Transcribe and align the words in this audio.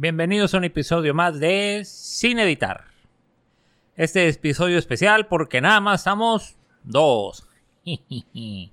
Bienvenidos 0.00 0.54
a 0.54 0.58
un 0.58 0.64
episodio 0.64 1.12
más 1.12 1.40
de 1.40 1.82
Sin 1.84 2.38
Editar. 2.38 2.84
Este 3.96 4.28
episodio 4.28 4.78
especial 4.78 5.26
porque 5.26 5.60
nada 5.60 5.80
más 5.80 6.02
estamos 6.02 6.56
dos. 6.84 7.48
mi 7.84 8.70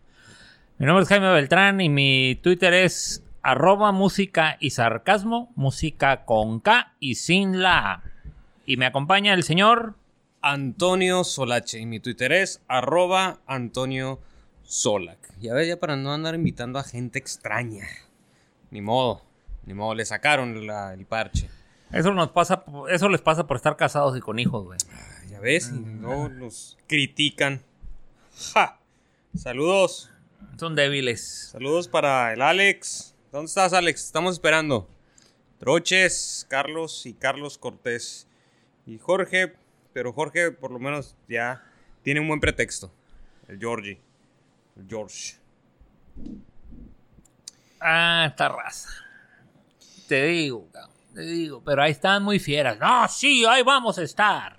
nombre 0.77 1.01
es 1.01 1.09
Jaime 1.09 1.31
Beltrán 1.31 1.81
y 1.81 1.89
mi 1.89 2.39
Twitter 2.43 2.75
es 2.75 3.23
arroba 3.41 3.91
música 3.91 4.57
y 4.59 4.69
sarcasmo, 4.69 5.51
música 5.55 6.25
con 6.25 6.59
K 6.59 6.93
y 6.99 7.15
sin 7.15 7.59
la 7.59 7.93
A. 7.93 8.03
Y 8.67 8.77
me 8.77 8.85
acompaña 8.85 9.33
el 9.33 9.41
señor 9.41 9.95
Antonio 10.41 11.23
Solache 11.23 11.79
y 11.79 11.87
mi 11.87 11.99
Twitter 11.99 12.33
es 12.33 12.61
arroba 12.67 13.39
Antonio 13.47 14.19
Solac. 14.61 15.35
Ya 15.39 15.55
ves, 15.55 15.69
ya 15.69 15.79
para 15.79 15.95
no 15.95 16.13
andar 16.13 16.35
invitando 16.35 16.77
a 16.77 16.83
gente 16.83 17.17
extraña. 17.17 17.87
Ni 18.69 18.81
modo, 18.81 19.24
ni 19.65 19.73
modo, 19.73 19.95
le 19.95 20.05
sacaron 20.05 20.65
la- 20.67 20.93
el 20.93 21.05
parche. 21.05 21.49
Eso 21.91 22.13
nos 22.13 22.29
pasa, 22.31 22.63
eso 22.89 23.09
les 23.09 23.21
pasa 23.21 23.45
por 23.47 23.57
estar 23.57 23.77
casados 23.77 24.17
y 24.17 24.21
con 24.21 24.39
hijos, 24.39 24.65
güey. 24.65 24.79
Ah, 24.91 25.11
Ya 25.29 25.39
ves, 25.39 25.69
y 25.69 25.79
no 25.79 26.29
nos 26.29 26.77
critican. 26.87 27.61
¡Ja! 28.53 28.79
Saludos, 29.35 30.09
Son 30.57 30.75
débiles. 30.75 31.49
saludos 31.51 31.87
para 31.87 32.31
el 32.33 32.41
Alex. 32.41 33.13
¿Dónde 33.31 33.47
estás, 33.47 33.73
Alex? 33.73 34.05
Estamos 34.05 34.33
esperando. 34.33 34.87
Troches, 35.59 36.45
Carlos 36.49 37.05
y 37.05 37.13
Carlos 37.13 37.57
Cortés. 37.57 38.27
Y 38.85 38.97
Jorge, 38.97 39.53
pero 39.93 40.13
Jorge 40.13 40.51
por 40.51 40.71
lo 40.71 40.79
menos 40.79 41.15
ya 41.27 41.63
tiene 42.03 42.19
un 42.19 42.27
buen 42.27 42.39
pretexto. 42.39 42.91
El 43.47 43.59
Georgie. 43.59 43.99
El 44.77 44.87
George. 44.87 45.35
Ah, 47.79 48.25
esta 48.29 48.49
raza. 48.49 48.89
Te 50.07 50.25
digo, 50.27 50.67
cabrón, 50.71 50.91
te 51.13 51.21
digo, 51.21 51.61
pero 51.63 51.81
ahí 51.81 51.91
están 51.91 52.23
muy 52.23 52.39
fieras. 52.39 52.77
No, 52.79 53.07
sí, 53.07 53.45
ahí 53.45 53.63
vamos 53.63 53.97
a 53.97 54.03
estar. 54.03 54.57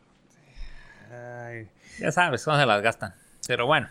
Ay, 1.10 1.68
Ya 1.98 2.12
sabes 2.12 2.44
cómo 2.44 2.58
se 2.58 2.66
las 2.66 2.82
gastan. 2.82 3.14
Pero 3.46 3.66
bueno, 3.66 3.88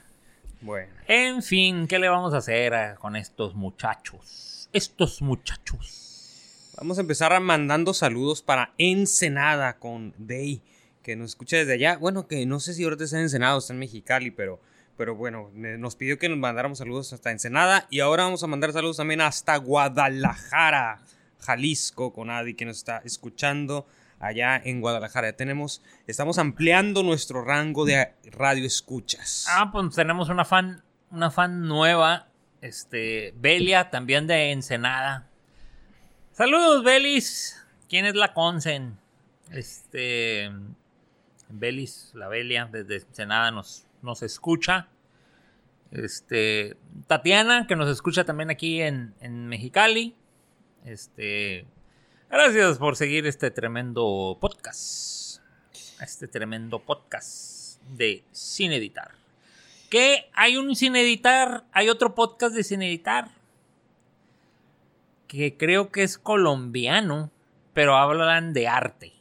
bueno. 0.61 0.91
en 1.07 1.41
fin, 1.41 1.87
¿qué 1.87 1.97
le 1.99 2.09
vamos 2.09 2.33
a 2.33 2.37
hacer 2.37 2.73
a- 2.73 2.95
con 2.95 3.15
estos 3.15 3.55
muchachos? 3.55 4.69
Estos 4.73 5.21
muchachos. 5.21 6.73
Vamos 6.77 6.97
a 6.97 7.01
empezar 7.01 7.39
mandando 7.39 7.93
saludos 7.93 8.41
para 8.41 8.73
Ensenada 8.77 9.77
con 9.77 10.13
Day, 10.17 10.61
que 11.01 11.15
nos 11.15 11.29
escucha 11.31 11.55
desde 11.57 11.73
allá. 11.73 11.97
Bueno, 11.97 12.27
que 12.27 12.45
no 12.45 12.59
sé 12.59 12.73
si 12.73 12.83
ahorita 12.83 13.05
está 13.05 13.15
en 13.17 13.23
Ensenada 13.23 13.55
o 13.55 13.59
está 13.59 13.71
en 13.71 13.79
Mexicali, 13.79 14.31
pero, 14.31 14.59
pero 14.97 15.15
bueno, 15.15 15.49
nos 15.53 15.95
pidió 15.95 16.19
que 16.19 16.27
nos 16.27 16.37
mandáramos 16.37 16.79
saludos 16.79 17.13
hasta 17.13 17.31
Ensenada. 17.31 17.87
Y 17.89 18.01
ahora 18.01 18.23
vamos 18.23 18.43
a 18.43 18.47
mandar 18.47 18.73
saludos 18.73 18.97
también 18.97 19.21
hasta 19.21 19.55
Guadalajara, 19.55 20.99
Jalisco, 21.45 22.13
con 22.13 22.29
Adi, 22.29 22.55
que 22.55 22.65
nos 22.65 22.77
está 22.77 23.01
escuchando 23.05 23.85
allá 24.19 24.61
en 24.63 24.81
Guadalajara. 24.81 25.29
Ya 25.29 25.35
tenemos, 25.35 25.81
estamos 26.07 26.37
ampliando 26.37 27.03
nuestro 27.03 27.43
rango 27.43 27.85
de 27.85 28.13
radio 28.31 28.65
escuchas. 28.65 29.45
Ah, 29.49 29.69
pues 29.71 29.95
tenemos 29.95 30.29
una 30.29 30.45
fan, 30.45 30.83
una 31.11 31.31
fan 31.31 31.67
nueva, 31.67 32.27
este, 32.61 33.33
Belia, 33.37 33.89
también 33.89 34.27
de 34.27 34.51
Ensenada. 34.51 35.27
Saludos, 36.31 36.83
Belis. 36.83 37.61
¿Quién 37.87 38.05
es 38.05 38.15
la 38.15 38.33
Consen? 38.33 38.97
Este, 39.51 40.51
Belis, 41.49 42.11
la 42.13 42.27
Belia, 42.27 42.67
desde 42.71 42.97
Ensenada 43.07 43.51
nos, 43.51 43.85
nos 44.01 44.23
escucha. 44.23 44.87
Este, 45.91 46.75
Tatiana, 47.07 47.67
que 47.67 47.75
nos 47.75 47.89
escucha 47.89 48.25
también 48.25 48.49
aquí 48.49 48.81
en, 48.81 49.13
en 49.21 49.47
Mexicali. 49.47 50.15
Este, 50.85 51.65
gracias 52.29 52.77
por 52.77 52.95
seguir 52.95 53.25
este 53.25 53.49
tremendo 53.49 54.37
podcast. 54.39 55.41
Este 55.99 56.27
tremendo 56.27 56.77
podcast 56.77 57.81
de 57.97 58.23
Sin 58.31 58.71
Editar. 58.71 59.09
Que 59.89 60.29
hay 60.33 60.57
un 60.57 60.75
Sin 60.75 60.95
Editar, 60.95 61.63
hay 61.71 61.89
otro 61.89 62.13
podcast 62.13 62.55
de 62.55 62.63
Sin 62.63 62.83
Editar. 62.83 63.31
Que 65.27 65.57
creo 65.57 65.91
que 65.91 66.03
es 66.03 66.19
colombiano, 66.19 67.31
pero 67.73 67.95
hablan 67.95 68.53
de 68.53 68.67
arte. 68.67 69.13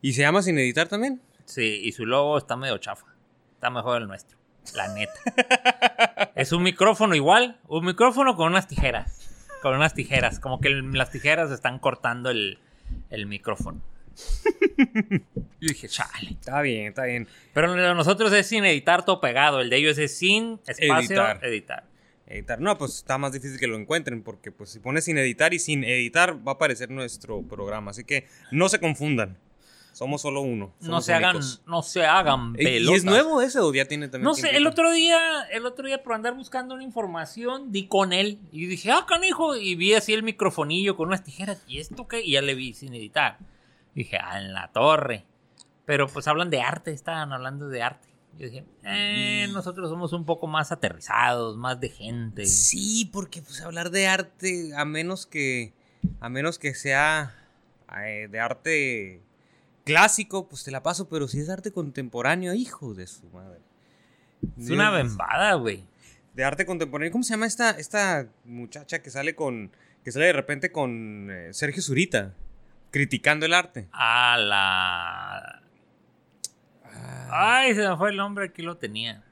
¿Y 0.00 0.12
se 0.12 0.20
llama 0.20 0.40
Sin 0.40 0.56
Editar 0.56 0.86
también? 0.86 1.20
Sí, 1.46 1.80
y 1.82 1.90
su 1.90 2.06
logo 2.06 2.38
está 2.38 2.54
medio 2.54 2.78
chafa. 2.78 3.06
Está 3.54 3.70
mejor 3.70 4.02
el 4.02 4.06
nuestro. 4.06 4.37
La 4.74 4.88
neta. 4.94 6.32
es 6.34 6.52
un 6.52 6.62
micrófono 6.62 7.14
igual. 7.14 7.58
Un 7.68 7.84
micrófono 7.86 8.36
con 8.36 8.48
unas 8.48 8.66
tijeras. 8.68 9.28
Con 9.62 9.74
unas 9.74 9.94
tijeras. 9.94 10.38
Como 10.40 10.60
que 10.60 10.68
el- 10.68 10.92
las 10.92 11.10
tijeras 11.10 11.50
están 11.50 11.78
cortando 11.78 12.30
el, 12.30 12.58
el 13.10 13.26
micrófono. 13.26 13.80
Yo 15.60 15.68
dije, 15.68 15.88
chale. 15.88 16.30
Está 16.30 16.60
bien, 16.62 16.88
está 16.88 17.04
bien. 17.04 17.28
Pero 17.52 17.68
lo 17.74 17.80
de 17.82 17.94
nosotros 17.94 18.32
es 18.32 18.46
sin 18.46 18.64
editar 18.64 19.04
todo 19.04 19.20
pegado. 19.20 19.60
El 19.60 19.70
de 19.70 19.76
ellos 19.76 19.98
es 19.98 20.16
sin 20.16 20.60
espacio 20.66 21.16
Editar. 21.16 21.44
editar. 21.44 21.84
Editar. 22.26 22.60
No, 22.60 22.76
pues 22.76 22.96
está 22.96 23.16
más 23.16 23.32
difícil 23.32 23.58
que 23.58 23.66
lo 23.66 23.76
encuentren 23.76 24.22
porque 24.22 24.52
pues 24.52 24.70
si 24.70 24.80
pones 24.80 25.04
sin 25.04 25.16
editar 25.18 25.54
y 25.54 25.58
sin 25.58 25.82
editar 25.82 26.36
va 26.46 26.52
a 26.52 26.54
aparecer 26.56 26.90
nuestro 26.90 27.42
programa. 27.42 27.90
Así 27.92 28.04
que 28.04 28.26
no 28.50 28.68
se 28.68 28.80
confundan. 28.80 29.38
Somos 29.98 30.22
solo 30.22 30.42
uno. 30.42 30.72
No 30.80 31.00
se 31.00 31.12
hagan, 31.12 31.40
no 31.66 31.82
se 31.82 32.06
hagan 32.06 32.54
¿Y- 32.56 32.62
¿Y 32.62 32.64
pelotas. 32.64 32.98
es 32.98 33.04
nuevo 33.04 33.42
ese 33.42 33.58
o 33.58 33.74
ya 33.74 33.84
tiene 33.86 34.06
también 34.06 34.26
No 34.26 34.34
sé, 34.34 34.56
el 34.56 34.64
otro 34.68 34.92
día, 34.92 35.18
el 35.50 35.66
otro 35.66 35.88
día 35.88 36.04
por 36.04 36.12
andar 36.12 36.34
buscando 36.36 36.76
una 36.76 36.84
información, 36.84 37.72
di 37.72 37.88
con 37.88 38.12
él 38.12 38.38
y 38.52 38.66
dije, 38.66 38.92
ah, 38.92 39.06
canijo, 39.08 39.56
y 39.56 39.74
vi 39.74 39.94
así 39.94 40.12
el 40.14 40.22
microfonillo 40.22 40.96
con 40.96 41.08
unas 41.08 41.24
tijeras, 41.24 41.64
¿y 41.66 41.80
esto 41.80 42.06
qué? 42.06 42.20
Y 42.22 42.34
ya 42.34 42.42
le 42.42 42.54
vi 42.54 42.74
sin 42.74 42.94
editar. 42.94 43.38
Dije, 43.96 44.18
ah, 44.22 44.40
en 44.40 44.52
la 44.52 44.70
torre. 44.70 45.24
Pero 45.84 46.06
pues 46.06 46.28
hablan 46.28 46.50
de 46.50 46.60
arte, 46.60 46.92
estaban 46.92 47.32
hablando 47.32 47.66
de 47.68 47.82
arte. 47.82 48.06
Yo 48.38 48.46
dije, 48.46 48.64
eh, 48.84 49.48
nosotros 49.52 49.90
somos 49.90 50.12
un 50.12 50.24
poco 50.24 50.46
más 50.46 50.70
aterrizados, 50.70 51.56
más 51.56 51.80
de 51.80 51.88
gente. 51.88 52.46
Sí, 52.46 53.10
porque 53.12 53.42
pues 53.42 53.60
hablar 53.62 53.90
de 53.90 54.06
arte, 54.06 54.70
a 54.76 54.84
menos 54.84 55.26
que, 55.26 55.72
a 56.20 56.28
menos 56.28 56.60
que 56.60 56.72
sea 56.76 57.34
eh, 58.00 58.28
de 58.30 58.38
arte 58.38 59.22
clásico, 59.88 60.48
pues 60.48 60.64
te 60.64 60.70
la 60.70 60.82
paso, 60.82 61.08
pero 61.08 61.26
si 61.28 61.40
es 61.40 61.48
arte 61.48 61.72
contemporáneo, 61.72 62.54
hijo 62.54 62.94
de 62.94 63.06
su 63.06 63.26
madre. 63.30 63.60
Es 64.58 64.70
una 64.70 64.90
bembada, 64.90 65.54
güey. 65.54 65.84
de 66.34 66.44
arte 66.44 66.64
contemporáneo. 66.66 67.10
¿Cómo 67.10 67.24
se 67.24 67.30
llama 67.34 67.46
esta, 67.46 67.70
esta 67.70 68.28
muchacha 68.44 69.00
que 69.02 69.10
sale 69.10 69.34
con. 69.34 69.72
que 70.04 70.12
sale 70.12 70.26
de 70.26 70.32
repente 70.32 70.70
con 70.70 71.28
eh, 71.30 71.52
Sergio 71.52 71.82
Zurita? 71.82 72.34
Criticando 72.90 73.44
el 73.46 73.52
arte. 73.54 73.88
A 73.92 74.36
la... 74.38 75.62
Ay, 77.30 77.74
se 77.74 77.86
me 77.88 77.96
fue 77.96 78.10
el 78.10 78.16
nombre, 78.16 78.46
aquí 78.46 78.62
lo 78.62 78.76
tenía. 78.78 79.22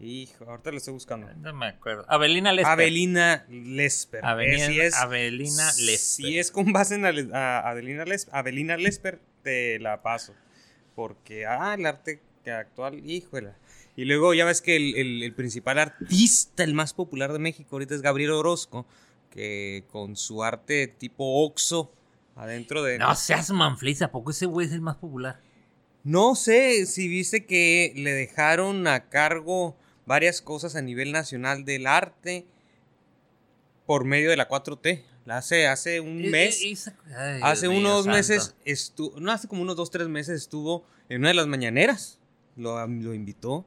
Hijo, 0.00 0.44
ahorita 0.44 0.70
lo 0.72 0.76
estoy 0.76 0.92
buscando. 0.92 1.28
No 1.36 1.54
me 1.54 1.66
acuerdo. 1.68 2.04
Abelina 2.08 2.52
Lesper. 2.52 2.70
Avelina 2.72 3.44
Lesper. 3.48 4.24
Avenida- 4.24 4.64
Eh, 4.64 4.68
sí 4.68 4.80
es, 4.80 4.94
Abelina 4.94 5.64
Lesper. 5.66 5.98
Si 5.98 6.38
es 6.38 6.50
con 6.50 6.72
base 6.72 6.96
en 6.96 7.04
a- 7.34 7.60
Adelina 7.60 8.04
Les- 8.04 8.28
Avelina 8.32 8.76
Lesper, 8.76 9.20
te 9.46 9.78
la 9.78 10.02
paso. 10.02 10.34
Porque, 10.96 11.46
ah, 11.46 11.74
el 11.78 11.86
arte 11.86 12.20
actual, 12.46 13.08
híjole. 13.08 13.52
Y 13.96 14.04
luego 14.04 14.34
ya 14.34 14.44
ves 14.44 14.60
que 14.60 14.74
el, 14.76 14.94
el- 14.96 15.22
el 15.22 15.34
principal 15.34 15.78
artista, 15.78 16.64
el 16.64 16.74
más 16.74 16.92
popular 16.94 17.32
de 17.32 17.38
México 17.38 17.68
ahorita 17.76 17.94
es 17.94 18.02
Gabriel 18.02 18.32
Orozco, 18.32 18.86
que 19.30 19.84
con 19.92 20.16
su 20.16 20.42
arte 20.42 20.88
tipo 20.88 21.44
Oxo, 21.44 21.92
adentro 22.34 22.82
de... 22.82 22.98
No 22.98 23.14
seas 23.14 23.50
manflis, 23.50 24.02
¿a 24.02 24.10
poco 24.10 24.32
ese 24.32 24.46
güey 24.46 24.66
es 24.66 24.72
el 24.72 24.80
más 24.80 24.96
popular? 24.96 25.40
No 26.02 26.34
sé 26.34 26.86
si 26.86 27.06
viste 27.08 27.46
que 27.46 27.92
le 27.96 28.12
dejaron 28.12 28.86
a 28.88 29.08
cargo 29.08 29.76
varias 30.06 30.42
cosas 30.42 30.74
a 30.76 30.82
nivel 30.82 31.12
nacional 31.12 31.64
del 31.64 31.86
arte 31.86 32.46
por 33.86 34.04
medio 34.04 34.30
de 34.30 34.36
la 34.36 34.48
4T. 34.48 35.02
Hace, 35.28 35.66
hace 35.66 36.00
un 36.00 36.24
Eh, 36.24 36.30
mes, 36.30 36.62
eh, 36.62 36.70
esa- 36.70 36.96
ay, 37.16 37.40
hace 37.42 37.62
Dios 37.68 37.72
mío 37.72 37.80
unos 37.80 38.04
santo. 38.04 38.16
meses 38.16 38.54
estuvo, 38.64 39.18
no, 39.20 39.32
hace 39.32 39.48
como 39.48 39.62
unos 39.62 39.74
dos, 39.76 39.90
tres 39.90 40.08
meses 40.08 40.40
estuvo 40.40 40.84
en 41.08 41.18
una 41.20 41.28
de 41.28 41.34
las 41.34 41.46
mañaneras. 41.46 42.18
Lo, 42.56 42.86
lo 42.86 43.12
invitó. 43.14 43.66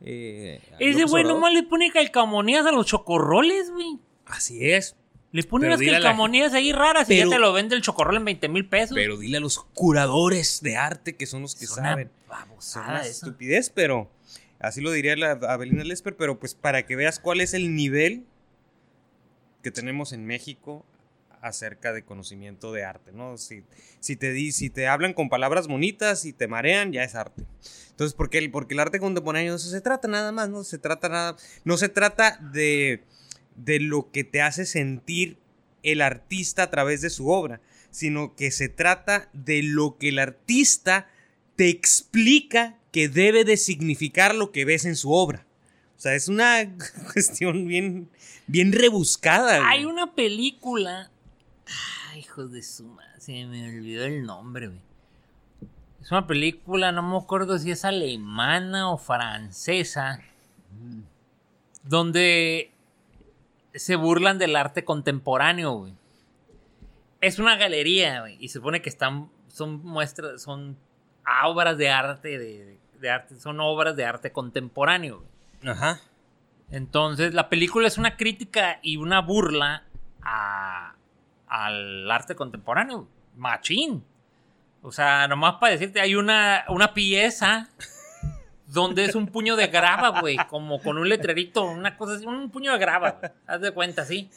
eh, 0.00 0.60
Ese 0.78 1.04
güey 1.04 1.24
nomás 1.24 1.52
le 1.52 1.64
pone 1.64 1.90
calcamonías 1.90 2.64
a 2.66 2.70
los 2.72 2.86
chocorroles, 2.86 3.70
güey. 3.72 3.98
Así 4.26 4.70
es. 4.70 4.94
Le 5.32 5.42
pone 5.42 5.62
Pero 5.64 5.72
unas 5.72 5.80
dile 5.80 5.96
a 5.96 5.98
la- 5.98 6.04
calcamonías 6.04 6.52
ahí 6.54 6.72
raras 6.72 7.10
y 7.10 7.16
ya 7.16 7.28
te 7.28 7.38
lo 7.38 7.52
vende 7.52 7.74
el 7.74 7.82
chocorrol 7.82 8.16
en 8.16 8.24
20 8.24 8.48
mil 8.48 8.66
pesos. 8.68 8.94
Pero 8.94 9.16
dile 9.16 9.38
a 9.38 9.40
los 9.40 9.58
curadores 9.74 10.60
de 10.62 10.76
arte 10.76 11.16
que 11.16 11.26
son 11.26 11.42
los 11.42 11.54
que 11.56 11.64
es 11.64 11.72
una 11.72 11.82
saben. 11.90 12.06
Es 12.08 12.28
babosada 12.28 12.88
una 12.90 13.06
estupidez, 13.06 13.70
pero 13.70 14.08
así 14.60 14.80
lo 14.80 14.90
diría 14.92 15.16
la 15.16 15.32
Avelina 15.32 15.82
Lesper, 15.84 16.16
pero 16.16 16.38
pues 16.38 16.54
para 16.54 16.86
que 16.86 16.94
veas 16.96 17.18
cuál 17.18 17.40
es 17.40 17.52
el 17.52 17.74
nivel 17.74 18.24
que 19.62 19.70
tenemos 19.70 20.12
en 20.12 20.24
México 20.26 20.84
acerca 21.42 21.92
de 21.92 22.04
conocimiento 22.04 22.72
de 22.72 22.84
arte, 22.84 23.12
¿no? 23.12 23.38
Si, 23.38 23.64
si, 24.00 24.16
te, 24.16 24.32
di, 24.32 24.52
si 24.52 24.70
te 24.70 24.86
hablan 24.86 25.14
con 25.14 25.28
palabras 25.28 25.68
bonitas 25.68 26.24
y 26.24 26.32
te 26.32 26.48
marean, 26.48 26.92
ya 26.92 27.04
es 27.04 27.14
arte. 27.14 27.44
Entonces, 27.90 28.14
porque 28.14 28.38
el, 28.38 28.50
porque 28.50 28.74
el 28.74 28.80
arte 28.80 29.00
contemporáneo 29.00 29.54
eso 29.56 29.70
se 29.70 29.80
trata 29.80 30.08
nada 30.08 30.32
más, 30.32 30.48
no 30.48 30.64
se 30.64 30.78
trata 30.78 31.08
nada, 31.08 31.36
no 31.64 31.76
se 31.76 31.88
trata 31.88 32.38
de, 32.52 33.02
de 33.56 33.80
lo 33.80 34.10
que 34.10 34.24
te 34.24 34.42
hace 34.42 34.66
sentir 34.66 35.38
el 35.82 36.00
artista 36.00 36.64
a 36.64 36.70
través 36.70 37.00
de 37.00 37.10
su 37.10 37.28
obra, 37.28 37.60
sino 37.90 38.34
que 38.34 38.50
se 38.50 38.68
trata 38.68 39.28
de 39.32 39.62
lo 39.62 39.96
que 39.98 40.10
el 40.10 40.18
artista 40.18 41.08
te 41.56 41.68
explica 41.68 42.78
que 42.92 43.08
debe 43.08 43.44
de 43.44 43.56
significar 43.56 44.34
lo 44.34 44.52
que 44.52 44.64
ves 44.64 44.84
en 44.84 44.96
su 44.96 45.12
obra. 45.12 45.46
O 45.96 46.00
sea, 46.00 46.14
es 46.14 46.28
una 46.28 46.72
cuestión 47.12 47.66
bien, 47.66 48.08
bien 48.46 48.72
rebuscada. 48.72 49.68
Hay 49.68 49.84
una 49.84 50.14
película. 50.14 51.10
Ay, 52.10 52.20
hijo 52.20 52.46
de 52.46 52.62
su 52.62 52.86
madre, 52.86 53.20
se 53.20 53.44
me 53.46 53.68
olvidó 53.68 54.04
el 54.04 54.24
nombre, 54.24 54.68
güey. 54.68 54.80
Es 56.00 56.10
una 56.12 56.26
película, 56.26 56.92
no 56.92 57.02
me 57.02 57.16
acuerdo 57.16 57.58
si 57.58 57.70
es 57.70 57.84
alemana 57.84 58.90
o 58.90 58.98
francesa, 58.98 60.20
donde 61.82 62.72
se 63.74 63.96
burlan 63.96 64.38
del 64.38 64.56
arte 64.56 64.84
contemporáneo, 64.84 65.72
güey. 65.72 65.94
Es 67.20 67.38
una 67.38 67.56
galería, 67.56 68.20
güey, 68.20 68.36
y 68.40 68.48
se 68.48 68.54
supone 68.54 68.80
que 68.80 68.88
están, 68.88 69.28
son 69.48 69.84
muestras, 69.84 70.40
son 70.40 70.78
obras 71.44 71.76
de 71.76 71.90
arte, 71.90 72.38
de, 72.38 73.10
arte, 73.10 73.38
son 73.38 73.60
obras 73.60 73.96
de 73.96 74.04
arte 74.04 74.30
contemporáneo, 74.32 75.18
güey. 75.18 75.72
Ajá. 75.72 76.00
Entonces, 76.70 77.34
la 77.34 77.48
película 77.48 77.88
es 77.88 77.98
una 77.98 78.16
crítica 78.16 78.78
y 78.82 78.98
una 78.98 79.20
burla 79.20 79.84
al 81.48 82.10
arte 82.10 82.34
contemporáneo, 82.34 83.08
machín. 83.36 84.04
O 84.82 84.92
sea, 84.92 85.26
nomás 85.28 85.54
para 85.54 85.72
decirte, 85.72 86.00
hay 86.00 86.14
una, 86.14 86.64
una 86.68 86.94
pieza 86.94 87.68
donde 88.66 89.04
es 89.04 89.14
un 89.14 89.26
puño 89.26 89.56
de 89.56 89.66
grava, 89.68 90.20
güey, 90.20 90.36
como 90.48 90.80
con 90.80 90.98
un 90.98 91.08
letrerito, 91.08 91.64
una 91.64 91.96
cosa 91.96 92.14
así, 92.14 92.26
un 92.26 92.50
puño 92.50 92.72
de 92.72 92.78
grava, 92.78 93.20
haz 93.46 93.60
de 93.60 93.70
cuenta, 93.72 94.04
sí. 94.04 94.30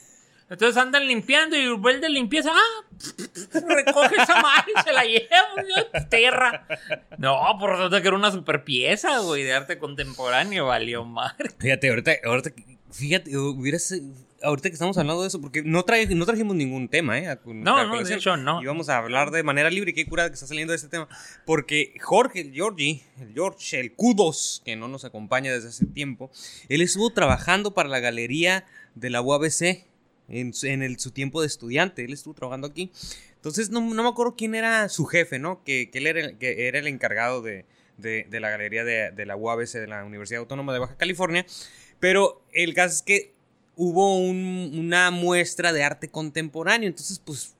Entonces 0.50 0.76
andan 0.76 1.08
limpiando 1.08 1.56
y 1.56 1.70
vuelve 1.70 2.02
de 2.02 2.10
limpieza, 2.10 2.52
ah, 2.54 3.60
recoge 3.70 4.16
esa 4.22 4.42
madre 4.42 4.74
y 4.78 4.82
se 4.82 4.92
la 4.92 5.04
lleva, 5.06 6.10
tierra. 6.10 6.68
No, 7.18 7.40
por 7.58 7.72
resulta 7.72 8.02
que 8.02 8.08
era 8.10 8.18
una 8.18 8.32
super 8.32 8.66
pieza, 8.66 9.20
güey, 9.20 9.44
de 9.44 9.54
arte 9.54 9.78
contemporáneo, 9.78 10.66
valió 10.66 11.06
madre. 11.06 11.52
Fíjate, 11.58 11.90
ahorita, 11.90 12.12
ahorita, 12.26 12.50
fíjate, 12.92 13.36
hubieras 13.38 13.94
ahorita 14.44 14.70
que 14.70 14.74
estamos 14.74 14.98
hablando 14.98 15.22
de 15.22 15.28
eso, 15.28 15.40
porque 15.40 15.64
no, 15.64 15.84
no 15.86 16.26
trajimos 16.26 16.56
ningún 16.56 16.90
tema, 16.90 17.18
¿eh? 17.20 17.38
no, 17.46 17.86
no, 17.86 18.04
de 18.04 18.16
hecho, 18.16 18.38
no. 18.38 18.62
Y 18.62 18.66
vamos 18.66 18.90
a 18.90 18.98
hablar 18.98 19.32
de 19.32 19.44
manera 19.44 19.70
libre. 19.70 19.94
Qué 19.94 20.06
curada 20.06 20.30
que 20.30 20.36
está 20.36 20.48
saliendo 20.48 20.72
de 20.72 20.78
este 20.78 20.90
tema. 20.90 21.08
Porque 21.46 21.94
Jorge, 22.02 22.42
el 22.42 22.54
Georgie, 22.54 23.04
el 23.20 23.34
George, 23.34 23.80
el 23.80 23.94
Kudos, 23.94 24.62
que 24.66 24.76
no 24.76 24.88
nos 24.88 25.06
acompaña 25.06 25.54
desde 25.54 25.70
hace 25.70 25.86
tiempo, 25.86 26.32
él 26.70 26.82
estuvo 26.82 27.12
trabajando 27.12 27.74
para 27.74 27.90
la 27.90 28.00
galería 28.00 28.66
de 28.96 29.10
la 29.10 29.22
UABC 29.22 29.86
en, 30.30 30.54
en 30.64 30.84
el, 30.84 31.00
su 31.00 31.12
tiempo 31.12 31.42
de 31.42 31.48
estudiante. 31.48 32.04
Él 32.04 32.14
estuvo 32.14 32.34
trabajando 32.34 32.68
aquí. 32.68 32.92
Entonces, 33.36 33.70
no, 33.70 33.82
no 33.82 34.04
me 34.04 34.10
acuerdo 34.10 34.36
quién 34.36 34.56
era 34.56 34.88
su 34.90 35.06
jefe, 35.06 35.40
¿no? 35.40 35.64
Que, 35.64 35.90
que 35.90 35.98
él 36.00 36.08
era, 36.08 36.38
que 36.38 36.68
era 36.68 36.80
el 36.80 36.88
encargado 36.88 37.42
de, 37.42 37.66
de, 37.98 38.28
de 38.30 38.40
la 38.40 38.50
galería 38.50 38.84
de, 38.84 39.12
de 39.12 39.26
la 39.26 39.36
UABC 39.36 39.74
de 39.74 39.88
la 39.88 40.04
Universidad 40.04 40.42
Autónoma 40.42 40.74
de 40.74 40.80
Baja 40.80 40.96
California. 40.96 41.46
Pero 42.02 42.44
el 42.52 42.74
caso 42.74 42.96
es 42.96 43.02
que 43.04 43.34
hubo 43.76 44.18
una 44.18 45.12
muestra 45.12 45.72
de 45.72 45.84
arte 45.84 46.10
contemporáneo. 46.10 46.90
Entonces, 46.90 47.20
pues, 47.24 47.56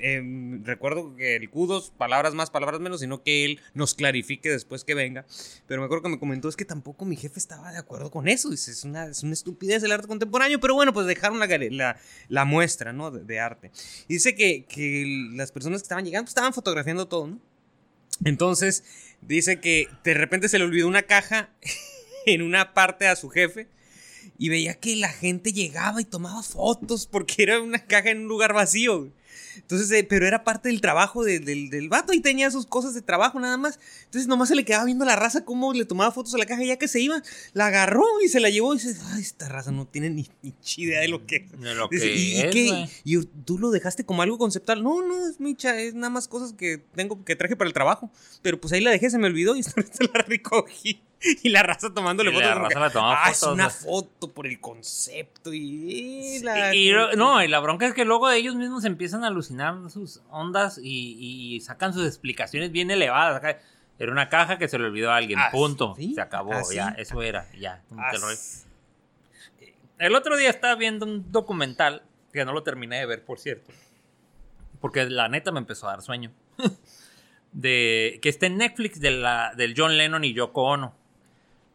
em, 0.00 0.62
recuerdo 0.64 1.16
que 1.16 1.36
el 1.36 1.48
Kudos, 1.48 1.90
palabras 1.96 2.34
más, 2.34 2.50
palabras 2.50 2.78
menos, 2.80 3.00
sino 3.00 3.22
que 3.22 3.46
él 3.46 3.58
nos 3.72 3.94
clarifique 3.94 4.50
después 4.50 4.84
que 4.84 4.94
venga. 4.94 5.24
Pero 5.66 5.80
me 5.80 5.86
acuerdo 5.86 6.02
que 6.04 6.08
me 6.10 6.18
comentó 6.18 6.50
es 6.50 6.56
que 6.56 6.66
tampoco 6.66 7.06
mi 7.06 7.16
jefe 7.16 7.38
estaba 7.38 7.72
de 7.72 7.78
acuerdo 7.78 8.10
con 8.10 8.28
eso. 8.28 8.50
Dice, 8.50 8.70
es 8.70 8.84
una, 8.84 9.06
es 9.06 9.22
una 9.22 9.32
estupidez 9.32 9.82
el 9.82 9.92
arte 9.92 10.06
contemporáneo, 10.08 10.60
pero 10.60 10.74
bueno, 10.74 10.92
pues 10.92 11.06
dejaron 11.06 11.38
la, 11.38 11.96
la, 12.28 12.44
muestra, 12.44 12.92
¿no? 12.92 13.10
De, 13.10 13.40
arte. 13.40 13.70
Y 14.08 14.14
dice 14.14 14.34
que, 14.34 14.66
que 14.66 15.30
las 15.32 15.52
personas 15.52 15.80
que 15.80 15.84
estaban 15.84 16.04
llegando 16.04 16.26
pues, 16.26 16.32
estaban 16.32 16.52
fotografiando 16.52 17.08
todo, 17.08 17.28
¿no? 17.28 17.40
Entonces, 18.26 18.84
dice 19.22 19.58
que 19.58 19.88
de 20.04 20.12
repente 20.12 20.50
se 20.50 20.58
le 20.58 20.64
olvidó 20.64 20.86
una 20.86 21.04
caja 21.04 21.48
en 22.26 22.42
una 22.42 22.74
parte 22.74 23.06
a 23.06 23.16
su 23.16 23.28
jefe 23.28 23.68
y 24.38 24.48
veía 24.48 24.74
que 24.74 24.96
la 24.96 25.10
gente 25.10 25.52
llegaba 25.52 26.00
y 26.00 26.04
tomaba 26.04 26.42
fotos 26.42 27.06
porque 27.06 27.42
era 27.42 27.60
una 27.60 27.84
caja 27.86 28.10
en 28.10 28.22
un 28.22 28.28
lugar 28.28 28.52
vacío. 28.52 29.10
Entonces, 29.56 29.90
eh, 29.90 30.04
pero 30.04 30.26
era 30.26 30.44
parte 30.44 30.68
del 30.68 30.80
trabajo 30.80 31.24
del, 31.24 31.44
del, 31.44 31.88
vato 31.88 32.12
y 32.12 32.20
tenía 32.20 32.50
sus 32.50 32.66
cosas 32.66 32.94
de 32.94 33.02
trabajo 33.02 33.38
nada 33.40 33.56
más. 33.56 33.78
Entonces, 34.04 34.28
nomás 34.28 34.48
se 34.48 34.54
le 34.54 34.64
quedaba 34.64 34.84
viendo 34.84 35.04
la 35.04 35.16
raza 35.16 35.44
cómo 35.44 35.72
le 35.72 35.84
tomaba 35.84 36.12
fotos 36.12 36.34
a 36.34 36.38
la 36.38 36.46
caja 36.46 36.62
y 36.64 36.68
ya 36.68 36.78
que 36.78 36.88
se 36.88 37.00
iba, 37.00 37.22
la 37.52 37.66
agarró 37.66 38.04
y 38.24 38.28
se 38.28 38.40
la 38.40 38.48
llevó 38.48 38.74
y 38.74 38.78
dice, 38.78 38.96
ay, 39.12 39.20
esta 39.20 39.48
raza 39.48 39.72
no 39.72 39.86
tiene 39.86 40.10
ni, 40.10 40.28
ni 40.42 40.54
idea 40.76 41.00
de 41.00 41.08
lo 41.08 41.26
que, 41.26 41.48
de 41.58 41.74
lo 41.74 41.88
que 41.88 41.96
¿Y, 41.96 42.40
es, 42.40 42.50
qué? 42.50 42.88
¿Y 43.04 43.22
tú 43.44 43.58
lo 43.58 43.70
dejaste 43.70 44.04
como 44.04 44.22
algo 44.22 44.38
conceptual? 44.38 44.82
No, 44.82 45.06
no, 45.06 45.28
es 45.28 45.40
micha, 45.40 45.78
es 45.78 45.94
nada 45.94 46.10
más 46.10 46.28
cosas 46.28 46.52
que 46.52 46.78
tengo 46.94 47.24
que 47.24 47.36
traje 47.36 47.56
para 47.56 47.68
el 47.68 47.74
trabajo. 47.74 48.10
Pero 48.42 48.60
pues 48.60 48.72
ahí 48.72 48.80
la 48.80 48.90
dejé, 48.90 49.10
se 49.10 49.18
me 49.18 49.26
olvidó 49.26 49.56
y 49.56 49.60
esta 49.76 50.04
la 50.14 50.22
recogí. 50.22 51.02
Y 51.42 51.50
la 51.50 51.62
raza 51.62 51.92
tomándole 51.92 52.30
fotos. 52.32 52.46
La 52.48 52.54
raza 52.54 52.80
la 52.80 52.90
tomaba 52.90 53.14
ah, 53.24 53.26
fotos, 53.32 53.42
es 53.42 53.48
una 53.54 53.68
foto 53.70 54.32
por 54.32 54.46
el 54.46 54.58
concepto 54.60 55.52
y... 55.52 56.40
La- 56.42 56.74
y, 56.74 56.90
no, 57.16 57.42
y 57.44 57.48
la 57.48 57.60
bronca 57.60 57.86
es 57.86 57.94
que 57.94 58.04
luego 58.06 58.30
ellos 58.30 58.54
mismos 58.54 58.84
empiezan 58.84 59.24
a 59.24 59.26
alucinar 59.26 59.74
sus 59.90 60.22
ondas 60.30 60.78
y, 60.82 61.16
y 61.56 61.60
sacan 61.60 61.92
sus 61.92 62.06
explicaciones 62.06 62.72
bien 62.72 62.90
elevadas. 62.90 63.36
Acá, 63.36 63.58
Era 63.98 64.12
una 64.12 64.28
caja 64.30 64.56
que 64.58 64.66
se 64.68 64.78
le 64.78 64.86
olvidó 64.86 65.10
a 65.12 65.16
alguien, 65.16 65.38
Ah, 65.38 65.50
punto. 65.52 65.94
¿sí? 65.96 66.14
Se 66.14 66.20
acabó, 66.22 66.54
¿Ah, 66.54 66.64
sí? 66.64 66.76
ya, 66.76 66.94
eso 66.96 67.20
era, 67.22 67.46
ya. 67.58 67.82
Ah, 67.98 68.12
El 69.98 70.14
otro 70.14 70.36
día 70.38 70.48
estaba 70.48 70.74
viendo 70.76 71.04
un 71.04 71.30
documental, 71.30 72.02
que 72.32 72.44
no 72.46 72.52
lo 72.54 72.62
terminé 72.62 72.98
de 73.00 73.06
ver, 73.06 73.24
por 73.24 73.38
cierto. 73.38 73.72
Porque 74.80 75.04
la 75.04 75.28
neta 75.28 75.52
me 75.52 75.58
empezó 75.58 75.86
a 75.86 75.90
dar 75.92 76.02
sueño. 76.02 76.32
de, 77.52 78.18
que 78.22 78.28
está 78.30 78.46
en 78.46 78.56
Netflix 78.56 79.00
de 79.00 79.10
la, 79.10 79.52
del 79.54 79.74
John 79.76 79.96
Lennon 79.98 80.24
y 80.24 80.32
Yoko 80.32 80.62
Ono. 80.62 80.94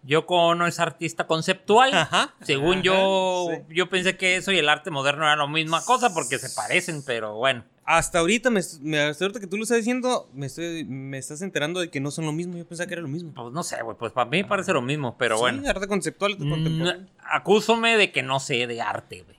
Yoko 0.06 0.36
Ono 0.48 0.68
es 0.68 0.80
artista 0.80 1.26
conceptual. 1.28 1.94
Ajá. 1.94 2.36
Según 2.42 2.74
Ajá, 2.76 2.82
yo, 2.84 3.48
sí. 3.52 3.74
yo 3.76 3.90
pensé 3.90 4.18
que 4.18 4.36
eso 4.36 4.52
y 4.52 4.58
el 4.60 4.70
arte 4.70 4.92
moderno 4.92 5.24
eran 5.26 5.40
la 5.40 5.48
misma 5.48 5.84
cosa 5.84 6.14
porque 6.14 6.38
se 6.40 6.50
parecen, 6.56 7.04
pero 7.06 7.34
bueno. 7.36 7.64
Hasta 7.88 8.20
ahorita, 8.20 8.50
me, 8.50 8.62
me- 8.82 9.00
hasta 9.00 9.26
ahorita 9.26 9.40
que 9.40 9.48
tú 9.48 9.58
lo 9.58 9.64
estás 9.64 9.78
diciendo, 9.78 10.30
me, 10.34 10.48
estoy, 10.48 10.84
me 10.86 11.18
estás 11.20 11.42
enterando 11.42 11.80
de 11.80 11.90
que 11.92 12.00
no 12.00 12.10
son 12.12 12.26
lo 12.26 12.32
mismo. 12.32 12.58
Yo 12.58 12.66
pensaba 12.68 12.88
que 12.88 12.94
era 12.94 13.02
lo 13.02 13.08
mismo. 13.08 13.32
Pues 13.34 13.52
no 13.54 13.62
sé, 13.64 13.82
güey, 13.84 13.96
pues 13.98 14.12
para 14.12 14.30
mí 14.30 14.44
parece 14.44 14.74
lo 14.74 14.82
mismo, 14.82 15.18
pero 15.18 15.36
Sí, 15.38 15.42
bueno. 15.42 15.70
arte 15.70 15.88
conceptual. 15.88 16.36
Mm, 16.40 17.06
acúsome 17.24 17.96
de 17.98 18.12
que 18.12 18.24
no 18.24 18.40
sé 18.40 18.66
de 18.68 18.82
arte, 18.82 19.22
güey. 19.24 19.38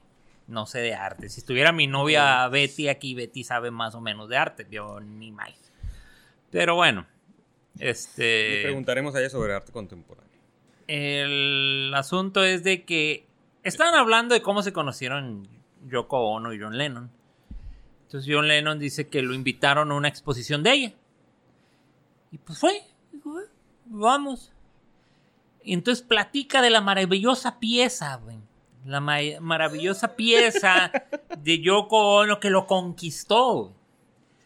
No 0.48 0.66
sé 0.66 0.78
de 0.78 0.94
arte. 0.94 1.28
Si 1.28 1.40
estuviera 1.40 1.72
mi 1.72 1.88
novia 1.88 2.46
Betty 2.48 2.88
aquí, 2.88 3.14
Betty 3.16 3.42
sabe 3.42 3.72
más 3.72 3.96
o 3.96 4.00
menos 4.00 4.28
de 4.28 4.36
arte. 4.36 4.66
Yo 4.70 5.00
ni 5.00 5.32
más. 5.32 5.50
Pero 6.50 6.76
bueno. 6.76 7.04
Le 7.78 7.90
Este. 7.90 8.60
preguntaremos 8.62 9.14
a 9.16 9.20
ella 9.20 9.28
sobre 9.28 9.54
arte 9.54 9.72
contemporáneo. 9.72 10.25
El 10.86 11.92
asunto 11.94 12.44
es 12.44 12.62
de 12.64 12.84
que 12.84 13.26
estaban 13.62 13.94
hablando 13.94 14.34
de 14.34 14.42
cómo 14.42 14.62
se 14.62 14.72
conocieron 14.72 15.48
Yoko 15.88 16.18
Ono 16.30 16.52
y 16.52 16.60
John 16.60 16.78
Lennon. 16.78 17.10
Entonces 18.04 18.32
John 18.32 18.46
Lennon 18.48 18.78
dice 18.78 19.08
que 19.08 19.22
lo 19.22 19.34
invitaron 19.34 19.90
a 19.90 19.94
una 19.94 20.08
exposición 20.08 20.62
de 20.62 20.72
ella. 20.72 20.92
Y 22.30 22.38
pues 22.38 22.58
fue. 22.58 22.82
Dijo, 23.12 23.40
"Eh, 23.40 23.44
vamos. 23.86 24.52
Y 25.64 25.72
entonces 25.72 26.04
platica 26.06 26.62
de 26.62 26.70
la 26.70 26.80
maravillosa 26.80 27.58
pieza, 27.58 28.14
güey. 28.16 28.38
La 28.84 29.00
ma- 29.00 29.40
maravillosa 29.40 30.14
pieza 30.14 30.92
de 31.38 31.60
Yoko 31.60 32.18
Ono 32.20 32.38
que 32.38 32.50
lo 32.50 32.66
conquistó. 32.66 33.72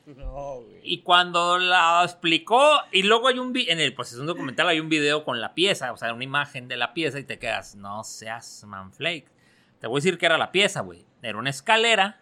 güey. 0.07 0.17
No, 0.17 0.61
güey. 0.63 0.80
Y 0.91 1.03
cuando 1.03 1.57
la 1.57 2.03
explicó, 2.03 2.69
y 2.91 3.05
luego 3.05 3.29
hay 3.29 3.39
un 3.39 3.57
en 3.57 3.79
el 3.79 3.95
pues 3.95 4.11
es 4.11 4.19
un 4.19 4.27
documental, 4.27 4.67
hay 4.67 4.81
un 4.81 4.89
video 4.89 5.23
con 5.23 5.41
la 5.41 5.55
pieza, 5.55 5.93
o 5.93 5.97
sea, 5.97 6.13
una 6.13 6.25
imagen 6.25 6.67
de 6.67 6.77
la 6.77 6.95
pieza 6.95 7.21
y 7.21 7.23
te 7.23 7.39
quedas, 7.39 7.77
no 7.77 8.03
seas 8.03 8.65
manflake. 8.67 9.31
Te 9.79 9.87
voy 9.87 9.99
a 9.99 10.03
decir 10.03 10.19
que 10.19 10.27
era 10.27 10.37
la 10.37 10.51
pieza, 10.51 10.81
güey. 10.81 11.07
Era 11.23 11.39
una 11.39 11.51
escalera, 11.51 12.21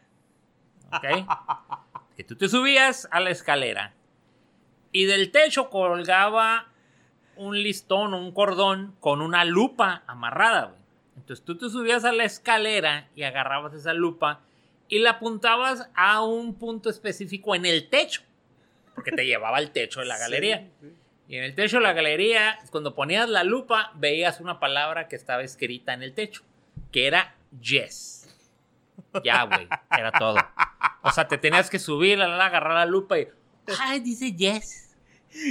¿ok? 0.93 1.27
que 2.19 2.25
tú 2.25 2.37
te 2.37 2.47
subías 2.47 3.09
a 3.11 3.21
la 3.21 3.31
escalera 3.31 3.95
y 4.93 5.07
del 5.07 5.31
techo 5.31 5.71
colgaba 5.71 6.69
un 7.37 7.63
listón, 7.63 8.13
un 8.13 8.33
cordón 8.33 8.97
con 9.01 9.23
una 9.23 9.47
lupa 9.47 10.03
amarrada, 10.07 10.67
güey. 10.67 10.81
Entonces 11.17 11.43
tú 11.43 11.57
te 11.57 11.71
subías 11.71 12.05
a 12.05 12.13
la 12.13 12.25
escalera 12.25 13.09
y 13.17 13.23
agarrabas 13.23 13.73
esa 13.73 13.95
lupa 13.95 14.43
y 14.89 14.99
la 14.99 15.13
apuntabas 15.13 15.89
a 15.95 16.23
un 16.23 16.55
punto 16.57 16.91
específico 16.91 17.55
en 17.55 17.65
el 17.65 17.89
techo, 17.89 18.28
porque 19.11 19.23
te 19.23 19.27
llevaba 19.27 19.59
al 19.59 19.71
techo 19.71 20.01
de 20.01 20.07
la 20.07 20.19
galería. 20.19 20.69
Y 21.29 21.37
en 21.37 21.45
el 21.45 21.55
techo 21.55 21.77
de 21.77 21.83
la 21.83 21.93
galería, 21.93 22.59
cuando 22.71 22.95
ponías 22.95 23.29
la 23.29 23.45
lupa, 23.45 23.93
veías 23.97 24.41
una 24.41 24.59
palabra 24.59 25.09
que 25.09 25.17
estaba 25.17 25.43
escrita 25.43 25.93
en 25.93 26.03
el 26.03 26.15
techo, 26.15 26.43
que 26.91 27.07
era 27.07 27.35
yes. 27.61 28.35
Ya, 29.25 29.45
güey, 29.45 29.69
era 29.91 30.13
todo. 30.13 30.37
O 31.03 31.13
sea, 31.13 31.29
te 31.29 31.39
tenías 31.39 31.71
que 31.71 31.79
subir, 31.79 32.21
agarrar 32.21 32.75
la 32.75 32.87
lupa 32.87 33.19
y, 33.19 33.29
ay, 33.81 34.01
dice 34.01 34.33
yes. 34.33 34.89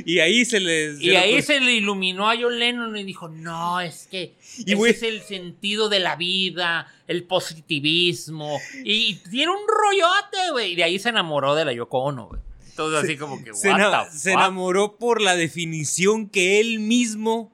Y 0.06 0.20
ahí 0.20 0.44
se 0.46 0.60
les. 0.60 1.00
Y 1.00 1.16
ahí 1.16 1.42
se 1.42 1.60
le 1.60 1.74
iluminó 1.74 2.30
a 2.30 2.36
John 2.36 2.58
Lennon 2.58 2.98
y 2.98 3.04
dijo, 3.04 3.30
no, 3.30 3.80
es 3.80 4.08
que 4.08 4.34
Y, 4.66 4.74
ese 4.74 4.90
es 4.90 5.04
el 5.04 5.22
sentido 5.22 5.88
de 5.88 6.00
la 6.00 6.16
vida, 6.16 6.92
el 7.08 7.24
positivismo. 7.24 8.60
Y 8.84 9.16
tiene 9.30 9.52
un 9.52 9.68
rollote, 9.68 10.52
güey. 10.52 10.72
Y 10.74 10.76
de 10.76 10.84
ahí 10.84 11.00
se 11.00 11.10
enamoró 11.10 11.56
de 11.56 11.66
la 11.66 11.74
Yoko 11.74 12.00
Ono, 12.00 12.28
güey. 12.28 12.42
Entonces 12.78 13.04
así 13.04 13.18
como 13.18 13.44
que, 13.44 13.54
se, 13.56 13.70
what 13.70 13.80
ena- 13.80 14.06
the 14.06 14.12
se 14.18 14.32
fuck? 14.32 14.40
enamoró 14.40 14.98
por 14.98 15.20
la 15.22 15.36
definición 15.36 16.30
que 16.30 16.60
él 16.60 16.80
mismo 16.80 17.52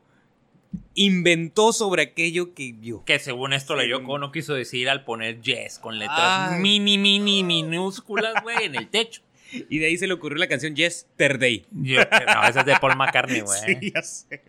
inventó 0.95 1.73
sobre 1.73 2.03
aquello 2.03 2.53
que 2.53 2.73
vio. 2.73 3.03
Que 3.05 3.19
según 3.19 3.53
esto 3.53 3.75
la. 3.75 3.85
Yoko 3.87 4.13
Ono 4.13 4.31
quiso 4.31 4.53
decir 4.53 4.89
al 4.89 5.03
poner 5.05 5.41
yes 5.41 5.79
con 5.79 5.97
letras 5.97 6.51
Ay. 6.53 6.61
mini, 6.61 6.97
mini, 6.97 7.43
minúsculas, 7.43 8.33
güey, 8.43 8.65
en 8.65 8.75
el 8.75 8.89
techo. 8.89 9.21
Y 9.69 9.77
de 9.77 9.85
ahí 9.85 9.97
se 9.99 10.07
le 10.07 10.13
ocurrió 10.15 10.39
la 10.39 10.47
canción 10.47 10.75
Yesterday. 10.75 11.63
Yo, 11.69 11.99
no, 11.99 12.43
esa 12.49 12.61
es 12.61 12.65
de 12.65 12.75
Paul 12.81 12.95
McCartney, 12.97 13.41
güey. 13.45 13.59
Sí, 13.59 13.91
ya 13.93 14.01
sé. 14.01 14.41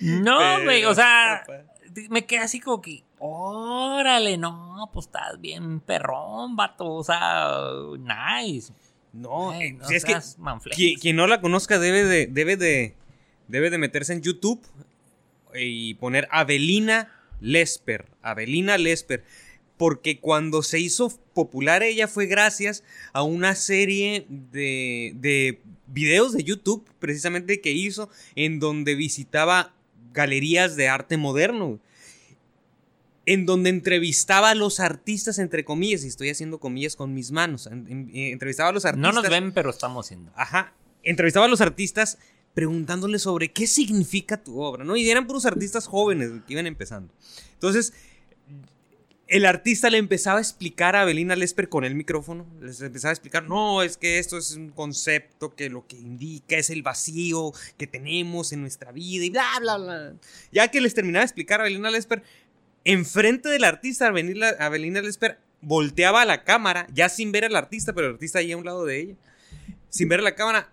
No, 0.00 0.62
güey, 0.62 0.84
o 0.84 0.94
sea, 0.94 1.44
me 2.10 2.26
quedé 2.26 2.40
así 2.40 2.60
como 2.60 2.82
que, 2.82 3.04
órale, 3.18 4.36
no, 4.36 4.90
pues 4.92 5.06
estás 5.06 5.40
bien 5.40 5.80
perrón, 5.80 6.56
vato, 6.56 6.92
o 6.92 7.02
sea, 7.02 7.54
nice. 7.98 8.70
No, 9.14 9.52
no 9.52 9.88
si 9.88 9.94
es 9.94 10.04
que 10.04 10.16
quien, 10.74 10.98
quien 10.98 11.16
no 11.16 11.28
la 11.28 11.40
conozca 11.40 11.78
debe 11.78 12.04
de, 12.04 12.26
debe 12.26 12.56
de, 12.56 12.94
debe 13.46 13.70
de 13.70 13.78
meterse 13.78 14.12
en 14.12 14.22
YouTube 14.22 14.60
y 15.54 15.94
poner 15.94 16.26
Avelina 16.32 17.12
Lesper. 17.40 18.06
Avelina 18.22 18.76
Lesper. 18.76 19.24
Porque 19.76 20.18
cuando 20.18 20.62
se 20.62 20.80
hizo 20.80 21.12
popular 21.32 21.84
ella 21.84 22.08
fue 22.08 22.26
gracias 22.26 22.82
a 23.12 23.22
una 23.22 23.54
serie 23.54 24.26
de, 24.28 25.12
de 25.16 25.60
videos 25.86 26.32
de 26.32 26.42
YouTube 26.42 26.84
precisamente 26.98 27.60
que 27.60 27.70
hizo 27.70 28.10
en 28.34 28.58
donde 28.58 28.96
visitaba 28.96 29.74
galerías 30.12 30.74
de 30.74 30.88
arte 30.88 31.16
moderno. 31.16 31.78
En 33.26 33.46
donde 33.46 33.70
entrevistaba 33.70 34.50
a 34.50 34.54
los 34.54 34.80
artistas, 34.80 35.38
entre 35.38 35.64
comillas, 35.64 36.04
y 36.04 36.08
estoy 36.08 36.28
haciendo 36.30 36.60
comillas 36.60 36.94
con 36.96 37.14
mis 37.14 37.30
manos. 37.30 37.66
en- 37.66 37.86
en- 37.90 38.10
eh, 38.14 38.32
entrevistaba 38.32 38.68
a 38.68 38.72
los 38.72 38.84
No 38.84 38.88
artistas. 38.90 39.14
nos 39.14 39.28
ven, 39.30 39.52
pero 39.52 39.70
estamos 39.70 40.06
haciendo. 40.06 40.30
Ajá. 40.36 40.74
Entrevistaba 41.02 41.46
a 41.46 41.48
los 41.48 41.60
artistas 41.62 42.18
preguntándoles 42.52 43.22
sobre 43.22 43.50
qué 43.50 43.66
significa 43.66 44.42
tu 44.42 44.60
obra, 44.60 44.84
¿no? 44.84 44.94
Y 44.96 45.08
eran 45.10 45.26
puros 45.26 45.44
artistas 45.46 45.86
jóvenes 45.86 46.30
que 46.46 46.52
iban 46.52 46.66
empezando. 46.66 47.12
Entonces, 47.54 47.92
el 49.26 49.46
artista 49.46 49.88
le 49.88 49.96
empezaba 49.98 50.38
a 50.38 50.42
explicar 50.42 50.94
a 50.96 51.00
Abelina 51.02 51.34
Lesper 51.34 51.68
con 51.70 51.84
el 51.84 51.94
micrófono, 51.94 52.46
les 52.60 52.80
empezaba 52.82 53.10
a 53.10 53.14
explicar, 53.14 53.48
no, 53.48 53.82
es 53.82 53.96
que 53.96 54.18
esto 54.18 54.36
es 54.36 54.52
un 54.52 54.68
concepto 54.68 55.54
que 55.54 55.70
lo 55.70 55.86
que 55.86 55.96
indica 55.96 56.56
es 56.58 56.68
el 56.68 56.82
vacío 56.82 57.52
que 57.78 57.86
tenemos 57.86 58.52
en 58.52 58.60
nuestra 58.60 58.92
vida 58.92 59.24
y 59.24 59.30
bla, 59.30 59.46
bla, 59.60 59.78
bla. 59.78 60.14
Ya 60.52 60.68
que 60.68 60.80
les 60.82 60.92
terminaba 60.94 61.22
de 61.22 61.26
explicar 61.26 61.60
a 61.60 61.64
Abelina 61.64 61.90
Lesper, 61.90 62.22
enfrente 62.84 63.48
del 63.48 63.64
artista, 63.64 64.06
Abelina 64.06 65.00
Lesper 65.00 65.38
volteaba 65.60 66.22
a 66.22 66.24
la 66.24 66.44
cámara, 66.44 66.86
ya 66.92 67.08
sin 67.08 67.32
ver 67.32 67.44
al 67.44 67.56
artista, 67.56 67.92
pero 67.92 68.08
el 68.08 68.14
artista 68.14 68.38
ahí 68.38 68.52
a 68.52 68.56
un 68.56 68.64
lado 68.64 68.84
de 68.84 69.00
ella, 69.00 69.14
sin 69.88 70.08
ver 70.08 70.20
a 70.20 70.22
la 70.22 70.34
cámara, 70.34 70.70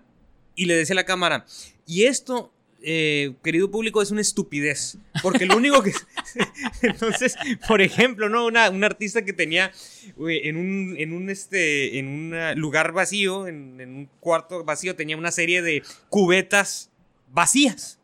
y 0.55 0.65
le 0.65 0.75
decía 0.75 0.93
a 0.93 0.95
la 0.95 1.05
cámara, 1.05 1.45
y 1.85 2.03
esto, 2.03 2.53
eh, 2.81 3.33
querido 3.43 3.71
público, 3.71 4.01
es 4.01 4.11
una 4.11 4.21
estupidez, 4.21 4.97
porque 5.23 5.45
lo 5.45 5.55
único 5.55 5.81
que... 5.81 5.93
Entonces, 6.81 7.37
por 7.67 7.81
ejemplo, 7.81 8.27
¿no? 8.27 8.45
Una, 8.45 8.69
un 8.69 8.83
artista 8.83 9.23
que 9.23 9.33
tenía 9.33 9.71
en 10.17 10.57
un, 10.57 10.95
en 10.97 11.13
un, 11.13 11.29
este, 11.29 11.97
en 11.99 12.07
un 12.07 12.59
lugar 12.59 12.91
vacío, 12.91 13.47
en 13.47 13.79
un 13.79 14.09
cuarto 14.19 14.63
vacío, 14.65 14.95
tenía 14.95 15.15
una 15.15 15.31
serie 15.31 15.61
de 15.61 15.83
cubetas 16.09 16.89
vacías. 17.31 18.00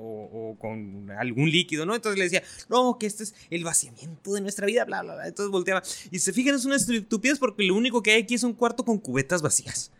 O, 0.00 0.50
o 0.52 0.58
con 0.58 1.10
algún 1.10 1.50
líquido, 1.50 1.84
¿no? 1.84 1.94
Entonces 1.94 2.18
le 2.18 2.24
decía, 2.24 2.42
no, 2.68 2.98
que 2.98 3.06
este 3.06 3.24
es 3.24 3.34
el 3.50 3.64
vaciamiento 3.64 4.32
de 4.34 4.40
nuestra 4.40 4.64
vida, 4.64 4.84
bla, 4.84 5.02
bla, 5.02 5.14
bla. 5.16 5.26
Entonces 5.26 5.50
volteaba. 5.50 5.82
Y 6.12 6.20
se 6.20 6.32
fijan, 6.32 6.54
es 6.54 6.64
una 6.64 6.76
estupidez 6.76 7.38
porque 7.40 7.64
lo 7.64 7.74
único 7.74 8.02
que 8.02 8.12
hay 8.12 8.22
aquí 8.22 8.34
es 8.34 8.44
un 8.44 8.52
cuarto 8.52 8.84
con 8.84 8.98
cubetas 8.98 9.42
vacías. 9.42 9.90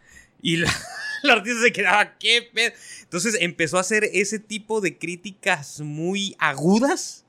Y 0.40 0.58
la, 0.58 0.72
la 1.22 1.32
artista 1.32 1.62
se 1.62 1.72
quedaba, 1.72 2.16
¿qué 2.18 2.48
pedo? 2.54 2.72
Entonces 3.02 3.36
empezó 3.40 3.76
a 3.76 3.80
hacer 3.80 4.04
ese 4.12 4.38
tipo 4.38 4.80
de 4.80 4.98
críticas 4.98 5.80
muy 5.80 6.36
agudas 6.38 7.24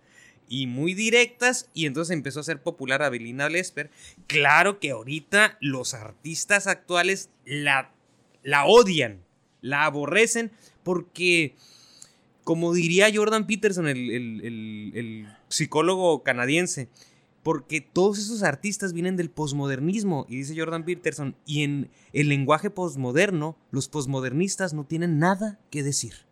y 0.49 0.65
muy 0.65 0.95
directas 0.95 1.69
y 1.73 1.85
entonces 1.85 2.13
empezó 2.13 2.39
a 2.39 2.43
ser 2.43 2.61
popular 2.61 3.03
a 3.03 3.09
Belina 3.09 3.47
Lesper. 3.49 3.91
Claro 4.27 4.79
que 4.79 4.91
ahorita 4.91 5.57
los 5.61 5.93
artistas 5.93 6.67
actuales 6.67 7.29
la, 7.45 7.93
la 8.43 8.65
odian, 8.65 9.23
la 9.61 9.85
aborrecen 9.85 10.51
porque, 10.83 11.55
como 12.49 12.73
diría 12.73 13.11
Jordan 13.13 13.45
Peterson, 13.45 13.85
el, 13.85 15.27
psicólogo 15.49 16.23
canadiense, 16.23 16.89
porque 17.43 17.79
todos 17.79 18.17
esos 18.17 18.41
artistas 18.41 18.91
vienen 18.91 19.17
del 19.17 19.29
posmodernismo, 19.29 20.25
y 20.27 20.37
dice 20.37 20.55
Jordan 20.57 20.83
Peterson, 20.83 21.35
y 21.45 21.61
en 21.61 21.91
el 22.11 22.27
lenguaje 22.27 22.71
posmoderno, 22.71 23.55
los 23.69 23.87
posmodernistas 23.87 24.73
no 24.73 24.83
tienen 24.83 25.19
nada 25.19 25.59
que 25.69 25.83
decir. 25.83 26.25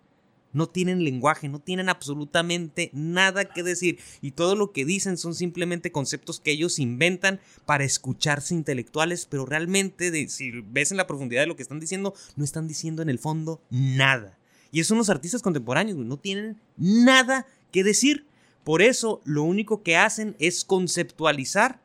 No 0.53 0.67
tienen 0.67 1.03
lenguaje, 1.03 1.49
no 1.49 1.59
tienen 1.59 1.87
absolutamente 1.87 2.89
nada 2.93 3.45
que 3.45 3.61
decir. 3.61 3.99
Y 4.19 4.31
todo 4.31 4.55
lo 4.55 4.71
que 4.71 4.85
dicen 4.85 5.17
son 5.19 5.35
simplemente 5.35 5.91
conceptos 5.91 6.39
que 6.39 6.49
ellos 6.49 6.79
inventan 6.79 7.39
para 7.67 7.83
escucharse 7.83 8.55
intelectuales, 8.55 9.27
pero 9.27 9.45
realmente, 9.45 10.09
de- 10.09 10.29
si 10.29 10.49
ves 10.61 10.89
en 10.89 10.97
la 10.97 11.05
profundidad 11.05 11.41
de 11.41 11.47
lo 11.47 11.55
que 11.55 11.61
están 11.61 11.79
diciendo, 11.79 12.15
no 12.35 12.43
están 12.43 12.67
diciendo 12.67 13.03
en 13.03 13.09
el 13.09 13.19
fondo 13.19 13.61
nada. 13.69 14.36
Y 14.71 14.79
esos 14.79 14.89
son 14.89 14.97
los 14.97 15.09
artistas 15.09 15.41
contemporáneos, 15.41 15.97
no 15.97 16.17
tienen 16.17 16.59
nada 16.77 17.47
que 17.71 17.83
decir. 17.83 18.25
Por 18.63 18.81
eso, 18.81 19.21
lo 19.23 19.43
único 19.43 19.81
que 19.81 19.95
hacen 19.97 20.35
es 20.39 20.65
conceptualizar 20.65 21.79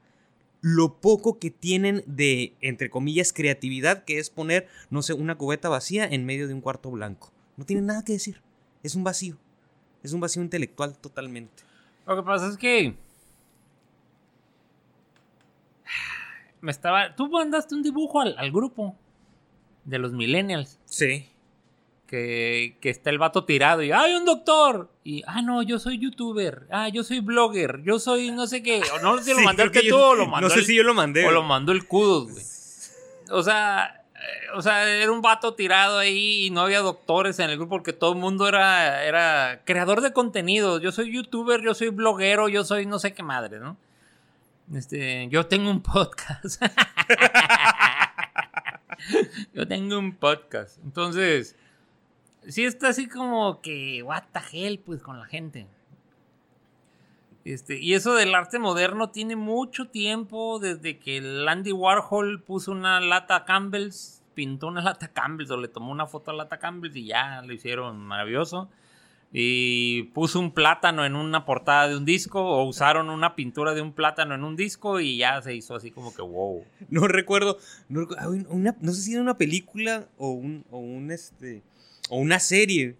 lo 0.62 1.00
poco 1.00 1.38
que 1.38 1.50
tienen 1.50 2.02
de, 2.06 2.54
entre 2.60 2.88
comillas, 2.88 3.32
creatividad, 3.32 4.04
que 4.04 4.18
es 4.18 4.30
poner, 4.30 4.68
no 4.90 5.02
sé, 5.02 5.12
una 5.12 5.36
cubeta 5.36 5.68
vacía 5.68 6.06
en 6.06 6.24
medio 6.24 6.48
de 6.48 6.54
un 6.54 6.60
cuarto 6.60 6.90
blanco. 6.90 7.32
No 7.56 7.66
tienen 7.66 7.86
nada 7.86 8.04
que 8.04 8.12
decir. 8.12 8.40
Es 8.82 8.94
un 8.94 9.04
vacío. 9.04 9.36
Es 10.02 10.12
un 10.12 10.20
vacío 10.20 10.42
intelectual 10.42 10.96
totalmente. 10.96 11.64
Lo 12.06 12.16
que 12.16 12.22
pasa 12.22 12.48
es 12.48 12.56
que. 12.56 12.96
Me 16.60 16.70
estaba. 16.70 17.14
Tú 17.14 17.28
mandaste 17.28 17.74
un 17.74 17.82
dibujo 17.82 18.20
al, 18.20 18.36
al 18.38 18.50
grupo 18.50 18.96
de 19.84 19.98
los 19.98 20.12
Millennials. 20.12 20.78
Sí. 20.84 21.31
Que, 22.12 22.76
que 22.82 22.90
está 22.90 23.08
el 23.08 23.16
vato 23.16 23.46
tirado 23.46 23.82
y 23.82 23.90
¡ay, 23.90 24.12
un 24.12 24.26
doctor! 24.26 24.90
Y 25.02 25.22
ah, 25.26 25.40
no, 25.40 25.62
yo 25.62 25.78
soy 25.78 25.98
youtuber. 25.98 26.66
Ah, 26.70 26.90
yo 26.90 27.04
soy 27.04 27.20
blogger. 27.20 27.80
Yo 27.84 27.98
soy 27.98 28.30
no 28.30 28.46
sé 28.46 28.62
qué. 28.62 28.82
O 28.94 28.98
no 28.98 29.16
sé 29.16 29.24
si 29.24 29.30
lo 29.30 29.38
Sí, 29.38 29.44
mandaste 29.46 29.80
tú 29.80 29.86
yo- 29.86 30.08
o 30.10 30.14
lo 30.14 30.26
mandó. 30.26 30.46
No 30.48 30.52
sé 30.52 30.60
el- 30.60 30.66
si 30.66 30.76
yo 30.76 30.82
lo 30.82 30.92
mandé. 30.92 31.26
O 31.26 31.30
lo 31.30 31.42
mandó 31.42 31.72
el 31.72 31.86
Kudos, 31.86 32.30
güey. 32.30 32.44
O 33.30 33.42
sea, 33.42 34.04
eh, 34.14 34.18
o 34.54 34.60
sea, 34.60 34.86
era 34.90 35.10
un 35.10 35.22
vato 35.22 35.54
tirado 35.54 35.96
ahí 35.96 36.48
y 36.48 36.50
no 36.50 36.60
había 36.60 36.80
doctores 36.80 37.38
en 37.38 37.48
el 37.48 37.56
grupo 37.56 37.76
porque 37.76 37.94
todo 37.94 38.12
el 38.12 38.18
mundo 38.18 38.46
era, 38.46 39.04
era 39.04 39.62
creador 39.64 40.02
de 40.02 40.12
contenido. 40.12 40.80
Yo 40.80 40.92
soy 40.92 41.14
youtuber, 41.14 41.62
yo 41.62 41.72
soy 41.72 41.88
bloguero, 41.88 42.50
yo 42.50 42.62
soy 42.62 42.84
no 42.84 42.98
sé 42.98 43.14
qué 43.14 43.22
madre, 43.22 43.58
¿no? 43.58 43.78
Este, 44.74 45.28
yo 45.30 45.46
tengo 45.46 45.70
un 45.70 45.80
podcast. 45.82 46.62
yo 49.54 49.66
tengo 49.66 49.98
un 49.98 50.14
podcast. 50.14 50.76
Entonces, 50.84 51.56
sí 52.48 52.64
está 52.64 52.88
así 52.88 53.08
como 53.08 53.60
que, 53.60 54.02
what 54.02 54.24
the 54.32 54.40
hell, 54.52 54.78
pues 54.78 55.02
con 55.02 55.18
la 55.18 55.26
gente. 55.26 55.66
Este, 57.44 57.78
y 57.78 57.94
eso 57.94 58.14
del 58.14 58.34
arte 58.34 58.58
moderno 58.58 59.10
tiene 59.10 59.34
mucho 59.34 59.86
tiempo 59.88 60.60
desde 60.60 60.98
que 60.98 61.18
Andy 61.48 61.72
Warhol 61.72 62.40
puso 62.40 62.70
una 62.70 63.00
lata 63.00 63.44
Campbell's, 63.44 64.22
pintó 64.34 64.68
una 64.68 64.82
lata 64.82 65.08
Campbell's 65.08 65.50
o 65.50 65.56
le 65.56 65.68
tomó 65.68 65.90
una 65.90 66.06
foto 66.06 66.30
a 66.30 66.34
lata 66.34 66.58
Campbell's 66.58 66.96
y 66.96 67.06
ya 67.06 67.42
lo 67.42 67.52
hicieron 67.52 67.98
maravilloso. 67.98 68.68
Y 69.34 70.04
puso 70.14 70.38
un 70.38 70.52
plátano 70.52 71.06
en 71.06 71.16
una 71.16 71.46
portada 71.46 71.88
de 71.88 71.96
un 71.96 72.04
disco 72.04 72.44
o 72.44 72.64
usaron 72.64 73.08
una 73.08 73.34
pintura 73.34 73.72
de 73.72 73.80
un 73.80 73.94
plátano 73.94 74.34
en 74.34 74.44
un 74.44 74.56
disco 74.56 75.00
y 75.00 75.16
ya 75.16 75.40
se 75.40 75.54
hizo 75.54 75.74
así 75.74 75.90
como 75.90 76.14
que 76.14 76.20
wow. 76.20 76.62
No 76.90 77.08
recuerdo. 77.08 77.56
No, 77.88 78.06
ah, 78.18 78.28
no 78.78 78.92
sé 78.92 79.00
si 79.00 79.14
era 79.14 79.22
una 79.22 79.38
película 79.38 80.06
o 80.18 80.32
un, 80.32 80.66
o 80.70 80.78
un 80.78 81.10
este. 81.10 81.62
O 82.12 82.18
una 82.18 82.38
serie. 82.40 82.96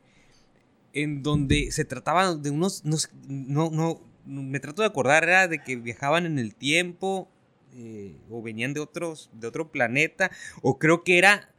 En 0.95 1.23
donde 1.23 1.71
se 1.71 1.85
trataba 1.85 2.35
de 2.35 2.51
unos. 2.51 2.83
No, 2.85 3.71
no. 3.71 4.01
Me 4.25 4.59
trato 4.59 4.81
de 4.81 4.89
acordar. 4.89 5.25
Era 5.25 5.49
de 5.49 5.63
que 5.63 5.77
viajaban 5.77 6.25
en 6.25 6.39
el 6.39 6.55
tiempo. 6.55 7.29
eh, 7.75 8.17
o 8.31 8.41
venían 8.43 8.73
de 8.73 8.81
otros. 8.81 9.29
de 9.35 9.49
otro 9.49 9.71
planeta. 9.71 10.31
O 10.63 10.79
creo 10.79 11.05
que 11.05 11.19
era. 11.19 11.51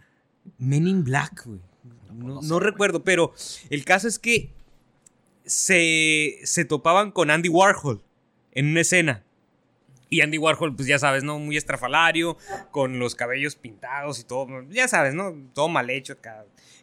Men 0.57 0.87
in 0.87 1.03
Black, 1.03 1.45
güey. 1.45 1.59
No, 2.11 2.41
no 2.41 2.59
recuerdo, 2.59 3.03
pero 3.03 3.33
el 3.69 3.85
caso 3.85 4.07
es 4.07 4.19
que 4.19 4.51
se, 5.45 6.39
se 6.43 6.65
topaban 6.65 7.11
con 7.11 7.31
Andy 7.31 7.49
Warhol 7.49 8.03
en 8.51 8.67
una 8.67 8.81
escena. 8.81 9.23
Y 10.13 10.21
Andy 10.21 10.37
Warhol, 10.37 10.75
pues 10.75 10.87
ya 10.87 10.99
sabes, 10.99 11.23
¿no? 11.23 11.39
Muy 11.39 11.57
estrafalario, 11.57 12.37
con 12.69 12.99
los 12.99 13.15
cabellos 13.15 13.55
pintados 13.55 14.19
y 14.19 14.23
todo. 14.23 14.47
Ya 14.69 14.87
sabes, 14.87 15.15
¿no? 15.15 15.33
Todo 15.55 15.69
mal 15.69 15.89
hecho. 15.89 16.15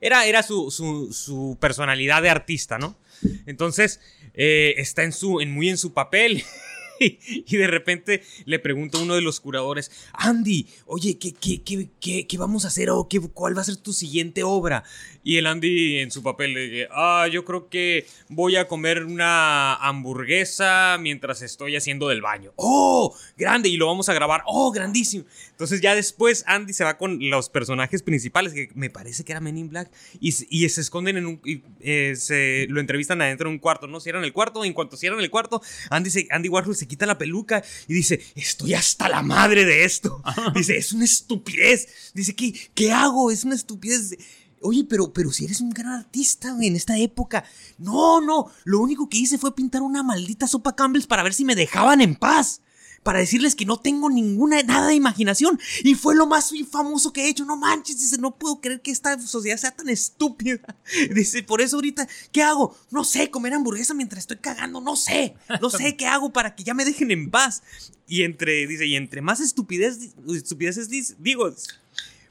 Era, 0.01 0.27
era 0.27 0.43
su, 0.43 0.73
su, 0.73 1.57
personalidad 1.61 2.23
de 2.23 2.31
artista, 2.31 2.77
¿no? 2.77 2.99
Entonces, 3.47 4.01
eh, 4.35 4.75
está 4.79 5.05
en 5.05 5.13
su, 5.13 5.41
en, 5.41 5.53
muy 5.53 5.69
en 5.69 5.77
su 5.77 5.95
papel. 5.95 6.43
y 7.01 7.57
de 7.57 7.67
repente 7.67 8.23
le 8.45 8.59
pregunta 8.59 8.99
a 8.99 9.03
uno 9.03 9.15
de 9.15 9.23
los 9.23 9.41
curadores, 9.41 9.91
Andy, 10.13 10.69
oye, 10.87 11.19
¿qué, 11.19 11.33
qué, 11.33 11.63
qué, 12.01 12.27
qué 12.27 12.39
vamos 12.39 12.65
a 12.65 12.69
hacer 12.69 12.91
o 12.91 13.09
cuál 13.33 13.57
va 13.57 13.63
a 13.63 13.65
ser 13.65 13.77
tu 13.77 13.93
siguiente 13.93 14.43
obra? 14.45 14.85
Y 15.23 15.37
el 15.37 15.47
Andy 15.47 15.99
en 15.99 16.11
su 16.11 16.23
papel 16.23 16.55
le 16.55 16.61
dice, 16.69 16.89
ah, 16.93 17.29
yo 17.31 17.45
creo 17.45 17.69
que 17.69 18.07
voy 18.29 18.57
a 18.57 18.69
comer 18.69 19.05
una 19.05 19.75
hamburguesa 19.75 20.97
mientras 20.99 21.43
estoy 21.43 21.77
haciendo 21.77 22.09
del 22.09 22.23
baño. 22.23 22.53
¡Oh! 22.57 23.15
Grande, 23.37 23.69
y 23.69 23.77
lo 23.77 23.87
vamos 23.87 24.09
a 24.09 24.15
grabar. 24.15 24.43
¡Oh, 24.47 24.71
grandísimo! 24.73 25.25
Entonces 25.51 25.81
ya 25.81 25.95
después 25.95 26.45
Andy 26.47 26.73
se 26.73 26.85
va 26.85 26.97
con 26.97 27.19
los 27.29 27.51
personajes 27.51 28.03
principales, 28.03 28.55
que 28.55 28.71
me 28.75 28.89
parece 28.89 29.25
que 29.25 29.33
era 29.33 29.41
Men 29.41 29.59
in 29.59 29.69
Black, 29.69 29.91
y, 30.21 30.35
y 30.49 30.69
se 30.69 30.81
esconden 30.81 31.19
en 31.19 31.27
un... 31.27 31.41
Eh, 31.81 32.15
se 32.17 32.67
lo 32.71 32.81
entrevistan 32.81 33.21
adentro 33.21 33.49
de 33.49 33.55
un 33.55 33.61
cuarto, 33.61 33.87
¿no? 33.87 34.01
Cierran 34.01 34.25
el 34.25 34.33
cuarto, 34.33 34.65
y 34.65 34.69
en 34.69 34.75
cuanto 34.75 34.97
cierran 34.97 35.21
el 35.21 35.31
cuarto, 35.31 35.61
Andy, 35.91 36.11
se, 36.11 36.29
Andy 36.31 36.49
Warhol 36.49 36.75
se 36.75 36.87
quita 36.91 37.07
la 37.07 37.17
peluca 37.17 37.65
y 37.89 37.95
dice, 37.95 38.21
estoy 38.35 38.75
hasta 38.75 39.09
la 39.09 39.23
madre 39.23 39.65
de 39.65 39.85
esto. 39.85 40.23
Dice, 40.55 40.77
es 40.77 40.93
una 40.93 41.05
estupidez. 41.05 42.13
Dice, 42.13 42.35
¿qué, 42.35 42.53
qué 42.75 42.93
hago? 42.93 43.31
Es 43.31 43.45
una 43.45 43.55
estupidez. 43.55 44.17
Oye, 44.61 44.85
pero, 44.85 45.13
pero 45.13 45.33
si 45.33 45.45
eres 45.47 45.61
un 45.61 45.71
gran 45.71 45.93
artista 45.93 46.55
en 46.61 46.77
esta 46.77 46.99
época. 46.99 47.45
No, 47.79 48.21
no, 48.21 48.51
lo 48.65 48.81
único 48.81 49.09
que 49.09 49.19
hice 49.19 49.39
fue 49.39 49.55
pintar 49.55 49.83
una 49.83 50.03
maldita 50.03 50.47
sopa 50.47 50.77
Campbell's 50.77 51.07
para 51.07 51.23
ver 51.23 51.33
si 51.33 51.45
me 51.45 51.55
dejaban 51.55 52.01
en 52.01 52.17
paz 52.17 52.61
para 53.03 53.19
decirles 53.19 53.55
que 53.55 53.65
no 53.65 53.79
tengo 53.79 54.11
ninguna, 54.11 54.63
nada 54.63 54.89
de 54.89 54.95
imaginación. 54.95 55.59
Y 55.83 55.95
fue 55.95 56.15
lo 56.15 56.27
más 56.27 56.53
famoso 56.71 57.13
que 57.13 57.25
he 57.25 57.29
hecho. 57.29 57.45
No 57.45 57.57
manches, 57.57 57.99
dice, 57.99 58.19
no 58.19 58.37
puedo 58.37 58.61
creer 58.61 58.83
que 58.83 58.91
esta 58.91 59.19
sociedad 59.21 59.57
sea 59.57 59.71
tan 59.71 59.89
estúpida. 59.89 60.61
Dice, 61.15 61.43
por 61.43 61.61
eso 61.61 61.77
ahorita, 61.77 62.07
¿qué 62.33 62.43
hago? 62.43 62.77
No 62.91 63.05
sé, 63.05 63.31
comer 63.31 63.55
hamburguesa 63.55 63.95
mientras 63.95 64.21
estoy 64.21 64.37
cagando, 64.39 64.81
no 64.81 64.97
sé. 64.97 65.35
No 65.61 65.71
sé 65.71 65.97
qué 65.99 66.07
hago 66.07 66.33
para 66.33 66.55
que 66.55 66.65
ya 66.65 66.75
me 66.75 66.85
dejen 66.85 67.11
en 67.11 67.31
paz. 67.31 67.63
Y 68.07 68.23
entre, 68.23 68.67
dice, 68.67 68.87
y 68.87 68.97
entre 68.97 69.23
más 69.23 69.41
estupidez, 69.41 69.99
estupideces 70.29 70.89
digo, 71.19 71.55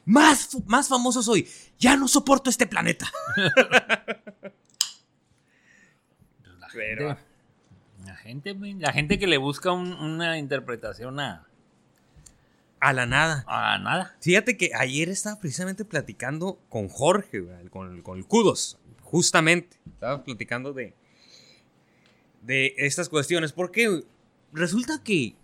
más, 0.05 0.49
más 0.67 0.87
famoso 0.87 1.23
soy. 1.23 1.47
Ya 1.79 1.95
no 1.95 2.07
soporto 2.07 2.49
este 2.49 2.67
planeta. 2.67 3.11
Pero... 6.73 7.28
La 8.09 8.15
gente, 8.15 8.55
la 8.55 8.91
gente 8.91 9.19
que 9.19 9.27
le 9.27 9.37
busca 9.37 9.71
una 9.71 10.39
interpretación 10.39 11.19
a. 11.19 11.47
A 12.79 12.91
la 12.91 13.05
nada. 13.05 13.43
A 13.45 13.77
la 13.77 13.77
nada. 13.77 14.17
Fíjate 14.19 14.57
que 14.57 14.71
ayer 14.73 15.09
estaba 15.09 15.39
precisamente 15.39 15.85
platicando 15.85 16.59
con 16.69 16.87
Jorge, 16.87 17.43
con, 17.69 18.01
con 18.01 18.17
el 18.17 18.25
Kudos. 18.25 18.79
Justamente. 19.03 19.77
Estaba 19.93 20.23
platicando 20.23 20.73
de. 20.73 20.95
De 22.41 22.73
estas 22.77 23.09
cuestiones. 23.09 23.53
Porque 23.53 24.03
resulta 24.53 25.03
que. 25.03 25.35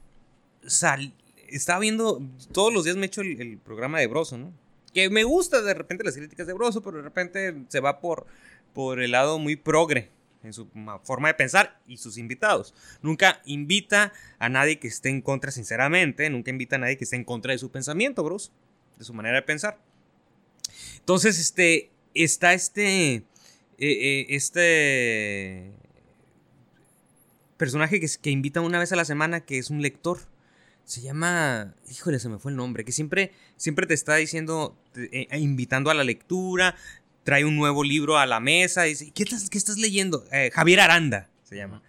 Sal, 0.66 1.14
estaba 1.48 1.82
viendo. 1.82 2.20
Todos 2.52 2.74
los 2.74 2.84
días 2.84 2.98
me 2.98 3.06
echo 3.06 3.22
el, 3.22 3.40
el 3.40 3.60
programa 3.60 4.00
de 4.00 4.08
Broso, 4.08 4.40
¿no? 4.40 4.52
Que 4.92 5.12
me 5.12 5.24
gusta 5.24 5.62
de 5.62 5.76
repente 5.76 6.04
las 6.04 6.16
críticas 6.16 6.48
de 6.48 6.54
Broso, 6.54 6.82
pero 6.82 6.98
de 6.98 7.04
repente 7.04 7.64
se 7.68 7.80
va 7.80 8.00
por, 8.00 8.26
por 8.74 9.02
el 9.02 9.12
lado 9.12 9.38
muy 9.38 9.56
progre 9.56 10.15
en 10.46 10.54
su 10.54 10.70
forma 11.04 11.28
de 11.30 11.34
pensar 11.34 11.80
y 11.88 11.98
sus 11.98 12.18
invitados. 12.18 12.74
Nunca 13.02 13.42
invita 13.46 14.14
a 14.40 14.50
nadie 14.50 14.80
que 14.80 14.88
esté 14.88 15.10
en 15.10 15.22
contra 15.22 15.52
sinceramente, 15.52 16.30
nunca 16.30 16.52
invita 16.52 16.76
a 16.76 16.80
nadie 16.80 16.98
que 16.98 17.04
esté 17.04 17.16
en 17.16 17.24
contra 17.24 17.52
de 17.52 17.58
su 17.58 17.72
pensamiento, 17.72 18.24
Bruce, 18.24 18.52
de 18.98 19.06
su 19.06 19.14
manera 19.14 19.36
de 19.36 19.42
pensar. 19.42 19.80
Entonces, 21.00 21.40
este, 21.40 21.92
está 22.14 22.54
este, 22.54 23.16
eh, 23.16 23.24
eh, 23.80 24.26
este 24.30 25.72
personaje 27.58 28.00
que, 28.00 28.08
que 28.22 28.30
invita 28.30 28.62
una 28.62 28.80
vez 28.80 28.92
a 28.92 28.96
la 28.96 29.06
semana, 29.06 29.42
que 29.42 29.58
es 29.58 29.70
un 29.70 29.82
lector. 29.82 30.20
Se 30.84 31.02
llama, 31.02 31.74
híjole, 31.90 32.20
se 32.20 32.30
me 32.30 32.38
fue 32.38 32.52
el 32.52 32.58
nombre, 32.58 32.86
que 32.86 32.92
siempre, 32.92 33.32
siempre 33.58 33.88
te 33.88 33.96
está 33.96 34.16
diciendo, 34.16 34.78
eh, 34.96 35.28
invitando 35.38 35.90
a 35.90 35.96
la 35.96 36.04
lectura, 36.04 36.76
trae 37.26 37.44
un 37.44 37.58
nuevo 37.58 37.84
libro 37.84 38.18
a 38.18 38.26
la 38.28 38.40
mesa 38.40 38.86
y 38.86 38.92
dice, 38.92 39.12
¿qué 39.12 39.24
estás, 39.24 39.50
qué 39.50 39.58
estás 39.58 39.78
leyendo? 39.78 40.24
Eh, 40.32 40.52
Javier 40.54 40.80
Aranda 40.80 41.28
se 41.44 41.58
llama. 41.58 41.82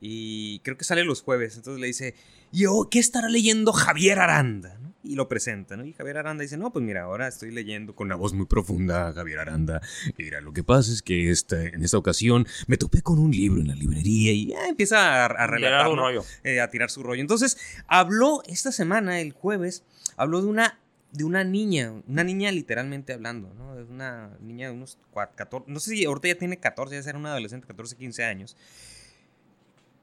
Y 0.00 0.60
creo 0.60 0.78
que 0.78 0.84
sale 0.84 1.04
los 1.04 1.20
jueves. 1.20 1.56
Entonces 1.56 1.80
le 1.80 1.88
dice, 1.88 2.14
yo, 2.52 2.88
¿qué 2.88 3.00
estará 3.00 3.28
leyendo 3.28 3.72
Javier 3.72 4.20
Aranda? 4.20 4.78
Y 5.02 5.16
lo 5.16 5.28
presenta, 5.28 5.76
¿no? 5.76 5.84
Y 5.84 5.94
Javier 5.94 6.18
Aranda 6.18 6.42
dice, 6.42 6.56
no, 6.56 6.72
pues 6.72 6.84
mira, 6.84 7.02
ahora 7.02 7.26
estoy 7.26 7.50
leyendo 7.50 7.96
con 7.96 8.06
una 8.06 8.14
voz 8.14 8.34
muy 8.34 8.46
profunda 8.46 9.12
Javier 9.12 9.40
Aranda. 9.40 9.80
Y 10.16 10.22
mira, 10.22 10.40
lo 10.40 10.52
que 10.52 10.62
pasa 10.62 10.92
es 10.92 11.02
que 11.02 11.30
esta, 11.30 11.60
en 11.60 11.82
esta 11.82 11.98
ocasión 11.98 12.46
me 12.68 12.76
topé 12.76 13.02
con 13.02 13.18
un 13.18 13.32
libro 13.32 13.60
en 13.60 13.68
la 13.68 13.74
librería 13.74 14.32
y 14.32 14.52
empieza 14.68 15.24
a, 15.24 15.26
a 15.26 15.46
relatar, 15.48 15.86
rollo. 15.90 16.24
Eh, 16.44 16.60
a 16.60 16.70
tirar 16.70 16.90
su 16.90 17.02
rollo. 17.02 17.20
Entonces, 17.20 17.58
habló 17.88 18.42
esta 18.46 18.70
semana, 18.70 19.20
el 19.20 19.32
jueves, 19.32 19.82
habló 20.16 20.40
de 20.40 20.46
una 20.46 20.78
de 21.12 21.24
una 21.24 21.44
niña, 21.44 21.92
una 22.06 22.24
niña 22.24 22.52
literalmente 22.52 23.12
hablando, 23.12 23.52
¿no? 23.54 23.78
Es 23.80 23.88
una 23.88 24.36
niña 24.40 24.68
de 24.68 24.74
unos 24.74 24.98
14, 25.14 25.70
no 25.70 25.80
sé 25.80 25.92
si 25.92 26.04
ahorita 26.04 26.28
ya 26.28 26.38
tiene 26.38 26.58
14, 26.58 26.94
ya 26.94 27.02
será 27.02 27.18
una 27.18 27.30
adolescente, 27.30 27.66
14, 27.66 27.96
15 27.96 28.24
años, 28.24 28.56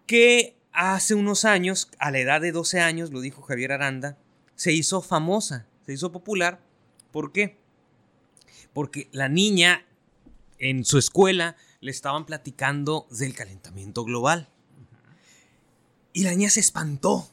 que 0.08 0.56
hace 0.72 1.16
unos 1.16 1.46
años, 1.46 1.90
a 2.00 2.12
la 2.12 2.20
edad 2.20 2.42
de 2.42 2.52
12 2.52 2.82
años, 2.82 3.12
lo 3.12 3.22
dijo 3.22 3.42
Javier 3.42 3.72
Aranda, 3.72 4.18
se 4.56 4.72
hizo 4.74 5.02
famosa, 5.02 5.68
se 5.86 5.94
hizo 5.94 6.12
popular. 6.12 6.60
¿Por 7.12 7.32
qué? 7.32 7.58
Porque 8.74 9.08
la 9.12 9.30
niña 9.30 9.86
en 10.60 10.86
su 10.86 10.98
escuela 10.98 11.56
le 11.82 11.92
estaban 11.92 12.26
platicando 12.26 13.08
del 13.10 13.34
calentamiento 13.34 14.04
global. 14.04 14.50
Y 16.14 16.24
la 16.24 16.32
niña 16.32 16.50
se 16.50 16.62
espantó 16.62 17.30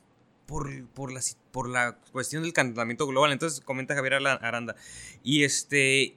por, 0.47 0.87
por, 0.89 1.13
la, 1.13 1.21
por 1.53 1.69
la 1.69 1.99
cuestión 2.11 2.43
del 2.43 2.53
calentamiento 2.53 3.07
global. 3.07 3.33
Entonces 3.33 3.61
comenta 3.61 3.95
Javier 3.95 4.15
Aranda. 4.15 4.75
Y 5.23 5.45
este. 5.45 6.17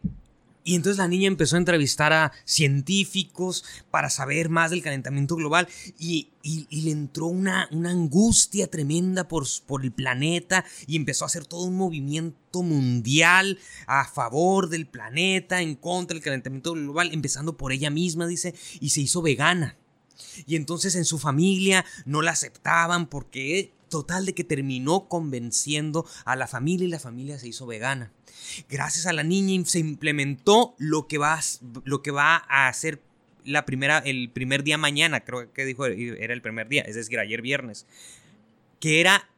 Y 0.67 0.74
entonces 0.74 0.98
la 0.98 1.08
niña 1.08 1.28
empezó 1.28 1.58
a 1.58 1.60
entrevistar 1.60 2.12
a 2.12 2.32
científicos 2.43 3.63
para 3.91 4.10
saber 4.10 4.50
más 4.50 4.71
del 4.71 4.82
calentamiento 4.82 5.36
global 5.36 5.67
y, 6.00 6.32
le 6.71 6.89
entró 6.89 7.28
una, 7.28 7.69
una 7.71 7.91
angustia 7.91 8.65
tremenda 8.65 9.28
por, 9.28 9.45
por, 9.67 9.84
el 9.84 9.91
planeta 9.91 10.65
y 10.88 10.95
empezó 10.95 11.24
a 11.24 11.28
hacer 11.28 11.45
todo 11.45 11.65
un 11.65 11.76
movimiento 11.76 12.63
mundial 12.63 13.60
a 13.86 14.06
favor 14.06 14.67
del 14.67 14.88
planeta, 14.88 15.62
en 15.62 15.76
contra 15.76 16.15
del 16.15 16.24
calentamiento 16.24 16.74
global, 16.74 17.12
empezando 17.13 17.58
por 17.58 17.71
ella 17.71 17.91
misma, 17.91 18.26
dice, 18.26 18.56
y 18.80 18.89
se 18.89 19.02
hizo 19.02 19.21
vegana. 19.21 19.78
Y 20.48 20.56
entonces 20.56 20.95
en 20.95 21.06
su 21.06 21.19
familia 21.19 21.86
no 22.06 22.24
la 22.24 22.32
aceptaban 22.32 23.08
porque 23.08 23.71
total 23.95 24.25
de 24.25 24.34
que 24.34 24.43
terminó 24.43 25.08
convenciendo 25.08 26.05
a 26.25 26.36
la 26.36 26.47
familia 26.47 26.86
y 26.86 26.89
la 26.89 26.99
familia 26.99 27.39
se 27.39 27.47
hizo 27.47 27.65
vegana. 27.65 28.12
Gracias 28.67 29.05
a 29.05 29.13
la 29.13 29.23
niña 29.23 29.63
se 29.65 29.79
implementó 29.79 30.75
lo 30.77 31.08
que 31.08 31.17
va, 31.17 31.39
lo 31.86 32.01
que 32.01 32.12
va 32.12 32.43
a 32.49 32.67
hacer 32.67 33.01
la 33.45 33.65
primera, 33.65 33.99
el 33.99 34.29
primer 34.31 34.65
día 34.65 34.77
mañana, 34.77 35.21
creo 35.21 35.53
que 35.53 35.63
dijo 35.63 35.86
era 35.86 36.34
el 36.34 36.41
primer 36.41 36.67
día, 36.67 36.81
es 36.81 36.95
decir, 36.95 37.17
ayer 37.19 37.41
viernes, 37.41 37.88
que 38.81 38.99
era 38.99 39.29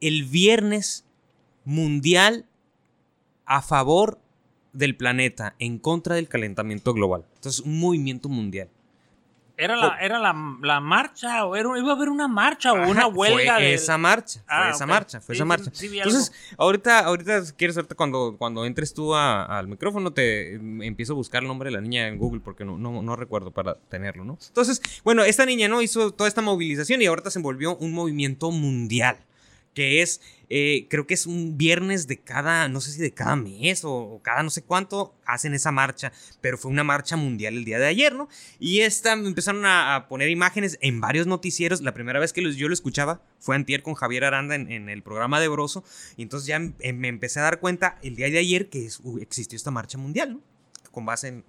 el 0.00 0.24
viernes 0.24 1.04
mundial 1.64 2.46
a 3.44 3.62
favor 3.62 4.20
del 4.72 4.96
planeta, 4.96 5.54
en 5.60 5.78
contra 5.78 6.16
del 6.16 6.26
calentamiento 6.26 6.94
global. 6.94 7.26
Entonces, 7.36 7.60
un 7.60 7.78
movimiento 7.78 8.28
mundial. 8.28 8.70
¿Era 9.60 9.76
la, 9.76 9.98
era 10.00 10.18
la, 10.18 10.80
marcha 10.80 11.44
o 11.44 11.54
era, 11.54 11.68
iba 11.78 11.92
a 11.92 11.94
haber 11.94 12.08
una 12.08 12.26
marcha 12.28 12.72
o 12.72 12.88
una 12.88 13.06
huelga? 13.06 13.56
Fue 13.56 13.74
esa 13.74 13.98
marcha, 13.98 14.40
fue 14.40 14.56
ah, 14.56 14.70
esa 14.70 14.86
marcha, 14.86 15.20
fue 15.20 15.34
esa 15.34 15.44
marcha. 15.44 15.70
Entonces, 15.82 16.32
ahorita, 16.56 17.00
ahorita 17.00 17.42
quieres 17.58 17.78
cuando, 17.94 18.36
cuando 18.38 18.64
entres 18.64 18.94
tú 18.94 19.14
al 19.14 19.68
micrófono, 19.68 20.14
te 20.14 20.54
empiezo 20.54 21.12
a 21.12 21.16
buscar 21.16 21.42
el 21.42 21.48
nombre 21.48 21.68
de 21.68 21.74
la 21.74 21.82
niña 21.82 22.08
en 22.08 22.16
Google 22.16 22.40
porque 22.40 22.64
no, 22.64 22.78
no, 22.78 23.02
no 23.02 23.16
recuerdo 23.16 23.50
para 23.50 23.74
tenerlo, 23.74 24.24
¿no? 24.24 24.38
Entonces, 24.48 24.80
bueno, 25.04 25.24
esta 25.24 25.44
niña, 25.44 25.68
¿no? 25.68 25.82
Hizo 25.82 26.10
toda 26.10 26.26
esta 26.26 26.40
movilización 26.40 27.02
y 27.02 27.06
ahorita 27.06 27.30
se 27.30 27.38
envolvió 27.38 27.76
un 27.76 27.92
movimiento 27.92 28.50
mundial 28.50 29.18
que 29.74 30.02
es, 30.02 30.20
eh, 30.48 30.86
creo 30.90 31.06
que 31.06 31.14
es 31.14 31.26
un 31.26 31.56
viernes 31.56 32.06
de 32.06 32.18
cada, 32.18 32.68
no 32.68 32.80
sé 32.80 32.92
si 32.92 33.00
de 33.00 33.12
cada 33.12 33.36
mes 33.36 33.82
o, 33.84 34.20
cada 34.22 34.42
no 34.42 34.50
sé 34.50 34.62
cuánto, 34.62 35.14
hacen 35.24 35.54
esa 35.54 35.70
marcha, 35.70 36.12
pero 36.40 36.58
fue 36.58 36.70
una 36.70 36.82
marcha 36.82 37.16
mundial 37.16 37.56
el 37.56 37.64
día 37.64 37.78
de 37.78 37.86
ayer, 37.86 38.14
¿no? 38.14 38.28
Y 38.58 38.80
esta 38.80 39.12
empezaron 39.12 39.64
a, 39.64 40.06
poner 40.08 40.28
imágenes 40.28 40.78
en 40.80 41.00
varios 41.00 41.26
noticieros, 41.26 41.82
la 41.82 41.94
primera 41.94 42.18
vez 42.18 42.32
que 42.32 42.52
yo 42.54 42.68
lo 42.68 42.74
escuchaba 42.74 43.22
fue 43.38 43.54
antier 43.54 43.82
con 43.82 43.94
Javier 43.94 44.24
Aranda 44.24 44.54
en, 44.54 44.88
el 44.88 45.02
programa 45.02 45.40
de 45.40 45.48
Broso, 45.48 45.84
y 46.16 46.22
entonces 46.22 46.46
ya 46.48 46.56
em, 46.56 46.96
me 46.96 47.08
empecé 47.08 47.40
a 47.40 47.44
dar 47.44 47.60
cuenta 47.60 47.98
el 48.02 48.16
día 48.16 48.28
de 48.28 48.38
ayer 48.38 48.68
que 48.68 48.88
existió 49.20 49.56
esta 49.56 49.70
marcha 49.70 49.98
mundial, 49.98 50.34
¿no? 50.34 50.40
Con 50.90 51.06
base 51.06 51.28
en, 51.28 51.44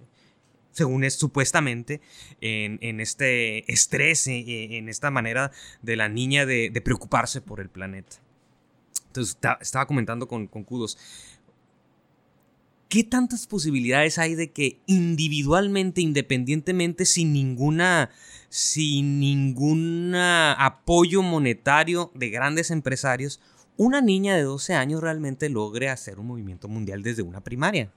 según 0.72 1.04
es 1.04 1.14
supuestamente, 1.14 2.00
en, 2.40 3.00
este 3.00 3.70
estrés, 3.72 4.26
en, 4.26 4.88
esta 4.88 5.10
manera 5.10 5.52
de 5.82 5.96
la 5.96 6.08
niña 6.08 6.46
de, 6.46 6.80
preocuparse 6.84 7.40
por 7.40 7.60
el 7.60 7.68
planeta. 7.68 8.16
Entonces, 9.06 9.38
estaba 9.60 9.86
comentando 9.86 10.26
con, 10.26 10.46
con 10.46 10.64
Kudos. 10.64 10.98
¿Qué 12.88 13.04
tantas 13.04 13.46
posibilidades 13.46 14.18
hay 14.18 14.34
de 14.34 14.50
que 14.50 14.78
individualmente, 14.86 16.02
independientemente, 16.02 17.06
sin 17.06 17.32
ninguna, 17.32 18.10
sin 18.50 19.18
ningún 19.18 20.14
apoyo 20.14 21.22
monetario 21.22 22.10
de 22.14 22.28
grandes 22.28 22.70
empresarios, 22.70 23.40
una 23.78 24.02
niña 24.02 24.36
de 24.36 24.42
12 24.42 24.74
años 24.74 25.00
realmente 25.00 25.48
logre 25.48 25.88
hacer 25.88 26.18
un 26.18 26.26
movimiento 26.26 26.68
mundial 26.68 27.02
desde 27.02 27.22
una 27.22 27.42
primaria 27.42 27.90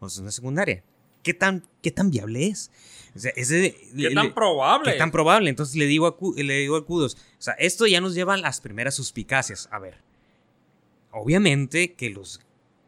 o 0.00 0.06
desde 0.06 0.20
una 0.20 0.30
secundaria? 0.30 0.84
¿Qué 1.22 1.34
tan, 1.34 1.64
qué 1.82 1.90
tan 1.90 2.10
viable 2.10 2.48
es? 2.48 2.70
¿Qué 3.14 4.10
tan 4.14 4.34
probable? 4.34 4.92
¿Qué 4.92 4.98
tan 4.98 5.10
probable? 5.10 5.50
Entonces 5.50 5.76
le 5.76 5.86
digo, 5.86 6.06
a, 6.06 6.16
le 6.40 6.58
digo 6.60 6.76
a 6.76 6.84
Kudos, 6.84 7.14
o 7.14 7.42
sea, 7.42 7.54
esto 7.54 7.86
ya 7.86 8.00
nos 8.00 8.14
lleva 8.14 8.34
a 8.34 8.38
las 8.38 8.60
primeras 8.60 8.94
suspicacias. 8.94 9.68
A 9.70 9.78
ver, 9.78 9.98
obviamente 11.10 11.92
que 11.92 12.10
los 12.10 12.40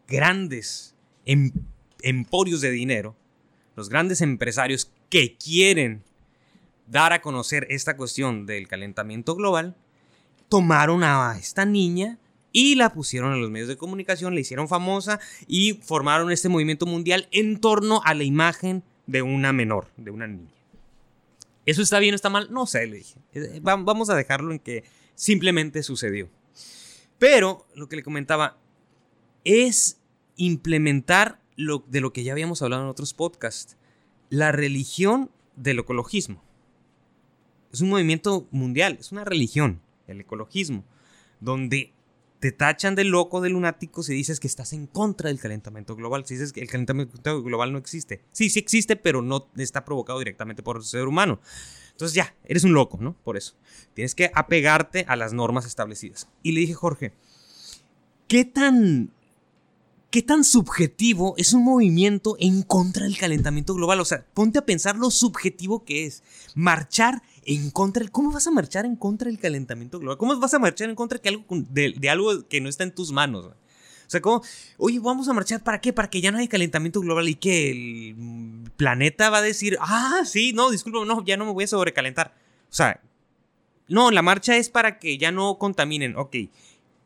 grandes 0.09 0.95
em, 1.27 1.53
emporios 2.03 2.61
de 2.61 2.71
dinero, 2.71 3.15
los 3.77 3.89
grandes 3.89 4.21
empresarios 4.21 4.91
que 5.11 5.37
quieren 5.37 6.03
dar 6.87 7.13
a 7.13 7.21
conocer 7.21 7.67
esta 7.71 7.97
cuestión 7.97 8.47
del 8.47 8.67
calentamiento 8.67 9.35
global, 9.35 9.77
tomaron 10.49 11.03
a 11.03 11.37
esta 11.39 11.65
niña 11.65 12.19
y 12.55 12.77
la 12.77 12.93
pusieron 12.93 13.35
en 13.35 13.43
los 13.43 13.51
medios 13.51 13.69
de 13.69 13.77
comunicación, 13.77 14.33
la 14.33 14.41
hicieron 14.41 14.69
famosa 14.69 15.19
y 15.49 15.75
formaron 15.83 16.31
este 16.31 16.49
movimiento 16.49 16.87
mundial 16.87 17.27
en 17.33 17.61
torno 17.61 18.01
a 18.05 18.15
la 18.15 18.23
imagen 18.23 18.85
de 19.09 19.23
una 19.23 19.53
menor, 19.53 19.89
de 19.97 20.13
una 20.13 20.29
niña. 20.29 20.55
¿Eso 21.67 21.83
está 21.83 21.99
bien 21.99 22.15
o 22.15 22.17
está 22.17 22.31
mal? 22.31 22.53
No 22.53 22.67
sé, 22.67 22.87
le 22.87 22.99
dije. 22.99 23.17
Eh, 23.33 23.59
vamos 23.61 24.09
a 24.09 24.15
dejarlo 24.15 24.53
en 24.53 24.61
que 24.61 24.85
simplemente 25.17 25.83
sucedió. 25.83 26.31
Pero 27.19 27.67
lo 27.75 27.89
que 27.89 27.97
le 27.97 28.05
comentaba 28.05 28.57
es 29.43 29.99
implementar 30.37 31.41
lo, 31.57 31.85
de 31.89 32.01
lo 32.01 32.13
que 32.13 32.23
ya 32.23 32.33
habíamos 32.33 32.63
hablado 32.63 32.85
en 32.85 32.89
otros 32.89 33.15
podcasts, 33.15 33.77
la 34.31 34.53
religión 34.53 35.29
del 35.57 35.81
ecologismo. 35.81 36.41
Es 37.73 37.81
un 37.81 37.89
movimiento 37.89 38.47
mundial, 38.53 38.97
es 39.01 39.11
una 39.11 39.25
religión, 39.25 39.81
el 40.07 40.21
ecologismo, 40.21 40.85
donde 41.41 41.94
te 42.45 42.53
tachan 42.53 42.95
de 42.95 43.05
loco, 43.05 43.41
de 43.41 43.49
lunático 43.49 44.03
si 44.03 44.13
dices 44.13 44.39
que 44.39 44.49
estás 44.49 44.75
en 44.75 44.87
contra 44.87 45.29
del 45.29 45.41
calentamiento 45.41 45.97
global, 45.97 46.27
si 46.27 46.35
dices 46.35 46.53
que 46.53 46.61
el 46.61 46.69
calentamiento 46.69 47.43
global 47.43 47.73
no 47.73 47.79
existe. 47.79 48.21
Sí, 48.33 48.51
sí 48.51 48.59
existe, 48.59 48.97
pero 48.97 49.23
no 49.23 49.51
está 49.57 49.87
provocado 49.87 50.19
directamente 50.19 50.63
por 50.63 50.77
el 50.77 50.83
ser 50.83 51.09
humano. 51.09 51.41
Entonces 51.93 52.15
ya, 52.15 52.37
eres 52.45 52.65
un 52.65 52.75
loco, 52.75 52.99
¿no? 53.01 53.17
Por 53.25 53.39
eso. 53.39 53.57
Tienes 53.95 54.15
que 54.15 54.31
apegarte 54.35 55.07
a 55.09 55.17
las 55.17 55.33
normas 55.33 55.65
establecidas. 55.65 56.29
Y 56.43 56.53
le 56.53 56.61
dije, 56.61 56.75
Jorge, 56.75 57.15
¿qué 58.29 58.45
tan 58.45 59.15
¿Qué 60.15 60.23
tan 60.23 60.45
subjetivo 60.45 61.35
es 61.39 61.55
un 61.55 61.65
movimiento 61.65 62.37
en 62.39 62.63
contra 62.63 63.03
del 63.03 63.19
calentamiento 63.19 63.75
global? 63.75 63.99
O 63.99 64.05
sea, 64.05 64.25
ponte 64.33 64.61
a 64.61 64.65
pensar 64.65 64.95
lo 64.95 65.11
subjetivo 65.11 65.85
que 65.85 66.07
es. 66.07 66.23
Marchar 66.55 67.21
en 67.45 67.73
contra. 67.73 68.07
¿Cómo 68.07 68.31
vas 68.31 68.47
a 68.47 68.53
marchar 68.53 68.87
en 68.87 68.95
contra 68.95 69.29
del 69.29 69.41
calentamiento 69.41 69.99
global? 69.99 70.17
¿Cómo 70.17 70.39
vas 70.39 70.55
a 70.55 70.61
marchar 70.61 70.89
en 70.89 70.95
contra 70.95 71.19
de, 71.19 71.31
algo, 71.31 71.45
de, 71.51 72.09
algo 72.09 72.47
que 72.47 72.61
no 72.61 72.69
está 72.69 72.85
en 72.85 72.95
tus 72.95 73.11
manos? 73.11 73.47
O 73.47 73.55
sea, 74.07 74.21
¿cómo? 74.21 74.41
Oye, 74.77 75.01
vamos 75.01 75.27
a 75.27 75.33
marchar 75.33 75.65
para 75.65 75.81
qué? 75.81 75.93
Para 75.93 76.09
que 76.09 76.21
ya 76.21 76.31
no 76.31 76.39
haya 76.39 76.49
calentamiento 76.49 77.01
global 77.01 77.29
y 77.29 77.35
que 77.35 77.73
el 77.73 78.71
planeta 78.77 79.31
va 79.31 79.39
a 79.39 79.43
decir, 79.43 79.77
ah, 79.81 80.23
sí, 80.25 80.53
no, 80.53 80.71
disculpa, 80.71 81.05
no, 81.05 81.25
ya 81.25 81.37
no 81.37 81.45
me 81.45 81.51
voy 81.51 81.65
a 81.65 81.67
sobrecalentar. 81.67 82.37
O 82.71 82.73
sea, 82.73 83.01
no, 83.89 84.13
la 84.13 84.23
marcha 84.23 84.57
es 84.57 84.69
para 84.69 85.01
que 85.01 85.19
ya 85.19 85.33
no 85.33 85.59
contaminen. 85.59 86.17
Ok, 86.17 86.37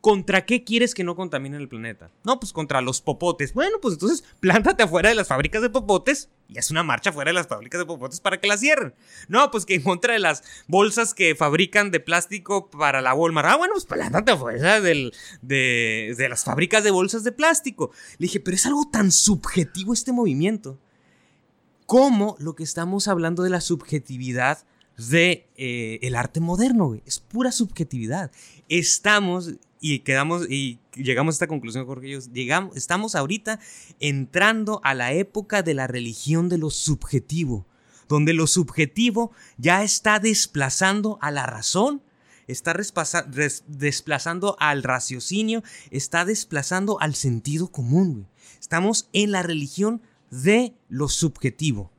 ¿Contra 0.01 0.47
qué 0.47 0.63
quieres 0.63 0.95
que 0.95 1.03
no 1.03 1.17
contaminen 1.17 1.61
el 1.61 1.69
planeta? 1.69 2.13
No, 2.25 2.39
pues 2.39 2.53
contra 2.53 2.81
los 2.81 3.01
popotes. 3.01 3.53
Bueno, 3.53 3.79
pues 3.83 3.95
entonces 3.95 4.23
plántate 4.39 4.85
afuera 4.85 5.09
de 5.09 5.17
las 5.17 5.27
fábricas 5.27 5.61
de 5.61 5.71
popotes 5.71 6.29
y 6.49 6.57
haz 6.57 6.71
una 6.71 6.85
marcha 6.85 7.11
afuera 7.11 7.31
de 7.31 7.35
las 7.35 7.49
fábricas 7.49 7.81
de 7.81 7.85
popotes 7.85 8.21
para 8.21 8.41
que 8.41 8.47
las 8.47 8.61
cierren. 8.61 8.95
No, 9.27 9.51
pues 9.51 9.67
que 9.67 9.75
en 9.75 9.83
contra 9.83 10.13
de 10.13 10.21
las 10.21 10.45
bolsas 10.69 11.15
que 11.15 11.35
fabrican 11.35 11.91
de 11.91 11.99
plástico 11.99 12.71
para 12.71 13.01
la 13.01 13.13
Walmart. 13.13 13.49
Ah, 13.49 13.57
bueno, 13.57 13.75
pues 13.75 13.87
plántate 13.87 14.31
afuera 14.31 14.81
de, 14.81 15.11
de 15.43 16.29
las 16.29 16.45
fábricas 16.45 16.85
de 16.85 16.93
bolsas 16.93 17.25
de 17.25 17.33
plástico. 17.33 17.91
Le 18.19 18.27
dije, 18.27 18.39
pero 18.39 18.55
es 18.55 18.67
algo 18.67 18.89
tan 18.89 19.11
subjetivo 19.11 19.93
este 19.93 20.13
movimiento. 20.13 20.79
Como 21.87 22.37
lo 22.39 22.55
que 22.55 22.63
estamos 22.63 23.09
hablando 23.09 23.43
de 23.43 23.51
la 23.51 23.61
subjetividad 23.61 24.65
de 24.99 25.49
eh, 25.57 26.01
el 26.03 26.17
arte 26.17 26.41
moderno, 26.41 26.89
güey. 26.89 27.03
Es 27.07 27.21
pura 27.21 27.53
subjetividad. 27.53 28.31
Estamos 28.69 29.55
y 29.81 30.01
quedamos 30.01 30.49
y 30.51 30.79
llegamos 30.95 31.35
a 31.35 31.37
esta 31.37 31.47
conclusión, 31.47 31.87
Jorge. 31.87 32.19
Llegamos, 32.33 32.77
estamos 32.77 33.15
ahorita 33.15 33.61
entrando 34.01 34.81
a 34.85 34.95
la 34.95 35.13
época 35.13 35.63
de 35.63 35.75
la 35.75 35.87
religión 35.87 36.49
de 36.49 36.59
lo 36.59 36.71
subjetivo, 36.71 37.67
donde 38.09 38.33
lo 38.33 38.47
subjetivo 38.47 39.33
ya 39.57 39.83
está 39.83 40.19
desplazando 40.19 41.19
a 41.21 41.31
la 41.31 41.47
razón, 41.47 42.03
está 42.47 42.75
desplazando 42.75 44.57
al 44.59 44.83
raciocinio, 44.83 45.63
está 45.91 46.25
desplazando 46.25 47.01
al 47.01 47.15
sentido 47.15 47.71
común. 47.71 48.27
Estamos 48.59 49.09
en 49.13 49.33
la 49.33 49.43
religión 49.43 50.03
de 50.31 50.75
lo 50.89 51.09
subjetivo. 51.09 51.91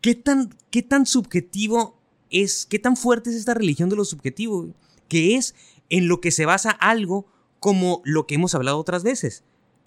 ¿Qué 0.00 0.14
tan, 0.14 0.54
qué 0.70 0.82
tan 0.82 1.06
subjetivo 1.06 1.98
es, 2.30 2.66
qué 2.66 2.78
tan 2.78 2.96
fuerte 2.96 3.30
es 3.30 3.36
esta 3.36 3.54
religión 3.54 3.88
de 3.88 3.96
lo 3.96 4.04
subjetivo? 4.04 4.68
Que 5.08 5.36
es 5.36 5.54
en 5.90 6.08
lo 6.08 6.20
que 6.20 6.30
se 6.30 6.46
basa 6.46 6.70
algo 6.70 7.26
como 7.60 8.02
lo 8.04 8.26
que 8.26 8.36
hemos 8.36 8.54
hablado 8.54 8.78
otras 8.78 9.02
veces. 9.02 9.44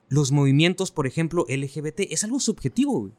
Los 0.10 0.32
movimientos, 0.32 0.92
por 0.92 1.08
ejemplo, 1.08 1.46
LGBT, 1.48 2.02
es 2.10 2.24
algo 2.24 2.40
subjetivo. 2.40 3.12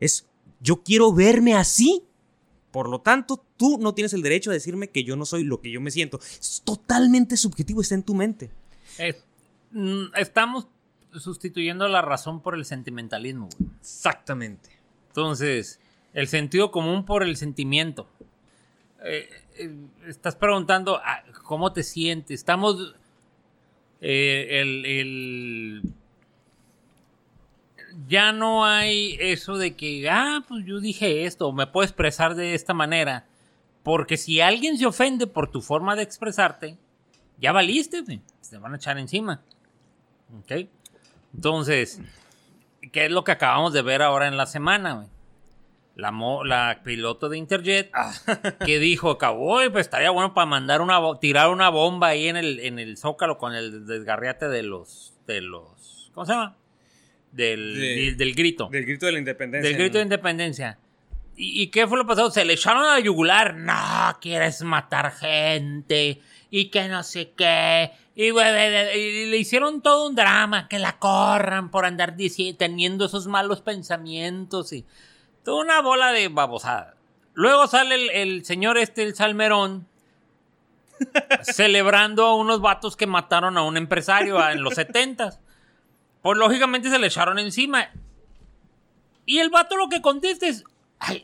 Es, 0.00 0.26
yo 0.60 0.82
quiero 0.82 1.12
verme 1.12 1.54
así. 1.54 2.04
Por 2.70 2.90
lo 2.90 3.00
tanto, 3.00 3.42
tú 3.56 3.78
no 3.78 3.94
tienes 3.94 4.12
el 4.12 4.22
derecho 4.22 4.50
a 4.50 4.54
decirme 4.54 4.88
que 4.88 5.02
yo 5.02 5.16
no 5.16 5.24
soy 5.24 5.44
lo 5.44 5.60
que 5.60 5.70
yo 5.70 5.80
me 5.80 5.90
siento. 5.90 6.20
Es 6.20 6.62
totalmente 6.64 7.36
subjetivo, 7.36 7.80
está 7.80 7.94
en 7.94 8.02
tu 8.02 8.14
mente. 8.14 8.50
Mm, 9.70 10.14
estamos 10.16 10.68
sustituyendo 11.18 11.88
la 11.88 12.02
razón 12.02 12.42
por 12.42 12.54
el 12.54 12.66
sentimentalismo. 12.66 13.48
Exactamente. 13.80 14.70
Entonces, 15.08 15.80
el 16.12 16.28
sentido 16.28 16.70
común 16.70 17.06
por 17.06 17.22
el 17.22 17.36
sentimiento. 17.36 18.06
Eh, 19.04 19.28
estás 20.06 20.36
preguntando 20.36 21.00
ah, 21.04 21.22
cómo 21.42 21.72
te 21.72 21.82
sientes. 21.82 22.40
Estamos. 22.40 22.94
Eh, 24.00 24.60
el, 24.60 25.82
ya 28.06 28.32
no 28.32 28.64
hay 28.64 29.16
eso 29.20 29.56
de 29.56 29.74
que, 29.74 30.08
ah, 30.08 30.44
pues 30.46 30.64
yo 30.66 30.80
dije 30.80 31.24
esto, 31.24 31.52
me 31.52 31.66
puedo 31.66 31.84
expresar 31.84 32.34
de 32.34 32.54
esta 32.54 32.74
manera. 32.74 33.26
Porque 33.82 34.16
si 34.16 34.40
alguien 34.40 34.76
se 34.78 34.86
ofende 34.86 35.26
por 35.26 35.50
tu 35.50 35.60
forma 35.60 35.96
de 35.96 36.02
expresarte, 36.02 36.76
ya 37.38 37.52
valiste, 37.52 38.02
te 38.02 38.58
van 38.58 38.72
a 38.72 38.76
echar 38.76 38.98
encima. 38.98 39.42
¿Ok? 40.38 40.68
Entonces, 41.34 42.00
¿qué 42.92 43.06
es 43.06 43.10
lo 43.10 43.24
que 43.24 43.32
acabamos 43.32 43.72
de 43.72 43.82
ver 43.82 44.02
ahora 44.02 44.26
en 44.26 44.36
la 44.36 44.46
semana? 44.46 45.06
La, 45.96 46.12
la 46.44 46.82
piloto 46.84 47.28
de 47.28 47.38
Interjet, 47.38 47.90
ah. 47.94 48.14
que 48.64 48.78
dijo, 48.78 49.10
acabó, 49.10 49.58
pues 49.72 49.86
estaría 49.86 50.10
bueno 50.10 50.34
para 50.34 50.46
mandar 50.46 50.82
una, 50.82 51.00
tirar 51.18 51.48
una 51.48 51.70
bomba 51.70 52.08
ahí 52.08 52.28
en 52.28 52.36
el, 52.36 52.60
en 52.60 52.78
el 52.78 52.98
zócalo 52.98 53.38
con 53.38 53.54
el 53.54 53.86
desgarriate 53.86 54.48
de 54.48 54.62
los, 54.62 55.14
de 55.26 55.40
los, 55.40 56.10
¿cómo 56.12 56.26
se 56.26 56.32
llama? 56.32 56.56
Del, 57.32 58.16
del 58.16 58.34
grito. 58.34 58.68
Del 58.70 58.84
grito 58.86 59.06
de 59.06 59.12
la 59.12 59.18
independencia. 59.18 59.68
Del 59.68 59.78
grito 59.78 59.98
de 59.98 60.04
independencia. 60.04 60.78
¿Y, 61.38 61.66
qué 61.66 61.86
fue 61.86 61.98
lo 61.98 62.06
pasado? 62.06 62.30
Se 62.30 62.44
le 62.46 62.54
echaron 62.54 62.82
a 62.82 62.94
la 62.94 63.00
yugular. 63.00 63.56
No, 63.56 64.18
quieres 64.22 64.62
matar 64.62 65.12
gente. 65.12 66.22
Y 66.50 66.70
que 66.70 66.88
no 66.88 67.02
sé 67.02 67.32
qué. 67.36 67.90
Y, 68.14 68.32
le 68.32 69.36
hicieron 69.36 69.82
todo 69.82 70.08
un 70.08 70.14
drama. 70.14 70.66
Que 70.66 70.78
la 70.78 70.98
corran 70.98 71.70
por 71.70 71.84
andar 71.84 72.16
teniendo 72.56 73.04
esos 73.04 73.26
malos 73.26 73.60
pensamientos. 73.60 74.72
Y 74.72 74.86
una 75.54 75.80
bola 75.80 76.12
de 76.12 76.28
babosada. 76.28 76.96
Luego 77.34 77.66
sale 77.66 78.22
el, 78.22 78.44
señor 78.44 78.78
este, 78.78 79.02
el 79.02 79.14
Salmerón, 79.14 79.86
celebrando 81.42 82.24
a 82.24 82.34
unos 82.34 82.60
vatos 82.60 82.96
que 82.96 83.06
mataron 83.06 83.58
a 83.58 83.62
un 83.62 83.76
empresario 83.76 84.42
en 84.48 84.62
los 84.62 84.74
setentas. 84.74 85.40
Pues 86.22 86.38
lógicamente 86.38 86.88
se 86.90 86.98
le 86.98 87.08
echaron 87.08 87.38
encima. 87.38 87.90
Y 89.26 89.38
el 89.38 89.50
vato 89.50 89.76
lo 89.76 89.88
que 89.88 90.00
contesta 90.00 90.46
es, 90.46 90.64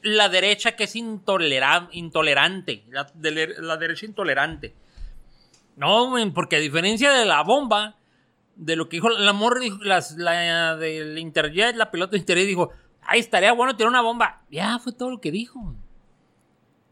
la 0.02 0.28
derecha 0.28 0.76
que 0.76 0.85
es 0.85 0.94
intolerante, 0.94 2.85
la, 2.90 3.76
derecha 3.76 4.04
intolerante. 4.04 4.74
No, 5.76 6.14
porque 6.35 6.56
a 6.56 6.61
diferencia 6.61 7.11
de 7.12 7.24
la 7.24 7.42
bomba, 7.42 7.96
de 8.54 8.76
lo 8.76 8.88
que 8.88 8.98
dijo 8.98 9.08
el 9.08 9.26
amor, 9.26 9.61
la, 9.80 10.76
del 10.76 11.18
Interjet, 11.18 11.74
la 11.74 11.90
pilota 11.90 12.12
de 12.12 12.18
Interjet 12.18 12.46
dijo, 12.46 12.70
ahí 13.02 13.20
estaría 13.20 13.52
bueno 13.52 13.76
tirar 13.76 13.90
una 13.90 14.02
bomba. 14.02 14.42
Ya 14.50 14.78
fue 14.78 14.92
todo 14.92 15.10
lo 15.10 15.20
que 15.20 15.30
dijo. 15.30 15.74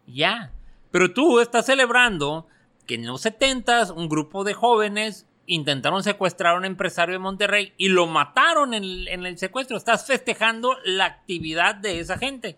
Ya. 0.07 0.53
Pero 0.91 1.13
tú 1.13 1.41
estás 1.41 1.67
celebrando 1.67 2.47
que 2.87 2.97
en 2.97 3.07
los 3.07 3.21
70 3.23 3.93
un 3.93 4.09
grupo 4.09 4.45
de 4.45 4.55
jóvenes 4.55 5.27
intentaron 5.47 6.03
secuestrar 6.03 6.55
a 6.55 6.59
un 6.59 6.65
empresario 6.65 7.15
de 7.15 7.19
Monterrey 7.19 7.73
y 7.77 7.89
lo 7.89 8.07
mataron 8.07 8.75
en 8.75 8.85
el, 8.85 9.09
en 9.09 9.27
el 9.27 9.39
secuestro. 9.39 9.77
Estás 9.77 10.07
festejando 10.07 10.77
la 10.85 11.07
actividad 11.07 11.75
de 11.75 12.01
esa 12.01 12.19
gente. 12.19 12.57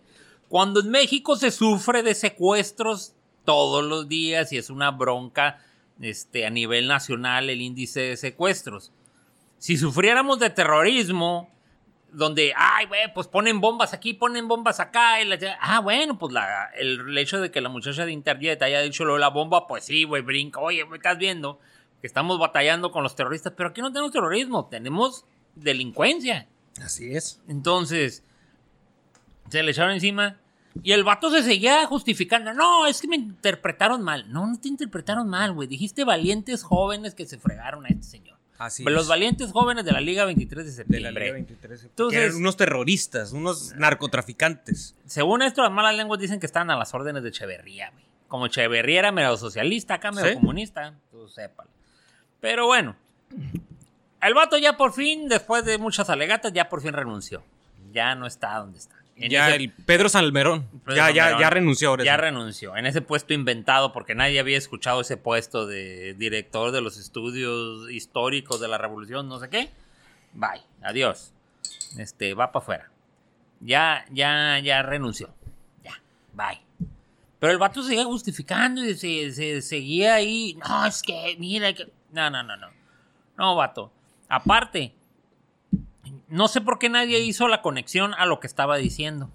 Cuando 0.49 0.81
en 0.81 0.89
México 0.89 1.35
se 1.35 1.51
sufre 1.51 2.03
de 2.03 2.13
secuestros 2.15 3.15
todos 3.45 3.83
los 3.83 4.07
días 4.07 4.51
y 4.53 4.57
es 4.57 4.69
una 4.69 4.91
bronca 4.91 5.59
este, 6.01 6.45
a 6.45 6.49
nivel 6.49 6.87
nacional 6.87 7.49
el 7.49 7.61
índice 7.61 8.01
de 8.01 8.17
secuestros. 8.17 8.91
Si 9.57 9.77
sufriéramos 9.77 10.39
de 10.39 10.49
terrorismo, 10.49 11.49
donde, 12.13 12.53
ay, 12.55 12.85
güey, 12.85 13.13
pues 13.13 13.27
ponen 13.27 13.59
bombas 13.59 13.93
aquí, 13.93 14.13
ponen 14.13 14.47
bombas 14.47 14.79
acá. 14.79 15.15
ah, 15.59 15.79
bueno, 15.81 16.17
pues 16.17 16.31
la, 16.31 16.69
el, 16.77 17.17
hecho 17.17 17.41
de 17.41 17.51
que 17.51 17.61
la 17.61 17.69
muchacha 17.69 18.05
de 18.05 18.11
Interjet 18.11 18.61
haya 18.61 18.81
dicho 18.81 19.03
lo 19.03 19.15
de 19.15 19.19
la 19.19 19.29
bomba, 19.29 19.67
pues 19.67 19.85
sí, 19.85 20.03
güey, 20.03 20.21
brinca. 20.21 20.59
Oye, 20.59 20.85
me 20.85 20.97
estás 20.97 21.17
viendo 21.17 21.59
que 22.01 22.07
estamos 22.07 22.39
batallando 22.39 22.91
con 22.91 23.03
los 23.03 23.15
terroristas, 23.15 23.53
pero 23.55 23.69
aquí 23.69 23.81
no 23.81 23.91
tenemos 23.91 24.11
terrorismo, 24.11 24.67
tenemos 24.67 25.25
delincuencia. 25.55 26.47
Así 26.81 27.15
es. 27.15 27.41
Entonces, 27.47 28.23
se 29.49 29.63
le 29.63 29.71
echaron 29.71 29.93
encima. 29.93 30.37
Y 30.81 30.91
el 30.91 31.03
vato 31.03 31.29
se 31.29 31.43
seguía 31.43 31.85
justificando. 31.85 32.53
No, 32.53 32.87
es 32.87 32.99
que 32.99 33.07
me 33.07 33.15
interpretaron 33.15 34.01
mal. 34.01 34.31
No, 34.31 34.47
no 34.47 34.59
te 34.59 34.67
interpretaron 34.67 35.29
mal, 35.29 35.53
güey. 35.53 35.67
Dijiste 35.67 36.03
valientes 36.03 36.63
jóvenes 36.63 37.13
que 37.13 37.25
se 37.25 37.37
fregaron 37.37 37.85
a 37.85 37.89
este 37.89 38.03
señor. 38.03 38.39
Así 38.65 38.83
Los 38.83 39.03
es. 39.03 39.07
valientes 39.09 39.51
jóvenes 39.51 39.83
de 39.85 39.91
la 39.91 39.99
Liga 40.01 40.25
23 40.25 40.63
de 40.65 40.71
de 40.71 40.75
septiembre. 40.75 41.11
la 41.11 41.19
Liga 41.19 41.33
23. 41.33 41.83
Entonces- 41.83 42.17
que 42.19 42.25
eran 42.25 42.37
unos 42.37 42.55
terroristas, 42.57 43.31
unos 43.33 43.73
narcotraficantes. 43.75 44.95
Según 45.05 45.41
esto, 45.41 45.61
las 45.63 45.71
malas 45.71 45.95
lenguas 45.95 46.19
dicen 46.19 46.39
que 46.39 46.45
están 46.45 46.69
a 46.71 46.77
las 46.77 46.93
órdenes 46.93 47.23
de 47.23 47.29
Echeverría, 47.29 47.89
güey. 47.91 48.03
Como 48.27 48.45
Echeverría 48.47 48.99
era 48.99 49.11
medio 49.11 49.35
socialista, 49.37 49.95
acá 49.95 50.11
medio 50.11 50.29
¿Sí? 50.29 50.35
comunista, 50.35 50.93
tú 51.11 51.27
sépalo. 51.27 51.69
Pero 52.41 52.65
bueno, 52.65 52.95
el 54.21 54.33
vato 54.33 54.57
ya 54.57 54.77
por 54.77 54.93
fin, 54.93 55.27
después 55.27 55.65
de 55.65 55.77
muchas 55.77 56.09
alegatas, 56.09 56.51
ya 56.53 56.69
por 56.69 56.81
fin 56.81 56.93
renunció. 56.93 57.43
Ya 57.91 58.15
no 58.15 58.25
está 58.25 58.57
donde 58.57 58.79
está. 58.79 58.95
En 59.15 59.29
ya 59.29 59.47
ese- 59.49 59.57
el 59.63 59.71
Pedro 59.71 60.09
Salmerón. 60.09 60.67
Pedro 60.85 60.95
ya, 60.95 61.11
ya, 61.11 61.23
Salmerón 61.23 61.41
ya 61.41 61.49
renunció 61.49 61.89
ahora. 61.89 62.03
Ya 62.03 62.17
renunció. 62.17 62.75
En 62.75 62.85
ese 62.85 63.01
puesto 63.01 63.33
inventado, 63.33 63.93
porque 63.93 64.15
nadie 64.15 64.39
había 64.39 64.57
escuchado 64.57 65.01
ese 65.01 65.17
puesto 65.17 65.65
de 65.67 66.13
director 66.15 66.71
de 66.71 66.81
los 66.81 66.97
estudios 66.97 67.89
históricos 67.91 68.59
de 68.59 68.67
la 68.67 68.77
revolución, 68.77 69.27
no 69.29 69.39
sé 69.39 69.49
qué. 69.49 69.69
Bye, 70.33 70.63
adiós. 70.81 71.31
Este, 71.97 72.33
va 72.33 72.51
para 72.51 72.63
afuera. 72.63 72.89
Ya, 73.59 74.03
ya, 74.11 74.59
ya 74.59 74.81
renunció. 74.81 75.29
Ya, 75.83 76.01
bye. 76.33 76.59
Pero 77.39 77.51
el 77.53 77.59
vato 77.59 77.83
seguía 77.83 78.05
justificando 78.05 78.83
y 78.83 78.95
se, 78.95 79.31
se- 79.31 79.61
seguía 79.61 80.15
ahí. 80.15 80.57
No, 80.67 80.85
es 80.85 81.01
que, 81.03 81.35
mira, 81.39 81.71
que... 81.73 81.87
no, 82.11 82.29
no, 82.29 82.41
no, 82.41 82.57
no. 82.57 82.67
No, 83.37 83.55
vato. 83.55 83.91
Aparte, 84.27 84.93
no 86.33 86.47
sé 86.47 86.61
por 86.61 86.79
qué 86.79 86.89
nadie 86.89 87.19
hizo 87.19 87.47
la 87.47 87.61
conexión 87.61 88.15
a 88.15 88.25
lo 88.25 88.39
que 88.39 88.47
estaba 88.47 88.77
diciendo. 88.77 89.29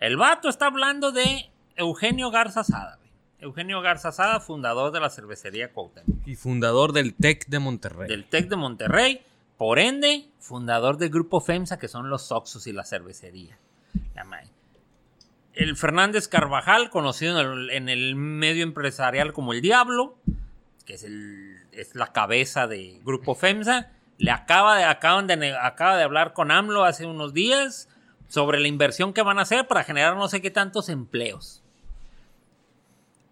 El 0.00 0.16
vato 0.16 0.48
está 0.48 0.64
hablando 0.64 1.12
de 1.12 1.50
Eugenio 1.76 2.30
Garza 2.30 2.64
Sada. 2.64 2.98
Eugenio 3.40 3.82
Garza 3.82 4.10
Sada, 4.10 4.40
fundador 4.40 4.90
de 4.90 5.00
la 5.00 5.10
cervecería 5.10 5.70
Cuauhtémoc. 5.70 6.26
Y 6.26 6.34
fundador 6.34 6.94
del 6.94 7.12
TEC 7.12 7.46
de 7.48 7.58
Monterrey. 7.58 8.08
Del 8.08 8.24
TEC 8.24 8.48
de 8.48 8.56
Monterrey. 8.56 9.20
Por 9.58 9.78
ende, 9.78 10.30
fundador 10.38 10.96
del 10.96 11.10
grupo 11.10 11.42
FEMSA, 11.42 11.78
que 11.78 11.88
son 11.88 12.08
los 12.08 12.32
Oxos 12.32 12.66
y 12.66 12.72
la 12.72 12.84
cervecería. 12.86 13.58
La. 14.14 14.24
El 15.52 15.76
Fernández 15.76 16.26
Carvajal, 16.26 16.88
conocido 16.88 17.38
en 17.38 17.46
el, 17.46 17.70
en 17.70 17.88
el 17.90 18.16
medio 18.16 18.62
empresarial 18.62 19.34
como 19.34 19.52
el 19.52 19.60
Diablo, 19.60 20.16
que 20.86 20.94
es, 20.94 21.04
el, 21.04 21.66
es 21.72 21.94
la 21.94 22.12
cabeza 22.12 22.66
de 22.66 22.98
Grupo 23.04 23.34
FEMSA, 23.34 23.92
le 24.18 24.32
acaba 24.32 24.76
de, 24.76 24.84
acaban 24.84 25.26
de, 25.26 25.56
acaba 25.56 25.96
de 25.96 26.02
hablar 26.02 26.32
con 26.34 26.50
AMLO 26.50 26.84
hace 26.84 27.06
unos 27.06 27.32
días 27.32 27.88
sobre 28.26 28.60
la 28.60 28.68
inversión 28.68 29.12
que 29.12 29.22
van 29.22 29.38
a 29.38 29.42
hacer 29.42 29.66
para 29.66 29.84
generar 29.84 30.16
no 30.16 30.28
sé 30.28 30.42
qué 30.42 30.50
tantos 30.50 30.88
empleos. 30.88 31.62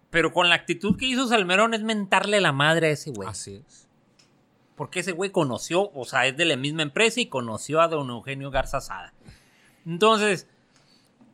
Pero 0.09 0.31
con 0.31 0.49
la 0.49 0.55
actitud 0.55 0.97
que 0.97 1.05
hizo 1.05 1.27
Salmerón 1.27 1.73
es 1.73 1.83
mentarle 1.83 2.39
la 2.39 2.53
madre 2.53 2.87
a 2.87 2.91
ese 2.91 3.11
güey. 3.11 3.27
Así 3.27 3.63
es. 3.67 3.87
Porque 4.75 5.01
ese 5.01 5.11
güey 5.11 5.31
conoció, 5.31 5.91
o 5.93 6.05
sea, 6.05 6.25
es 6.25 6.37
de 6.37 6.45
la 6.45 6.55
misma 6.55 6.83
empresa 6.83 7.19
y 7.19 7.25
conoció 7.25 7.81
a 7.81 7.87
don 7.87 8.09
Eugenio 8.09 8.49
Garza 8.49 8.79
Sada. 8.79 9.13
Entonces, 9.85 10.47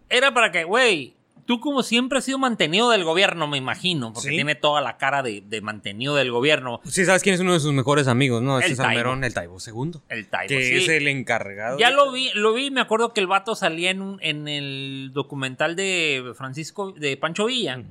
era 0.10 0.34
para 0.34 0.52
que, 0.52 0.64
güey, 0.64 1.16
tú 1.46 1.60
como 1.60 1.84
siempre 1.84 2.18
has 2.20 2.26
sido 2.26 2.38
mantenido 2.40 2.90
del 2.90 3.04
gobierno, 3.04 3.48
me 3.48 3.58
imagino, 3.58 4.14
porque 4.14 4.30
Sí. 4.30 4.36
tiene 4.36 4.56
toda 4.56 4.82
la 4.82 4.98
cara 4.98 5.24
de, 5.24 5.42
de 5.42 5.62
mantenido 5.62 6.16
del 6.16 6.32
gobierno. 6.32 6.80
Sí, 6.86 7.06
¿sabes 7.06 7.22
quién 7.24 7.36
es 7.36 7.42
uno 7.42 7.54
de 7.54 7.60
sus 7.60 7.74
mejores 7.74 8.08
amigos, 8.08 8.42
no? 8.42 8.58
El 8.58 8.64
Este 8.64 8.76
Salmerón, 8.78 9.24
el 9.24 9.34
Taibo 9.34 9.60
segundo. 9.60 10.02
El 10.10 10.28
Taibo, 10.28 10.50
que 10.50 10.64
sí. 10.64 10.76
es 10.76 10.90
el 10.90 11.08
encargado. 11.08 11.78
Ya 11.78 11.90
de- 11.90 11.96
lo 11.96 12.12
vi, 12.12 12.30
lo 12.34 12.54
vi, 12.54 12.72
me 12.72 12.82
acuerdo 12.82 13.14
que 13.14 13.20
el 13.22 13.28
vato 13.28 13.56
salía 13.56 13.90
en, 13.92 14.02
un- 14.02 14.20
en 14.22 14.48
el 14.48 15.12
documental 15.14 15.76
de 15.76 16.34
Francisco, 16.36 16.92
de 16.92 17.18
Pancho 17.18 17.46
Villa. 17.46 17.82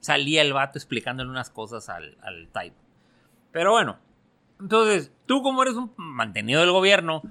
Salía 0.00 0.42
el 0.42 0.52
vato 0.52 0.78
explicándole 0.78 1.30
unas 1.30 1.50
cosas 1.50 1.88
al, 1.88 2.16
al 2.22 2.48
Taibo. 2.48 2.76
Pero 3.52 3.70
bueno, 3.72 3.98
entonces, 4.60 5.12
tú 5.26 5.42
como 5.42 5.62
eres 5.62 5.74
un 5.74 5.92
mantenido 5.96 6.60
del 6.60 6.70
gobierno, 6.70 7.22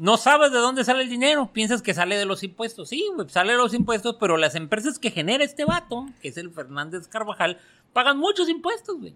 no 0.00 0.16
sabes 0.16 0.50
de 0.50 0.56
dónde 0.56 0.82
sale 0.82 1.02
el 1.02 1.10
dinero, 1.10 1.52
piensas 1.52 1.82
que 1.82 1.92
sale 1.92 2.16
de 2.16 2.24
los 2.24 2.42
impuestos. 2.42 2.88
Sí, 2.88 3.04
güey, 3.14 3.28
sale 3.28 3.52
de 3.52 3.58
los 3.58 3.74
impuestos, 3.74 4.16
pero 4.18 4.38
las 4.38 4.54
empresas 4.54 4.98
que 4.98 5.10
genera 5.10 5.44
este 5.44 5.66
vato, 5.66 6.06
que 6.22 6.28
es 6.28 6.38
el 6.38 6.50
Fernández 6.50 7.06
Carvajal, 7.06 7.58
pagan 7.92 8.16
muchos 8.16 8.48
impuestos, 8.48 8.96
güey. 8.98 9.14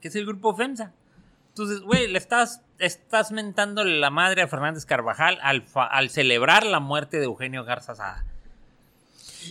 Que 0.00 0.06
es 0.06 0.14
el 0.14 0.26
grupo 0.26 0.54
FEMSA. 0.54 0.92
Entonces, 1.48 1.80
güey, 1.80 2.06
le 2.06 2.18
estás, 2.18 2.60
estás 2.78 3.32
mentando 3.32 3.82
la 3.82 4.10
madre 4.10 4.42
a 4.42 4.46
Fernández 4.46 4.86
Carvajal 4.86 5.40
al, 5.42 5.64
al 5.74 6.10
celebrar 6.10 6.64
la 6.64 6.78
muerte 6.78 7.18
de 7.18 7.24
Eugenio 7.24 7.64
Garza 7.64 7.96
Sada. 7.96 8.24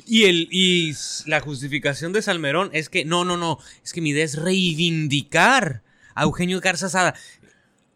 Y, 0.06 0.24
el, 0.24 0.48
y 0.52 0.94
la 1.26 1.42
justificación 1.42 2.14
de 2.14 2.22
Salmerón 2.22 2.70
es 2.72 2.88
que 2.88 3.04
no, 3.04 3.26
no, 3.26 3.36
no. 3.36 3.60
Es 3.84 3.92
que 3.92 4.00
mi 4.00 4.12
idea 4.12 4.24
es 4.24 4.38
reivindicar 4.38 5.82
a 6.16 6.24
Eugenio 6.24 6.62
Garza 6.62 6.88
Sada. 6.88 7.14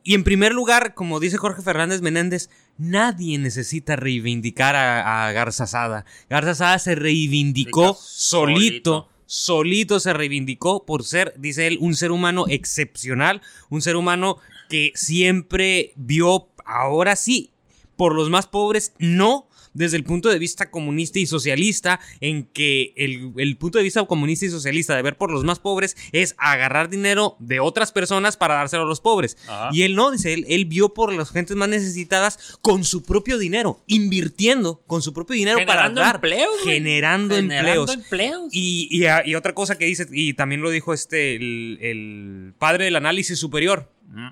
Y 0.07 0.13
en 0.13 0.23
primer 0.23 0.53
lugar, 0.53 0.93
como 0.93 1.19
dice 1.19 1.37
Jorge 1.37 1.63
Fernández 1.63 2.01
Menéndez, 2.03 2.51
nadie 2.77 3.39
necesita 3.39 3.95
reivindicar 3.95 4.75
a, 4.75 5.25
a 5.25 5.31
Garza 5.31 5.65
Sada. 5.65 6.05
Garza 6.29 6.53
Sada 6.53 6.77
se 6.77 6.93
reivindicó 6.93 7.97
solito. 7.99 9.09
Solito 9.25 9.99
se 9.99 10.13
reivindicó 10.13 10.85
por 10.85 11.03
ser, 11.03 11.33
dice 11.39 11.65
él, 11.65 11.79
un 11.81 11.95
ser 11.95 12.11
humano 12.11 12.45
excepcional, 12.47 13.41
un 13.69 13.81
ser 13.81 13.95
humano 13.95 14.37
que 14.69 14.91
siempre 14.93 15.93
vio, 15.95 16.49
ahora 16.63 17.15
sí, 17.15 17.49
por 17.95 18.13
los 18.13 18.29
más 18.29 18.45
pobres, 18.45 18.93
no 18.99 19.47
desde 19.75 19.97
el 19.97 20.03
punto 20.03 20.29
de 20.29 20.39
vista 20.39 20.71
comunista 20.71 21.19
y 21.19 21.27
socialista, 21.27 21.99
en 22.21 22.45
que 22.45 22.93
el, 22.97 23.33
el 23.37 23.57
punto 23.57 23.77
de 23.77 23.83
vista 23.83 24.03
comunista 24.05 24.45
y 24.45 24.49
socialista 24.49 24.95
de 24.95 25.03
ver 25.03 25.17
por 25.17 25.29
los 25.29 25.43
más 25.43 25.59
pobres 25.59 25.95
es 26.11 26.33
agarrar 26.39 26.89
dinero 26.89 27.35
de 27.39 27.59
otras 27.59 27.91
personas 27.91 28.37
para 28.37 28.55
dárselo 28.55 28.83
a 28.83 28.87
los 28.87 29.01
pobres. 29.01 29.37
Ajá. 29.47 29.69
Y 29.71 29.83
él 29.83 29.93
no, 29.95 30.09
dice 30.09 30.33
él, 30.33 30.45
él 30.47 30.65
vio 30.65 30.93
por 30.95 31.13
las 31.13 31.29
gentes 31.29 31.55
más 31.55 31.69
necesitadas 31.69 32.57
con 32.63 32.83
su 32.83 33.03
propio 33.03 33.37
dinero, 33.37 33.83
invirtiendo 33.85 34.81
con 34.87 35.01
su 35.03 35.13
propio 35.13 35.35
dinero 35.35 35.59
Generando 35.59 35.95
para 35.95 36.05
dar, 36.05 36.15
empleos, 36.15 36.49
generando, 36.63 37.35
Generando 37.35 37.91
empleos. 37.93 37.93
empleos. 37.93 38.49
Y, 38.51 39.03
y, 39.25 39.35
otra 39.35 39.53
cosa 39.53 39.77
que 39.77 39.85
dice, 39.85 40.07
y 40.11 40.33
también 40.33 40.61
lo 40.61 40.69
dijo 40.69 40.93
este, 40.93 41.35
el, 41.35 41.77
el 41.81 42.53
padre 42.57 42.85
del 42.85 42.95
análisis 42.95 43.37
superior. 43.37 43.91
Mm, 44.07 44.27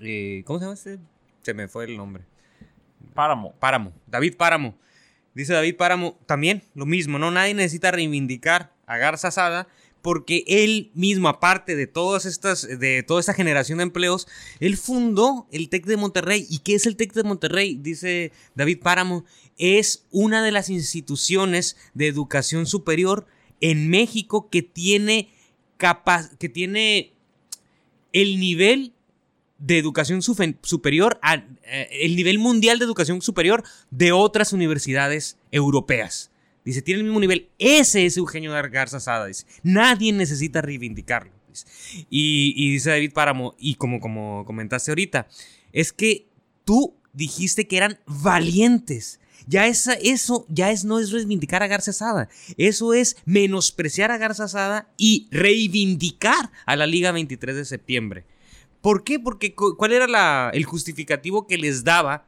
Eh, 0.00 0.42
¿Cómo 0.44 0.58
se 0.58 0.64
llama 0.64 0.74
este? 0.74 0.98
Se 1.42 1.54
me 1.54 1.68
fue 1.68 1.84
el 1.84 1.96
nombre. 1.96 2.24
Páramo. 3.14 3.54
Páramo, 3.58 3.92
David 4.06 4.36
Páramo. 4.36 4.76
Dice 5.34 5.52
David 5.52 5.76
Páramo 5.76 6.18
también 6.26 6.62
lo 6.74 6.86
mismo, 6.86 7.18
¿no? 7.18 7.30
Nadie 7.30 7.54
necesita 7.54 7.90
reivindicar 7.90 8.72
a 8.86 8.96
Garza 8.98 9.30
Sada 9.30 9.66
porque 10.04 10.44
él 10.46 10.90
mismo, 10.94 11.28
aparte 11.28 11.76
de 11.76 11.86
todas 11.86 12.26
estas, 12.26 12.68
de 12.78 13.02
toda 13.02 13.20
esta 13.20 13.32
generación 13.32 13.78
de 13.78 13.84
empleos, 13.84 14.28
él 14.60 14.76
fundó 14.76 15.48
el 15.50 15.70
TEC 15.70 15.86
de 15.86 15.96
Monterrey. 15.96 16.46
¿Y 16.50 16.58
qué 16.58 16.74
es 16.74 16.84
el 16.84 16.96
TEC 16.96 17.14
de 17.14 17.22
Monterrey? 17.22 17.78
Dice 17.80 18.30
David 18.54 18.80
Páramo, 18.82 19.24
es 19.56 20.04
una 20.10 20.42
de 20.42 20.52
las 20.52 20.68
instituciones 20.68 21.78
de 21.94 22.06
educación 22.06 22.66
superior 22.66 23.26
en 23.62 23.88
México 23.88 24.50
que 24.50 24.62
tiene 24.62 25.30
capaz, 25.78 26.36
que 26.36 26.50
tiene 26.50 27.14
el 28.12 28.38
nivel 28.38 28.93
de 29.66 29.78
educación 29.78 30.20
superior, 30.22 31.18
a- 31.22 31.36
eh, 31.64 31.88
el 32.02 32.16
nivel 32.16 32.38
mundial 32.38 32.78
de 32.78 32.84
educación 32.84 33.22
superior 33.22 33.64
de 33.90 34.12
otras 34.12 34.52
universidades 34.52 35.38
europeas. 35.50 36.30
Dice, 36.64 36.82
tiene 36.82 36.98
el 37.00 37.04
mismo 37.04 37.20
nivel. 37.20 37.48
Ese 37.58 38.04
es 38.06 38.16
Eugenio 38.16 38.52
Gar- 38.52 38.70
Garza 38.70 39.00
Sada. 39.00 39.26
Dice, 39.26 39.46
nadie 39.62 40.12
necesita 40.12 40.60
reivindicarlo. 40.62 41.32
Y, 42.10 42.52
y 42.56 42.72
dice 42.72 42.90
David 42.90 43.12
Páramo, 43.12 43.54
y 43.58 43.76
como, 43.76 44.00
como 44.00 44.44
comentaste 44.44 44.90
ahorita, 44.90 45.28
es 45.72 45.92
que 45.92 46.26
tú 46.64 46.94
dijiste 47.12 47.66
que 47.66 47.76
eran 47.76 47.98
valientes. 48.06 49.20
Ya 49.46 49.66
esa, 49.66 49.92
eso 49.94 50.46
ya 50.48 50.70
es, 50.70 50.84
no 50.84 50.98
es 50.98 51.10
reivindicar 51.12 51.62
a 51.62 51.66
Garza 51.68 51.92
Sada. 51.92 52.28
Eso 52.56 52.92
es 52.94 53.16
menospreciar 53.24 54.10
a 54.10 54.18
Garza 54.18 54.48
Sada 54.48 54.88
y 54.96 55.28
reivindicar 55.30 56.50
a 56.66 56.76
la 56.76 56.86
Liga 56.86 57.12
23 57.12 57.54
de 57.56 57.64
septiembre. 57.64 58.24
¿Por 58.84 59.02
qué? 59.02 59.18
Porque 59.18 59.54
¿cuál 59.54 59.92
era 59.94 60.06
la, 60.06 60.50
el 60.52 60.66
justificativo 60.66 61.46
que 61.46 61.56
les 61.56 61.84
daba? 61.84 62.26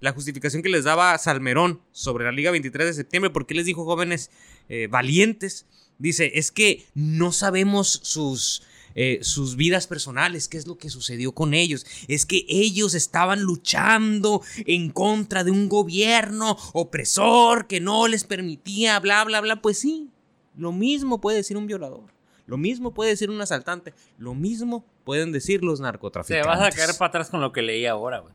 La 0.00 0.10
justificación 0.10 0.60
que 0.60 0.68
les 0.68 0.82
daba 0.82 1.16
Salmerón 1.16 1.80
sobre 1.92 2.24
la 2.24 2.32
Liga 2.32 2.50
23 2.50 2.88
de 2.88 2.92
septiembre. 2.92 3.30
¿Por 3.30 3.46
qué 3.46 3.54
les 3.54 3.66
dijo 3.66 3.84
jóvenes 3.84 4.32
eh, 4.68 4.88
valientes? 4.90 5.64
Dice, 5.98 6.32
es 6.34 6.50
que 6.50 6.84
no 6.96 7.30
sabemos 7.30 8.00
sus, 8.02 8.64
eh, 8.96 9.20
sus 9.22 9.54
vidas 9.54 9.86
personales, 9.86 10.48
qué 10.48 10.58
es 10.58 10.66
lo 10.66 10.76
que 10.76 10.90
sucedió 10.90 11.36
con 11.36 11.54
ellos. 11.54 11.86
Es 12.08 12.26
que 12.26 12.46
ellos 12.48 12.94
estaban 12.94 13.42
luchando 13.42 14.42
en 14.66 14.90
contra 14.90 15.44
de 15.44 15.52
un 15.52 15.68
gobierno 15.68 16.56
opresor 16.72 17.68
que 17.68 17.78
no 17.78 18.08
les 18.08 18.24
permitía, 18.24 18.98
bla, 18.98 19.22
bla, 19.22 19.40
bla. 19.40 19.62
Pues 19.62 19.78
sí, 19.78 20.10
lo 20.56 20.72
mismo 20.72 21.20
puede 21.20 21.36
decir 21.36 21.56
un 21.56 21.68
violador. 21.68 22.21
Lo 22.52 22.58
mismo 22.58 22.92
puede 22.92 23.08
decir 23.08 23.30
un 23.30 23.40
asaltante. 23.40 23.94
Lo 24.18 24.34
mismo 24.34 24.84
pueden 25.04 25.32
decir 25.32 25.64
los 25.64 25.80
narcotraficantes. 25.80 26.44
Te 26.44 26.46
vas 26.46 26.60
a 26.60 26.70
caer 26.70 26.90
para 26.98 27.08
atrás 27.08 27.30
con 27.30 27.40
lo 27.40 27.50
que 27.50 27.62
leí 27.62 27.86
ahora, 27.86 28.18
güey. 28.18 28.34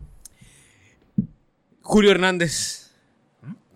Julio 1.83 2.09
Hernández. 2.09 2.95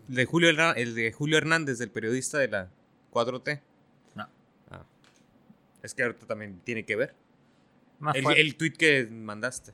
De 0.07 0.25
Julio, 0.25 0.49
el 0.49 0.95
de 0.95 1.11
Julio 1.11 1.37
Hernández, 1.37 1.77
del 1.77 1.91
periodista 1.91 2.39
de 2.39 2.47
la 2.47 2.71
4T. 3.13 3.61
Es 5.83 5.93
que 5.93 6.01
ahorita 6.01 6.25
también 6.25 6.59
tiene 6.63 6.85
que 6.85 6.95
ver. 6.95 7.13
el, 8.15 8.25
el, 8.35 8.55
tweet 8.55 8.73
que 8.73 9.05
mandaste. 9.11 9.73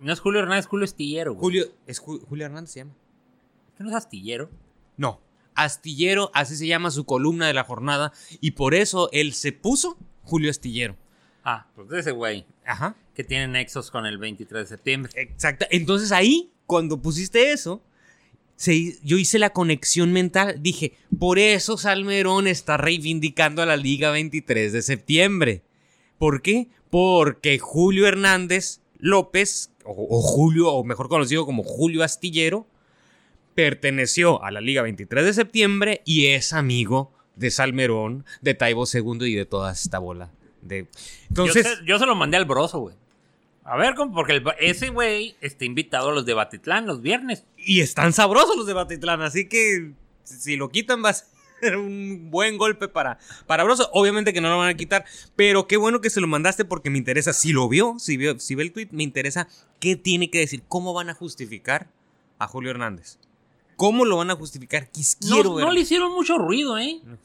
No 0.00 0.12
es 0.12 0.18
Julio 0.18 0.40
Hernández, 0.40 0.66
Julio 0.66 0.84
Astillero. 0.84 1.36
Julio, 1.36 1.64
es 1.86 2.00
Julio 2.00 2.44
Hernández 2.44 2.72
se 2.72 2.80
llama. 2.80 2.94
¿Qué 3.76 3.84
no 3.84 3.90
es 3.90 3.94
Astillero? 3.94 4.50
No. 4.96 5.20
Astillero, 5.54 6.32
así 6.34 6.56
se 6.56 6.66
llama 6.66 6.90
su 6.90 7.04
columna 7.04 7.46
de 7.46 7.54
la 7.54 7.62
jornada. 7.62 8.12
Y 8.40 8.50
por 8.50 8.74
eso 8.74 9.10
él 9.12 9.32
se 9.32 9.52
puso 9.52 9.96
Julio 10.28 10.50
Astillero. 10.50 10.94
Ah, 11.42 11.66
pues 11.74 11.90
ese 11.92 12.10
güey. 12.10 12.44
Ajá. 12.66 12.94
Que 13.14 13.24
tiene 13.24 13.48
nexos 13.48 13.90
con 13.90 14.04
el 14.04 14.18
23 14.18 14.64
de 14.64 14.66
septiembre. 14.66 15.12
Exacto. 15.16 15.64
Entonces 15.70 16.12
ahí, 16.12 16.52
cuando 16.66 17.00
pusiste 17.00 17.52
eso, 17.52 17.82
yo 19.02 19.16
hice 19.16 19.38
la 19.38 19.50
conexión 19.50 20.12
mental. 20.12 20.56
Dije, 20.60 20.92
por 21.18 21.38
eso 21.38 21.78
Salmerón 21.78 22.46
está 22.46 22.76
reivindicando 22.76 23.62
a 23.62 23.66
la 23.66 23.78
Liga 23.78 24.10
23 24.10 24.72
de 24.74 24.82
septiembre. 24.82 25.62
¿Por 26.18 26.42
qué? 26.42 26.68
Porque 26.90 27.58
Julio 27.58 28.06
Hernández 28.06 28.80
López, 28.98 29.70
o, 29.84 30.20
Julio, 30.20 30.70
o 30.70 30.84
mejor 30.84 31.08
conocido 31.08 31.46
como 31.46 31.62
Julio 31.62 32.04
Astillero, 32.04 32.66
perteneció 33.54 34.42
a 34.44 34.50
la 34.50 34.60
Liga 34.60 34.82
23 34.82 35.24
de 35.24 35.32
septiembre 35.32 36.02
y 36.04 36.26
es 36.26 36.52
amigo 36.52 37.14
de 37.38 37.50
Salmerón, 37.50 38.24
de 38.40 38.54
Taibo 38.54 38.84
II 38.92 39.26
y 39.26 39.34
de 39.34 39.46
toda 39.46 39.72
esta 39.72 39.98
bola. 39.98 40.30
De... 40.62 40.88
Entonces, 41.28 41.80
yo, 41.84 41.98
se, 41.98 42.06
lo 42.06 42.14
mandé 42.14 42.36
al 42.36 42.44
broso, 42.44 42.80
güey. 42.80 42.96
A 43.64 43.76
ver, 43.76 43.94
porque 44.12 44.42
ese 44.60 44.88
güey 44.88 45.36
está 45.40 45.64
invitado 45.64 46.08
a 46.08 46.14
los 46.14 46.24
de 46.24 46.34
Batitlán 46.34 46.86
los 46.86 47.02
viernes. 47.02 47.44
Y 47.56 47.80
están 47.80 48.12
sabrosos 48.12 48.56
los 48.56 48.66
de 48.66 48.72
Batitlán, 48.72 49.20
así 49.20 49.46
que 49.46 49.92
si 50.24 50.56
lo 50.56 50.70
quitan 50.70 51.04
va 51.04 51.10
a 51.10 51.14
ser 51.60 51.76
un 51.76 52.30
buen 52.30 52.56
golpe 52.56 52.88
para, 52.88 53.18
para 53.46 53.64
Broso. 53.64 53.90
Obviamente 53.92 54.32
que 54.32 54.40
no 54.40 54.48
lo 54.48 54.58
van 54.58 54.70
a 54.70 54.76
quitar, 54.76 55.04
pero 55.36 55.66
qué 55.66 55.76
bueno 55.76 56.00
que 56.00 56.10
se 56.10 56.20
lo 56.20 56.26
mandaste 56.26 56.64
porque 56.64 56.90
me 56.90 56.98
interesa, 56.98 57.32
si 57.32 57.52
lo 57.52 57.68
vio, 57.68 57.96
si, 57.98 58.16
vio, 58.16 58.38
si 58.38 58.54
ve 58.54 58.62
el 58.64 58.72
tweet, 58.72 58.88
me 58.90 59.02
interesa 59.02 59.48
qué 59.80 59.96
tiene 59.96 60.30
que 60.30 60.38
decir, 60.38 60.62
cómo 60.66 60.94
van 60.94 61.10
a 61.10 61.14
justificar 61.14 61.88
a 62.38 62.46
Julio 62.46 62.70
Hernández. 62.70 63.18
¿Cómo 63.78 64.04
lo 64.04 64.16
van 64.16 64.28
a 64.32 64.34
justificar? 64.34 64.90
Quiero 65.20 65.56
no, 65.60 65.70
le 65.70 65.82
hicieron 65.82 66.12
mucho 66.12 66.36
ruido, 66.36 66.76
¿eh? 66.78 67.00
No, 67.04 67.16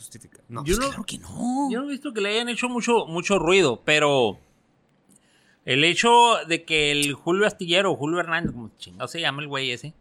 no 0.49 0.63
yo 0.63 0.77
pues 0.77 0.87
claro 0.87 1.03
que 1.03 1.17
no. 1.17 1.67
Yo 1.71 1.79
no 1.81 1.87
he 1.87 1.91
visto 1.93 2.13
que 2.13 2.21
le 2.21 2.29
hayan 2.29 2.47
hecho 2.47 2.69
mucho, 2.69 3.07
mucho 3.07 3.39
ruido, 3.39 3.81
pero 3.83 4.37
el 5.65 5.83
hecho 5.83 6.35
de 6.47 6.63
que 6.63 6.91
el 6.91 7.13
Julio 7.13 7.47
Astillero, 7.47 7.95
Julio 7.95 8.19
Hernández, 8.19 8.51
como 8.51 8.69
chingado 8.77 9.07
se 9.07 9.19
llama 9.19 9.41
el 9.41 9.47
güey 9.47 9.71
ese, 9.71 9.95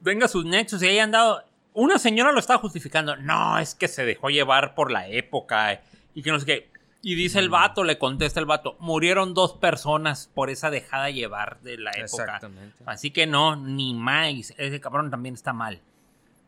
venga 0.00 0.26
sus 0.26 0.44
nexos 0.44 0.82
y 0.82 0.88
hayan 0.88 1.12
dado. 1.12 1.44
Una 1.72 2.00
señora 2.00 2.32
lo 2.32 2.40
está 2.40 2.58
justificando. 2.58 3.14
No, 3.14 3.60
es 3.60 3.76
que 3.76 3.86
se 3.86 4.04
dejó 4.04 4.28
llevar 4.28 4.74
por 4.74 4.90
la 4.90 5.06
época 5.06 5.82
y 6.16 6.22
que 6.22 6.32
no 6.32 6.40
sé 6.40 6.46
qué. 6.46 6.70
Y 7.04 7.14
dice 7.14 7.38
el 7.38 7.50
vato, 7.50 7.84
le 7.84 7.98
contesta 7.98 8.40
el 8.40 8.46
vato, 8.46 8.76
murieron 8.80 9.34
dos 9.34 9.52
personas 9.52 10.30
por 10.34 10.48
esa 10.48 10.70
dejada 10.70 11.10
llevar 11.10 11.60
de 11.60 11.76
la 11.76 11.90
época. 11.90 12.24
Exactamente. 12.24 12.82
Así 12.86 13.10
que 13.10 13.26
no, 13.26 13.56
ni 13.56 13.94
más. 13.94 14.54
Ese 14.56 14.80
cabrón 14.80 15.10
también 15.10 15.34
está 15.34 15.52
mal. 15.52 15.80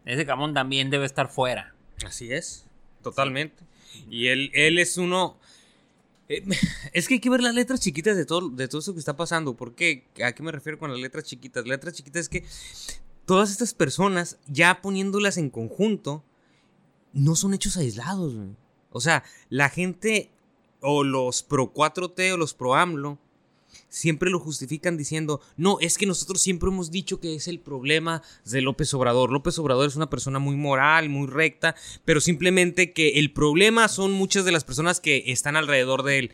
Ese 0.07 0.25
cabrón 0.25 0.55
también 0.55 0.89
debe 0.89 1.05
estar 1.05 1.29
fuera. 1.29 1.75
Así 2.05 2.33
es, 2.33 2.67
totalmente. 3.03 3.65
Y 4.09 4.29
él, 4.29 4.51
él 4.55 4.79
es 4.79 4.97
uno 4.97 5.37
eh, 6.29 6.43
es 6.93 7.09
que 7.09 7.15
hay 7.15 7.21
que 7.21 7.31
ver 7.31 7.43
las 7.43 7.55
letras 7.55 7.81
chiquitas 7.81 8.17
de 8.17 8.25
todo, 8.25 8.49
de 8.49 8.69
todo 8.69 8.81
eso 8.81 8.93
que 8.93 8.99
está 8.99 9.17
pasando. 9.17 9.55
¿Por 9.55 9.75
qué? 9.75 10.07
¿A 10.25 10.33
qué 10.33 10.43
me 10.43 10.53
refiero 10.53 10.79
con 10.79 10.91
las 10.91 11.01
letras 11.01 11.25
chiquitas? 11.25 11.67
Letras 11.67 11.95
chiquitas 11.95 12.23
es 12.23 12.29
que 12.29 12.45
todas 13.25 13.51
estas 13.51 13.75
personas, 13.75 14.39
ya 14.47 14.81
poniéndolas 14.81 15.37
en 15.37 15.51
conjunto, 15.51 16.25
no 17.13 17.35
son 17.37 17.55
hechos 17.55 17.77
aislados. 17.77 18.35
O 18.91 19.01
sea, 19.01 19.25
la 19.49 19.69
gente 19.69 20.31
o 20.87 21.03
los 21.03 21.43
pro 21.43 21.73
4T 21.75 22.33
o 22.33 22.37
los 22.37 22.55
pro 22.55 22.77
AMLO 22.77 23.19
siempre 23.89 24.31
lo 24.31 24.39
justifican 24.39 24.97
diciendo, 24.97 25.41
no, 25.57 25.79
es 25.81 25.99
que 25.99 26.07
nosotros 26.07 26.41
siempre 26.41 26.69
hemos 26.69 26.91
dicho 26.91 27.19
que 27.19 27.35
es 27.35 27.49
el 27.49 27.59
problema 27.59 28.23
de 28.45 28.61
López 28.61 28.93
Obrador. 28.95 29.33
López 29.33 29.59
Obrador 29.59 29.89
es 29.89 29.97
una 29.97 30.11
persona 30.11 30.39
muy 30.39 30.55
moral, 30.55 31.09
muy 31.09 31.27
recta, 31.27 31.75
pero 32.05 32.21
simplemente 32.21 32.93
que 32.93 33.19
el 33.19 33.33
problema 33.33 33.89
son 33.89 34.13
muchas 34.13 34.45
de 34.45 34.53
las 34.53 34.65
personas 34.65 35.01
que 35.01 35.25
están 35.27 35.57
alrededor 35.57 36.03
de 36.05 36.19
él. 36.19 36.33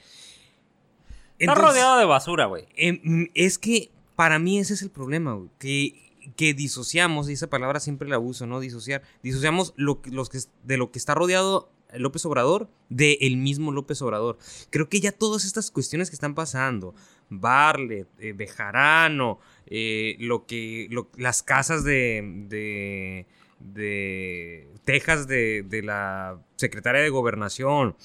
Está 1.38 1.54
rodeado 1.54 1.98
de 1.98 2.04
basura, 2.04 2.46
güey. 2.46 2.66
Em, 2.76 3.30
es 3.34 3.58
que 3.58 3.90
para 4.16 4.38
mí 4.38 4.58
ese 4.58 4.74
es 4.74 4.82
el 4.82 4.90
problema, 4.90 5.34
güey. 5.34 5.48
Que, 5.58 6.32
que 6.36 6.54
disociamos, 6.54 7.28
y 7.28 7.32
esa 7.32 7.48
palabra 7.48 7.80
siempre 7.80 8.08
la 8.08 8.18
uso, 8.18 8.46
¿no? 8.46 8.60
Disociar. 8.60 9.02
Disociamos 9.22 9.72
lo, 9.76 10.00
los 10.04 10.28
que, 10.28 10.38
de 10.62 10.76
lo 10.76 10.92
que 10.92 10.98
está 10.98 11.14
rodeado 11.14 11.71
López 11.94 12.24
Obrador 12.26 12.68
de 12.88 13.18
el 13.20 13.36
mismo 13.36 13.72
López 13.72 14.00
Obrador. 14.02 14.38
Creo 14.70 14.88
que 14.88 15.00
ya 15.00 15.12
todas 15.12 15.44
estas 15.44 15.70
cuestiones 15.70 16.10
que 16.10 16.14
están 16.14 16.34
pasando, 16.34 16.94
Barlet, 17.28 18.08
eh, 18.18 18.32
Bejarano, 18.32 19.38
eh, 19.66 20.16
lo 20.18 20.46
que, 20.46 20.88
las 21.16 21.42
casas 21.42 21.84
de, 21.84 22.44
de, 22.48 23.26
de 23.60 24.68
Texas 24.84 25.26
de, 25.26 25.80
la 25.84 26.38
secretaria 26.56 27.00
de 27.00 27.10
Gobernación, 27.10 27.96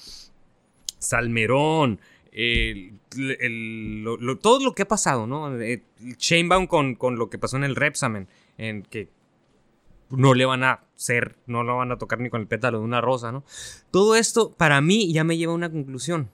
Salmerón, 0.98 2.00
todo 4.40 4.64
lo 4.64 4.74
que 4.74 4.82
ha 4.82 4.88
pasado, 4.88 5.26
¿no? 5.26 5.56
Chainbaum 6.16 6.66
con, 6.66 6.94
con 6.94 7.16
lo 7.16 7.30
que 7.30 7.38
pasó 7.38 7.56
en 7.56 7.64
el 7.64 7.76
Repsamen, 7.76 8.28
en 8.56 8.82
que 8.82 9.08
no 10.10 10.34
le 10.34 10.44
van 10.44 10.64
a 10.64 10.84
ser, 10.96 11.36
no 11.46 11.62
lo 11.62 11.76
van 11.76 11.92
a 11.92 11.98
tocar 11.98 12.20
ni 12.20 12.30
con 12.30 12.40
el 12.40 12.46
pétalo 12.46 12.78
de 12.78 12.84
una 12.84 13.00
rosa, 13.00 13.32
¿no? 13.32 13.44
Todo 13.90 14.16
esto 14.16 14.52
para 14.52 14.80
mí 14.80 15.12
ya 15.12 15.24
me 15.24 15.36
lleva 15.36 15.52
a 15.52 15.56
una 15.56 15.70
conclusión. 15.70 16.30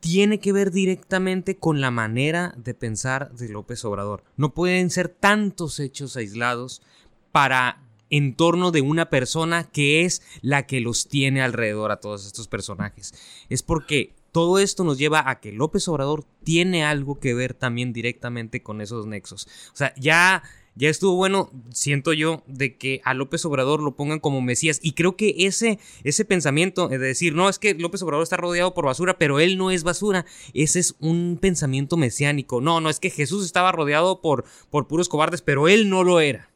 Tiene 0.00 0.40
que 0.40 0.52
ver 0.52 0.72
directamente 0.72 1.56
con 1.56 1.80
la 1.80 1.90
manera 1.90 2.54
de 2.56 2.74
pensar 2.74 3.30
de 3.32 3.48
López 3.48 3.84
Obrador. 3.84 4.24
No 4.36 4.52
pueden 4.52 4.90
ser 4.90 5.08
tantos 5.08 5.78
hechos 5.78 6.16
aislados 6.16 6.82
para 7.30 7.82
en 8.10 8.34
torno 8.34 8.72
de 8.72 8.82
una 8.82 9.08
persona 9.08 9.64
que 9.64 10.04
es 10.04 10.22
la 10.42 10.66
que 10.66 10.80
los 10.80 11.08
tiene 11.08 11.40
alrededor 11.40 11.92
a 11.92 12.00
todos 12.00 12.26
estos 12.26 12.46
personajes. 12.46 13.14
Es 13.48 13.62
porque 13.62 14.14
todo 14.32 14.58
esto 14.58 14.84
nos 14.84 14.98
lleva 14.98 15.30
a 15.30 15.40
que 15.40 15.52
López 15.52 15.86
Obrador 15.88 16.24
tiene 16.42 16.84
algo 16.84 17.20
que 17.20 17.32
ver 17.32 17.54
también 17.54 17.92
directamente 17.92 18.62
con 18.62 18.80
esos 18.80 19.06
nexos. 19.06 19.46
O 19.72 19.76
sea, 19.76 19.94
ya 19.96 20.42
ya 20.74 20.88
estuvo 20.88 21.16
bueno, 21.16 21.50
siento 21.70 22.12
yo, 22.12 22.42
de 22.46 22.76
que 22.76 23.02
a 23.04 23.12
López 23.12 23.44
Obrador 23.44 23.82
lo 23.82 23.94
pongan 23.94 24.20
como 24.20 24.40
Mesías. 24.40 24.78
Y 24.82 24.92
creo 24.92 25.16
que 25.16 25.34
ese, 25.38 25.78
ese 26.02 26.24
pensamiento 26.24 26.88
de 26.88 26.98
decir, 26.98 27.34
no, 27.34 27.48
es 27.48 27.58
que 27.58 27.74
López 27.74 28.02
Obrador 28.02 28.22
está 28.22 28.38
rodeado 28.38 28.72
por 28.72 28.86
basura, 28.86 29.18
pero 29.18 29.38
él 29.38 29.58
no 29.58 29.70
es 29.70 29.84
basura, 29.84 30.24
ese 30.54 30.80
es 30.80 30.94
un 30.98 31.38
pensamiento 31.40 31.96
mesiánico. 31.96 32.60
No, 32.60 32.80
no, 32.80 32.88
es 32.88 33.00
que 33.00 33.10
Jesús 33.10 33.44
estaba 33.44 33.72
rodeado 33.72 34.20
por, 34.20 34.44
por 34.70 34.88
puros 34.88 35.08
cobardes, 35.08 35.42
pero 35.42 35.68
él 35.68 35.90
no 35.90 36.04
lo 36.04 36.20
era. 36.20 36.48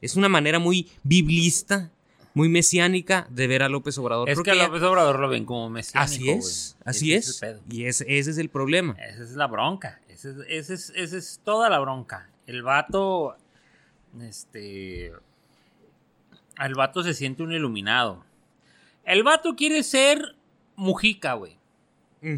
Es 0.00 0.16
una 0.16 0.28
manera 0.28 0.58
muy 0.58 0.88
biblista, 1.02 1.90
muy 2.34 2.48
mesiánica 2.48 3.26
de 3.30 3.46
ver 3.48 3.62
a 3.62 3.68
López 3.68 3.98
Obrador. 3.98 4.28
Es 4.30 4.40
que 4.40 4.52
a 4.52 4.54
López 4.54 4.82
Obrador 4.82 5.18
lo 5.18 5.28
ven 5.28 5.44
como 5.44 5.68
mesiánico. 5.68 6.04
Así 6.04 6.30
es, 6.30 6.76
así 6.84 7.12
es. 7.14 7.40
y 7.68 7.84
ese, 7.84 8.04
ese, 8.08 8.30
es 8.30 8.38
el 8.38 8.48
problema. 8.48 8.96
Esa 9.00 9.24
es 9.24 9.32
la 9.32 9.46
bronca. 9.46 10.00
Esa 10.08 10.30
es, 10.48 10.92
ese 10.94 11.18
es 11.18 11.40
toda 11.44 11.68
la 11.68 11.80
bronca. 11.80 12.30
El 12.46 12.62
vato, 12.62 13.36
este, 14.20 15.12
el 16.58 16.74
vato 16.74 17.02
se 17.02 17.14
siente 17.14 17.42
un 17.42 17.52
iluminado. 17.52 18.24
El 19.04 19.22
vato 19.22 19.54
quiere 19.56 19.82
ser 19.82 20.36
Mujica, 20.76 21.34
güey. 21.34 21.56
Mm. 22.22 22.36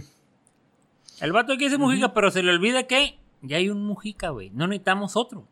El 1.21 1.33
vato 1.33 1.57
quiere 1.57 1.71
ser 1.71 1.79
Mujica, 1.79 2.13
pero 2.15 2.31
se 2.31 2.43
le 2.43 2.51
olvida 2.51 2.87
que 2.87 3.19
ya 3.43 3.57
hay 3.57 3.69
un 3.69 3.85
Mujica, 3.87 4.31
güey. 4.31 4.51
No 4.51 4.67
necesitamos 4.67 5.17
otro. 5.17 5.47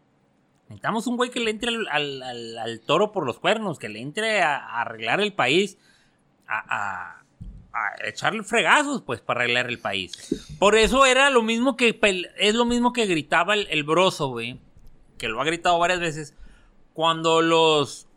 Necesitamos 0.69 1.07
un 1.09 1.17
güey 1.17 1.31
que 1.31 1.41
le 1.41 1.51
entre 1.51 1.69
al, 1.71 1.89
al- 1.89 2.23
al- 2.23 2.59
al 2.59 2.81
toro 2.81 3.11
por 3.13 3.27
los 3.27 3.39
cuernos, 3.41 3.79
que 3.79 3.89
le 3.89 4.01
entre 4.01 4.43
a, 4.43 4.57
a 4.57 4.83
arreglar 4.83 5.21
el 5.21 5.33
país, 5.33 5.79
a, 6.47 6.59
a- 6.59 7.17
a 7.73 8.09
echarle 8.09 8.43
fregazos, 8.45 9.03
pues, 9.03 9.21
para 9.21 9.41
arreglar 9.43 9.69
el 9.69 9.79
país. 9.79 10.57
Por 10.59 10.77
eso 10.77 11.07
era 11.07 11.31
lo 11.31 11.43
mismo 11.43 11.77
que, 11.77 11.99
es 12.39 12.55
lo 12.55 12.65
mismo 12.65 12.93
que 12.93 13.07
gritaba 13.07 13.55
el, 13.55 13.67
el 13.71 13.83
broso, 13.85 14.29
güey, 14.29 14.59
que 15.21 15.29
lo 15.29 15.39
ha 15.39 15.45
gritado 15.45 15.79
varias 15.79 16.01
veces, 16.01 16.35
cuando 16.95 17.43
los, 17.43 18.09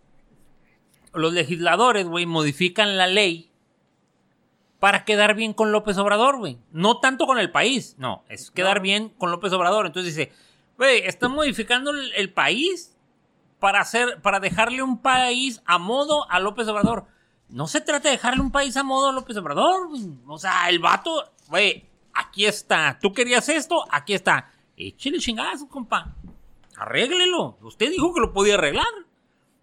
los 1.14 1.34
legisladores, 1.34 2.08
güey, 2.08 2.26
modifican 2.26 2.95
la 2.95 3.08
ley 3.08 3.51
para 4.80 5.04
quedar 5.04 5.36
bien 5.36 5.54
con 5.54 5.74
López 5.74 5.97
Obrador, 5.97 6.38
güey. 6.38 6.60
No 6.72 7.01
tanto 7.01 7.26
con 7.26 7.39
el 7.39 7.51
país, 7.51 7.95
no, 7.97 8.24
es 8.30 8.51
quedar 8.51 8.80
bien 8.82 9.10
con 9.10 9.32
López 9.32 9.51
Obrador. 9.51 9.86
Entonces 9.86 10.16
dice, 10.16 10.32
güey, 10.78 11.06
están 11.06 11.34
modificando 11.34 11.91
el, 11.91 12.14
el 12.14 12.32
país 12.32 12.95
para 13.60 13.82
hacer, 13.82 14.22
para 14.22 14.39
dejarle 14.39 14.82
un 14.82 14.97
país 14.97 15.62
a 15.66 15.78
modo 15.78 16.26
a 16.32 16.39
López 16.39 16.70
Obrador. 16.70 17.06
No 17.49 17.68
se 17.68 17.82
trata 17.82 18.08
de 18.08 18.16
dejarle 18.16 18.41
un 18.41 18.51
país 18.51 18.78
a 18.78 18.84
modo 18.84 19.10
a 19.10 19.12
López 19.12 19.36
Obrador, 19.36 19.89
güey. 19.89 20.04
O 20.26 20.38
sea, 20.38 20.70
el 20.70 20.80
vato, 20.80 21.34
güey, 21.49 21.86
aquí 22.14 22.45
está. 22.45 22.97
Tú 23.01 23.12
querías 23.12 23.49
esto, 23.49 23.84
aquí 23.91 24.14
está. 24.14 24.49
Échale 24.78 25.20
chingazo, 25.20 25.68
compa. 25.68 26.16
Arréglelo. 26.78 27.57
Usted 27.61 27.89
dijo 27.91 28.13
que 28.13 28.21
lo 28.21 28.34
podía 28.34 28.55
arreglar. 28.55 28.86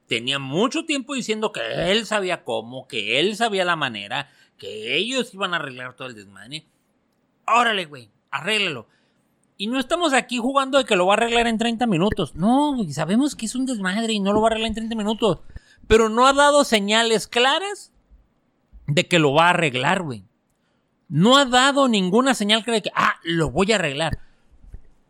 Tenía 0.06 0.38
mucho 0.38 0.84
tiempo 0.84 1.14
diciendo 1.14 1.52
que 1.52 1.60
él 1.92 2.04
sabía 2.04 2.42
cómo, 2.42 2.88
que 2.88 3.20
él 3.20 3.36
sabía 3.36 3.64
la 3.64 3.76
manera, 3.76 4.28
que 4.58 4.96
ellos 4.96 5.32
iban 5.34 5.54
a 5.54 5.58
arreglar 5.58 5.94
todo 5.94 6.08
el 6.08 6.16
desmadre. 6.16 6.66
Órale, 7.46 7.86
güey, 7.86 8.10
arréglelo. 8.30 8.88
Y 9.56 9.66
no 9.66 9.78
estamos 9.78 10.12
aquí 10.12 10.38
jugando 10.38 10.78
de 10.78 10.84
que 10.84 10.96
lo 10.96 11.06
va 11.06 11.14
a 11.14 11.16
arreglar 11.18 11.46
en 11.46 11.58
30 11.58 11.86
minutos. 11.86 12.34
No, 12.34 12.74
güey, 12.74 12.92
sabemos 12.92 13.36
que 13.36 13.46
es 13.46 13.54
un 13.54 13.66
desmadre 13.66 14.12
y 14.12 14.18
no 14.18 14.32
lo 14.32 14.40
va 14.40 14.48
a 14.48 14.50
arreglar 14.52 14.68
en 14.68 14.74
30 14.74 14.96
minutos. 14.96 15.40
Pero 15.86 16.08
no 16.08 16.26
ha 16.26 16.32
dado 16.32 16.64
señales 16.64 17.28
claras 17.28 17.92
de 18.86 19.06
que 19.06 19.18
lo 19.18 19.32
va 19.32 19.46
a 19.46 19.50
arreglar, 19.50 20.02
güey. 20.02 20.24
No 21.08 21.36
ha 21.36 21.44
dado 21.44 21.88
ninguna 21.88 22.34
señal 22.34 22.64
clara 22.64 22.76
de 22.76 22.82
que, 22.82 22.92
ah, 22.94 23.16
lo 23.22 23.50
voy 23.50 23.72
a 23.72 23.74
arreglar. 23.74 24.18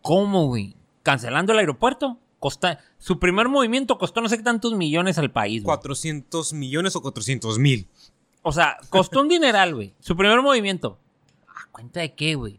¿Cómo, 0.03 0.47
güey? 0.47 0.75
¿Cancelando 1.03 1.53
el 1.53 1.59
aeropuerto? 1.61 2.19
Costa, 2.39 2.79
su 2.99 3.19
primer 3.19 3.49
movimiento 3.49 3.99
costó 3.99 4.21
no 4.21 4.29
sé 4.29 4.39
tantos 4.39 4.75
millones 4.75 5.19
al 5.19 5.31
país, 5.31 5.63
güey. 5.63 5.77
400 5.77 6.53
millones 6.55 6.97
o 6.97 7.03
400 7.03 7.59
mil. 7.59 7.87
O 8.43 8.53
sea, 8.53 8.79
costó 8.89 9.21
un 9.21 9.29
dineral, 9.29 9.75
güey. 9.75 9.95
Su 10.01 10.17
primer 10.17 10.41
movimiento. 10.41 10.99
¿A 11.47 11.71
cuenta 11.71 12.01
de 12.01 12.15
qué, 12.15 12.35
güey? 12.35 12.59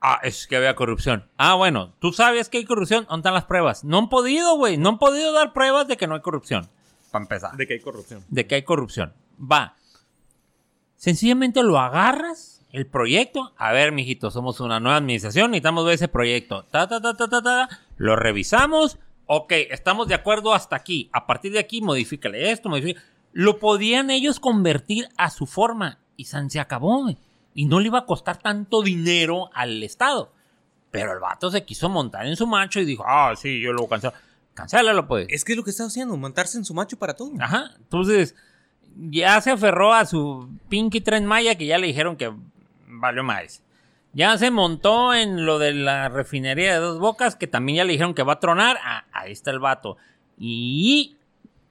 Ah, 0.00 0.20
es 0.22 0.46
que 0.46 0.56
había 0.56 0.76
corrupción. 0.76 1.28
Ah, 1.36 1.54
bueno, 1.54 1.94
tú 1.98 2.12
sabes 2.12 2.48
que 2.48 2.58
hay 2.58 2.64
corrupción. 2.64 3.06
¿Dónde 3.08 3.22
están 3.22 3.34
las 3.34 3.46
pruebas? 3.46 3.82
No 3.82 3.98
han 3.98 4.08
podido, 4.08 4.56
güey. 4.56 4.76
No 4.76 4.90
han 4.90 4.98
podido 4.98 5.32
dar 5.32 5.52
pruebas 5.52 5.88
de 5.88 5.96
que 5.96 6.06
no 6.06 6.14
hay 6.14 6.20
corrupción. 6.20 6.68
Para 7.10 7.24
empezar. 7.24 7.56
De 7.56 7.66
que 7.66 7.74
hay 7.74 7.80
corrupción. 7.80 8.24
De 8.28 8.46
que 8.46 8.54
hay 8.54 8.62
corrupción. 8.62 9.14
Va. 9.40 9.74
Sencillamente 10.96 11.62
lo 11.64 11.78
agarras, 11.78 12.55
el 12.72 12.86
proyecto. 12.86 13.52
A 13.56 13.72
ver, 13.72 13.92
mijito, 13.92 14.30
somos 14.30 14.60
una 14.60 14.80
nueva 14.80 14.98
administración, 14.98 15.50
necesitamos 15.50 15.84
ver 15.84 15.94
ese 15.94 16.08
proyecto. 16.08 16.64
Ta, 16.64 16.86
ta, 16.88 17.00
ta, 17.00 17.14
ta, 17.14 17.28
ta, 17.28 17.42
ta. 17.42 17.68
Lo 17.96 18.16
revisamos. 18.16 18.98
Ok, 19.26 19.52
estamos 19.70 20.08
de 20.08 20.14
acuerdo 20.14 20.54
hasta 20.54 20.76
aquí. 20.76 21.08
A 21.12 21.26
partir 21.26 21.52
de 21.52 21.58
aquí, 21.58 21.80
modifícale 21.80 22.50
esto, 22.50 22.68
modifícale. 22.68 23.04
Lo 23.32 23.58
podían 23.58 24.10
ellos 24.10 24.40
convertir 24.40 25.08
a 25.16 25.30
su 25.30 25.46
forma. 25.46 25.98
Y 26.16 26.24
san 26.24 26.50
se 26.50 26.60
acabó. 26.60 27.06
Y 27.54 27.66
no 27.66 27.80
le 27.80 27.88
iba 27.88 28.00
a 28.00 28.06
costar 28.06 28.38
tanto 28.38 28.82
dinero 28.82 29.50
al 29.52 29.82
Estado. 29.82 30.32
Pero 30.90 31.12
el 31.12 31.18
vato 31.18 31.50
se 31.50 31.64
quiso 31.64 31.88
montar 31.88 32.26
en 32.26 32.36
su 32.36 32.46
macho 32.46 32.80
y 32.80 32.84
dijo, 32.84 33.04
ah, 33.06 33.34
sí, 33.36 33.60
yo 33.60 33.72
lo 33.72 33.86
cancelo. 33.86 34.14
Cancélalo, 34.54 35.06
pues. 35.06 35.26
Es 35.28 35.44
que 35.44 35.52
es 35.52 35.58
lo 35.58 35.64
que 35.64 35.70
está 35.70 35.84
haciendo, 35.84 36.16
montarse 36.16 36.56
en 36.56 36.64
su 36.64 36.72
macho 36.72 36.98
para 36.98 37.14
todo. 37.14 37.30
Ajá. 37.38 37.72
Entonces, 37.76 38.34
ya 38.96 39.38
se 39.40 39.50
aferró 39.50 39.92
a 39.92 40.06
su 40.06 40.48
Pinky 40.70 41.02
Tren 41.02 41.26
Maya 41.26 41.56
que 41.56 41.66
ya 41.66 41.76
le 41.76 41.88
dijeron 41.88 42.16
que 42.16 42.32
valió 43.00 43.22
más. 43.24 43.62
Ya 44.12 44.36
se 44.38 44.50
montó 44.50 45.12
en 45.14 45.44
lo 45.44 45.58
de 45.58 45.72
la 45.74 46.08
refinería 46.08 46.72
de 46.74 46.78
dos 46.80 46.98
bocas 46.98 47.36
que 47.36 47.46
también 47.46 47.76
ya 47.76 47.84
le 47.84 47.92
dijeron 47.92 48.14
que 48.14 48.22
va 48.22 48.34
a 48.34 48.40
tronar. 48.40 48.78
Ah, 48.82 49.04
ahí 49.12 49.32
está 49.32 49.50
el 49.50 49.58
vato. 49.58 49.96
Y 50.38 51.16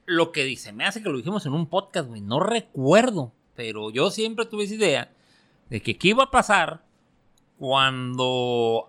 lo 0.04 0.30
que 0.32 0.44
dice, 0.44 0.72
me 0.72 0.84
hace 0.84 1.02
que 1.02 1.08
lo 1.08 1.16
dijimos 1.16 1.44
en 1.46 1.54
un 1.54 1.66
podcast, 1.66 2.08
güey. 2.08 2.20
No 2.20 2.38
recuerdo, 2.40 3.32
pero 3.56 3.90
yo 3.90 4.10
siempre 4.10 4.46
tuve 4.46 4.64
esa 4.64 4.74
idea 4.74 5.10
de 5.70 5.82
que 5.82 5.98
qué 5.98 6.08
iba 6.08 6.24
a 6.24 6.30
pasar 6.30 6.82
cuando 7.58 8.88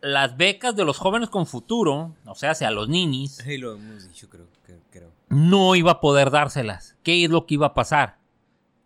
las 0.00 0.36
becas 0.36 0.76
de 0.76 0.84
los 0.84 0.98
jóvenes 0.98 1.28
con 1.28 1.46
futuro, 1.46 2.14
o 2.24 2.34
sea, 2.36 2.54
sea 2.54 2.70
los 2.70 2.88
ninis, 2.88 3.36
Sí, 3.44 3.58
lo 3.58 3.74
hemos 3.74 4.06
dicho, 4.08 4.28
creo. 4.28 4.46
que- 4.64 4.78
creo. 4.90 5.10
no 5.30 5.74
iba 5.74 5.92
a 5.92 6.00
poder 6.00 6.30
dárselas. 6.30 6.96
¿Qué 7.02 7.24
es 7.24 7.30
lo 7.30 7.44
que 7.46 7.54
iba 7.54 7.66
a 7.66 7.74
pasar? 7.74 8.18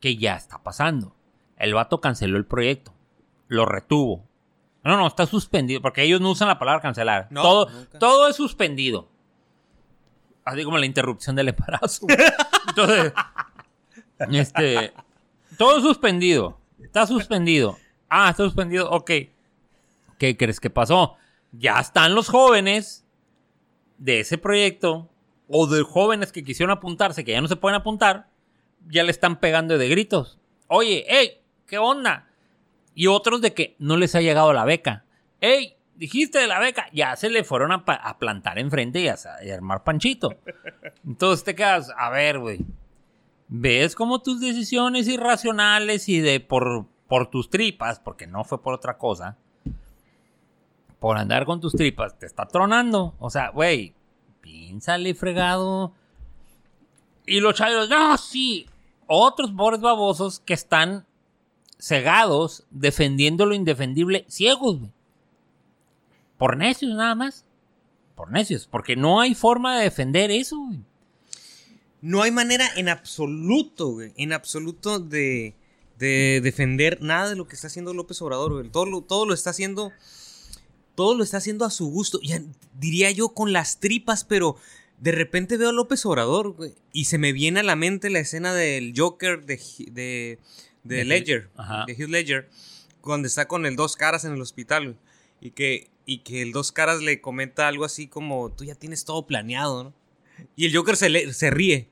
Que 0.00 0.16
ya 0.16 0.36
está 0.36 0.62
pasando. 0.62 1.14
El 1.62 1.74
vato 1.74 2.00
canceló 2.00 2.38
el 2.38 2.44
proyecto. 2.44 2.92
Lo 3.46 3.66
retuvo. 3.66 4.26
No, 4.82 4.96
no, 4.96 5.06
está 5.06 5.26
suspendido. 5.26 5.80
Porque 5.80 6.02
ellos 6.02 6.20
no 6.20 6.32
usan 6.32 6.48
la 6.48 6.58
palabra 6.58 6.82
cancelar. 6.82 7.28
No, 7.30 7.40
todo, 7.40 7.70
nunca. 7.70 7.98
todo 8.00 8.28
es 8.28 8.34
suspendido. 8.34 9.08
Así 10.44 10.64
como 10.64 10.76
la 10.76 10.86
interrupción 10.86 11.36
del 11.36 11.50
embarazo. 11.50 12.04
Entonces, 12.68 13.12
este. 14.28 14.92
Todo 15.56 15.76
es 15.76 15.84
suspendido. 15.84 16.58
Está 16.82 17.06
suspendido. 17.06 17.78
Ah, 18.08 18.30
está 18.30 18.42
suspendido. 18.42 18.90
Ok. 18.90 19.12
¿Qué 20.18 20.36
crees 20.36 20.58
que 20.58 20.68
pasó? 20.68 21.14
Ya 21.52 21.78
están 21.78 22.16
los 22.16 22.28
jóvenes 22.28 23.06
de 23.98 24.18
ese 24.18 24.36
proyecto 24.36 25.08
o 25.46 25.68
de 25.68 25.84
jóvenes 25.84 26.32
que 26.32 26.42
quisieron 26.42 26.72
apuntarse, 26.76 27.24
que 27.24 27.30
ya 27.30 27.40
no 27.40 27.46
se 27.46 27.54
pueden 27.54 27.78
apuntar, 27.78 28.26
ya 28.88 29.04
le 29.04 29.12
están 29.12 29.38
pegando 29.38 29.78
de 29.78 29.88
gritos. 29.88 30.40
Oye, 30.66 31.04
hey, 31.06 31.41
¿qué 31.72 31.78
onda? 31.78 32.28
Y 32.94 33.06
otros 33.06 33.40
de 33.40 33.54
que 33.54 33.76
no 33.78 33.96
les 33.96 34.14
ha 34.14 34.20
llegado 34.20 34.52
la 34.52 34.66
beca. 34.66 35.06
Hey, 35.40 35.74
dijiste 35.94 36.38
de 36.38 36.46
la 36.46 36.58
beca, 36.58 36.90
ya 36.92 37.16
se 37.16 37.30
le 37.30 37.44
fueron 37.44 37.72
a, 37.72 38.18
plantar 38.18 38.58
enfrente 38.58 39.00
y 39.00 39.08
a, 39.08 39.16
armar 39.54 39.82
panchito. 39.82 40.36
Entonces 41.06 41.44
te 41.44 41.54
quedas, 41.54 41.90
a 41.96 42.10
ver, 42.10 42.40
güey. 42.40 42.58
¿Ves 43.48 43.94
cómo 43.94 44.20
tus 44.20 44.38
decisiones 44.38 45.08
irracionales 45.08 46.10
y 46.10 46.20
de 46.20 46.40
por, 46.40 46.84
por 47.08 47.30
tus 47.30 47.48
tripas, 47.48 48.00
porque 48.00 48.26
no 48.26 48.44
fue 48.44 48.62
por 48.62 48.74
otra 48.74 48.98
cosa, 48.98 49.38
por 51.00 51.16
andar 51.16 51.46
con 51.46 51.58
tus 51.58 51.72
tripas, 51.72 52.18
te 52.18 52.26
está 52.26 52.46
tronando? 52.48 53.14
O 53.18 53.30
sea, 53.30 53.48
güey, 53.48 53.94
piénsale 54.42 55.14
fregado. 55.14 55.94
Y 57.24 57.40
los 57.40 57.54
chavos, 57.54 57.88
no, 57.88 58.18
sí. 58.18 58.66
Otros 59.06 59.50
pobres 59.52 59.80
babosos 59.80 60.38
que 60.38 60.52
están 60.52 61.06
cegados 61.82 62.64
defendiendo 62.70 63.44
lo 63.44 63.54
indefendible, 63.54 64.24
ciegos, 64.28 64.78
güey. 64.78 64.92
Por 66.38 66.56
necios 66.56 66.94
nada 66.94 67.16
más. 67.16 67.44
Por 68.14 68.30
necios, 68.30 68.68
porque 68.70 68.94
no 68.94 69.20
hay 69.20 69.34
forma 69.34 69.76
de 69.76 69.84
defender 69.84 70.30
eso, 70.30 70.58
güey. 70.58 70.78
No 72.00 72.22
hay 72.22 72.30
manera 72.30 72.68
en 72.76 72.88
absoluto, 72.88 73.88
güey. 73.94 74.12
En 74.16 74.32
absoluto 74.32 75.00
de, 75.00 75.56
de 75.98 76.40
defender 76.42 77.02
nada 77.02 77.30
de 77.30 77.36
lo 77.36 77.48
que 77.48 77.56
está 77.56 77.66
haciendo 77.66 77.94
López 77.94 78.22
Obrador, 78.22 78.52
güey. 78.52 78.70
Todo 78.70 78.86
lo, 78.86 79.02
todo 79.02 79.26
lo 79.26 79.34
está 79.34 79.50
haciendo. 79.50 79.90
Todo 80.94 81.16
lo 81.16 81.24
está 81.24 81.38
haciendo 81.38 81.64
a 81.64 81.70
su 81.70 81.90
gusto. 81.90 82.20
Diría 82.78 83.10
yo 83.10 83.30
con 83.30 83.52
las 83.52 83.80
tripas, 83.80 84.24
pero 84.24 84.56
de 85.00 85.10
repente 85.10 85.56
veo 85.56 85.70
a 85.70 85.72
López 85.72 86.06
Obrador, 86.06 86.52
güey. 86.52 86.74
Y 86.92 87.06
se 87.06 87.18
me 87.18 87.32
viene 87.32 87.60
a 87.60 87.64
la 87.64 87.74
mente 87.74 88.10
la 88.10 88.20
escena 88.20 88.54
del 88.54 88.94
Joker 88.96 89.44
de, 89.44 90.38
de 90.84 90.96
De 90.96 91.04
Ledger. 91.04 91.50
Ajá. 91.56 91.84
De 91.86 91.94
Heath 91.94 92.08
Ledger. 92.08 92.48
Cuando 93.00 93.26
está 93.28 93.48
con 93.48 93.66
el 93.66 93.76
dos 93.76 93.96
caras 93.96 94.24
en 94.24 94.32
el 94.32 94.40
hospital. 94.40 94.96
Y 95.40 95.50
que, 95.50 95.90
y 96.06 96.18
que 96.18 96.42
el 96.42 96.52
dos 96.52 96.70
caras 96.72 97.00
le 97.02 97.20
comenta 97.20 97.66
algo 97.68 97.84
así 97.84 98.06
como: 98.06 98.50
Tú 98.52 98.64
ya 98.64 98.74
tienes 98.74 99.04
todo 99.04 99.26
planeado, 99.26 99.84
¿no? 99.84 99.94
Y 100.56 100.66
el 100.66 100.76
Joker 100.76 100.96
se, 100.96 101.08
le- 101.08 101.32
se 101.32 101.50
ríe. 101.50 101.88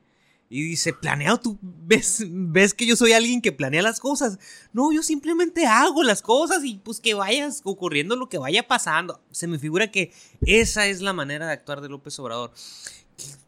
Y 0.53 0.63
dice, 0.65 0.93
planeado, 0.93 1.39
tú 1.39 1.59
ves, 1.63 2.25
ves 2.29 2.75
que 2.75 2.85
yo 2.85 2.97
soy 2.97 3.13
alguien 3.13 3.41
que 3.41 3.53
planea 3.53 3.83
las 3.83 4.01
cosas. 4.01 4.41
No, 4.73 4.93
yo 4.93 5.05
simplemente 5.05 5.65
hago 5.67 6.03
las 6.03 6.23
cosas 6.23 6.65
y 6.65 6.75
pues 6.79 6.99
que 6.99 7.15
vayas 7.15 7.61
ocurriendo 7.63 8.17
lo 8.17 8.29
que 8.29 8.37
vaya 8.39 8.67
pasando. 8.67 9.21
Se 9.31 9.47
me 9.47 9.61
figura 9.61 9.93
que 9.93 10.13
esa 10.45 10.89
es 10.89 11.03
la 11.03 11.13
manera 11.13 11.47
de 11.47 11.53
actuar 11.53 11.81
de 11.81 11.89
López 11.89 12.19
Obrador. 12.19 12.53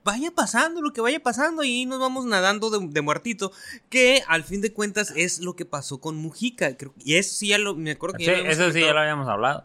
Vaya 0.05 0.31
pasando 0.33 0.83
lo 0.83 0.93
que 0.93 1.01
vaya 1.01 1.23
pasando 1.23 1.62
y 1.62 1.87
nos 1.87 2.01
vamos 2.01 2.27
nadando 2.27 2.70
de, 2.70 2.87
de 2.89 3.01
muertito. 3.03 3.53
Que 3.89 4.23
al 4.27 4.45
fin 4.45 4.61
de 4.61 4.73
cuentas 4.73 5.12
es 5.16 5.41
lo 5.41 5.55
que 5.55 5.64
pasó 5.64 6.01
con 6.01 6.16
Mujica. 6.16 6.77
Creo- 6.77 6.95
y 7.05 7.14
eso 7.14 7.35
sí 7.35 7.49
ya 7.49 7.59
lo, 7.59 7.75
me 7.75 7.93
acuerdo 7.93 8.16
que 8.16 8.25
Sí, 8.25 8.31
ya 8.31 8.33
lo 8.33 8.39
habíamos 8.39 8.59
eso 8.59 8.73
sí, 8.73 8.81
ya 8.81 8.93
lo 8.93 9.01
habíamos 9.01 9.29
hablado. 9.29 9.64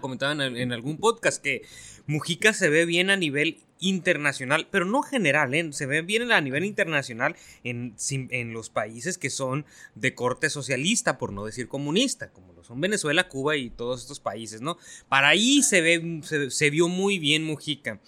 Comentaba 0.00 0.32
en, 0.32 0.56
en 0.56 0.72
algún 0.72 0.98
podcast 0.98 1.42
que 1.42 1.62
Mujica 2.06 2.52
se 2.52 2.68
ve 2.70 2.86
bien 2.86 3.10
a 3.10 3.16
nivel 3.16 3.58
internacional, 3.80 4.68
pero 4.70 4.84
no 4.84 5.02
general, 5.02 5.54
¿eh? 5.54 5.72
se 5.72 5.86
ve 5.86 6.02
bien 6.02 6.30
a 6.30 6.40
nivel 6.40 6.64
internacional 6.64 7.34
en, 7.64 7.96
en, 8.10 8.52
los 8.52 8.70
países 8.70 9.18
que 9.18 9.30
son 9.30 9.64
de 9.94 10.14
corte 10.14 10.50
socialista, 10.50 11.18
por 11.18 11.32
no 11.32 11.46
decir 11.46 11.66
comunista, 11.66 12.30
como 12.30 12.52
lo 12.52 12.62
son 12.62 12.80
Venezuela, 12.80 13.28
Cuba 13.28 13.56
y 13.56 13.70
todos 13.70 14.02
estos 14.02 14.20
países, 14.20 14.60
¿no? 14.60 14.76
Para 15.08 15.28
ahí 15.28 15.62
se, 15.62 15.80
ve, 15.80 16.20
se, 16.50 16.70
vio 16.70 16.88
muy 16.88 17.18
bien 17.18 17.42
Mujica. 17.42 18.00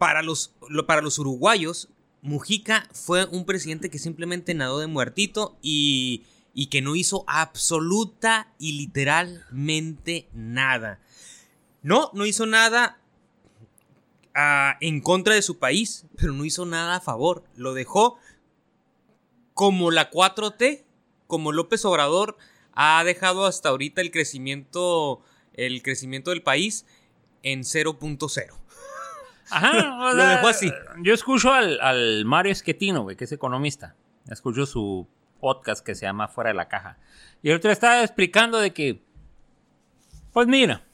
Para 0.00 0.22
los, 0.22 0.54
para 0.86 1.02
los 1.02 1.18
uruguayos, 1.18 1.90
Mujica 2.22 2.88
fue 2.94 3.26
un 3.26 3.44
presidente 3.44 3.90
que 3.90 3.98
simplemente 3.98 4.54
nadó 4.54 4.78
de 4.78 4.86
muertito 4.86 5.58
y, 5.60 6.24
y 6.54 6.68
que 6.68 6.80
no 6.80 6.96
hizo 6.96 7.22
absoluta 7.26 8.50
y 8.58 8.78
literalmente 8.78 10.26
nada. 10.32 11.00
No, 11.82 12.10
no 12.14 12.24
hizo 12.24 12.46
nada 12.46 12.98
en 14.80 15.02
contra 15.02 15.34
de 15.34 15.42
su 15.42 15.58
país, 15.58 16.06
pero 16.16 16.32
no 16.32 16.46
hizo 16.46 16.64
nada 16.64 16.96
a 16.96 17.00
favor. 17.00 17.44
Lo 17.54 17.74
dejó 17.74 18.16
como 19.52 19.90
la 19.90 20.10
4T, 20.10 20.84
como 21.26 21.52
López 21.52 21.84
Obrador 21.84 22.38
ha 22.72 23.04
dejado 23.04 23.44
hasta 23.44 23.68
ahorita 23.68 24.00
el 24.00 24.10
crecimiento, 24.10 25.20
el 25.52 25.82
crecimiento 25.82 26.30
del 26.30 26.42
país 26.42 26.86
en 27.42 27.64
0.0. 27.64 28.59
Ajá, 29.50 29.72
lo 30.14 30.24
dejó 30.24 30.48
así. 30.48 30.72
Yo 31.02 31.14
escucho 31.14 31.52
al, 31.52 32.24
Mario 32.24 32.52
Esquetino, 32.52 33.06
que 33.06 33.24
es 33.24 33.32
economista. 33.32 33.94
Escucho 34.28 34.66
su 34.66 35.08
podcast 35.40 35.84
que 35.84 35.94
se 35.94 36.06
llama 36.06 36.28
Fuera 36.28 36.50
de 36.50 36.54
la 36.54 36.68
Caja. 36.68 36.98
Y 37.42 37.50
el 37.50 37.56
otro 37.56 37.70
estaba 37.70 38.02
explicando 38.02 38.58
de 38.58 38.72
que, 38.72 39.02
pues 40.32 40.46
mira, 40.46 40.84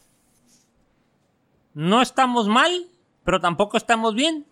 no 1.74 2.00
estamos 2.00 2.48
mal, 2.48 2.86
pero 3.24 3.40
tampoco 3.40 3.76
estamos 3.76 4.14
bien. 4.14 4.46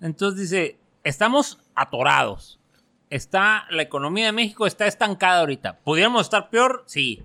Entonces 0.00 0.40
dice, 0.40 0.80
estamos 1.04 1.60
atorados. 1.74 2.58
Está, 3.10 3.66
la 3.70 3.82
economía 3.82 4.26
de 4.26 4.32
México 4.32 4.66
está 4.66 4.86
estancada 4.86 5.40
ahorita. 5.40 5.78
¿Pudiéramos 5.78 6.22
estar 6.22 6.50
peor? 6.50 6.84
Sí. 6.86 7.22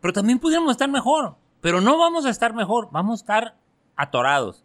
Pero 0.00 0.12
también 0.12 0.38
pudiéramos 0.38 0.72
estar 0.72 0.88
mejor. 0.88 1.36
Pero 1.60 1.80
no 1.80 1.96
vamos 1.96 2.26
a 2.26 2.30
estar 2.30 2.52
mejor, 2.52 2.88
vamos 2.90 3.20
a 3.20 3.22
estar 3.22 3.56
atorados. 3.96 4.63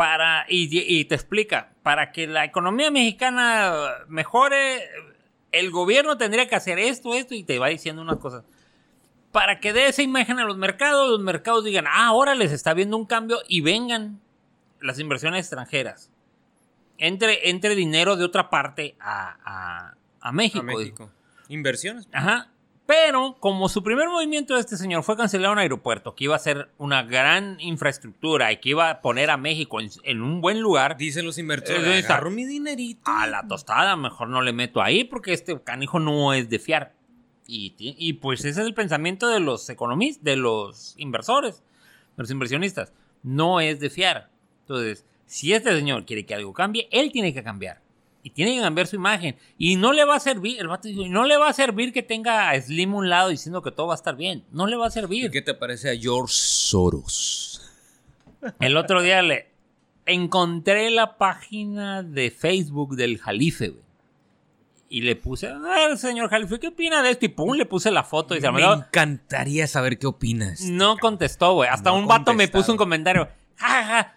Para, 0.00 0.46
y, 0.48 0.68
y 0.70 1.04
te 1.04 1.14
explica, 1.14 1.72
para 1.82 2.10
que 2.10 2.26
la 2.26 2.46
economía 2.46 2.90
mexicana 2.90 3.74
mejore, 4.08 4.82
el 5.52 5.70
gobierno 5.70 6.16
tendría 6.16 6.48
que 6.48 6.56
hacer 6.56 6.78
esto, 6.78 7.14
esto, 7.14 7.34
y 7.34 7.44
te 7.44 7.58
va 7.58 7.68
diciendo 7.68 8.00
unas 8.00 8.16
cosas 8.16 8.44
para 9.32 9.60
que 9.60 9.72
dé 9.72 9.88
esa 9.88 10.02
imagen 10.02 10.38
a 10.38 10.44
los 10.44 10.56
mercados, 10.56 11.10
los 11.10 11.20
mercados 11.20 11.64
digan, 11.64 11.86
ah, 11.86 12.06
ahora 12.06 12.34
les 12.34 12.52
está 12.52 12.74
viendo 12.74 12.96
un 12.96 13.06
cambio 13.06 13.38
y 13.46 13.60
vengan 13.60 14.20
las 14.80 14.98
inversiones 14.98 15.40
extranjeras. 15.40 16.10
Entre, 16.98 17.50
entre 17.50 17.74
dinero 17.74 18.16
de 18.16 18.24
otra 18.24 18.50
parte 18.50 18.96
a, 19.00 19.94
México. 20.32 20.60
A 20.60 20.62
México. 20.62 21.10
Inversiones. 21.48 22.08
Ajá. 22.12 22.48
Pero 22.90 23.36
como 23.38 23.68
su 23.68 23.84
primer 23.84 24.08
movimiento 24.08 24.54
de 24.54 24.60
este 24.60 24.76
señor 24.76 25.04
fue 25.04 25.16
cancelar 25.16 25.52
un 25.52 25.60
aeropuerto 25.60 26.16
que 26.16 26.24
iba 26.24 26.34
a 26.34 26.40
ser 26.40 26.70
una 26.76 27.04
gran 27.04 27.60
infraestructura 27.60 28.50
y 28.50 28.56
que 28.56 28.70
iba 28.70 28.90
a 28.90 29.00
poner 29.00 29.30
a 29.30 29.36
México 29.36 29.78
en, 30.02 30.20
un 30.20 30.40
buen 30.40 30.60
lugar. 30.60 30.96
Dicen 30.96 31.24
los 31.24 31.38
inversores, 31.38 32.04
agarro 32.06 32.32
mi 32.32 32.44
dinerito. 32.44 33.02
A 33.04 33.28
la 33.28 33.46
tostada, 33.46 33.94
mejor 33.94 34.28
no 34.28 34.42
le 34.42 34.52
meto 34.52 34.82
ahí 34.82 35.04
porque 35.04 35.32
este 35.32 35.62
canijo 35.62 36.00
no 36.00 36.32
es 36.32 36.50
de 36.50 36.58
fiar. 36.58 36.96
Y, 37.46 38.12
pues 38.14 38.40
ese 38.40 38.60
es 38.60 38.66
el 38.66 38.74
pensamiento 38.74 39.28
de 39.28 39.38
los 39.38 39.70
economistas, 39.70 40.24
de 40.24 40.34
los 40.34 40.94
inversores, 40.98 41.62
de 42.16 42.22
los 42.24 42.30
inversionistas. 42.32 42.92
No 43.22 43.60
es 43.60 43.78
de 43.78 43.90
fiar. 43.90 44.30
Entonces, 44.62 45.06
si 45.26 45.52
este 45.52 45.70
señor 45.76 46.06
quiere 46.06 46.26
que 46.26 46.34
algo 46.34 46.52
cambie, 46.52 46.88
él 46.90 47.12
tiene 47.12 47.32
que 47.32 47.44
cambiar. 47.44 47.82
Y 48.22 48.30
tiene 48.30 48.54
que 48.54 48.60
cambiar 48.60 48.86
su 48.86 48.96
imagen. 48.96 49.36
Y 49.56 49.76
no 49.76 49.92
le 49.92 50.04
va 50.04 50.16
a 50.16 50.20
servir, 50.20 50.60
el 50.60 50.68
vato 50.68 50.88
dijo, 50.88 51.06
no 51.08 51.24
le 51.24 51.36
va 51.38 51.48
a 51.48 51.52
servir 51.52 51.92
que 51.92 52.02
tenga 52.02 52.50
a 52.50 52.60
Slim 52.60 52.94
un 52.94 53.08
lado 53.08 53.30
diciendo 53.30 53.62
que 53.62 53.70
todo 53.70 53.86
va 53.86 53.94
a 53.94 53.96
estar 53.96 54.16
bien. 54.16 54.44
No 54.52 54.66
le 54.66 54.76
va 54.76 54.88
a 54.88 54.90
servir. 54.90 55.24
¿Y 55.24 55.30
qué 55.30 55.42
te 55.42 55.54
parece 55.54 55.90
a 55.90 55.96
George 55.96 56.34
Soros? 56.34 57.62
El 58.58 58.76
otro 58.76 59.02
día 59.02 59.22
le 59.22 59.48
encontré 60.06 60.90
la 60.90 61.16
página 61.16 62.02
de 62.02 62.30
Facebook 62.30 62.96
del 62.96 63.18
Jalife, 63.18 63.68
güey. 63.68 63.90
Y 64.92 65.02
le 65.02 65.14
puse, 65.14 65.46
a 65.46 65.56
ver, 65.56 65.96
señor 65.98 66.28
Jalife, 66.30 66.58
¿qué 66.58 66.68
opina 66.68 67.00
de 67.00 67.10
esto? 67.10 67.24
Y 67.24 67.28
pum, 67.28 67.54
le 67.54 67.64
puse 67.64 67.92
la 67.92 68.02
foto. 68.02 68.34
Y 68.34 68.40
se 68.40 68.50
me 68.50 68.60
encantaría 68.60 69.68
saber 69.68 70.00
qué 70.00 70.08
opinas. 70.08 70.62
No 70.62 70.98
contestó, 70.98 71.54
güey. 71.54 71.70
Hasta 71.70 71.92
un 71.92 72.08
vato 72.08 72.34
me 72.34 72.48
puso 72.48 72.72
un 72.72 72.78
comentario. 72.78 73.28
Ja, 73.56 73.84
ja, 73.84 74.16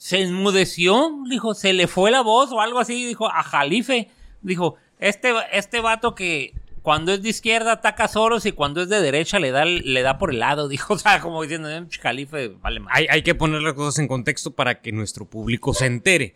se 0.00 0.22
enmudeció, 0.22 1.12
dijo, 1.28 1.52
se 1.52 1.74
le 1.74 1.86
fue 1.86 2.10
la 2.10 2.22
voz 2.22 2.50
o 2.52 2.62
algo 2.62 2.78
así. 2.78 3.04
Dijo, 3.04 3.28
a 3.28 3.42
Jalife. 3.42 4.08
Dijo, 4.40 4.76
este, 4.98 5.34
este 5.52 5.80
vato 5.80 6.14
que 6.14 6.54
cuando 6.80 7.12
es 7.12 7.22
de 7.22 7.28
izquierda 7.28 7.72
ataca 7.72 8.04
a 8.04 8.08
Soros 8.08 8.46
y 8.46 8.52
cuando 8.52 8.80
es 8.80 8.88
de 8.88 9.02
derecha 9.02 9.38
le 9.38 9.50
da, 9.50 9.66
le 9.66 10.00
da 10.00 10.16
por 10.16 10.30
el 10.30 10.38
lado. 10.40 10.68
Dijo, 10.70 10.94
o 10.94 10.98
sea, 10.98 11.20
como 11.20 11.42
diciendo, 11.42 11.68
eh, 11.68 11.86
Jalife, 12.00 12.48
vale 12.62 12.80
más. 12.80 12.94
Hay, 12.96 13.08
hay 13.10 13.22
que 13.22 13.34
poner 13.34 13.60
las 13.60 13.74
cosas 13.74 13.98
en 13.98 14.08
contexto 14.08 14.52
para 14.52 14.80
que 14.80 14.90
nuestro 14.90 15.26
público 15.26 15.74
se 15.74 15.84
entere. 15.84 16.34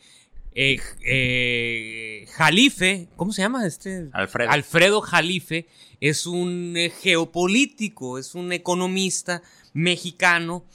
Eh, 0.54 0.78
eh, 1.02 2.26
Jalife, 2.34 3.08
¿cómo 3.16 3.32
se 3.32 3.40
llama 3.40 3.66
este? 3.66 4.10
Alfredo. 4.12 4.50
Alfredo 4.50 5.00
Jalife 5.00 5.68
es 6.00 6.26
un 6.26 6.74
eh, 6.76 6.90
geopolítico, 6.90 8.18
es 8.18 8.34
un 8.34 8.52
economista 8.52 9.40
mexicano, 9.72 10.66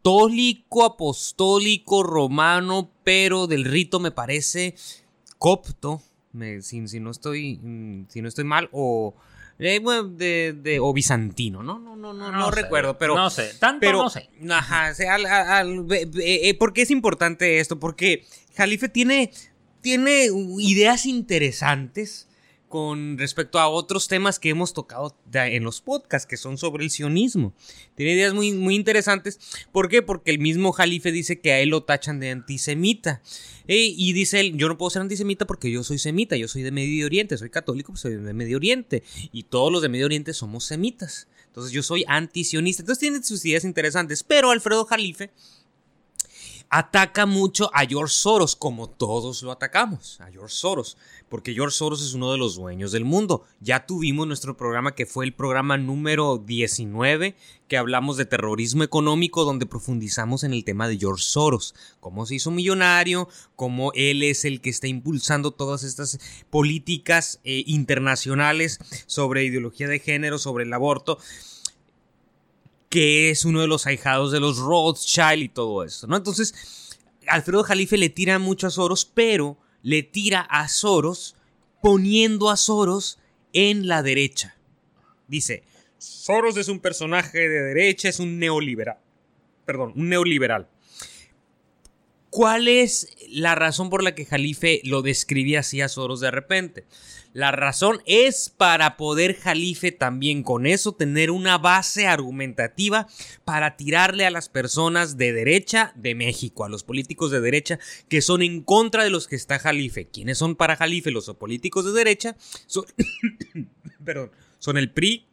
católico, 0.00 0.84
apostólico, 0.84 2.02
romano, 2.02 2.90
pero 3.04 3.46
del 3.46 3.64
rito 3.64 4.00
me 4.00 4.10
parece 4.10 4.74
copto, 5.38 6.02
si, 6.60 7.00
no 7.00 7.10
estoy, 7.10 7.58
mm, 7.62 8.06
si 8.08 8.22
no 8.22 8.28
estoy 8.28 8.44
mal, 8.44 8.70
o 8.72 9.14
de, 9.58 10.54
de, 10.54 10.80
o 10.80 10.92
bizantino, 10.94 11.62
¿no? 11.62 11.78
No, 11.78 11.96
no, 11.96 12.14
no, 12.14 12.32
no, 12.32 12.50
recuerdo, 12.50 12.96
pero. 12.96 13.14
No 13.14 13.28
sé, 13.28 13.52
tanto 13.58 13.92
no 13.92 14.08
sé. 14.08 14.30
Ajá, 14.50 14.92
eh, 14.92 16.54
¿por 16.58 16.72
qué 16.72 16.82
es 16.82 16.90
importante 16.90 17.60
esto? 17.60 17.78
Porque 17.78 18.24
Jalife 18.56 18.88
tiene, 18.88 19.32
tiene 19.82 20.28
ideas 20.60 21.04
interesantes 21.04 22.26
con 22.70 23.18
respecto 23.18 23.58
a 23.58 23.68
otros 23.68 24.06
temas 24.06 24.38
que 24.38 24.48
hemos 24.48 24.72
tocado 24.72 25.16
en 25.34 25.64
los 25.64 25.80
podcasts, 25.80 26.24
que 26.24 26.36
son 26.36 26.56
sobre 26.56 26.84
el 26.84 26.90
sionismo. 26.90 27.52
Tiene 27.96 28.12
ideas 28.12 28.32
muy, 28.32 28.52
muy 28.52 28.76
interesantes. 28.76 29.40
¿Por 29.72 29.88
qué? 29.88 30.02
Porque 30.02 30.30
el 30.30 30.38
mismo 30.38 30.70
Jalife 30.70 31.10
dice 31.10 31.40
que 31.40 31.50
a 31.50 31.58
él 31.58 31.70
lo 31.70 31.82
tachan 31.82 32.20
de 32.20 32.30
antisemita. 32.30 33.22
y 33.66 34.12
dice 34.12 34.38
él, 34.38 34.56
yo 34.56 34.68
no 34.68 34.78
puedo 34.78 34.88
ser 34.90 35.02
antisemita 35.02 35.48
porque 35.48 35.68
yo 35.68 35.82
soy 35.82 35.98
semita, 35.98 36.36
yo 36.36 36.46
soy 36.46 36.62
de 36.62 36.70
Medio 36.70 37.06
Oriente, 37.06 37.36
soy 37.36 37.50
católico, 37.50 37.92
pues 37.92 38.02
soy 38.02 38.14
de 38.14 38.32
Medio 38.32 38.56
Oriente. 38.56 39.02
Y 39.32 39.42
todos 39.42 39.72
los 39.72 39.82
de 39.82 39.88
Medio 39.88 40.06
Oriente 40.06 40.32
somos 40.32 40.64
semitas. 40.64 41.26
Entonces 41.48 41.72
yo 41.72 41.82
soy 41.82 42.04
antisionista. 42.06 42.82
Entonces 42.82 43.00
tiene 43.00 43.20
sus 43.24 43.44
ideas 43.44 43.64
interesantes. 43.64 44.22
Pero 44.22 44.52
Alfredo 44.52 44.84
Jalife 44.84 45.32
ataca 46.70 47.26
mucho 47.26 47.68
a 47.74 47.84
George 47.84 48.14
Soros, 48.14 48.54
como 48.54 48.88
todos 48.88 49.42
lo 49.42 49.50
atacamos, 49.50 50.20
a 50.20 50.30
George 50.30 50.54
Soros, 50.54 50.96
porque 51.28 51.52
George 51.52 51.76
Soros 51.76 52.00
es 52.00 52.14
uno 52.14 52.30
de 52.30 52.38
los 52.38 52.54
dueños 52.54 52.92
del 52.92 53.04
mundo. 53.04 53.44
Ya 53.58 53.86
tuvimos 53.86 54.28
nuestro 54.28 54.56
programa 54.56 54.94
que 54.94 55.04
fue 55.04 55.24
el 55.24 55.34
programa 55.34 55.76
número 55.76 56.38
19, 56.38 57.34
que 57.66 57.76
hablamos 57.76 58.16
de 58.16 58.24
terrorismo 58.24 58.84
económico, 58.84 59.44
donde 59.44 59.66
profundizamos 59.66 60.44
en 60.44 60.52
el 60.52 60.64
tema 60.64 60.86
de 60.86 60.96
George 60.96 61.24
Soros, 61.24 61.74
cómo 61.98 62.24
se 62.24 62.36
hizo 62.36 62.52
millonario, 62.52 63.28
cómo 63.56 63.90
él 63.94 64.22
es 64.22 64.44
el 64.44 64.60
que 64.60 64.70
está 64.70 64.86
impulsando 64.86 65.50
todas 65.50 65.82
estas 65.82 66.18
políticas 66.50 67.40
eh, 67.42 67.64
internacionales 67.66 68.78
sobre 69.06 69.44
ideología 69.44 69.88
de 69.88 69.98
género, 69.98 70.38
sobre 70.38 70.64
el 70.64 70.72
aborto 70.72 71.18
que 72.90 73.30
es 73.30 73.44
uno 73.44 73.60
de 73.60 73.68
los 73.68 73.86
ahijados 73.86 74.32
de 74.32 74.40
los 74.40 74.58
Rothschild 74.58 75.44
y 75.44 75.48
todo 75.48 75.84
eso, 75.84 76.06
¿no? 76.08 76.16
Entonces, 76.16 76.98
Alfredo 77.28 77.62
Jalife 77.62 77.96
le 77.96 78.10
tira 78.10 78.38
mucho 78.38 78.66
a 78.66 78.70
Soros, 78.70 79.04
pero 79.04 79.56
le 79.82 80.02
tira 80.02 80.40
a 80.40 80.68
Soros 80.68 81.36
poniendo 81.80 82.50
a 82.50 82.56
Soros 82.56 83.18
en 83.52 83.86
la 83.86 84.02
derecha. 84.02 84.56
Dice, 85.28 85.62
Soros 85.98 86.56
es 86.56 86.68
un 86.68 86.80
personaje 86.80 87.38
de 87.38 87.62
derecha, 87.62 88.08
es 88.08 88.18
un 88.18 88.38
neoliberal. 88.38 88.98
Perdón, 89.64 89.92
un 89.94 90.08
neoliberal. 90.08 90.68
¿Cuál 92.30 92.68
es 92.68 93.08
la 93.28 93.56
razón 93.56 93.90
por 93.90 94.04
la 94.04 94.14
que 94.14 94.24
Jalife 94.24 94.80
lo 94.84 95.02
describía 95.02 95.60
así 95.60 95.80
a 95.80 95.88
Soros 95.88 96.20
de 96.20 96.30
repente? 96.30 96.84
La 97.32 97.50
razón 97.50 98.00
es 98.06 98.50
para 98.56 98.96
poder 98.96 99.34
Jalife 99.34 99.90
también 99.92 100.44
con 100.44 100.66
eso 100.66 100.92
tener 100.92 101.30
una 101.30 101.58
base 101.58 102.06
argumentativa 102.06 103.08
para 103.44 103.76
tirarle 103.76 104.26
a 104.26 104.30
las 104.30 104.48
personas 104.48 105.16
de 105.16 105.32
derecha 105.32 105.92
de 105.96 106.14
México, 106.14 106.64
a 106.64 106.68
los 106.68 106.84
políticos 106.84 107.32
de 107.32 107.40
derecha 107.40 107.78
que 108.08 108.20
son 108.20 108.42
en 108.42 108.62
contra 108.62 109.04
de 109.04 109.10
los 109.10 109.26
que 109.26 109.36
está 109.36 109.58
Jalife. 109.58 110.06
¿Quiénes 110.06 110.38
son 110.38 110.54
para 110.54 110.76
Jalife 110.76 111.10
los 111.10 111.26
políticos 111.34 111.84
de 111.84 111.92
derecha? 111.92 112.36
Son, 112.66 112.84
perdón, 114.04 114.30
son 114.58 114.76
el 114.76 114.92
PRI, 114.92 115.26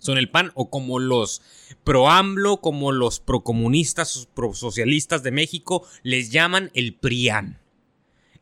son 0.00 0.18
el 0.18 0.28
PAN, 0.28 0.50
o 0.54 0.70
como 0.70 0.98
los 0.98 1.42
pro-AMLO, 1.84 2.60
como 2.60 2.90
los 2.90 3.20
procomunistas, 3.20 4.28
pro-socialistas 4.34 5.22
de 5.22 5.30
México, 5.30 5.86
les 6.02 6.30
llaman 6.30 6.72
el 6.74 6.94
PRIAN. 6.94 7.60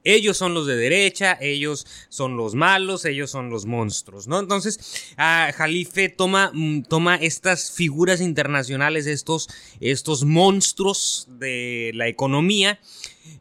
Ellos 0.05 0.39
son 0.39 0.55
los 0.55 0.67
de 0.67 0.77
derecha, 0.77 1.37
ellos 1.41 1.87
son 2.09 2.37
los 2.37 2.55
malos, 2.55 3.05
ellos 3.05 3.31
son 3.31 3.51
los 3.51 3.67
monstruos, 3.67 4.29
¿no? 4.29 4.39
Entonces, 4.39 5.13
Jalife 5.17 6.09
toma, 6.09 6.51
mm, 6.55 6.85
toma 6.85 7.17
estas 7.17 7.73
figuras 7.73 8.21
internacionales, 8.21 9.07
estos, 9.07 9.49
estos 9.81 10.25
monstruos 10.25 11.27
de 11.39 11.91
la 11.95 12.07
economía, 12.09 12.81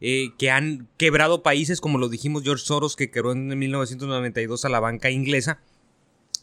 eh, 0.00 0.30
que 0.36 0.50
han 0.50 0.88
quebrado 0.98 1.42
países, 1.42 1.80
como 1.80 1.96
lo 1.96 2.08
dijimos 2.08 2.42
George 2.42 2.64
Soros, 2.66 2.96
que 2.96 3.10
quebró 3.10 3.32
en 3.32 3.56
1992 3.56 4.64
a 4.64 4.68
la 4.68 4.80
banca 4.80 5.10
inglesa, 5.10 5.60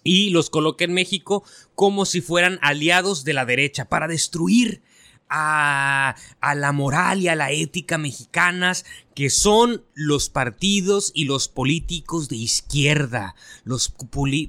y 0.05 0.29
los 0.29 0.49
coloca 0.49 0.85
en 0.85 0.93
México 0.93 1.43
como 1.73 2.05
si 2.05 2.21
fueran 2.21 2.59
aliados 2.61 3.25
de 3.25 3.33
la 3.33 3.43
derecha 3.43 3.89
para 3.89 4.07
destruir 4.07 4.81
a, 5.27 6.15
la 6.55 6.71
moral 6.71 7.19
y 7.19 7.27
a 7.27 7.35
la 7.35 7.51
ética 7.51 7.97
mexicanas, 7.97 8.85
que 9.15 9.29
son 9.29 9.83
los 9.95 10.29
partidos 10.29 11.11
y 11.13 11.25
los 11.25 11.47
políticos 11.47 12.29
de 12.29 12.37
izquierda, 12.37 13.35
los, 13.63 13.93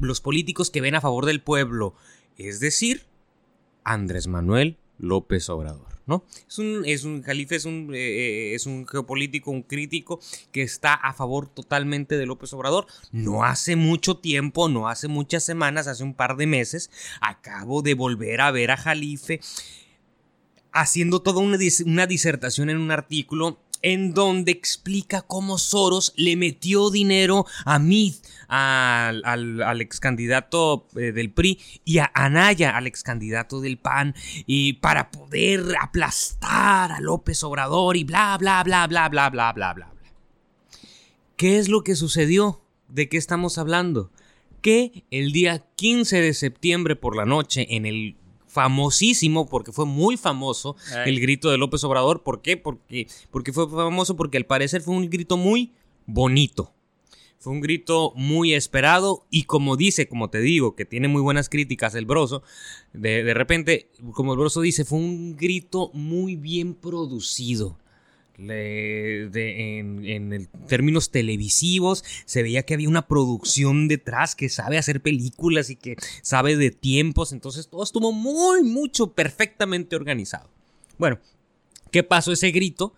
los 0.00 0.20
políticos 0.20 0.70
que 0.70 0.82
ven 0.82 0.94
a 0.94 1.00
favor 1.00 1.24
del 1.24 1.40
pueblo, 1.40 1.94
es 2.36 2.60
decir, 2.60 3.06
Andrés 3.82 4.26
Manuel 4.26 4.76
López 4.98 5.48
Obrador. 5.48 5.95
¿No? 6.06 6.24
Es 6.48 6.58
un, 6.58 6.82
es 6.86 7.04
un 7.04 7.22
Jalife, 7.22 7.56
es 7.56 7.64
un, 7.64 7.92
eh, 7.94 7.98
eh, 7.98 8.54
es 8.54 8.66
un 8.66 8.86
geopolítico, 8.86 9.50
un 9.50 9.62
crítico 9.62 10.20
que 10.52 10.62
está 10.62 10.94
a 10.94 11.12
favor 11.12 11.48
totalmente 11.48 12.16
de 12.16 12.26
López 12.26 12.52
Obrador. 12.52 12.86
No 13.12 13.44
hace 13.44 13.76
mucho 13.76 14.18
tiempo, 14.18 14.68
no 14.68 14.88
hace 14.88 15.08
muchas 15.08 15.44
semanas, 15.44 15.88
hace 15.88 16.04
un 16.04 16.14
par 16.14 16.36
de 16.36 16.46
meses, 16.46 16.90
acabo 17.20 17.82
de 17.82 17.94
volver 17.94 18.40
a 18.40 18.50
ver 18.50 18.70
a 18.70 18.76
Jalife 18.76 19.40
haciendo 20.72 21.22
toda 21.22 21.40
una, 21.40 21.58
una 21.86 22.06
disertación 22.06 22.68
en 22.68 22.76
un 22.76 22.90
artículo 22.90 23.58
en 23.82 24.14
donde 24.14 24.52
explica 24.52 25.22
cómo 25.22 25.58
Soros 25.58 26.12
le 26.16 26.36
metió 26.36 26.90
dinero 26.90 27.46
a 27.64 27.78
Meade, 27.78 28.16
al, 28.48 29.24
al, 29.24 29.80
ex 29.80 30.00
candidato 30.00 30.86
eh, 30.96 31.12
del 31.12 31.30
PRI, 31.30 31.60
y 31.84 31.98
a 31.98 32.10
Anaya, 32.14 32.76
al 32.76 32.86
ex 32.86 33.02
candidato 33.02 33.60
del 33.60 33.78
PAN, 33.78 34.14
y 34.46 34.74
para 34.74 35.10
poder 35.10 35.74
aplastar 35.80 36.92
a 36.92 37.00
López 37.00 37.42
Obrador 37.42 37.96
y 37.96 38.04
bla, 38.04 38.36
bla, 38.38 38.62
bla, 38.62 38.86
bla, 38.86 39.08
bla, 39.08 39.30
bla, 39.30 39.52
bla, 39.52 39.72
bla. 39.74 39.92
¿Qué 41.36 41.58
es 41.58 41.68
lo 41.68 41.82
que 41.82 41.96
sucedió? 41.96 42.62
¿De 42.88 43.08
qué 43.08 43.18
estamos 43.18 43.58
hablando? 43.58 44.10
Que 44.62 45.04
el 45.10 45.32
día 45.32 45.66
15 45.76 46.20
de 46.20 46.34
septiembre 46.34 46.96
por 46.96 47.14
la 47.14 47.26
noche 47.26 47.76
en 47.76 47.84
el 47.84 48.16
famosísimo, 48.56 49.44
porque 49.44 49.70
fue 49.70 49.84
muy 49.84 50.16
famoso 50.16 50.76
el 51.04 51.20
grito 51.20 51.50
de 51.50 51.58
López 51.58 51.84
Obrador. 51.84 52.22
¿Por 52.22 52.40
qué? 52.40 52.56
Porque, 52.56 53.06
porque 53.30 53.52
fue 53.52 53.68
famoso 53.68 54.16
porque 54.16 54.38
al 54.38 54.46
parecer 54.46 54.80
fue 54.80 54.94
un 54.94 55.10
grito 55.10 55.36
muy 55.36 55.74
bonito. 56.06 56.72
Fue 57.38 57.52
un 57.52 57.60
grito 57.60 58.14
muy 58.16 58.54
esperado 58.54 59.26
y 59.30 59.42
como 59.42 59.76
dice, 59.76 60.08
como 60.08 60.30
te 60.30 60.40
digo, 60.40 60.74
que 60.74 60.86
tiene 60.86 61.06
muy 61.06 61.20
buenas 61.20 61.50
críticas 61.50 61.94
el 61.94 62.06
Broso, 62.06 62.42
de, 62.94 63.22
de 63.24 63.34
repente, 63.34 63.90
como 64.12 64.32
el 64.32 64.38
Broso 64.38 64.62
dice, 64.62 64.86
fue 64.86 65.00
un 65.00 65.36
grito 65.36 65.90
muy 65.92 66.36
bien 66.36 66.72
producido 66.72 67.76
en, 68.38 69.30
términos 70.68 71.10
televisivos, 71.10 72.04
se 72.24 72.42
veía 72.42 72.64
que 72.64 72.74
había 72.74 72.88
una 72.88 73.06
producción 73.06 73.88
detrás 73.88 74.34
que 74.34 74.48
sabe 74.48 74.78
hacer 74.78 75.00
películas 75.00 75.70
y 75.70 75.76
que 75.76 75.96
sabe 76.22 76.56
de 76.56 76.70
tiempos, 76.70 77.32
entonces 77.32 77.68
todo 77.68 77.82
estuvo 77.82 78.12
muy, 78.12 78.62
mucho, 78.62 79.12
perfectamente 79.12 79.96
organizado. 79.96 80.50
Bueno, 80.98 81.18
¿qué 81.90 82.02
pasó 82.02 82.32
ese 82.32 82.50
grito? 82.50 82.94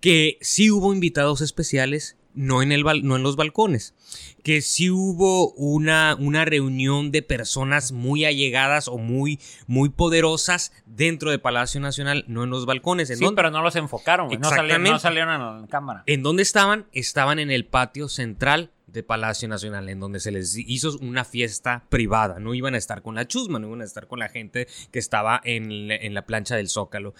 Que 0.00 0.38
sí 0.40 0.70
hubo 0.70 0.92
invitados 0.92 1.40
especiales, 1.40 2.16
no 2.34 2.62
en, 2.62 2.72
el, 2.72 2.84
no 3.02 3.16
en 3.16 3.22
los 3.22 3.36
balcones. 3.36 3.94
Que 4.42 4.62
sí 4.62 4.90
hubo 4.90 5.52
una, 5.52 6.16
una 6.18 6.44
reunión 6.44 7.10
de 7.10 7.22
personas 7.22 7.92
muy 7.92 8.24
allegadas 8.24 8.88
o 8.88 8.98
muy, 8.98 9.38
muy 9.66 9.88
poderosas 9.88 10.72
dentro 10.86 11.30
de 11.30 11.38
Palacio 11.38 11.80
Nacional, 11.80 12.24
no 12.28 12.44
en 12.44 12.50
los 12.50 12.66
balcones. 12.66 13.10
¿En 13.10 13.18
sí, 13.18 13.26
pero 13.34 13.50
no 13.50 13.62
los 13.62 13.76
enfocaron, 13.76 14.28
No, 14.40 14.48
salieron, 14.48 14.84
no 14.84 14.98
salieron 14.98 15.66
cámara. 15.66 16.02
¿En 16.06 16.22
dónde 16.22 16.42
estaban? 16.42 16.86
Estaban 16.92 17.38
en 17.38 17.50
el 17.50 17.66
patio 17.66 18.08
central 18.08 18.70
de 18.86 19.02
Palacio 19.02 19.48
Nacional, 19.48 19.88
en 19.88 20.00
donde 20.00 20.20
se 20.20 20.32
les 20.32 20.56
hizo 20.56 20.98
una 21.00 21.24
fiesta 21.24 21.84
privada. 21.88 22.40
No 22.40 22.54
iban 22.54 22.74
a 22.74 22.78
estar 22.78 23.02
con 23.02 23.14
la 23.14 23.26
chusma, 23.26 23.58
no 23.58 23.68
iban 23.68 23.82
a 23.82 23.84
estar 23.84 24.06
con 24.06 24.18
la 24.18 24.28
gente 24.28 24.66
que 24.90 24.98
estaba 24.98 25.40
en, 25.44 25.90
en 25.90 26.14
la 26.14 26.26
plancha 26.26 26.56
del 26.56 26.68
Zócalo. 26.68 27.14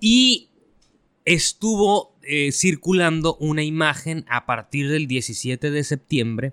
Y 0.00 0.48
estuvo 1.24 2.12
eh, 2.24 2.52
circulando 2.52 3.36
una 3.40 3.64
imagen 3.64 4.24
a 4.28 4.46
partir 4.46 4.88
del 4.88 5.08
17 5.08 5.70
de 5.70 5.84
septiembre 5.84 6.52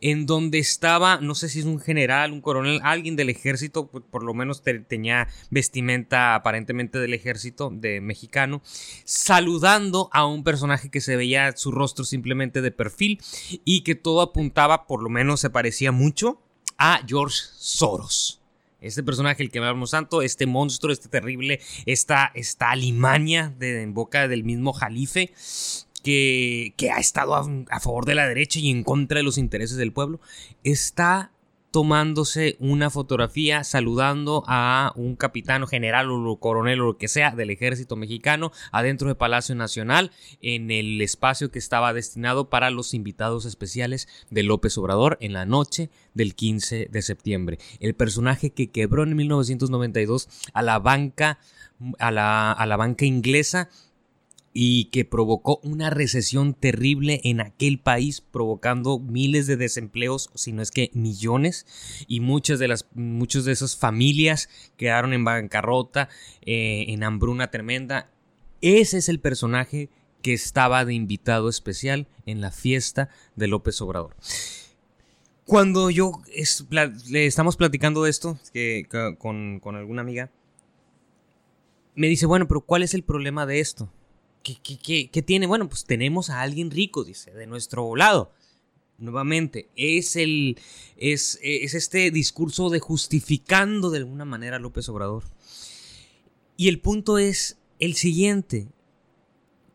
en 0.00 0.26
donde 0.26 0.58
estaba, 0.58 1.18
no 1.20 1.34
sé 1.34 1.48
si 1.48 1.60
es 1.60 1.64
un 1.64 1.80
general, 1.80 2.32
un 2.32 2.40
coronel, 2.40 2.80
alguien 2.82 3.14
del 3.14 3.30
ejército, 3.30 3.86
por, 3.88 4.24
lo 4.24 4.34
menos 4.34 4.62
tenía 4.62 5.28
vestimenta 5.50 6.34
aparentemente 6.34 6.98
del 6.98 7.14
ejército 7.14 7.70
de 7.72 8.00
mexicano, 8.00 8.62
saludando 9.04 10.10
a 10.12 10.26
un 10.26 10.42
personaje 10.42 10.90
que 10.90 11.00
se 11.00 11.16
veía 11.16 11.56
su 11.56 11.70
rostro 11.70 12.04
simplemente 12.04 12.60
de 12.60 12.70
perfil 12.72 13.20
y 13.64 13.82
que 13.82 13.94
todo 13.94 14.20
apuntaba, 14.20 14.86
por 14.86 15.02
lo 15.02 15.10
menos 15.10 15.40
se 15.40 15.50
parecía 15.50 15.92
mucho, 15.92 16.40
a 16.76 17.00
George 17.06 17.38
Soros. 17.56 18.43
Este 18.84 19.02
personaje, 19.02 19.42
el 19.42 19.50
que 19.50 19.58
hablamos 19.58 19.92
tanto, 19.92 20.22
este 20.22 20.46
monstruo, 20.46 20.92
este 20.92 21.08
terrible, 21.08 21.60
esta, 21.86 22.30
esta 22.34 22.70
alimaña 22.70 23.54
de, 23.58 23.82
en 23.82 23.94
boca 23.94 24.28
del 24.28 24.44
mismo 24.44 24.72
Jalife, 24.72 25.32
que, 26.02 26.74
que 26.76 26.90
ha 26.90 26.98
estado 26.98 27.34
a, 27.34 27.80
favor 27.80 28.04
de 28.04 28.14
la 28.14 28.28
derecha 28.28 28.60
y 28.60 28.70
en 28.70 28.84
contra 28.84 29.18
de 29.18 29.22
los 29.24 29.38
intereses 29.38 29.76
del 29.76 29.92
pueblo, 29.92 30.20
está 30.62 31.32
tomándose 31.74 32.56
una 32.60 32.88
fotografía 32.88 33.64
saludando 33.64 34.44
a 34.46 34.92
un 34.94 35.16
capitán 35.16 35.64
o 35.64 35.66
general 35.66 36.08
o 36.08 36.36
coronel 36.36 36.80
o 36.80 36.84
lo 36.84 36.98
que 36.98 37.08
sea 37.08 37.32
del 37.32 37.50
ejército 37.50 37.96
mexicano 37.96 38.52
adentro 38.70 39.08
de 39.08 39.16
Palacio 39.16 39.56
Nacional 39.56 40.12
en 40.40 40.70
el 40.70 41.00
espacio 41.00 41.50
que 41.50 41.58
estaba 41.58 41.92
destinado 41.92 42.48
para 42.48 42.70
los 42.70 42.94
invitados 42.94 43.44
especiales 43.44 44.06
de 44.30 44.44
López 44.44 44.78
Obrador 44.78 45.18
en 45.20 45.32
la 45.32 45.46
noche 45.46 45.90
del 46.14 46.36
15 46.36 46.90
de 46.92 47.02
septiembre. 47.02 47.58
El 47.80 47.96
personaje 47.96 48.50
que 48.50 48.70
quebró 48.70 49.02
en 49.02 49.16
1992 49.16 50.28
a 50.52 50.62
la 50.62 50.78
banca 50.78 51.40
a 51.98 52.12
la, 52.12 52.52
a 52.52 52.66
la 52.66 52.76
banca 52.76 53.04
inglesa 53.04 53.68
y 54.56 54.86
que 54.86 55.04
provocó 55.04 55.58
una 55.64 55.90
recesión 55.90 56.54
terrible 56.54 57.20
en 57.24 57.40
aquel 57.40 57.80
país, 57.80 58.20
provocando 58.20 59.00
miles 59.00 59.48
de 59.48 59.56
desempleos, 59.56 60.30
si 60.34 60.52
no 60.52 60.62
es 60.62 60.70
que 60.70 60.90
millones, 60.94 61.66
y 62.06 62.20
muchas 62.20 62.60
de 62.60 62.68
las 62.68 62.86
muchas 62.94 63.44
de 63.44 63.52
esas 63.52 63.76
familias 63.76 64.48
quedaron 64.76 65.12
en 65.12 65.24
bancarrota, 65.24 66.08
eh, 66.42 66.86
en 66.88 67.02
hambruna 67.02 67.50
tremenda. 67.50 68.08
Ese 68.60 68.98
es 68.98 69.08
el 69.08 69.18
personaje 69.18 69.90
que 70.22 70.32
estaba 70.32 70.84
de 70.84 70.94
invitado 70.94 71.48
especial 71.48 72.06
en 72.24 72.40
la 72.40 72.52
fiesta 72.52 73.10
de 73.34 73.48
López 73.48 73.80
Obrador. 73.82 74.14
Cuando 75.44 75.90
yo 75.90 76.22
le 77.10 77.26
estamos 77.26 77.56
platicando 77.56 78.04
de 78.04 78.10
esto 78.10 78.38
que, 78.52 78.86
con, 79.18 79.58
con 79.58 79.74
alguna 79.74 80.00
amiga, 80.00 80.30
me 81.96 82.06
dice, 82.06 82.24
bueno, 82.24 82.46
pero 82.46 82.60
¿cuál 82.60 82.84
es 82.84 82.94
el 82.94 83.02
problema 83.02 83.46
de 83.46 83.60
esto? 83.60 83.90
¿Qué, 84.44 85.24
tiene? 85.26 85.46
Bueno, 85.46 85.68
pues 85.68 85.84
tenemos 85.84 86.28
a 86.28 86.42
alguien 86.42 86.70
rico, 86.70 87.02
dice, 87.02 87.32
de 87.32 87.46
nuestro 87.46 87.96
lado. 87.96 88.30
Nuevamente, 88.98 89.70
es, 89.74 90.16
el, 90.16 90.58
es, 90.96 91.38
es 91.42 91.72
este 91.74 92.10
discurso 92.10 92.68
de 92.68 92.78
justificando 92.78 93.90
de 93.90 93.98
alguna 93.98 94.26
manera 94.26 94.56
a 94.56 94.60
López 94.60 94.88
Obrador. 94.90 95.24
Y 96.56 96.68
el 96.68 96.78
punto 96.78 97.18
es 97.18 97.58
el 97.80 97.94
siguiente. 97.94 98.68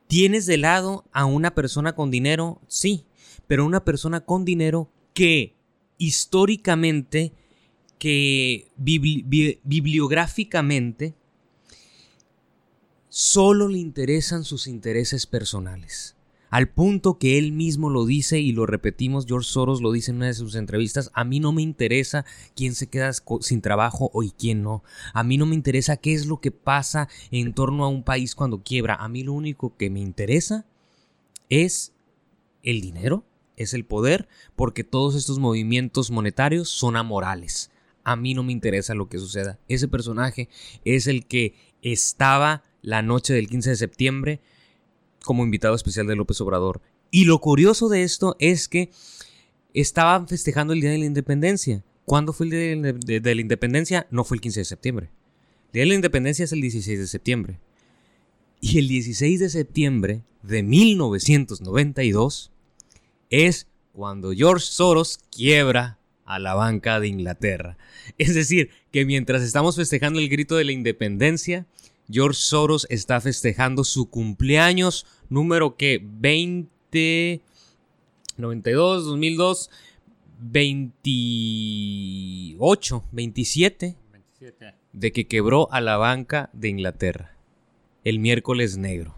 ¿Tienes 0.07 0.45
de 0.45 0.57
lado 0.57 1.03
a 1.11 1.26
una 1.26 1.55
persona 1.55 1.95
con 1.95 2.11
dinero? 2.11 2.61
Sí, 2.67 3.05
pero 3.47 3.65
una 3.65 3.84
persona 3.84 4.22
con 4.22 4.45
dinero 4.45 4.91
que 5.13 5.55
históricamente, 5.97 7.34
que 7.97 8.70
bibliográficamente, 8.78 11.15
solo 13.10 13.68
le 13.68 13.80
interesan 13.80 14.43
sus 14.43 14.68
intereses 14.68 15.26
personales. 15.26 16.16
Al 16.49 16.68
punto 16.68 17.20
que 17.20 17.38
él 17.38 17.51
mismo 17.51 17.91
lo 17.91 18.05
dice 18.05 18.39
y 18.39 18.53
lo 18.53 18.66
repetimos, 18.66 19.28
George 19.28 19.47
Soros 19.47 19.82
lo 19.82 19.91
dice 19.91 20.10
en 20.10 20.18
una 20.18 20.28
de 20.28 20.34
sus 20.34 20.55
entrevistas, 20.55 21.12
a 21.14 21.24
mí 21.24 21.39
no 21.39 21.51
me 21.51 21.62
interesa 21.62 22.26
quién 22.55 22.74
se 22.74 22.88
queda 22.88 23.12
sin 23.41 23.62
trabajo 23.62 24.12
y 24.24 24.32
quién 24.32 24.64
no. 24.64 24.84
A 25.14 25.24
mí 25.24 25.38
no 25.38 25.45
me 25.45 25.53
interesa 25.53 25.97
qué 25.97 26.14
es 26.14 26.26
lo 26.26 26.41
que 26.41 26.49
pasa 26.49 27.07
en 27.30 27.53
torno 27.53 27.84
a 27.84 27.89
un 27.89 28.03
país 28.03 28.34
cuando 28.34 28.64
quiebra. 28.64 28.95
A 28.95 29.07
mí 29.10 29.24
lo 29.24 29.34
único 29.34 29.78
que 29.78 29.91
me 29.91 29.99
interesa 29.99 30.66
es 31.49 31.93
el 32.64 32.82
dinero, 32.82 33.26
es 33.55 33.76
el 33.76 33.86
poder, 33.86 34.28
porque 34.55 34.84
todos 34.84 35.14
estos 35.14 35.38
movimientos 35.38 36.10
monetarios 36.10 36.70
son 36.70 36.95
amorales 36.95 37.70
a 38.03 38.16
mí 38.16 38.34
no 38.34 38.41
me 38.41 38.51
interesa 38.51 38.95
lo 38.95 39.07
que 39.07 39.20
suceda. 39.20 39.60
Ese 39.68 39.88
personaje 39.88 40.49
es 40.84 41.05
el 41.05 41.28
que 41.28 41.53
estaba 41.84 42.64
la 42.82 43.02
noche 43.02 43.34
del 43.34 43.48
15 43.48 43.72
de 43.72 43.76
septiembre 43.76 44.40
como 45.24 45.44
invitado 45.44 45.76
especial 45.76 46.08
de 46.08 46.16
López 46.16 46.40
Obrador. 46.42 46.82
Y 47.12 47.26
lo 47.26 47.40
curioso 47.40 47.90
de 47.90 48.04
esto 48.04 48.36
es 48.40 48.68
que 48.68 48.90
estaban 49.74 50.28
festejando 50.28 50.74
el 50.74 50.82
Día 50.82 50.92
de 50.92 50.98
la 50.98 51.06
Independencia. 51.06 51.84
¿Cuándo 52.06 52.34
fue 52.34 52.48
el 52.48 52.52
Día 52.52 53.20
de, 53.20 53.36
la 53.36 53.42
Independencia? 53.42 54.08
No 54.12 54.24
fue 54.24 54.38
el 54.38 54.42
15 54.42 54.62
de 54.62 54.66
septiembre. 54.66 55.10
El 55.68 55.74
Día 55.74 55.84
de 55.84 55.88
la 55.90 55.96
Independencia 55.96 56.46
es 56.46 56.52
el 56.52 56.62
16 56.62 57.00
de 57.00 57.08
septiembre. 57.08 57.60
Y 58.62 58.80
el 58.80 58.88
16 58.88 59.40
de 59.40 59.50
septiembre 59.50 60.24
de 60.44 60.64
1992 60.64 62.52
es 63.30 63.68
cuando 63.94 64.32
George 64.34 64.66
Soros 64.66 65.20
quiebra 65.32 66.00
a 66.26 66.40
la 66.40 66.54
banca 66.54 67.00
de 67.00 67.08
Inglaterra. 67.08 67.78
Es 68.18 68.36
decir, 68.36 68.70
que 68.92 69.06
mientras 69.06 69.42
estamos 69.42 69.76
festejando 69.76 70.20
el 70.20 70.30
grito 70.30 70.56
de 70.56 70.64
la 70.64 70.72
independencia, 70.72 71.66
George 72.10 72.39
Soros 72.39 72.88
está 72.89 73.22
festejando 73.22 73.84
su 73.84 74.10
cumpleaños 74.10 75.05
número 75.30 75.78
que 75.78 76.01
20 76.03 77.41
92 78.38 79.05
2002 79.05 79.70
28 80.39 83.03
27 83.12 83.95
de 84.93 85.12
que 85.12 85.28
quebró 85.28 85.72
a 85.72 85.82
la 85.82 85.97
banca 85.97 86.49
de 86.53 86.70
Inglaterra 86.70 87.36
el 88.03 88.20
miércoles 88.20 88.78
negro. 88.78 89.16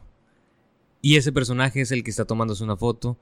Y 1.01 1.17
ese 1.17 1.31
personaje 1.31 1.81
es 1.81 1.91
el 1.91 2.03
que 2.03 2.09
está 2.09 2.25
tomándose 2.25 2.63
una 2.63 2.75
foto 2.75 3.17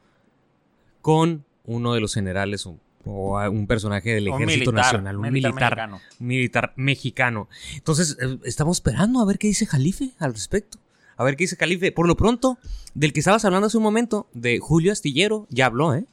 con 1.01 1.43
uno 1.65 1.93
de 1.93 2.01
los 2.01 2.13
generales 2.13 2.65
o, 3.05 3.39
un 3.49 3.67
personaje 3.67 4.13
del 4.15 4.27
ejército 4.27 4.71
nacional, 4.71 5.17
un 5.17 5.31
militar, 5.31 5.53
mexicano. 5.53 6.01
militar 6.19 6.73
mexicano. 6.75 7.49
Entonces, 7.75 8.17
eh, 8.21 8.37
estamos 8.43 8.77
esperando 8.77 9.21
a 9.21 9.25
ver 9.25 9.37
qué 9.37 9.47
dice 9.47 9.65
Jalife 9.65 10.11
al 10.19 10.33
respecto. 10.33 10.77
A 11.17 11.23
ver 11.23 11.35
qué 11.35 11.43
dice 11.43 11.55
Jalife. 11.55 11.91
Por 11.91 12.07
lo 12.07 12.15
pronto, 12.15 12.57
del 12.93 13.13
que 13.13 13.19
estabas 13.19 13.43
hablando 13.45 13.67
hace 13.67 13.77
un 13.77 13.83
momento, 13.83 14.27
de 14.33 14.59
Julio 14.59 14.91
Astillero, 14.91 15.47
ya 15.49 15.65
habló, 15.65 15.93
¿eh? 15.93 16.05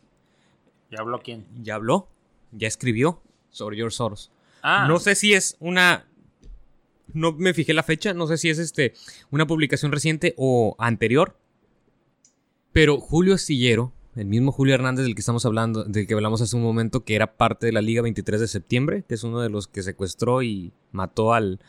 ¿Ya 0.91 1.01
habló 1.01 1.21
quién? 1.21 1.45
Ya 1.63 1.75
habló, 1.77 2.09
ya 2.53 2.69
escribió 2.69 3.21
sobre 3.51 3.77
George 3.77 3.97
Soros. 3.97 4.31
Ah. 4.63 4.87
No 4.89 4.99
sé 4.99 5.15
si 5.15 5.33
es 5.33 5.57
una 5.61 6.07
no 7.13 7.33
me 7.33 7.55
fijé 7.55 7.73
la 7.73 7.83
fecha, 7.83 8.15
no 8.15 8.27
sé 8.27 8.37
si 8.37 8.51
es 8.51 8.59
este 8.59 8.95
una 9.31 9.47
publicación 9.47 9.93
reciente 9.93 10.35
o 10.37 10.77
anterior. 10.79 11.37
Pero 12.73 13.01
Julio 13.01 13.35
Astillero 13.35 13.93
el 14.17 14.27
mismo 14.27 14.51
Julio 14.51 14.75
Hernández 14.75 15.05
del 15.05 15.15
que 15.15 15.21
estamos 15.21 15.45
hablando, 15.45 15.85
del 15.85 16.07
que 16.07 16.15
hablamos 16.15 16.41
hace 16.41 16.57
un 16.57 16.63
momento, 16.63 17.05
que 17.05 17.15
era 17.15 17.37
parte 17.37 17.67
de 17.67 17.73
la 17.73 17.83
Liga 17.83 18.01
23 18.03 18.41
de 18.41 18.49
septiembre, 18.49 19.05
que 19.07 19.15
es 19.15 19.23
uno 19.25 19.41
de 19.41 19.51
los 19.51 19.69
que 19.69 19.83
secuestró 19.83 20.43
y 20.43 20.73
mató 20.91 21.35
al, 21.35 21.61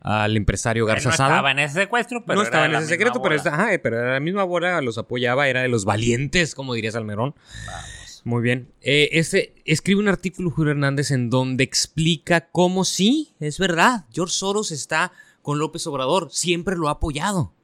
al 0.00 0.36
empresario 0.36 0.86
Garza 0.86 1.08
no 1.08 1.12
estaba 1.12 1.50
en 1.50 1.58
ese 1.58 1.80
secuestro, 1.80 2.24
pero 2.24 2.38
no 2.38 2.44
estaba 2.44 2.66
en 2.66 2.76
ese 2.76 2.86
secreto, 2.86 3.20
pero, 3.20 3.42
pero 3.82 3.98
era 3.98 4.12
la 4.12 4.20
misma 4.20 4.44
bola, 4.44 4.80
los 4.80 4.98
apoyaba, 4.98 5.48
era 5.48 5.62
de 5.62 5.68
los 5.68 5.84
valientes, 5.84 6.54
como 6.54 6.74
diría 6.74 6.92
Salmerón. 6.92 7.34
Muy 8.22 8.42
bien. 8.42 8.72
Eh, 8.82 9.08
ese, 9.12 9.54
escribe 9.64 10.00
un 10.00 10.08
artículo 10.08 10.50
Julio 10.50 10.72
Hernández 10.72 11.10
en 11.10 11.28
donde 11.28 11.64
explica 11.64 12.48
cómo 12.50 12.84
sí, 12.84 13.34
es 13.40 13.58
verdad, 13.58 14.04
George 14.12 14.34
Soros 14.34 14.70
está 14.70 15.12
con 15.42 15.58
López 15.58 15.86
Obrador, 15.88 16.28
siempre 16.30 16.76
lo 16.76 16.88
ha 16.88 16.92
apoyado 16.92 17.55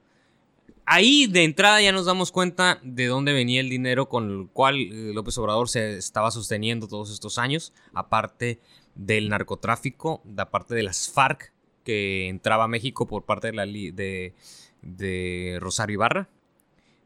ahí 0.86 1.26
de 1.26 1.44
entrada 1.44 1.80
ya 1.80 1.92
nos 1.92 2.06
damos 2.06 2.32
cuenta 2.32 2.80
de 2.82 3.06
dónde 3.06 3.32
venía 3.32 3.60
el 3.60 3.68
dinero 3.68 4.08
con 4.08 4.30
el 4.30 4.48
cual 4.48 4.76
eh, 4.76 5.12
López 5.14 5.36
Obrador 5.38 5.68
se 5.68 5.96
estaba 5.96 6.30
sosteniendo 6.30 6.88
todos 6.88 7.10
estos 7.10 7.38
años, 7.38 7.72
aparte 7.94 8.60
del 8.94 9.28
narcotráfico, 9.28 10.22
aparte 10.36 10.74
de 10.74 10.82
las 10.82 11.10
FARC 11.10 11.52
que 11.84 12.28
entraba 12.28 12.64
a 12.64 12.68
México 12.68 13.06
por 13.06 13.24
parte 13.24 13.52
de, 13.52 14.34
Rosario 15.60 15.94
Ibarra. 15.94 16.28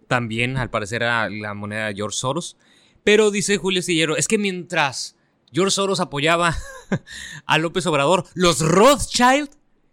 También, 0.09 0.57
al 0.57 0.71
parecer, 0.71 1.03
era 1.03 1.29
la 1.29 1.55
moneda 1.55 1.87
de 1.87 1.95
George 1.95 2.19
Soros. 2.19 2.57
Pero 3.03 3.31
dice 3.31 3.57
Julio 3.57 3.83
Sillero, 3.83 4.17
es 4.17 4.29
que 4.29 4.39
mientras 4.39 5.17
George 5.53 5.73
Soros 5.73 6.01
apoyaba 6.01 6.57
a 7.47 7.59
López 7.59 7.87
Obrador, 7.87 8.25
los 8.35 8.61
Rothschild 8.61 9.51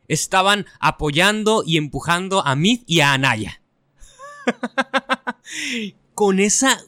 estaban 0.07 0.65
apoyando 0.79 1.63
y 1.65 1.77
empujando 1.77 2.45
a 2.45 2.55
Mid 2.55 2.81
y 2.85 2.99
a 3.01 3.13
Anaya. 3.13 3.61
con 6.13 6.39
esa, 6.39 6.83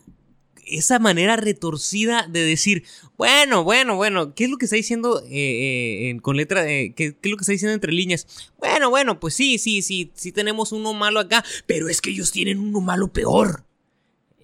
esa 0.66 1.00
manera 1.00 1.36
retorcida 1.36 2.28
de 2.30 2.42
decir, 2.42 2.84
bueno, 3.18 3.64
bueno, 3.64 3.96
bueno, 3.96 4.36
¿qué 4.36 4.46
es 4.46 4.50
lo 4.50 4.58
que 4.58 4.66
está 4.66 4.76
diciendo 4.76 5.22
eh, 5.30 6.12
eh, 6.12 6.18
con 6.22 6.38
letra, 6.38 6.66
¿qué, 6.66 6.94
¿qué, 6.96 7.06
es 7.22 7.32
lo 7.32 7.38
que 7.38 7.42
está 7.42 7.52
diciendo 7.52 7.74
entre 7.74 7.92
líneas? 7.92 8.52
Bueno, 8.58 8.90
bueno, 8.90 9.20
pues 9.20 9.36
sí, 9.36 9.58
sí, 9.58 9.82
sí, 9.82 10.12
sí 10.16 10.32
tenemos 10.32 10.72
uno 10.72 10.94
malo 10.94 11.20
acá, 11.20 11.44
pero 11.66 11.90
es 11.90 12.02
que 12.02 12.12
ellos 12.12 12.32
tienen 12.32 12.60
uno 12.60 12.82
malo 12.82 13.12
peor. 13.12 13.66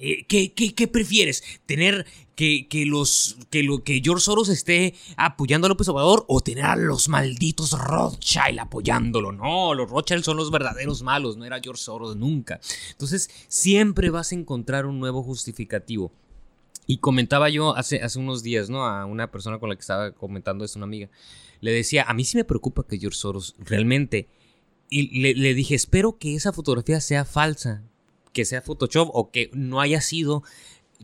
Eh, 0.03 0.25
¿qué, 0.27 0.51
qué, 0.51 0.87
prefieres? 0.87 1.43
¿Tener 1.67 2.07
que, 2.41 2.85
los, 2.87 3.37
que, 3.51 3.61
lo, 3.61 3.83
que 3.83 4.01
George 4.03 4.23
Soros 4.23 4.49
esté 4.49 4.95
apoyando 5.15 5.67
a 5.67 5.69
López 5.69 5.87
Obrador 5.89 6.25
o 6.27 6.41
tener 6.41 6.65
a 6.65 6.75
los 6.75 7.07
malditos 7.07 7.71
Rothschild 7.71 8.59
apoyándolo? 8.59 9.31
No, 9.31 9.75
los 9.75 9.89
Rothschild 9.89 10.23
son 10.23 10.37
los 10.37 10.49
verdaderos 10.49 11.03
malos, 11.03 11.37
no 11.37 11.45
era 11.45 11.59
George 11.61 11.83
Soros 11.83 12.15
nunca. 12.15 12.59
Entonces, 12.91 13.29
siempre 13.47 14.09
vas 14.09 14.31
a 14.31 14.35
encontrar 14.35 14.87
un 14.87 14.99
nuevo 14.99 15.21
justificativo. 15.21 16.11
Y 16.87 16.97
comentaba 16.97 17.49
yo 17.49 17.75
hace, 17.75 18.01
hace 18.01 18.17
unos 18.17 18.41
días, 18.41 18.69
¿no? 18.69 18.85
A 18.87 19.05
una 19.05 19.29
persona 19.29 19.59
con 19.59 19.69
la 19.69 19.75
que 19.75 19.81
estaba 19.81 20.11
comentando, 20.11 20.65
es 20.65 20.75
una 20.75 20.85
amiga. 20.85 21.09
Le 21.59 21.71
decía, 21.71 22.05
a 22.07 22.13
mí 22.15 22.25
sí 22.25 22.37
me 22.37 22.43
preocupa 22.43 22.85
que 22.87 22.97
George 22.97 23.19
Soros 23.19 23.55
realmente... 23.59 24.27
Y 24.89 25.21
le, 25.21 25.35
le 25.35 25.53
dije, 25.53 25.75
espero 25.75 26.17
que 26.17 26.35
esa 26.35 26.51
fotografía 26.51 26.99
sea 26.99 27.23
falsa, 27.23 27.83
que 28.33 28.45
sea 28.45 28.61
Photoshop 28.61 29.09
o 29.13 29.31
que 29.31 29.49
no 29.53 29.79
haya 29.79 30.01
sido 30.01 30.43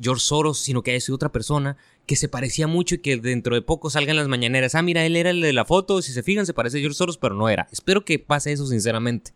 George 0.02 0.24
Soros, 0.24 0.60
sino 0.60 0.84
que 0.84 0.92
haya 0.92 1.02
sido 1.02 1.16
otra 1.16 1.32
persona 1.32 1.78
que 2.06 2.16
se 2.16 2.30
parecía 2.30 2.68
mucho 2.68 2.96
y 2.96 3.00
que 3.00 3.18
dentro 3.18 3.56
de 3.56 3.62
poco 3.62 3.90
salgan 3.90 4.16
las 4.16 4.28
mañaneras. 4.28 4.76
Ah, 4.76 4.82
mira, 4.82 5.06
él 5.06 5.16
era 5.16 5.30
el 5.30 5.42
de 5.42 5.54
la 5.54 5.66
foto, 5.66 6.02
si 6.02 6.14
se 6.14 6.24
fijan, 6.24 6.46
se 6.46 6.54
parece 6.54 6.78
a 6.78 6.82
George 6.82 6.96
Soros, 6.98 7.18
pero 7.18 7.36
no 7.36 7.50
era. 7.50 7.68
Espero 7.72 8.06
que 8.06 8.20
pase 8.20 8.52
eso, 8.52 8.66
sinceramente. 8.66 9.32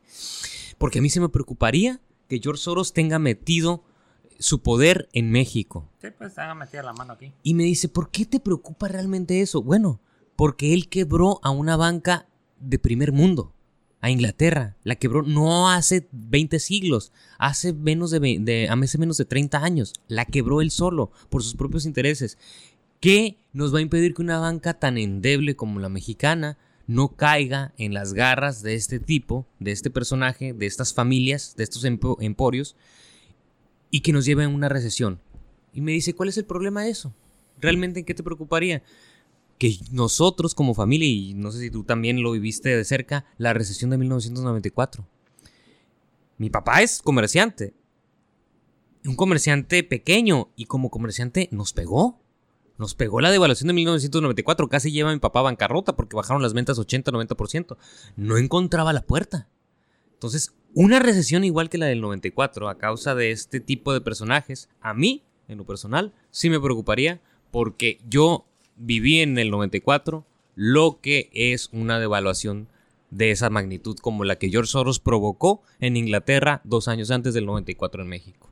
Porque 0.77 0.99
a 0.99 1.01
mí 1.01 1.09
se 1.09 1.19
me 1.19 1.29
preocuparía 1.29 1.99
que 2.27 2.39
George 2.41 2.61
Soros 2.61 2.93
tenga 2.93 3.19
metido 3.19 3.83
su 4.39 4.61
poder 4.61 5.09
en 5.13 5.31
México. 5.31 5.89
Sí, 6.01 6.07
pues 6.17 6.33
tenga 6.33 6.55
metida 6.55 6.81
la 6.83 6.93
mano 6.93 7.13
aquí. 7.13 7.33
Y 7.43 7.53
me 7.53 7.63
dice, 7.63 7.89
¿por 7.89 8.09
qué 8.09 8.25
te 8.25 8.39
preocupa 8.39 8.87
realmente 8.87 9.41
eso? 9.41 9.61
Bueno, 9.61 9.99
porque 10.35 10.73
él 10.73 10.89
quebró 10.89 11.39
a 11.43 11.51
una 11.51 11.75
banca 11.75 12.27
de 12.59 12.79
primer 12.79 13.11
mundo 13.11 13.53
a 14.01 14.09
Inglaterra. 14.09 14.75
La 14.83 14.95
quebró 14.95 15.21
no 15.23 15.69
hace 15.69 16.07
20 16.11 16.59
siglos, 16.59 17.11
hace 17.37 17.71
menos 17.71 18.11
de, 18.11 18.67
hace 18.69 18.97
menos 18.97 19.17
de 19.17 19.25
30 19.25 19.63
años. 19.63 19.93
La 20.07 20.25
quebró 20.25 20.61
él 20.61 20.71
solo, 20.71 21.11
por 21.29 21.43
sus 21.43 21.55
propios 21.55 21.85
intereses. 21.85 22.37
¿Qué 22.99 23.37
nos 23.53 23.73
va 23.73 23.79
a 23.79 23.83
impedir 23.83 24.13
que 24.13 24.21
una 24.21 24.39
banca 24.39 24.73
tan 24.73 24.97
endeble 24.97 25.55
como 25.55 25.79
la 25.79 25.89
mexicana 25.89 26.57
no 26.87 27.15
caiga 27.15 27.73
en 27.77 27.93
las 27.93 28.13
garras 28.13 28.63
de 28.63 28.75
este 28.75 28.99
tipo, 28.99 29.45
de 29.59 29.71
este 29.71 29.89
personaje, 29.89 30.53
de 30.53 30.65
estas 30.65 30.93
familias, 30.93 31.55
de 31.55 31.63
estos 31.63 31.85
emporios, 31.85 32.75
y 33.91 34.01
que 34.01 34.13
nos 34.13 34.25
lleve 34.25 34.43
a 34.43 34.49
una 34.49 34.69
recesión? 34.69 35.19
Y 35.73 35.81
me 35.81 35.93
dice, 35.93 36.13
¿cuál 36.13 36.29
es 36.29 36.37
el 36.37 36.45
problema 36.45 36.83
de 36.83 36.89
eso? 36.89 37.13
¿Realmente 37.59 37.99
en 37.99 38.05
qué 38.05 38.13
te 38.13 38.23
preocuparía? 38.23 38.81
Que 39.61 39.77
nosotros 39.91 40.55
como 40.55 40.73
familia, 40.73 41.07
y 41.07 41.35
no 41.35 41.51
sé 41.51 41.59
si 41.59 41.69
tú 41.69 41.83
también 41.83 42.23
lo 42.23 42.31
viviste 42.31 42.75
de 42.75 42.83
cerca, 42.83 43.25
la 43.37 43.53
recesión 43.53 43.91
de 43.91 43.99
1994. 43.99 45.05
Mi 46.39 46.49
papá 46.49 46.81
es 46.81 47.03
comerciante. 47.03 47.75
Un 49.05 49.15
comerciante 49.15 49.83
pequeño 49.83 50.49
y 50.55 50.65
como 50.65 50.89
comerciante 50.89 51.47
nos 51.51 51.73
pegó. 51.73 52.19
Nos 52.79 52.95
pegó 52.95 53.21
la 53.21 53.29
devaluación 53.29 53.67
de 53.67 53.73
1994. 53.73 54.67
Casi 54.67 54.91
lleva 54.91 55.11
a 55.11 55.13
mi 55.13 55.19
papá 55.19 55.41
a 55.41 55.43
bancarrota 55.43 55.95
porque 55.95 56.15
bajaron 56.15 56.41
las 56.41 56.53
ventas 56.53 56.79
80-90%. 56.79 57.77
No 58.15 58.37
encontraba 58.37 58.93
la 58.93 59.03
puerta. 59.03 59.47
Entonces, 60.13 60.55
una 60.73 60.97
recesión 60.97 61.43
igual 61.43 61.69
que 61.69 61.77
la 61.77 61.85
del 61.85 62.01
94 62.01 62.67
a 62.67 62.79
causa 62.79 63.13
de 63.13 63.29
este 63.29 63.59
tipo 63.59 63.93
de 63.93 64.01
personajes, 64.01 64.69
a 64.81 64.95
mí, 64.95 65.23
en 65.47 65.59
lo 65.59 65.67
personal, 65.67 66.15
sí 66.31 66.49
me 66.49 66.59
preocuparía 66.59 67.21
porque 67.51 67.99
yo 68.09 68.47
viví 68.81 69.19
en 69.21 69.37
el 69.37 69.51
94 69.51 70.25
lo 70.55 70.99
que 71.01 71.29
es 71.33 71.69
una 71.71 71.99
devaluación 71.99 72.67
de 73.09 73.31
esa 73.31 73.49
magnitud 73.49 73.97
como 73.97 74.23
la 74.23 74.37
que 74.37 74.49
George 74.49 74.71
Soros 74.71 74.99
provocó 74.99 75.61
en 75.79 75.97
Inglaterra 75.97 76.61
dos 76.63 76.87
años 76.87 77.11
antes 77.11 77.33
del 77.33 77.45
94 77.45 78.01
en 78.03 78.09
México. 78.09 78.49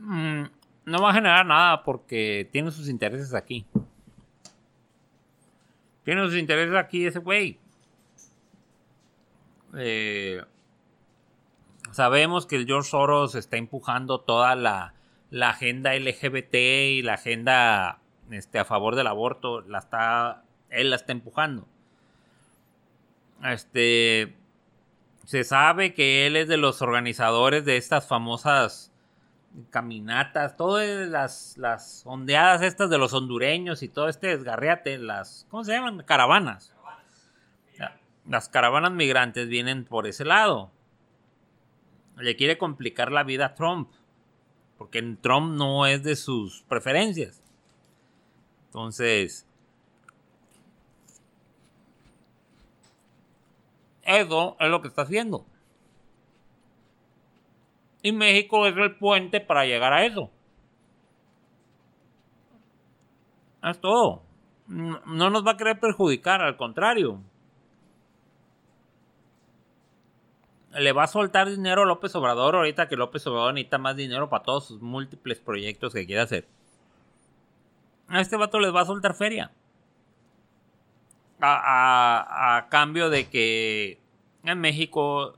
Mm, 0.00 0.44
no 0.86 1.02
va 1.02 1.10
a 1.10 1.14
generar 1.14 1.46
nada 1.46 1.82
porque 1.82 2.48
tiene 2.50 2.70
sus 2.70 2.88
intereses 2.88 3.34
aquí. 3.34 3.66
Tiene 6.04 6.24
sus 6.24 6.36
intereses 6.36 6.74
aquí 6.74 7.06
ese 7.06 7.20
güey. 7.20 7.58
Eh, 9.74 10.42
Sabemos 11.92 12.46
que 12.46 12.56
el 12.56 12.66
George 12.66 12.90
Soros 12.90 13.34
está 13.34 13.56
empujando 13.58 14.20
toda 14.20 14.54
la, 14.54 14.94
la 15.30 15.50
agenda 15.50 15.94
LGBT 15.94 16.54
y 16.54 17.02
la 17.02 17.14
agenda 17.14 17.98
este, 18.30 18.58
a 18.58 18.64
favor 18.64 18.96
del 18.96 19.06
aborto, 19.06 19.60
la 19.62 19.78
está, 19.78 20.42
él 20.70 20.90
la 20.90 20.96
está 20.96 21.12
empujando. 21.12 21.66
Este, 23.44 24.34
se 25.24 25.44
sabe 25.44 25.94
que 25.94 26.26
él 26.26 26.36
es 26.36 26.48
de 26.48 26.56
los 26.56 26.82
organizadores 26.82 27.64
de 27.64 27.76
estas 27.76 28.08
famosas 28.08 28.92
caminatas, 29.70 30.56
todas 30.56 31.08
las, 31.08 31.58
las 31.58 32.02
ondeadas 32.06 32.62
estas 32.62 32.88
de 32.88 32.98
los 32.98 33.12
hondureños 33.12 33.82
y 33.82 33.88
todo 33.88 34.08
este 34.08 34.28
desgarriate, 34.28 34.96
las, 34.98 35.46
¿cómo 35.50 35.64
se 35.64 35.72
llaman? 35.72 36.02
Caravanas. 36.04 36.74
Las 38.28 38.48
caravanas 38.48 38.92
migrantes 38.92 39.48
vienen 39.48 39.84
por 39.84 40.06
ese 40.06 40.24
lado. 40.24 40.70
Le 42.16 42.36
quiere 42.36 42.58
complicar 42.58 43.10
la 43.10 43.24
vida 43.24 43.46
a 43.46 43.54
Trump, 43.54 43.90
porque 44.78 45.02
Trump 45.20 45.54
no 45.56 45.86
es 45.86 46.02
de 46.02 46.16
sus 46.16 46.62
preferencias. 46.62 47.42
Entonces, 48.66 49.46
eso 54.02 54.56
es 54.60 54.68
lo 54.68 54.82
que 54.82 54.88
está 54.88 55.02
haciendo. 55.02 55.46
Y 58.02 58.12
México 58.12 58.66
es 58.66 58.76
el 58.76 58.96
puente 58.96 59.40
para 59.40 59.64
llegar 59.64 59.92
a 59.92 60.04
eso. 60.04 60.30
Es 63.62 63.80
todo. 63.80 64.22
No 64.66 65.30
nos 65.30 65.46
va 65.46 65.52
a 65.52 65.56
querer 65.56 65.78
perjudicar, 65.78 66.40
al 66.40 66.56
contrario. 66.56 67.22
Le 70.74 70.92
va 70.92 71.04
a 71.04 71.06
soltar 71.06 71.50
dinero 71.50 71.82
a 71.82 71.86
López 71.86 72.14
Obrador 72.14 72.56
ahorita 72.56 72.88
que 72.88 72.96
López 72.96 73.26
Obrador 73.26 73.54
necesita 73.54 73.78
más 73.78 73.96
dinero 73.96 74.28
para 74.28 74.42
todos 74.42 74.66
sus 74.66 74.80
múltiples 74.80 75.38
proyectos 75.38 75.92
que 75.92 76.06
quiere 76.06 76.22
hacer. 76.22 76.46
A 78.08 78.20
este 78.20 78.36
vato 78.36 78.58
les 78.58 78.74
va 78.74 78.82
a 78.82 78.86
soltar 78.86 79.14
feria. 79.14 79.50
A, 81.40 82.56
a 82.56 82.68
cambio 82.68 83.10
de 83.10 83.28
que 83.28 83.98
en 84.44 84.60
México 84.60 85.36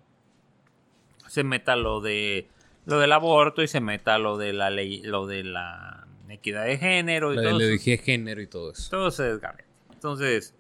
se 1.27 1.45
meta 1.45 1.77
lo 1.77 2.01
de 2.01 2.47
lo 2.87 2.99
del 2.99 3.13
aborto 3.13 3.63
y 3.63 3.69
se 3.69 3.81
meta 3.81 4.19
lo 4.19 4.37
de 4.37 4.53
la 4.53 4.71
ley, 4.71 5.03
lo 5.03 5.27
de 5.27 5.43
la 5.45 6.07
equidad 6.29 6.65
de 6.65 6.77
género 6.79 7.33
y 7.33 7.37
la 7.37 7.51
todo. 7.51 7.59
de 7.59 7.79
género 7.79 8.43
y 8.43 8.47
todo 8.47 8.73
eso. 8.73 8.91
Todo 8.91 9.11
se 9.11 9.23
desgarre. 9.25 9.65
Entonces, 9.93 10.55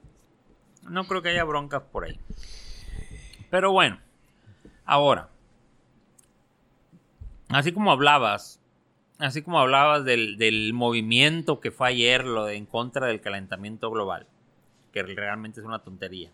no 0.89 1.05
creo 1.05 1.22
que 1.22 1.31
haya 1.31 1.45
broncas 1.45 1.83
por 1.83 2.05
ahí. 2.05 2.18
Pero 3.51 3.72
bueno, 3.72 4.01
ahora, 4.85 5.28
así 7.49 7.72
como 7.72 7.93
hablabas, 7.93 8.61
así 9.18 9.43
como 9.43 9.59
hablabas 9.59 10.05
del, 10.05 10.37
del 10.37 10.72
movimiento 10.72 11.61
que 11.61 11.70
fue 11.70 11.89
ayer, 11.89 12.24
lo 12.24 12.47
de 12.47 12.57
en 12.57 12.66
contra 12.66 13.07
del 13.07 13.20
calentamiento 13.20 13.91
global, 13.91 14.26
que 14.93 15.03
realmente 15.03 15.61
es 15.61 15.66
una 15.66 15.80
tontería. 15.80 16.30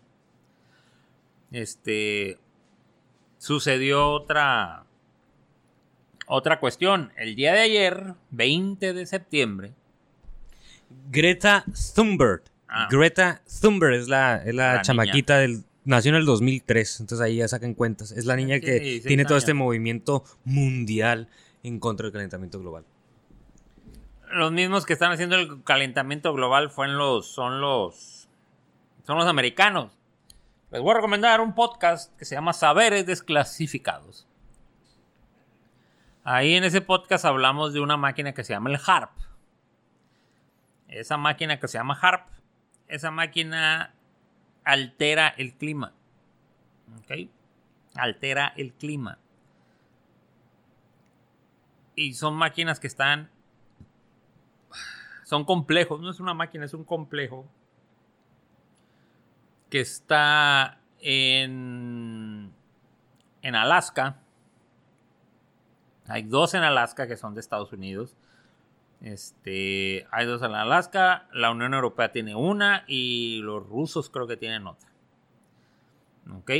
Este 1.51 2.37
sucedió 3.37 4.11
otra 4.11 4.85
otra 6.33 6.61
cuestión, 6.61 7.11
el 7.17 7.35
día 7.35 7.51
de 7.51 7.59
ayer, 7.59 8.13
20 8.29 8.93
de 8.93 9.05
septiembre. 9.05 9.73
Greta 11.09 11.65
Thunberg. 11.93 12.43
Ah. 12.69 12.87
Greta 12.89 13.41
Thunberg 13.59 13.95
es 13.95 14.07
la, 14.07 14.37
es 14.37 14.55
la, 14.55 14.75
La 14.75 14.81
chamaquita 14.81 15.39
del... 15.39 15.65
Nació 15.83 16.09
en 16.09 16.17
el 16.17 16.25
2003, 16.25 16.99
entonces 16.99 17.25
ahí 17.25 17.37
ya 17.37 17.47
sacan 17.47 17.73
cuentas. 17.73 18.11
Es 18.11 18.25
la 18.25 18.35
niña 18.35 18.55
Sí, 18.55 18.61
que 18.61 19.01
tiene 19.05 19.25
todo 19.25 19.37
este 19.37 19.53
movimiento 19.53 20.23
mundial 20.43 21.27
en 21.63 21.79
contra 21.79 22.05
del 22.05 22.13
calentamiento 22.13 22.59
global. 22.59 22.85
Los 24.31 24.51
mismos 24.51 24.85
que 24.85 24.93
están 24.93 25.11
haciendo 25.11 25.35
el 25.35 25.63
calentamiento 25.63 26.33
global 26.33 26.69
fueron 26.69 26.97
los, 26.97 27.27
son 27.27 27.61
los, 27.61 28.29
son 29.05 29.17
los 29.17 29.27
americanos. 29.27 29.91
Les 30.69 30.81
voy 30.81 30.91
a 30.91 30.95
recomendar 30.95 31.41
un 31.41 31.53
podcast 31.53 32.15
que 32.17 32.25
se 32.25 32.35
llama 32.35 32.53
Saberes 32.53 33.05
Desclasificados. 33.05 34.27
Ahí 36.23 36.53
en 36.53 36.63
ese 36.63 36.81
podcast 36.81 37.25
hablamos 37.25 37.73
de 37.73 37.81
una 37.81 37.97
máquina 37.97 38.33
que 38.33 38.43
se 38.43 38.53
llama 38.53 38.69
el 38.69 38.79
HARP. 38.85 39.11
Esa 40.87 41.17
máquina 41.17 41.59
que 41.59 41.67
se 41.67 41.77
llama 41.79 41.97
HARP, 41.99 42.27
esa 42.87 43.09
máquina 43.11 43.95
altera 44.63 45.29
el 45.29 45.53
clima. 45.53 45.93
¿Ok? 46.99 47.29
Altera 47.95 48.53
el 48.55 48.73
clima. 48.73 49.17
Y 51.95 52.13
son 52.13 52.35
máquinas 52.35 52.79
que 52.79 52.87
están... 52.87 53.29
Son 55.23 55.45
complejos, 55.45 56.01
no 56.01 56.09
es 56.09 56.19
una 56.19 56.33
máquina, 56.33 56.65
es 56.65 56.73
un 56.73 56.83
complejo. 56.83 57.45
Que 59.69 59.81
está 59.81 60.79
en... 60.99 62.53
En 63.41 63.55
Alaska. 63.55 64.19
Hay 66.07 66.23
dos 66.23 66.53
en 66.53 66.63
Alaska 66.63 67.07
que 67.07 67.17
son 67.17 67.33
de 67.33 67.39
Estados 67.39 67.71
Unidos. 67.71 68.15
Este, 69.01 70.07
hay 70.11 70.25
dos 70.25 70.41
en 70.43 70.53
Alaska. 70.53 71.27
La 71.33 71.51
Unión 71.51 71.73
Europea 71.73 72.11
tiene 72.11 72.35
una 72.35 72.83
y 72.87 73.41
los 73.43 73.67
rusos 73.67 74.09
creo 74.09 74.27
que 74.27 74.37
tienen 74.37 74.67
otra. 74.67 74.89
Ok, 76.37 76.51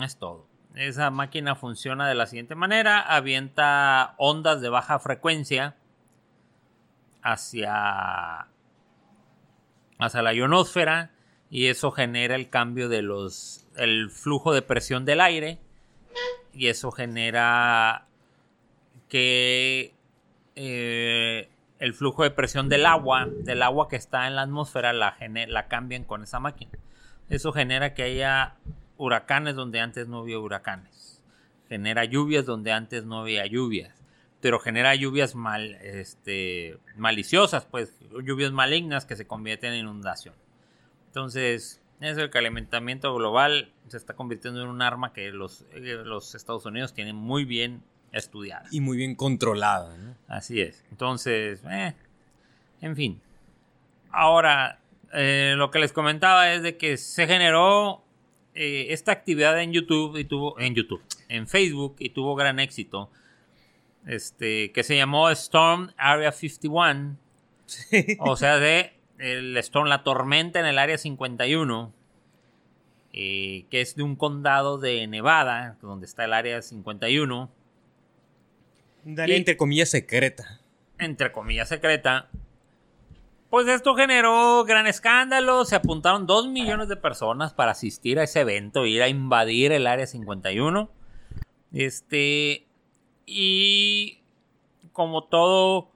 es 0.00 0.18
todo. 0.18 0.46
Esa 0.74 1.10
máquina 1.10 1.54
funciona 1.54 2.08
de 2.08 2.14
la 2.14 2.26
siguiente 2.26 2.54
manera: 2.54 3.00
avienta 3.00 4.14
ondas 4.18 4.60
de 4.60 4.68
baja 4.68 4.98
frecuencia 4.98 5.76
hacia, 7.22 8.48
hacia 9.98 10.22
la 10.22 10.34
ionosfera 10.34 11.12
y 11.48 11.66
eso 11.66 11.90
genera 11.92 12.34
el 12.34 12.50
cambio 12.50 12.88
de 12.88 13.02
los, 13.02 13.66
el 13.76 14.10
flujo 14.10 14.52
de 14.52 14.62
presión 14.62 15.04
del 15.04 15.20
aire 15.20 15.58
y 16.52 16.68
eso 16.68 16.90
genera 16.90 18.06
que 19.08 19.95
eh, 20.56 21.48
el 21.78 21.94
flujo 21.94 22.22
de 22.22 22.30
presión 22.30 22.68
del 22.68 22.86
agua, 22.86 23.26
del 23.26 23.62
agua 23.62 23.88
que 23.88 23.96
está 23.96 24.26
en 24.26 24.34
la 24.36 24.42
atmósfera, 24.42 24.92
la, 24.92 25.16
la 25.48 25.68
cambian 25.68 26.04
con 26.04 26.22
esa 26.22 26.40
máquina. 26.40 26.72
Eso 27.28 27.52
genera 27.52 27.94
que 27.94 28.02
haya 28.02 28.56
huracanes 28.96 29.54
donde 29.54 29.80
antes 29.80 30.08
no 30.08 30.18
había 30.20 30.38
huracanes. 30.38 31.22
Genera 31.68 32.04
lluvias 32.04 32.46
donde 32.46 32.72
antes 32.72 33.04
no 33.04 33.20
había 33.20 33.46
lluvias. 33.46 34.02
Pero 34.40 34.60
genera 34.60 34.94
lluvias 34.94 35.34
mal, 35.34 35.74
este, 35.82 36.78
maliciosas, 36.96 37.66
pues 37.66 37.98
lluvias 38.22 38.52
malignas 38.52 39.04
que 39.04 39.16
se 39.16 39.26
convierten 39.26 39.72
en 39.72 39.80
inundación. 39.80 40.34
Entonces, 41.08 41.82
eso 42.00 42.20
el 42.20 42.30
calentamiento 42.30 43.14
global 43.14 43.72
se 43.88 43.96
está 43.96 44.14
convirtiendo 44.14 44.62
en 44.62 44.68
un 44.68 44.82
arma 44.82 45.12
que 45.12 45.30
los, 45.30 45.64
eh, 45.72 46.02
los 46.04 46.34
Estados 46.34 46.64
Unidos 46.66 46.92
tienen 46.92 47.16
muy 47.16 47.44
bien 47.44 47.82
estudiada. 48.12 48.66
Y 48.70 48.80
muy 48.80 48.96
bien 48.96 49.14
controlada, 49.14 49.96
¿no? 49.96 50.14
Así 50.28 50.60
es. 50.60 50.84
Entonces, 50.90 51.62
eh, 51.70 51.94
en 52.80 52.96
fin. 52.96 53.20
Ahora, 54.10 54.80
eh, 55.12 55.54
lo 55.56 55.70
que 55.70 55.78
les 55.78 55.92
comentaba 55.92 56.52
es 56.52 56.62
de 56.62 56.76
que 56.76 56.96
se 56.96 57.26
generó 57.26 58.02
eh, 58.54 58.86
esta 58.90 59.12
actividad 59.12 59.60
en 59.60 59.72
YouTube 59.72 60.16
y 60.16 60.24
tuvo 60.24 60.58
en 60.58 60.74
YouTube, 60.74 61.02
en 61.28 61.46
Facebook 61.46 61.96
y 61.98 62.10
tuvo 62.10 62.34
gran 62.34 62.58
éxito. 62.58 63.10
Este, 64.06 64.72
que 64.72 64.82
se 64.82 64.96
llamó 64.96 65.28
Storm 65.30 65.92
Area 65.96 66.32
51. 66.32 67.16
O 68.20 68.36
sea, 68.36 68.58
de 68.58 68.92
el 69.18 69.56
Storm, 69.56 69.88
la 69.88 70.04
tormenta 70.04 70.60
en 70.60 70.66
el 70.66 70.78
área 70.78 70.98
51. 70.98 71.92
eh, 73.12 73.64
que 73.70 73.80
es 73.80 73.96
de 73.96 74.02
un 74.02 74.14
condado 74.14 74.78
de 74.78 75.06
Nevada, 75.06 75.78
donde 75.80 76.06
está 76.06 76.24
el 76.26 76.34
área 76.34 76.60
51 76.60 77.50
Y- 79.06 79.32
entre 79.34 79.56
comillas, 79.56 79.88
secreta. 79.88 80.60
entre 80.98 81.30
comillas, 81.32 81.68
secreta. 81.68 82.28
Pues 83.50 83.68
esto 83.68 83.94
generó 83.94 84.64
gran 84.64 84.86
escándalo. 84.86 85.64
Se 85.64 85.76
apuntaron 85.76 86.26
2 86.26 86.48
millones 86.48 86.88
de 86.88 86.96
personas 86.96 87.54
para 87.54 87.70
asistir 87.72 88.18
a 88.18 88.24
ese 88.24 88.40
evento, 88.40 88.84
ir 88.86 89.02
a 89.02 89.08
invadir 89.08 89.72
el 89.72 89.86
área 89.86 90.06
51. 90.06 90.90
Este. 91.72 92.66
Y 93.24 94.20
como 94.92 95.24
todo 95.24 95.90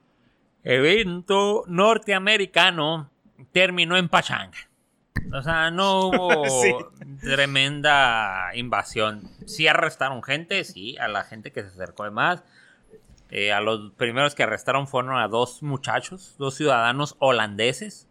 evento 0.63 1.63
norteamericano, 1.67 3.09
terminó 3.51 3.97
en 3.97 4.07
pachanga. 4.09 4.57
O 5.33 5.41
sea, 5.41 5.71
no 5.71 6.07
hubo 6.09 6.45
Sí. 6.61 6.73
tremenda 7.21 8.51
invasión. 8.55 9.29
Sí 9.45 9.67
arrestaron 9.67 10.23
gente, 10.23 10.63
sí, 10.63 10.97
a 10.99 11.07
la 11.07 11.23
gente 11.23 11.51
que 11.51 11.61
se 11.61 11.67
acercó 11.69 12.03
de 12.05 12.11
más. 12.11 12.43
Eh, 13.31 13.51
a 13.53 13.61
los 13.61 13.91
primeros 13.93 14.35
que 14.35 14.43
arrestaron 14.43 14.87
fueron 14.87 15.17
a 15.17 15.27
dos 15.27 15.63
muchachos, 15.63 16.35
dos 16.37 16.55
ciudadanos 16.55 17.15
holandeses. 17.19 18.07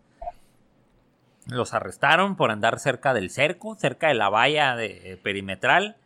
Los 1.47 1.75
arrestaron 1.75 2.37
por 2.37 2.51
andar 2.51 2.79
cerca 2.79 3.13
del 3.13 3.31
cerco, 3.31 3.75
cerca 3.77 4.09
de 4.09 4.15
la 4.15 4.29
valla 4.29 4.77
de- 4.77 5.13
eh, 5.13 5.17
perimetral. 5.17 5.97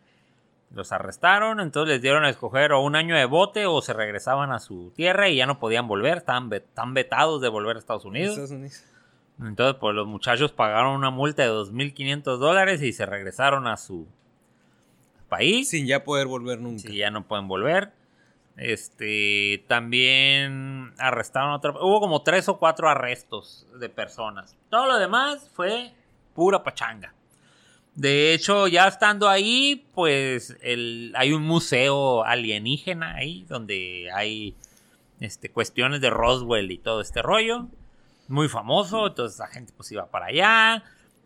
Los 0.74 0.90
arrestaron, 0.90 1.60
entonces 1.60 1.92
les 1.94 2.02
dieron 2.02 2.24
a 2.24 2.30
escoger 2.30 2.72
o 2.72 2.80
un 2.82 2.96
año 2.96 3.14
de 3.14 3.26
bote 3.26 3.66
o 3.66 3.80
se 3.82 3.92
regresaban 3.92 4.50
a 4.50 4.58
su 4.58 4.90
tierra 4.96 5.28
y 5.28 5.36
ya 5.36 5.46
no 5.46 5.60
podían 5.60 5.86
volver, 5.86 6.18
estaban 6.18 6.50
tan 6.74 6.94
vetados 6.94 7.40
de 7.40 7.48
volver 7.48 7.76
a 7.76 7.78
Estados 7.78 8.04
Unidos. 8.04 8.36
Entonces, 9.40 9.76
pues 9.80 9.94
los 9.94 10.06
muchachos 10.08 10.50
pagaron 10.52 10.94
una 10.96 11.10
multa 11.10 11.42
de 11.42 11.48
2.500 11.50 12.38
dólares 12.40 12.82
y 12.82 12.92
se 12.92 13.06
regresaron 13.06 13.66
a 13.68 13.76
su 13.76 14.06
país. 15.28 15.68
Sin 15.70 15.86
ya 15.86 16.02
poder 16.04 16.26
volver 16.26 16.60
nunca. 16.60 16.82
Sí, 16.88 16.96
ya 16.96 17.10
no 17.10 17.24
pueden 17.24 17.46
volver. 17.46 17.92
Este, 18.56 19.64
también 19.66 20.92
arrestaron 20.98 21.52
otra. 21.52 21.72
Hubo 21.72 22.00
como 22.00 22.22
tres 22.22 22.48
o 22.48 22.58
cuatro 22.58 22.88
arrestos 22.88 23.66
de 23.78 23.88
personas. 23.88 24.56
Todo 24.70 24.86
lo 24.86 24.98
demás 24.98 25.50
fue 25.54 25.92
pura 26.34 26.62
pachanga. 26.62 27.14
De 27.94 28.34
hecho, 28.34 28.66
ya 28.66 28.88
estando 28.88 29.28
ahí, 29.28 29.86
pues 29.94 30.56
el, 30.62 31.12
hay 31.16 31.32
un 31.32 31.42
museo 31.42 32.24
alienígena 32.24 33.14
ahí 33.14 33.44
donde 33.48 34.10
hay 34.12 34.56
este, 35.20 35.50
cuestiones 35.50 36.00
de 36.00 36.10
Roswell 36.10 36.70
y 36.70 36.78
todo 36.78 37.00
este 37.00 37.22
rollo. 37.22 37.66
Muy 38.26 38.48
famoso, 38.48 39.06
entonces 39.06 39.38
la 39.38 39.46
gente 39.48 39.72
pues 39.76 39.92
iba 39.92 40.06
para 40.06 40.26
allá. 40.26 40.84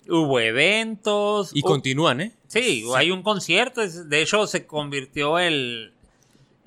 Hubo 0.09 0.41
eventos. 0.41 1.55
Y 1.55 1.62
continúan, 1.62 2.20
¿eh? 2.20 2.33
Sí, 2.49 2.85
hay 2.95 3.11
un 3.11 3.22
concierto. 3.22 3.87
De 3.87 4.22
hecho, 4.22 4.47
se 4.47 4.66
convirtió 4.66 5.39
el, 5.39 5.93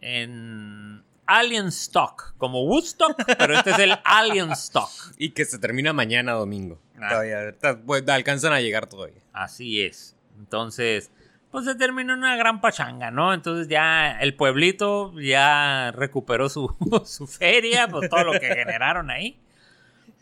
en 0.01 1.03
Alien 1.25 1.67
Stock, 1.67 2.35
como 2.37 2.65
Woodstock, 2.65 3.15
pero 3.37 3.55
este 3.55 3.71
es 3.71 3.79
el 3.79 3.97
Alien 4.03 4.51
Stock. 4.51 4.89
Y 5.17 5.29
que 5.29 5.45
se 5.45 5.59
termina 5.59 5.93
mañana 5.93 6.33
domingo. 6.33 6.79
Ah. 6.99 7.09
Todavía, 7.09 7.55
pues, 7.85 8.07
alcanzan 8.09 8.53
a 8.53 8.61
llegar 8.61 8.87
todavía. 8.87 9.21
Así 9.31 9.81
es. 9.81 10.15
Entonces, 10.37 11.11
pues 11.51 11.65
se 11.65 11.75
terminó 11.75 12.13
una 12.13 12.35
gran 12.35 12.61
pachanga, 12.61 13.11
¿no? 13.11 13.33
Entonces 13.33 13.67
ya 13.67 14.19
el 14.19 14.35
pueblito 14.35 15.13
ya 15.19 15.91
recuperó 15.91 16.49
su, 16.49 16.75
su 17.05 17.27
feria, 17.27 17.87
pues 17.87 18.09
todo 18.09 18.23
lo 18.23 18.39
que 18.39 18.47
generaron 18.47 19.11
ahí. 19.11 19.37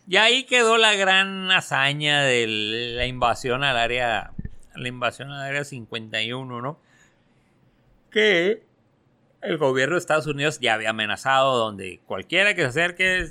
Y 0.08 0.18
ahí 0.18 0.44
quedó 0.46 0.78
la 0.78 0.96
gran 0.96 1.52
hazaña 1.52 2.24
de 2.24 2.48
la 2.96 3.06
invasión 3.06 3.64
al 3.64 3.78
área, 3.78 4.32
la 4.76 4.88
invasión 4.88 5.32
al 5.32 5.42
área 5.42 5.64
51, 5.64 6.62
¿no? 6.62 6.80
Que 8.10 8.64
el 9.42 9.58
gobierno 9.58 9.96
de 9.96 10.00
Estados 10.00 10.28
Unidos 10.28 10.60
ya 10.60 10.74
había 10.74 10.90
amenazado 10.90 11.58
donde 11.58 12.02
cualquiera 12.06 12.54
que 12.54 12.62
se 12.64 12.68
acerque, 12.68 13.30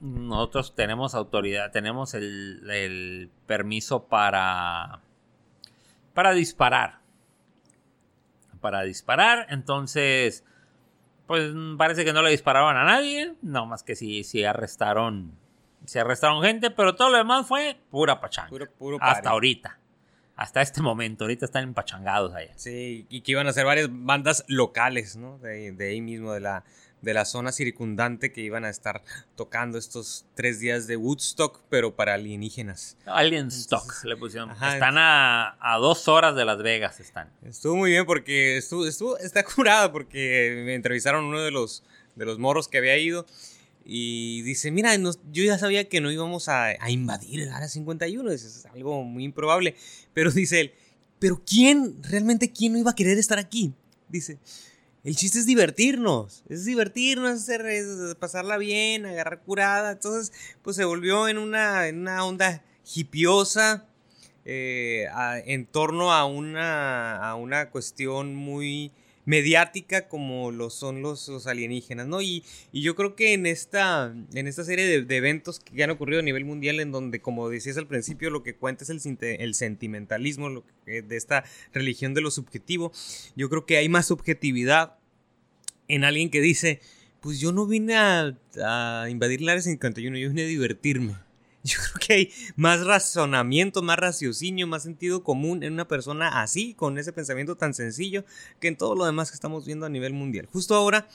nosotros 0.00 0.74
tenemos 0.74 1.14
autoridad, 1.14 1.70
tenemos 1.70 2.14
el, 2.14 3.30
permiso 3.46 4.04
para, 4.04 5.00
para 6.14 6.32
disparar. 6.32 7.00
Para 8.60 8.82
disparar, 8.82 9.46
entonces, 9.50 10.44
pues 11.26 11.52
parece 11.76 12.04
que 12.04 12.12
no 12.12 12.22
le 12.22 12.30
disparaban 12.30 12.76
a 12.76 12.84
nadie, 12.84 13.34
no 13.42 13.66
más 13.66 13.82
que 13.82 13.96
si, 13.96 14.22
si 14.22 14.44
arrestaron, 14.44 15.32
si 15.84 15.98
arrestaron 15.98 16.42
gente, 16.42 16.70
pero 16.70 16.94
todo 16.94 17.10
lo 17.10 17.18
demás 17.18 17.46
fue 17.48 17.80
pura 17.90 18.20
pachanga. 18.20 18.68
hasta 19.00 19.30
ahorita 19.30 19.81
hasta 20.36 20.62
este 20.62 20.82
momento. 20.82 21.24
Ahorita 21.24 21.44
están 21.44 21.64
empachangados 21.64 22.34
allá. 22.34 22.52
Sí, 22.56 23.06
y 23.08 23.20
que 23.20 23.32
iban 23.32 23.46
a 23.46 23.52
ser 23.52 23.64
varias 23.64 23.88
bandas 23.90 24.44
locales, 24.48 25.16
¿no? 25.16 25.38
De, 25.38 25.74
ahí 25.80 26.00
mismo, 26.00 26.32
de 26.32 26.40
la, 26.40 26.64
de 27.00 27.14
la 27.14 27.24
zona 27.24 27.52
circundante 27.52 28.32
que 28.32 28.40
iban 28.40 28.64
a 28.64 28.70
estar 28.70 29.02
tocando 29.36 29.78
estos 29.78 30.24
tres 30.34 30.60
días 30.60 30.86
de 30.86 30.96
Woodstock, 30.96 31.60
pero 31.68 31.94
para 31.94 32.14
alienígenas. 32.14 32.96
Alienstock 33.06 34.04
le 34.04 34.16
pusieron. 34.16 34.50
están 34.50 34.98
a, 34.98 35.56
a, 35.60 35.78
dos 35.78 36.08
horas 36.08 36.34
de 36.34 36.44
Las 36.44 36.58
Vegas, 36.62 37.00
están. 37.00 37.30
Estuvo 37.44 37.76
muy 37.76 37.90
bien 37.90 38.06
porque 38.06 38.56
estuvo, 38.56 38.86
estuvo, 38.86 39.18
está 39.18 39.44
curado 39.44 39.92
porque 39.92 40.62
me 40.64 40.74
entrevistaron 40.74 41.24
uno 41.24 41.40
de 41.40 41.50
los, 41.50 41.82
de 42.14 42.24
los 42.24 42.38
morros 42.38 42.68
que 42.68 42.78
había 42.78 42.96
ido 42.96 43.26
y 43.84 44.42
dice, 44.42 44.70
mira, 44.70 44.96
yo 44.96 45.44
ya 45.44 45.58
sabía 45.58 45.88
que 45.88 46.00
no 46.00 46.10
íbamos 46.10 46.48
a, 46.48 46.74
invadir 46.90 47.40
el 47.40 47.52
área 47.52 47.68
51, 47.68 48.30
es 48.30 48.66
algo 48.66 49.02
muy 49.04 49.24
improbable. 49.24 49.74
Pero 50.12 50.30
dice 50.30 50.60
él, 50.60 50.72
pero 51.18 51.42
¿quién, 51.44 52.02
realmente 52.02 52.52
quién 52.52 52.72
no 52.72 52.78
iba 52.78 52.92
a 52.92 52.94
querer 52.94 53.18
estar 53.18 53.38
aquí? 53.38 53.74
Dice, 54.08 54.38
el 55.04 55.16
chiste 55.16 55.38
es 55.38 55.46
divertirnos, 55.46 56.44
es 56.48 56.64
divertirnos, 56.64 57.42
hacer, 57.42 57.64
pasarla 58.18 58.56
bien, 58.56 59.06
agarrar 59.06 59.42
curada. 59.42 59.92
Entonces, 59.92 60.32
pues 60.62 60.76
se 60.76 60.84
volvió 60.84 61.28
en 61.28 61.38
una, 61.38 61.88
en 61.88 62.00
una 62.00 62.24
onda 62.24 62.62
hipiosa 62.94 63.86
eh, 64.44 65.06
en 65.46 65.66
torno 65.66 66.12
a 66.12 66.24
una, 66.24 67.16
a 67.16 67.34
una 67.36 67.70
cuestión 67.70 68.34
muy 68.34 68.92
mediática 69.24 70.08
como 70.08 70.50
lo 70.50 70.70
son 70.70 71.02
los, 71.02 71.46
alienígenas, 71.46 72.06
¿no? 72.06 72.22
Y, 72.22 72.44
yo 72.72 72.94
creo 72.96 73.14
que 73.14 73.34
en 73.34 73.46
esta, 73.46 74.14
en 74.34 74.46
esta 74.46 74.64
serie 74.64 75.02
de, 75.02 75.16
eventos 75.16 75.60
que 75.60 75.82
han 75.82 75.90
ocurrido 75.90 76.20
a 76.20 76.24
nivel 76.24 76.44
mundial, 76.44 76.80
en 76.80 76.92
donde, 76.92 77.20
como 77.20 77.48
decías 77.48 77.76
al 77.76 77.86
principio, 77.86 78.30
lo 78.30 78.42
que 78.42 78.54
cuenta 78.54 78.84
es 78.84 78.90
el, 78.90 79.00
el 79.20 79.54
sentimentalismo 79.54 80.48
lo 80.48 80.64
de 80.86 81.16
esta 81.16 81.44
religión 81.72 82.14
de 82.14 82.20
lo 82.20 82.30
subjetivo, 82.30 82.92
yo 83.36 83.48
creo 83.48 83.66
que 83.66 83.76
hay 83.76 83.88
más 83.88 84.06
subjetividad 84.06 84.98
en 85.88 86.04
alguien 86.04 86.30
que 86.30 86.40
dice, 86.40 86.80
pues 87.20 87.38
yo 87.38 87.52
no 87.52 87.66
vine 87.66 87.96
a, 87.96 88.36
a 88.64 89.08
invadir 89.08 89.40
la 89.42 89.52
área 89.52 89.62
51, 89.62 90.18
yo 90.18 90.28
vine 90.28 90.42
a 90.42 90.46
divertirme. 90.46 91.14
Yo 91.64 91.78
creo 91.78 92.06
que 92.06 92.12
hay 92.14 92.32
más 92.56 92.84
razonamiento, 92.84 93.82
más 93.82 93.98
raciocinio, 93.98 94.66
más 94.66 94.82
sentido 94.82 95.22
común 95.22 95.62
en 95.62 95.74
una 95.74 95.86
persona 95.86 96.42
así, 96.42 96.74
con 96.74 96.98
ese 96.98 97.12
pensamiento 97.12 97.56
tan 97.56 97.72
sencillo, 97.72 98.24
que 98.58 98.68
en 98.68 98.76
todo 98.76 98.96
lo 98.96 99.04
demás 99.04 99.30
que 99.30 99.36
estamos 99.36 99.64
viendo 99.64 99.86
a 99.86 99.88
nivel 99.88 100.12
mundial. 100.12 100.48
Justo 100.52 100.74
ahora, 100.74 101.06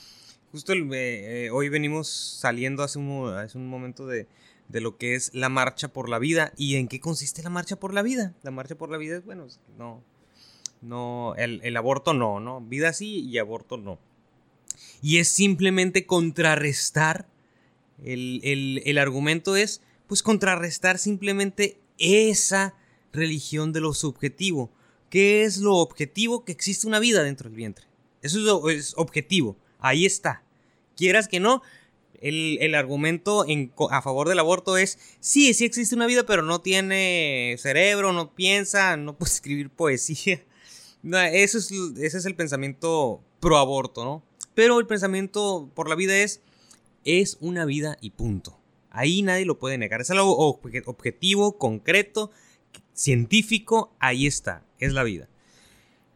justo 0.50 0.72
eh, 0.72 0.86
eh, 0.92 1.50
hoy 1.50 1.68
venimos 1.68 2.08
saliendo 2.08 2.82
hace 2.82 2.98
un, 2.98 3.28
hace 3.34 3.58
un 3.58 3.68
momento 3.68 4.06
de, 4.06 4.26
de, 4.68 4.80
lo 4.80 4.96
que 4.96 5.14
es 5.14 5.34
la 5.34 5.50
marcha 5.50 5.88
por 5.88 6.08
la 6.08 6.18
vida. 6.18 6.52
¿Y 6.56 6.76
en 6.76 6.88
qué 6.88 6.98
consiste 6.98 7.42
la 7.42 7.50
marcha 7.50 7.76
por 7.76 7.92
la 7.92 8.00
vida? 8.00 8.34
La 8.42 8.50
marcha 8.50 8.74
por 8.74 8.90
la 8.90 8.96
vida 8.96 9.18
es, 9.18 9.24
bueno, 9.26 9.46
no, 9.76 10.02
no, 10.80 11.34
el, 11.36 11.60
el 11.62 11.76
aborto 11.76 12.14
no, 12.14 12.40
¿no? 12.40 12.62
Vida 12.62 12.94
sí 12.94 13.20
y 13.20 13.36
aborto 13.36 13.76
no. 13.76 13.98
Y 15.02 15.18
es 15.18 15.28
simplemente 15.28 16.06
contrarrestar. 16.06 17.26
El, 18.02 18.40
el, 18.44 18.80
el 18.86 18.96
argumento 18.96 19.56
es 19.56 19.82
pues 20.08 20.22
contrarrestar 20.22 20.98
simplemente 20.98 21.78
esa 21.98 22.74
religión 23.12 23.72
de 23.72 23.80
lo 23.80 23.94
subjetivo. 23.94 24.72
¿Qué 25.10 25.44
es 25.44 25.58
lo 25.58 25.76
objetivo? 25.76 26.44
Que 26.44 26.52
existe 26.52 26.86
una 26.86 26.98
vida 26.98 27.22
dentro 27.22 27.48
del 27.48 27.56
vientre. 27.56 27.86
Eso 28.22 28.68
es, 28.68 28.94
objetivo. 28.96 29.56
Ahí 29.78 30.06
está. 30.06 30.42
Quieras 30.96 31.28
que 31.28 31.40
no, 31.40 31.62
el, 32.20 32.74
argumento 32.74 33.46
a 33.90 34.02
favor 34.02 34.28
del 34.28 34.40
aborto 34.40 34.76
es, 34.76 34.98
sí, 35.20 35.54
sí 35.54 35.64
existe 35.64 35.94
una 35.94 36.06
vida, 36.06 36.26
pero 36.26 36.42
no 36.42 36.60
tiene 36.60 37.56
cerebro, 37.58 38.12
no 38.12 38.34
piensa, 38.34 38.96
no 38.96 39.16
puede 39.16 39.32
escribir 39.34 39.70
poesía. 39.70 40.44
eso 41.32 41.58
es, 41.58 41.70
ese 41.70 42.18
es 42.18 42.24
el 42.26 42.34
pensamiento 42.34 43.22
pro 43.40 43.58
aborto, 43.58 44.04
¿no? 44.04 44.24
Pero 44.54 44.80
el 44.80 44.86
pensamiento 44.86 45.70
por 45.74 45.88
la 45.88 45.94
vida 45.94 46.16
es, 46.16 46.40
es 47.04 47.36
una 47.40 47.64
vida 47.64 47.96
y 48.00 48.10
punto. 48.10 48.57
Ahí 48.90 49.22
nadie 49.22 49.44
lo 49.44 49.58
puede 49.58 49.78
negar. 49.78 50.00
Es 50.00 50.10
algo 50.10 50.36
objetivo, 50.36 51.58
concreto, 51.58 52.30
científico. 52.94 53.94
Ahí 53.98 54.26
está. 54.26 54.64
Es 54.78 54.92
la 54.92 55.04
vida. 55.04 55.28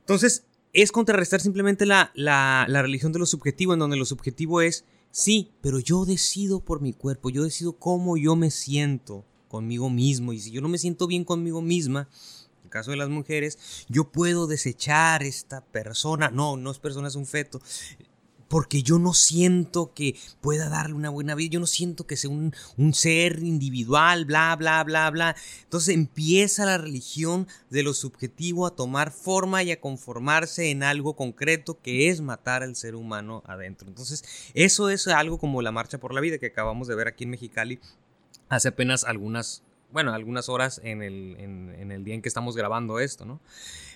Entonces, 0.00 0.44
es 0.72 0.90
contrarrestar 0.92 1.40
simplemente 1.40 1.86
la, 1.86 2.10
la, 2.14 2.66
religión 2.82 3.12
de 3.12 3.18
lo 3.18 3.26
subjetivo, 3.26 3.74
en 3.74 3.78
donde 3.78 3.96
lo 3.96 4.04
subjetivo 4.04 4.60
es, 4.60 4.84
sí, 5.10 5.52
pero 5.60 5.78
yo 5.78 6.04
decido 6.04 6.60
por 6.60 6.80
mi 6.80 6.92
cuerpo, 6.92 7.30
yo 7.30 7.44
decido 7.44 7.74
cómo 7.74 8.16
yo 8.16 8.36
me 8.36 8.50
siento 8.50 9.24
conmigo 9.48 9.90
mismo. 9.90 10.32
Y 10.32 10.40
si 10.40 10.50
yo 10.50 10.60
no 10.60 10.68
me 10.68 10.78
siento 10.78 11.06
bien 11.06 11.24
conmigo 11.24 11.60
misma, 11.60 12.08
en 12.60 12.64
el 12.64 12.70
caso 12.70 12.90
de 12.90 12.96
las 12.96 13.10
mujeres, 13.10 13.84
yo 13.88 14.10
puedo 14.10 14.46
desechar 14.46 15.22
esta 15.22 15.62
persona. 15.62 16.30
No, 16.30 16.56
no 16.56 16.70
es 16.70 16.78
persona, 16.78 17.08
es 17.08 17.16
un 17.16 17.26
feto 17.26 17.60
porque 18.52 18.82
yo 18.82 18.98
no 18.98 19.14
siento 19.14 19.94
que 19.94 20.14
pueda 20.42 20.68
darle 20.68 20.92
una 20.92 21.08
buena 21.08 21.34
vida, 21.34 21.52
yo 21.52 21.60
no 21.60 21.66
siento 21.66 22.06
que 22.06 22.18
sea 22.18 22.28
un, 22.28 22.52
ser 22.92 23.42
individual, 23.42 24.26
bla, 24.26 24.54
bla, 24.56 24.84
bla, 24.84 25.10
bla. 25.10 25.34
Entonces 25.62 25.94
empieza 25.94 26.66
la 26.66 26.76
religión 26.76 27.48
de 27.70 27.82
lo 27.82 27.94
subjetivo 27.94 28.66
a 28.66 28.76
tomar 28.76 29.10
forma 29.10 29.62
y 29.62 29.72
a 29.72 29.80
conformarse 29.80 30.70
en 30.70 30.82
algo 30.82 31.16
concreto 31.16 31.80
que 31.80 32.10
es 32.10 32.20
matar 32.20 32.62
al 32.62 32.76
ser 32.76 32.94
humano 32.94 33.42
adentro. 33.46 33.88
Entonces 33.88 34.22
eso 34.52 34.90
es 34.90 35.08
algo 35.08 35.38
como 35.38 35.62
la 35.62 35.72
marcha 35.72 35.96
por 35.96 36.12
la 36.12 36.20
vida 36.20 36.36
que 36.36 36.48
acabamos 36.48 36.88
de 36.88 36.94
ver 36.94 37.08
aquí 37.08 37.24
en 37.24 37.30
Mexicali 37.30 37.80
hace 38.50 38.68
apenas 38.68 39.04
algunas 39.04 39.62
bueno, 39.92 40.12
algunas 40.12 40.50
horas 40.50 40.80
en 40.84 41.02
el, 41.02 41.36
en, 41.38 41.90
el, 41.90 42.04
día 42.04 42.14
en 42.14 42.22
que 42.22 42.28
estamos 42.28 42.56
grabando 42.56 42.98
esto, 42.98 43.24
¿no? 43.26 43.40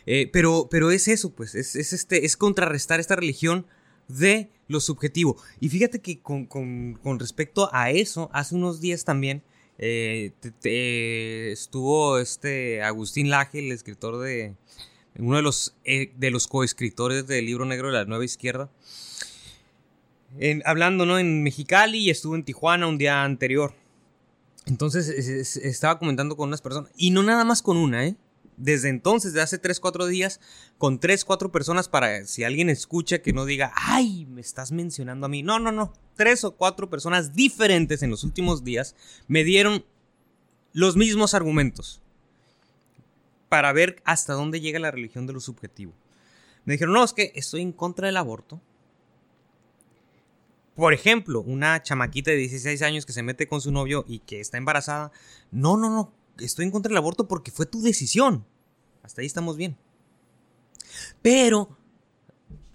Eh, 0.05 0.29
pero, 0.31 0.69
pero 0.71 0.91
es 0.91 1.09
eso, 1.09 1.31
pues, 1.35 1.55
es, 1.55 1.75
es, 1.75 1.95
este, 1.95 2.27
es 2.27 2.37
contrarrestar 2.37 3.01
esta 3.01 3.17
religión 3.17 3.67
de 4.09 4.51
lo 4.69 4.81
subjetivo. 4.81 5.37
Y 5.61 5.69
fíjate 5.69 6.01
que 6.01 6.21
con, 6.21 7.19
respecto 7.19 7.69
a 7.73 7.91
eso, 7.91 8.31
hace 8.33 8.55
unos 8.55 8.81
días 8.81 9.05
también 9.05 9.43
eh, 9.79 10.33
estuvo 11.53 12.19
este 12.19 12.83
Agustín 12.83 13.31
Laje, 13.31 13.61
el 13.61 13.73
escritor 13.73 14.19
de, 14.19 14.55
uno 15.19 15.37
de 15.37 15.43
los, 15.43 15.75
eh, 15.85 16.13
de 16.17 16.31
los 16.31 16.47
coescritores 16.47 17.27
del 17.27 17.47
libro 17.47 17.65
negro 17.65 17.89
de 17.89 17.95
la 17.95 18.05
nueva 18.05 18.25
izquierda. 18.25 18.71
hablando 20.65 21.07
¿no? 21.07 21.19
en 21.19 21.43
Mexicali 21.43 21.99
y 21.99 22.11
estuvo 22.11 22.35
en 22.35 22.45
Tijuana 22.45 22.87
un 22.87 22.99
día 22.99 23.23
anterior. 23.23 23.75
Entonces 24.67 25.09
estaba 25.59 26.01
comentando 26.01 26.37
con 26.37 26.49
unas 26.49 26.61
personas, 26.61 26.91
y 26.97 27.11
no 27.11 27.23
nada 27.23 27.45
más 27.45 27.63
con 27.63 27.77
una, 27.77 28.05
¿eh? 28.05 28.17
Desde 28.57 28.89
entonces, 28.89 29.33
de 29.33 29.43
hace 29.43 29.59
3, 29.59 29.81
4 29.81 30.07
días, 30.07 30.41
con 30.79 30.99
3, 30.99 31.25
4 31.25 31.53
personas 31.53 31.89
para 31.89 32.25
si 32.25 32.43
alguien 32.43 32.71
escucha 32.71 33.21
que 33.21 33.33
no 33.33 33.45
diga, 33.45 33.73
ay, 33.77 34.27
me 34.27 34.41
estás 34.41 34.73
mencionando 34.73 35.27
a 35.27 35.29
mí. 35.29 35.43
No, 35.43 35.59
no, 35.59 35.73
no. 35.73 35.93
3 36.17 36.45
o 36.45 36.57
4 36.57 36.89
personas 36.89 37.35
diferentes 37.35 38.03
en 38.03 38.11
los 38.11 38.25
últimos 38.25 38.65
días 38.65 38.95
me 39.29 39.45
dieron 39.45 39.85
los 40.73 40.97
mismos 40.97 41.35
argumentos 41.35 42.01
para 43.49 43.73
ver 43.73 44.03
hasta 44.05 44.33
dónde 44.33 44.61
llega 44.61 44.79
la 44.79 44.91
religión 44.91 45.27
de 45.27 45.35
lo 45.35 45.41
subjetivo. 45.41 45.93
Me 46.65 46.75
dijeron, 46.75 46.95
no, 46.95 47.05
es 47.05 47.13
que 47.13 47.33
estoy 47.35 47.63
en 47.63 47.73
contra 47.73 48.07
del 48.07 48.17
aborto. 48.17 48.61
Por 50.75 50.93
ejemplo, 50.93 51.41
una 51.41 51.83
chamaquita 51.83 52.31
de 52.31 52.37
16 52.37 52.83
años 52.83 53.07
que 53.07 53.13
se 53.13 53.23
mete 53.23 53.49
con 53.49 53.61
su 53.61 53.71
novio 53.71 54.05
y 54.07 54.19
que 54.19 54.41
está 54.41 54.59
embarazada. 54.59 55.13
No, 55.51 55.77
no, 55.77 55.89
no, 55.89 56.13
estoy 56.39 56.65
en 56.65 56.71
contra 56.71 56.91
del 56.91 56.99
aborto 56.99 57.29
porque 57.29 57.51
fue 57.51 57.67
tu 57.67 57.83
decisión. 57.83 58.45
Hasta 59.03 59.21
ahí 59.21 59.27
estamos 59.27 59.57
bien. 59.57 59.77
Pero, 61.23 61.77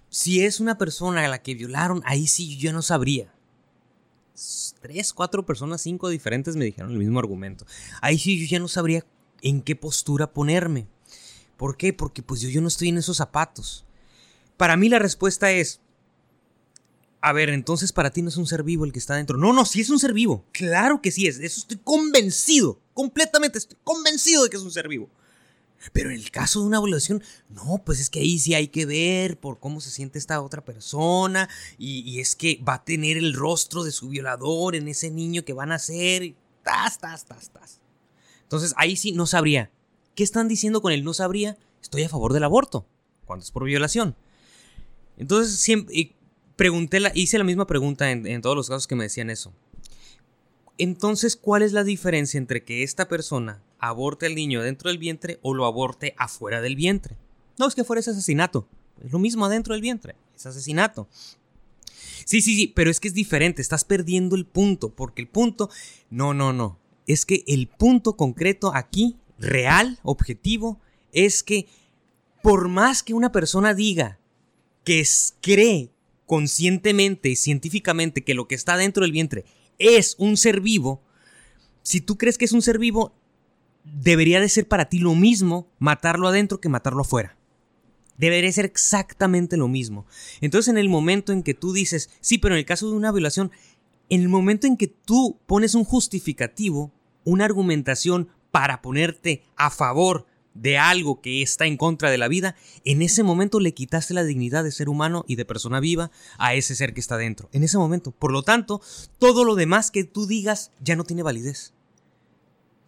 si 0.08 0.44
es 0.44 0.60
una 0.60 0.78
persona 0.78 1.24
a 1.24 1.28
la 1.28 1.42
que 1.42 1.54
violaron, 1.54 2.02
ahí 2.04 2.26
sí 2.26 2.56
yo 2.56 2.72
no 2.72 2.82
sabría. 2.82 3.32
Tres, 4.80 5.12
cuatro 5.12 5.44
personas, 5.44 5.82
cinco 5.82 6.08
diferentes 6.08 6.56
me 6.56 6.64
dijeron 6.64 6.92
el 6.92 6.98
mismo 6.98 7.18
argumento. 7.18 7.66
Ahí 8.00 8.18
sí 8.18 8.38
yo 8.38 8.46
ya 8.46 8.58
no 8.58 8.68
sabría 8.68 9.04
en 9.42 9.62
qué 9.62 9.76
postura 9.76 10.32
ponerme. 10.32 10.86
¿Por 11.56 11.76
qué? 11.76 11.92
Porque 11.92 12.22
pues 12.22 12.40
yo, 12.40 12.48
yo 12.48 12.60
no 12.60 12.68
estoy 12.68 12.88
en 12.88 12.98
esos 12.98 13.18
zapatos. 13.18 13.84
Para 14.56 14.76
mí 14.76 14.88
la 14.88 14.98
respuesta 14.98 15.50
es, 15.50 15.80
a 17.20 17.32
ver, 17.32 17.50
entonces 17.50 17.92
para 17.92 18.10
ti 18.10 18.20
no 18.20 18.28
es 18.28 18.36
un 18.36 18.46
ser 18.46 18.64
vivo 18.64 18.84
el 18.84 18.92
que 18.92 18.98
está 18.98 19.14
dentro. 19.14 19.38
No, 19.38 19.52
no, 19.52 19.64
sí 19.64 19.80
es 19.80 19.90
un 19.90 20.00
ser 20.00 20.12
vivo. 20.12 20.44
Claro 20.52 21.00
que 21.00 21.12
sí 21.12 21.26
es. 21.26 21.38
Eso 21.38 21.60
estoy 21.60 21.78
convencido. 21.78 22.80
Completamente 22.94 23.58
estoy 23.58 23.78
convencido 23.84 24.44
de 24.44 24.50
que 24.50 24.56
es 24.56 24.62
un 24.62 24.70
ser 24.70 24.88
vivo. 24.88 25.08
Pero 25.92 26.10
en 26.10 26.16
el 26.16 26.30
caso 26.30 26.60
de 26.60 26.66
una 26.66 26.80
violación, 26.80 27.22
no, 27.48 27.82
pues 27.84 27.98
es 27.98 28.08
que 28.08 28.20
ahí 28.20 28.38
sí 28.38 28.54
hay 28.54 28.68
que 28.68 28.86
ver 28.86 29.38
por 29.38 29.58
cómo 29.58 29.80
se 29.80 29.90
siente 29.90 30.18
esta 30.18 30.40
otra 30.40 30.64
persona. 30.64 31.48
Y, 31.78 32.20
es 32.20 32.36
que 32.36 32.62
va 32.66 32.74
a 32.74 32.84
tener 32.84 33.16
el 33.16 33.34
rostro 33.34 33.82
de 33.82 33.90
su 33.90 34.08
violador 34.08 34.76
en 34.76 34.86
ese 34.86 35.10
niño 35.10 35.44
que 35.44 35.52
van 35.52 35.72
a 35.72 35.76
hacer. 35.76 36.34
Tas, 36.62 36.98
tas, 36.98 37.24
tas, 37.24 37.50
tas. 37.50 37.80
Entonces 38.42 38.74
ahí 38.76 38.96
sí 38.96 39.12
no 39.12 39.26
sabría. 39.26 39.70
¿Qué 40.14 40.22
están 40.22 40.46
diciendo 40.46 40.82
con 40.82 40.92
el 40.92 41.04
no 41.04 41.14
sabría? 41.14 41.56
Estoy 41.80 42.04
a 42.04 42.08
favor 42.08 42.32
del 42.32 42.44
aborto, 42.44 42.86
cuando 43.24 43.42
es 43.42 43.50
por 43.50 43.64
violación. 43.64 44.14
Entonces 45.16 45.58
siempre 45.58 46.14
pregunté 46.54 47.00
la, 47.00 47.10
hice 47.14 47.38
la 47.38 47.44
misma 47.44 47.66
pregunta 47.66 48.10
en 48.10 48.40
todos 48.42 48.54
los 48.54 48.68
casos 48.68 48.86
que 48.86 48.94
me 48.94 49.04
decían 49.04 49.30
eso. 49.30 49.52
Entonces, 50.78 51.36
¿cuál 51.36 51.62
es 51.62 51.72
la 51.72 51.84
diferencia 51.84 52.38
entre 52.38 52.64
que 52.64 52.82
esta 52.82 53.08
persona 53.08 53.62
aborte 53.78 54.26
al 54.26 54.34
niño 54.34 54.62
dentro 54.62 54.88
del 54.90 54.98
vientre 54.98 55.38
o 55.42 55.54
lo 55.54 55.66
aborte 55.66 56.14
afuera 56.18 56.60
del 56.60 56.76
vientre? 56.76 57.16
No, 57.58 57.68
es 57.68 57.74
que 57.74 57.84
fuera 57.84 58.00
ese 58.00 58.10
asesinato. 58.10 58.66
Es 59.04 59.12
lo 59.12 59.18
mismo 59.18 59.44
adentro 59.44 59.74
del 59.74 59.82
vientre. 59.82 60.16
Es 60.34 60.46
asesinato. 60.46 61.08
Sí, 62.24 62.40
sí, 62.40 62.56
sí, 62.56 62.72
pero 62.74 62.90
es 62.90 63.00
que 63.00 63.08
es 63.08 63.14
diferente. 63.14 63.62
Estás 63.62 63.84
perdiendo 63.84 64.36
el 64.36 64.46
punto. 64.46 64.90
Porque 64.94 65.22
el 65.22 65.28
punto. 65.28 65.68
No, 66.10 66.34
no, 66.34 66.52
no 66.52 66.82
es 67.06 67.26
que 67.26 67.44
el 67.46 67.68
punto 67.68 68.16
concreto 68.16 68.74
aquí, 68.74 69.16
real, 69.38 69.98
objetivo, 70.02 70.80
es 71.12 71.42
que 71.42 71.66
por 72.42 72.68
más 72.68 73.02
que 73.02 73.14
una 73.14 73.32
persona 73.32 73.74
diga 73.74 74.18
que 74.84 75.04
cree 75.40 75.90
conscientemente 76.26 77.28
y 77.28 77.36
científicamente 77.36 78.24
que 78.24 78.34
lo 78.34 78.48
que 78.48 78.54
está 78.54 78.76
dentro 78.76 79.02
del 79.02 79.12
vientre 79.12 79.44
es 79.82 80.14
un 80.18 80.36
ser 80.36 80.60
vivo, 80.60 81.02
si 81.82 82.00
tú 82.00 82.16
crees 82.16 82.38
que 82.38 82.44
es 82.44 82.52
un 82.52 82.62
ser 82.62 82.78
vivo, 82.78 83.14
debería 83.84 84.40
de 84.40 84.48
ser 84.48 84.68
para 84.68 84.88
ti 84.88 84.98
lo 84.98 85.14
mismo 85.14 85.68
matarlo 85.78 86.28
adentro 86.28 86.60
que 86.60 86.68
matarlo 86.68 87.02
afuera. 87.02 87.36
Debería 88.16 88.52
ser 88.52 88.64
exactamente 88.64 89.56
lo 89.56 89.68
mismo. 89.68 90.06
Entonces 90.40 90.68
en 90.68 90.78
el 90.78 90.88
momento 90.88 91.32
en 91.32 91.42
que 91.42 91.54
tú 91.54 91.72
dices, 91.72 92.10
sí, 92.20 92.38
pero 92.38 92.54
en 92.54 92.60
el 92.60 92.64
caso 92.64 92.88
de 92.88 92.96
una 92.96 93.10
violación, 93.10 93.50
en 94.08 94.20
el 94.20 94.28
momento 94.28 94.66
en 94.66 94.76
que 94.76 94.86
tú 94.86 95.40
pones 95.46 95.74
un 95.74 95.84
justificativo, 95.84 96.92
una 97.24 97.44
argumentación 97.44 98.28
para 98.50 98.82
ponerte 98.82 99.42
a 99.56 99.70
favor 99.70 100.26
de 100.54 100.78
algo 100.78 101.20
que 101.20 101.42
está 101.42 101.66
en 101.66 101.76
contra 101.76 102.10
de 102.10 102.18
la 102.18 102.28
vida, 102.28 102.56
en 102.84 103.02
ese 103.02 103.22
momento 103.22 103.60
le 103.60 103.74
quitaste 103.74 104.14
la 104.14 104.24
dignidad 104.24 104.64
de 104.64 104.72
ser 104.72 104.88
humano 104.88 105.24
y 105.26 105.36
de 105.36 105.44
persona 105.44 105.80
viva 105.80 106.10
a 106.38 106.54
ese 106.54 106.74
ser 106.74 106.94
que 106.94 107.00
está 107.00 107.16
dentro. 107.16 107.48
En 107.52 107.62
ese 107.62 107.78
momento. 107.78 108.10
Por 108.10 108.32
lo 108.32 108.42
tanto, 108.42 108.80
todo 109.18 109.44
lo 109.44 109.54
demás 109.54 109.90
que 109.90 110.04
tú 110.04 110.26
digas 110.26 110.70
ya 110.80 110.96
no 110.96 111.04
tiene 111.04 111.22
validez. 111.22 111.72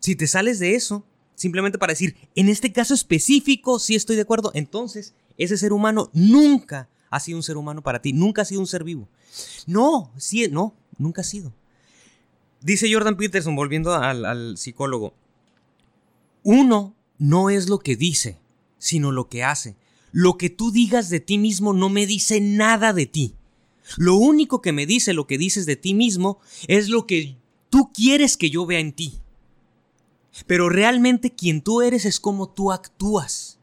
Si 0.00 0.16
te 0.16 0.26
sales 0.26 0.58
de 0.58 0.74
eso, 0.74 1.06
simplemente 1.34 1.78
para 1.78 1.92
decir, 1.92 2.16
en 2.34 2.48
este 2.48 2.72
caso 2.72 2.94
específico, 2.94 3.78
sí 3.78 3.94
estoy 3.94 4.16
de 4.16 4.22
acuerdo, 4.22 4.50
entonces 4.54 5.14
ese 5.38 5.56
ser 5.56 5.72
humano 5.72 6.10
nunca 6.12 6.88
ha 7.10 7.20
sido 7.20 7.38
un 7.38 7.42
ser 7.42 7.56
humano 7.56 7.82
para 7.82 8.02
ti, 8.02 8.12
nunca 8.12 8.42
ha 8.42 8.44
sido 8.44 8.60
un 8.60 8.66
ser 8.66 8.84
vivo. 8.84 9.08
No, 9.66 10.12
sí, 10.16 10.48
no, 10.50 10.74
nunca 10.98 11.22
ha 11.22 11.24
sido. 11.24 11.52
Dice 12.60 12.92
Jordan 12.92 13.16
Peterson, 13.16 13.54
volviendo 13.54 13.94
al, 13.94 14.56
psicólogo, 14.56 15.14
uno 16.42 16.93
no 17.18 17.50
es 17.50 17.68
lo 17.68 17.78
que 17.78 17.96
dice, 17.96 18.38
sino 18.78 19.12
lo 19.12 19.28
que 19.28 19.44
hace. 19.44 19.76
Lo 20.12 20.38
que 20.38 20.50
tú 20.50 20.70
digas 20.70 21.10
de 21.10 21.20
ti 21.20 21.38
mismo 21.38 21.72
no 21.72 21.88
me 21.88 22.06
dice 22.06 22.40
nada 22.40 22.92
de 22.92 23.06
ti. 23.06 23.34
Lo 23.96 24.16
único 24.16 24.62
que 24.62 24.72
me 24.72 24.86
dice 24.86 25.12
lo 25.12 25.26
que 25.26 25.38
dices 25.38 25.66
de 25.66 25.76
ti 25.76 25.94
mismo 25.94 26.38
es 26.68 26.88
lo 26.88 27.06
que 27.06 27.36
tú 27.70 27.90
quieres 27.92 28.36
que 28.36 28.50
yo 28.50 28.66
vea 28.66 28.80
en 28.80 28.92
ti. 28.92 29.20
Pero 30.46 30.68
realmente 30.68 31.34
quien 31.34 31.62
tú 31.62 31.82
eres 31.82 32.04
es 32.04 32.20
como 32.20 32.48
tú 32.48 32.72
actúas. 32.72 33.58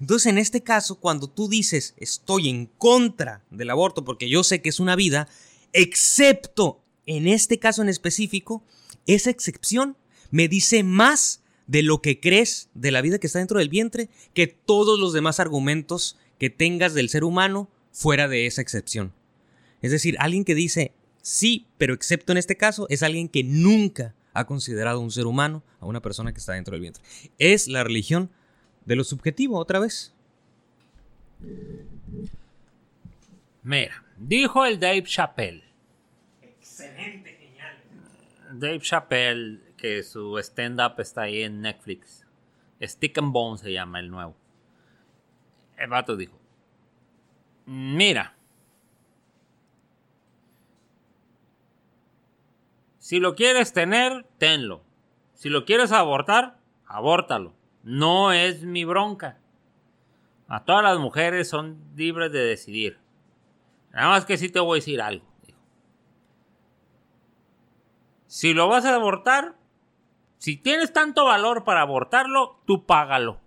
Entonces 0.00 0.26
en 0.26 0.38
este 0.38 0.62
caso, 0.62 1.00
cuando 1.00 1.28
tú 1.28 1.48
dices 1.48 1.94
estoy 1.96 2.48
en 2.48 2.66
contra 2.66 3.44
del 3.50 3.70
aborto 3.70 4.04
porque 4.04 4.28
yo 4.28 4.44
sé 4.44 4.62
que 4.62 4.68
es 4.68 4.80
una 4.80 4.96
vida, 4.96 5.28
excepto 5.72 6.82
en 7.06 7.26
este 7.26 7.58
caso 7.58 7.82
en 7.82 7.88
específico, 7.88 8.62
esa 9.06 9.30
excepción 9.30 9.96
me 10.30 10.46
dice 10.46 10.82
más 10.82 11.40
de 11.68 11.84
lo 11.84 12.02
que 12.02 12.18
crees 12.18 12.68
de 12.74 12.90
la 12.90 13.00
vida 13.00 13.20
que 13.20 13.28
está 13.28 13.38
dentro 13.38 13.60
del 13.60 13.68
vientre 13.68 14.08
que 14.34 14.48
todos 14.48 14.98
los 14.98 15.12
demás 15.12 15.38
argumentos 15.38 16.18
que 16.38 16.50
tengas 16.50 16.94
del 16.94 17.08
ser 17.08 17.22
humano 17.22 17.68
fuera 17.92 18.26
de 18.26 18.46
esa 18.46 18.62
excepción. 18.62 19.12
Es 19.80 19.92
decir, 19.92 20.16
alguien 20.18 20.44
que 20.44 20.56
dice 20.56 20.92
sí, 21.22 21.66
pero 21.76 21.94
excepto 21.94 22.32
en 22.32 22.38
este 22.38 22.56
caso, 22.56 22.86
es 22.88 23.02
alguien 23.02 23.28
que 23.28 23.44
nunca 23.44 24.14
ha 24.32 24.46
considerado 24.46 25.00
un 25.00 25.10
ser 25.10 25.26
humano 25.26 25.62
a 25.80 25.86
una 25.86 26.00
persona 26.00 26.32
que 26.32 26.38
está 26.38 26.54
dentro 26.54 26.72
del 26.72 26.80
vientre. 26.80 27.02
Es 27.38 27.68
la 27.68 27.84
religión 27.84 28.30
de 28.84 28.96
lo 28.96 29.04
subjetivo, 29.04 29.58
otra 29.58 29.78
vez. 29.78 30.14
Mira, 33.62 34.04
dijo 34.16 34.64
el 34.64 34.80
Dave 34.80 35.02
Chappelle. 35.02 35.64
Excelente, 36.40 37.36
genial. 37.38 37.76
Dave 38.54 38.80
Chappelle, 38.80 39.60
que 39.78 40.02
su 40.02 40.36
stand-up 40.38 41.00
está 41.00 41.22
ahí 41.22 41.42
en 41.42 41.62
Netflix. 41.62 42.26
Stick 42.82 43.16
and 43.16 43.32
Bone 43.32 43.56
se 43.56 43.72
llama 43.72 44.00
el 44.00 44.10
nuevo. 44.10 44.36
El 45.78 45.88
vato 45.88 46.16
dijo: 46.16 46.38
Mira, 47.64 48.36
si 52.98 53.20
lo 53.20 53.34
quieres 53.34 53.72
tener, 53.72 54.26
tenlo. 54.36 54.82
Si 55.32 55.48
lo 55.48 55.64
quieres 55.64 55.92
abortar, 55.92 56.58
abórtalo. 56.86 57.54
No 57.82 58.32
es 58.32 58.64
mi 58.64 58.84
bronca. 58.84 59.38
A 60.48 60.64
todas 60.64 60.82
las 60.82 60.98
mujeres 60.98 61.48
son 61.48 61.78
libres 61.94 62.32
de 62.32 62.40
decidir. 62.40 62.98
Nada 63.92 64.08
más 64.08 64.24
que 64.24 64.36
sí 64.36 64.48
te 64.48 64.60
voy 64.60 64.76
a 64.76 64.80
decir 64.80 65.00
algo. 65.00 65.24
Si 68.26 68.52
lo 68.52 68.68
vas 68.68 68.84
a 68.84 68.94
abortar, 68.94 69.57
si 70.38 70.56
tienes 70.56 70.92
tanto 70.92 71.24
valor 71.24 71.64
para 71.64 71.82
abortarlo, 71.82 72.60
tú 72.66 72.86
págalo. 72.86 73.40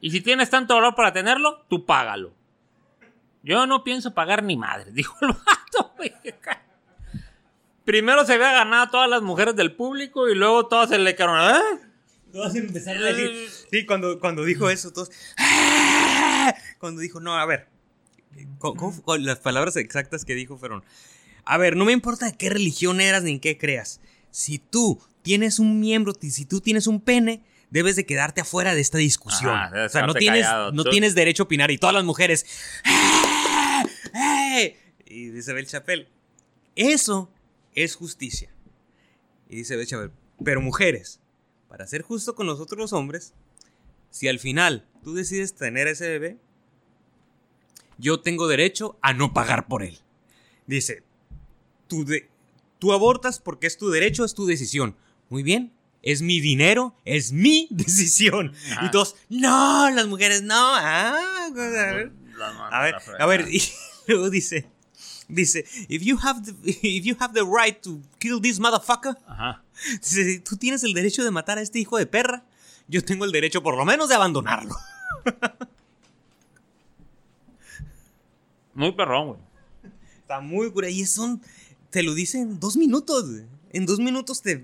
Y 0.00 0.10
si 0.10 0.20
tienes 0.20 0.50
tanto 0.50 0.74
valor 0.74 0.94
para 0.94 1.12
tenerlo, 1.12 1.64
tú 1.68 1.86
págalo. 1.86 2.34
Yo 3.42 3.66
no 3.66 3.84
pienso 3.84 4.14
pagar 4.14 4.42
ni 4.42 4.56
madre, 4.56 4.90
dijo 4.92 5.16
el 5.22 5.28
vato. 5.28 5.94
Primero 7.84 8.24
se 8.24 8.34
había 8.34 8.52
ganado 8.52 8.84
a 8.84 8.90
todas 8.90 9.10
las 9.10 9.22
mujeres 9.22 9.56
del 9.56 9.74
público 9.74 10.28
y 10.28 10.34
luego 10.34 10.66
todas 10.66 10.88
se 10.88 10.98
le 10.98 11.14
quedaron. 11.14 11.54
¿eh? 11.54 11.80
Todos 12.32 12.54
empezaron 12.54 13.02
a 13.02 13.06
decir. 13.06 13.48
Sí, 13.70 13.86
cuando, 13.86 14.18
cuando 14.18 14.44
dijo 14.44 14.70
eso, 14.70 14.92
todos. 14.92 15.10
¡Ah! 15.36 16.54
Cuando 16.78 17.00
dijo, 17.00 17.20
no, 17.20 17.34
a 17.34 17.46
ver. 17.46 17.68
las 19.18 19.38
palabras 19.38 19.76
exactas 19.76 20.24
que 20.24 20.34
dijo 20.34 20.56
fueron. 20.58 20.84
A 21.44 21.58
ver, 21.58 21.76
no 21.76 21.84
me 21.84 21.92
importa 21.92 22.26
de 22.26 22.36
qué 22.36 22.48
religión 22.48 23.00
eras 23.00 23.22
ni 23.22 23.32
en 23.32 23.40
qué 23.40 23.56
creas. 23.58 24.00
Si 24.34 24.58
tú 24.58 25.00
tienes 25.22 25.60
un 25.60 25.78
miembro, 25.78 26.12
si 26.20 26.44
tú 26.44 26.60
tienes 26.60 26.88
un 26.88 27.00
pene, 27.00 27.44
debes 27.70 27.94
de 27.94 28.04
quedarte 28.04 28.40
afuera 28.40 28.74
de 28.74 28.80
esta 28.80 28.98
discusión. 28.98 29.52
Ajá, 29.54 29.84
o 29.84 29.88
sea, 29.88 30.00
no 30.02 30.08
quedarte 30.08 30.18
tienes, 30.18 30.42
callado. 30.42 30.72
no 30.72 30.82
Tú- 30.82 30.90
tienes 30.90 31.14
derecho 31.14 31.44
a 31.44 31.46
opinar. 31.46 31.70
Y 31.70 31.78
todas 31.78 31.94
las 31.94 32.02
mujeres. 32.04 32.44
"¡Eh! 32.84 33.82
¡Eh!". 34.12 34.76
Y 35.06 35.28
dice 35.30 35.52
Bel 35.52 35.68
Chapel, 35.68 36.08
eso 36.74 37.30
es 37.76 37.94
justicia. 37.94 38.50
Y 39.48 39.54
dice 39.58 39.76
Bel 39.76 39.86
Chapel, 39.86 40.10
pero 40.44 40.60
mujeres, 40.60 41.20
para 41.68 41.86
ser 41.86 42.02
justo 42.02 42.34
con 42.34 42.48
nosotros 42.48 42.76
los 42.76 42.92
hombres, 42.92 43.34
si 44.10 44.26
al 44.26 44.40
final 44.40 44.84
tú 45.04 45.14
decides 45.14 45.54
tener 45.54 45.86
ese 45.86 46.08
bebé, 46.08 46.38
yo 47.98 48.20
tengo 48.20 48.48
derecho 48.48 48.98
a 49.00 49.12
no 49.12 49.32
pagar 49.32 49.68
por 49.68 49.84
él. 49.84 49.96
Dice, 50.66 51.04
tú, 51.86 52.04
de- 52.04 52.28
tú 52.84 52.92
abortas 52.92 53.38
porque 53.38 53.66
es 53.66 53.78
tu 53.78 53.88
derecho, 53.88 54.26
es 54.26 54.34
tu 54.34 54.44
decisión. 54.44 54.94
Muy 55.30 55.42
bien, 55.42 55.72
es 56.02 56.20
mi 56.20 56.38
dinero, 56.38 56.94
es 57.06 57.32
mi 57.32 57.66
decisión. 57.70 58.52
Ajá. 58.72 58.84
Y 58.84 58.90
todos, 58.90 59.16
no, 59.30 59.88
las 59.88 60.06
mujeres 60.06 60.42
no. 60.42 60.54
Ah, 60.54 61.46
a 61.46 61.50
ver, 61.50 62.12
a 62.70 62.82
ver, 62.82 62.94
a 63.20 63.26
ver, 63.26 63.48
y 63.50 63.62
luego 64.06 64.28
dice, 64.28 64.68
dice, 65.28 65.64
if 65.88 66.02
you 66.02 66.18
have 66.22 66.42
the, 66.42 66.52
if 66.82 67.06
you 67.06 67.16
have 67.18 67.32
the 67.32 67.40
right 67.42 67.80
to 67.80 68.02
kill 68.18 68.38
this 68.38 68.60
motherfucker, 68.60 69.16
Ajá. 69.26 69.64
dice, 70.02 70.40
tú 70.40 70.58
tienes 70.58 70.84
el 70.84 70.92
derecho 70.92 71.24
de 71.24 71.30
matar 71.30 71.56
a 71.56 71.62
este 71.62 71.78
hijo 71.78 71.96
de 71.96 72.04
perra, 72.04 72.44
yo 72.86 73.02
tengo 73.02 73.24
el 73.24 73.32
derecho 73.32 73.62
por 73.62 73.78
lo 73.78 73.86
menos 73.86 74.10
de 74.10 74.14
abandonarlo. 74.14 74.76
Muy 78.74 78.92
perrón, 78.92 79.28
güey. 79.28 79.40
Está 80.18 80.40
muy 80.40 80.70
cura. 80.70 80.90
Y 80.90 81.06
son. 81.06 81.40
Te 81.94 82.02
lo 82.02 82.12
dice 82.12 82.40
en 82.40 82.58
dos 82.58 82.76
minutos. 82.76 83.24
En 83.72 83.86
dos 83.86 84.00
minutos 84.00 84.42
te, 84.42 84.56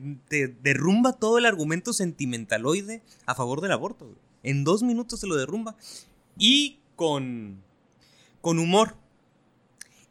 derrumba 0.65 1.13
todo 1.13 1.39
el 1.39 1.47
argumento 1.47 1.93
sentimentaloide 1.93 3.03
a 3.25 3.37
favor 3.37 3.61
del 3.61 3.71
aborto. 3.71 4.13
En 4.43 4.65
dos 4.65 4.83
minutos 4.83 5.21
te 5.21 5.29
lo 5.29 5.37
derrumba. 5.37 5.77
Y 6.37 6.81
con. 6.97 7.63
Con 8.41 8.59
humor. 8.59 8.97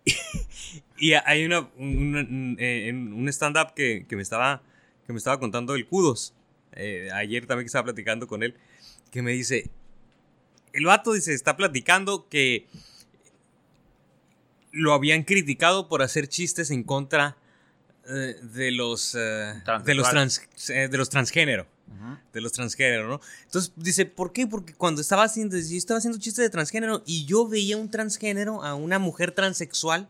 y 0.98 1.12
hay 1.12 1.44
una. 1.44 1.70
un- 1.78 2.16
un- 2.16 2.56
eh, 2.58 2.90
un 2.94 3.28
stand-up 3.28 3.74
que, 3.76 4.06
que 4.08 4.16
me 4.16 4.22
estaba. 4.22 4.64
Que 5.06 5.12
me 5.12 5.18
estaba 5.18 5.42
contando 5.42 5.76
el 5.76 5.88
Kudos. 5.88 6.34
eh, 6.72 7.10
ayer 7.14 7.46
también 7.48 7.66
que 7.66 7.68
estaba 7.68 7.84
platicando 7.84 8.28
con 8.28 8.44
él. 8.44 8.56
Que 9.12 9.22
me 9.22 9.34
dice. 9.34 9.70
El 10.72 10.86
vato 10.86 11.12
dice, 11.12 11.34
está 11.34 11.58
platicando 11.58 12.30
que 12.30 12.66
lo 14.72 14.94
habían 14.94 15.24
criticado 15.24 15.88
por 15.88 16.02
hacer 16.02 16.28
chistes 16.28 16.72
en 16.72 16.84
contra 16.84 17.38
eh, 18.08 18.36
de 18.42 18.72
los 18.72 19.16
eh, 19.16 19.62
de 19.84 19.94
los 19.94 20.10
trans, 20.10 20.42
eh, 20.70 20.88
de 20.90 20.98
los 20.98 21.10
transgénero 21.10 21.68
de 22.34 22.42
los 22.42 22.52
transgénero, 22.52 23.08
¿no? 23.08 23.22
Entonces 23.46 23.74
dice, 23.76 24.06
¿por 24.06 24.32
qué? 24.32 24.48
Porque 24.48 24.74
cuando 24.74 25.02
estaba 25.02 25.24
haciendo, 25.24 25.58
yo 25.58 25.78
estaba 25.78 25.98
haciendo 25.98 26.20
chistes 26.20 26.44
de 26.44 26.50
transgénero 26.50 27.04
y 27.06 27.26
yo 27.26 27.48
veía 27.48 27.78
un 27.78 27.90
transgénero 27.90 28.64
a 28.64 28.76
una 28.76 29.00
mujer 29.00 29.32
transexual, 29.32 30.08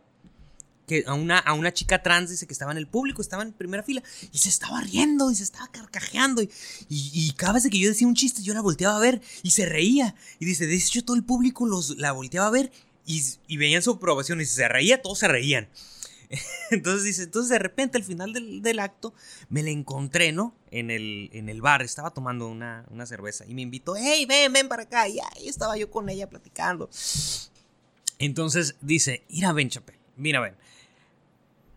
que 0.88 1.04
a 1.08 1.14
una, 1.14 1.38
a 1.38 1.54
una 1.54 1.72
chica 1.72 2.02
trans, 2.02 2.32
dice 2.32 2.48
que 2.48 2.54
estaba 2.54 2.72
en 2.72 2.78
el 2.78 2.88
público, 2.88 3.22
estaba 3.22 3.44
en 3.44 3.54
primera 3.54 3.84
fila, 3.84 4.02
y 4.32 4.40
se 4.40 4.50
estaba 4.50 4.82
riendo, 4.82 5.30
y 5.30 5.36
se 5.36 5.44
estaba 5.44 5.68
carcajeando, 5.72 6.42
y, 6.42 6.50
y, 6.90 7.12
y 7.14 7.32
cada 7.34 7.54
vez 7.54 7.68
que 7.70 7.80
yo 7.80 7.90
decía 7.90 8.08
un 8.08 8.16
chiste, 8.16 8.42
yo 8.42 8.54
la 8.54 8.62
volteaba 8.62 8.98
a 8.98 9.00
ver, 9.00 9.22
y 9.44 9.52
se 9.52 9.66
reía, 9.66 10.16
y 10.40 10.46
dice, 10.46 10.66
de 10.66 10.76
hecho 10.76 11.06
todo 11.06 11.16
el 11.16 11.24
público 11.24 11.68
los, 11.68 11.98
la 11.98 12.12
volteaba 12.12 12.48
a 12.48 12.52
ver, 12.52 12.72
y, 13.06 13.24
y 13.48 13.58
veían 13.58 13.82
su 13.82 13.92
aprobación, 13.92 14.42
y 14.42 14.46
si 14.46 14.56
se 14.56 14.68
reía, 14.68 15.02
todos 15.02 15.20
se 15.20 15.28
reían. 15.28 15.70
Entonces 16.72 17.04
dice, 17.04 17.24
entonces 17.24 17.50
de 17.50 17.60
repente 17.60 17.98
al 17.98 18.04
final 18.04 18.34
del, 18.34 18.62
del 18.62 18.80
acto 18.80 19.14
me 19.50 19.64
la 19.64 19.72
encontré, 19.72 20.32
¿no? 20.32 20.56
En 20.72 20.92
el, 20.92 21.30
en 21.34 21.50
el 21.50 21.62
bar, 21.62 21.82
estaba 21.82 22.12
tomando 22.12 22.48
una, 22.48 22.86
una 22.92 23.06
cerveza 23.08 23.46
y 23.48 23.56
me 23.56 23.64
invitó, 23.64 23.96
hey, 23.96 24.26
ven, 24.28 24.54
ven 24.54 24.68
para 24.68 24.84
acá. 24.84 25.08
Y 25.08 25.20
ahí 25.20 25.48
estaba 25.48 25.76
yo 25.78 25.90
con 25.90 26.10
ella 26.10 26.30
platicando. 26.30 26.90
Entonces 28.20 28.76
dice, 28.82 29.24
mira, 29.30 29.52
ven, 29.54 29.70
Chapel, 29.70 29.96
mira, 30.16 30.40
ven. 30.40 30.56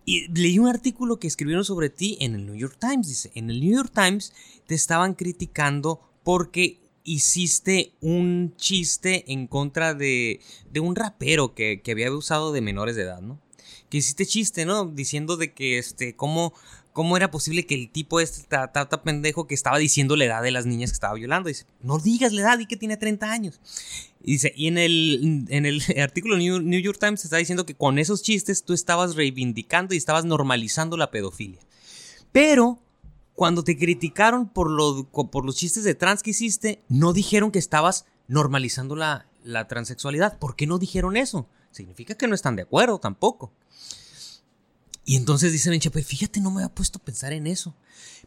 Y 0.04 0.28
leí 0.28 0.58
un 0.58 0.68
artículo 0.68 1.18
que 1.18 1.28
escribieron 1.28 1.64
sobre 1.64 1.88
ti 1.88 2.18
en 2.20 2.34
el 2.34 2.44
New 2.44 2.56
York 2.56 2.76
Times, 2.78 3.06
dice, 3.06 3.30
en 3.34 3.48
el 3.48 3.60
New 3.60 3.72
York 3.72 3.92
Times 3.94 4.34
te 4.66 4.74
estaban 4.74 5.14
criticando 5.14 6.00
porque 6.24 6.78
hiciste 7.04 7.92
un 8.00 8.54
chiste 8.56 9.24
en 9.32 9.46
contra 9.46 9.94
de, 9.94 10.40
de 10.70 10.80
un 10.80 10.94
rapero 10.96 11.54
que, 11.54 11.80
que 11.82 11.92
había 11.92 12.08
abusado 12.08 12.52
de 12.52 12.60
menores 12.60 12.96
de 12.96 13.02
edad, 13.02 13.20
¿no? 13.20 13.40
que 13.88 13.98
hiciste 13.98 14.24
chiste, 14.24 14.64
¿no? 14.64 14.86
Diciendo 14.86 15.36
de 15.36 15.52
que, 15.52 15.76
este, 15.76 16.16
cómo, 16.16 16.54
cómo 16.94 17.14
era 17.18 17.30
posible 17.30 17.66
que 17.66 17.74
el 17.74 17.90
tipo 17.90 18.20
este 18.20 18.42
ta, 18.48 18.72
ta- 18.72 18.88
ta 18.88 19.02
pendejo 19.02 19.46
que 19.46 19.54
estaba 19.54 19.76
diciendo 19.76 20.16
la 20.16 20.24
edad 20.24 20.42
de 20.42 20.50
las 20.50 20.64
niñas 20.64 20.88
que 20.90 20.94
estaba 20.94 21.12
violando. 21.12 21.48
Dice, 21.48 21.66
no 21.82 21.98
digas 21.98 22.32
la 22.32 22.40
edad, 22.40 22.56
di 22.58 22.64
que 22.64 22.78
tiene 22.78 22.96
30 22.96 23.30
años. 23.30 23.60
Y 24.24 24.32
dice, 24.32 24.50
y 24.56 24.68
en 24.68 24.78
el, 24.78 25.44
en 25.50 25.66
el 25.66 25.82
artículo 26.00 26.38
New, 26.38 26.60
New 26.60 26.80
York 26.80 26.98
Times 26.98 27.22
está 27.22 27.36
diciendo 27.36 27.66
que 27.66 27.74
con 27.74 27.98
esos 27.98 28.22
chistes 28.22 28.64
tú 28.64 28.72
estabas 28.72 29.14
reivindicando 29.14 29.92
y 29.92 29.98
estabas 29.98 30.24
normalizando 30.24 30.96
la 30.96 31.10
pedofilia. 31.10 31.60
Pero 32.32 32.78
cuando 33.34 33.64
te 33.64 33.76
criticaron 33.76 34.48
por, 34.48 34.70
lo, 34.70 35.04
por 35.10 35.44
los 35.44 35.56
chistes 35.56 35.84
de 35.84 35.94
trans 35.94 36.22
que 36.22 36.30
hiciste, 36.30 36.82
no 36.88 37.12
dijeron 37.12 37.50
que 37.50 37.58
estabas 37.58 38.06
normalizando 38.28 38.96
la, 38.96 39.26
la 39.42 39.68
transexualidad. 39.68 40.38
¿Por 40.38 40.56
qué 40.56 40.66
no 40.66 40.78
dijeron 40.78 41.16
eso? 41.16 41.48
Significa 41.70 42.14
que 42.14 42.28
no 42.28 42.34
están 42.34 42.56
de 42.56 42.62
acuerdo 42.62 42.98
tampoco. 42.98 43.52
Y 45.04 45.16
entonces 45.16 45.52
dice 45.52 45.70
Ben 45.70 45.80
Chappell, 45.80 46.04
fíjate, 46.04 46.40
no 46.40 46.50
me 46.50 46.62
había 46.62 46.74
puesto 46.74 46.98
a 46.98 47.04
pensar 47.04 47.32
en 47.32 47.46
eso. 47.46 47.74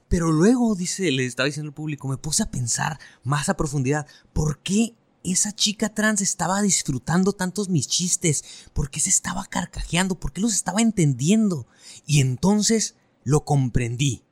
Pero 0.07 0.31
luego, 0.31 0.75
dice, 0.75 1.09
le 1.11 1.25
estaba 1.25 1.47
diciendo 1.47 1.69
al 1.69 1.73
público, 1.73 2.07
me 2.07 2.17
puse 2.17 2.43
a 2.43 2.51
pensar 2.51 2.99
más 3.23 3.47
a 3.47 3.57
profundidad, 3.57 4.07
¿por 4.33 4.59
qué 4.59 4.95
esa 5.23 5.55
chica 5.55 5.93
trans 5.93 6.21
estaba 6.21 6.61
disfrutando 6.61 7.33
tantos 7.33 7.69
mis 7.69 7.87
chistes? 7.87 8.43
¿Por 8.73 8.89
qué 8.89 8.99
se 8.99 9.09
estaba 9.09 9.45
carcajeando? 9.45 10.19
¿Por 10.19 10.33
qué 10.33 10.41
los 10.41 10.53
estaba 10.53 10.81
entendiendo? 10.81 11.65
Y 12.05 12.19
entonces 12.19 12.95
lo 13.23 13.45
comprendí. 13.45 14.24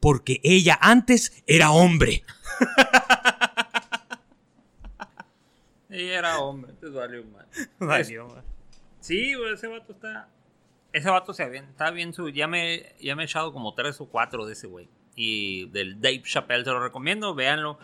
Porque 0.00 0.40
ella 0.42 0.78
antes 0.80 1.42
era 1.46 1.70
hombre. 1.70 2.24
Ella 5.90 6.18
era 6.18 6.38
hombre, 6.38 6.70
entonces 6.70 6.96
valió 6.96 7.24
mal. 7.24 7.46
Valió, 7.78 8.28
man. 8.28 8.44
Sí, 9.00 9.34
güey, 9.34 9.54
ese 9.54 9.66
vato 9.66 9.92
está. 9.92 10.28
Ese 10.92 11.10
vato 11.10 11.34
se 11.34 11.48
bien, 11.48 11.64
está 11.64 11.90
bien 11.90 12.12
su. 12.12 12.28
Ya 12.30 12.46
me, 12.46 12.94
ya 13.00 13.16
me 13.16 13.24
he 13.24 13.26
echado 13.26 13.52
como 13.52 13.74
tres 13.74 14.00
o 14.00 14.06
cuatro 14.06 14.46
de 14.46 14.52
ese 14.52 14.68
güey. 14.68 14.88
Y 15.16 15.68
del 15.70 16.00
Dave 16.00 16.22
Chappelle 16.22 16.64
se 16.64 16.70
lo 16.70 16.80
recomiendo, 16.80 17.34
véanlo. 17.34 17.78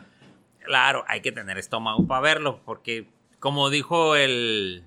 Claro, 0.60 1.04
hay 1.08 1.20
que 1.20 1.32
tener 1.32 1.58
estómago 1.58 2.06
para 2.06 2.20
verlo, 2.20 2.60
porque 2.64 3.08
como 3.40 3.70
dijo 3.70 4.14
el. 4.16 4.84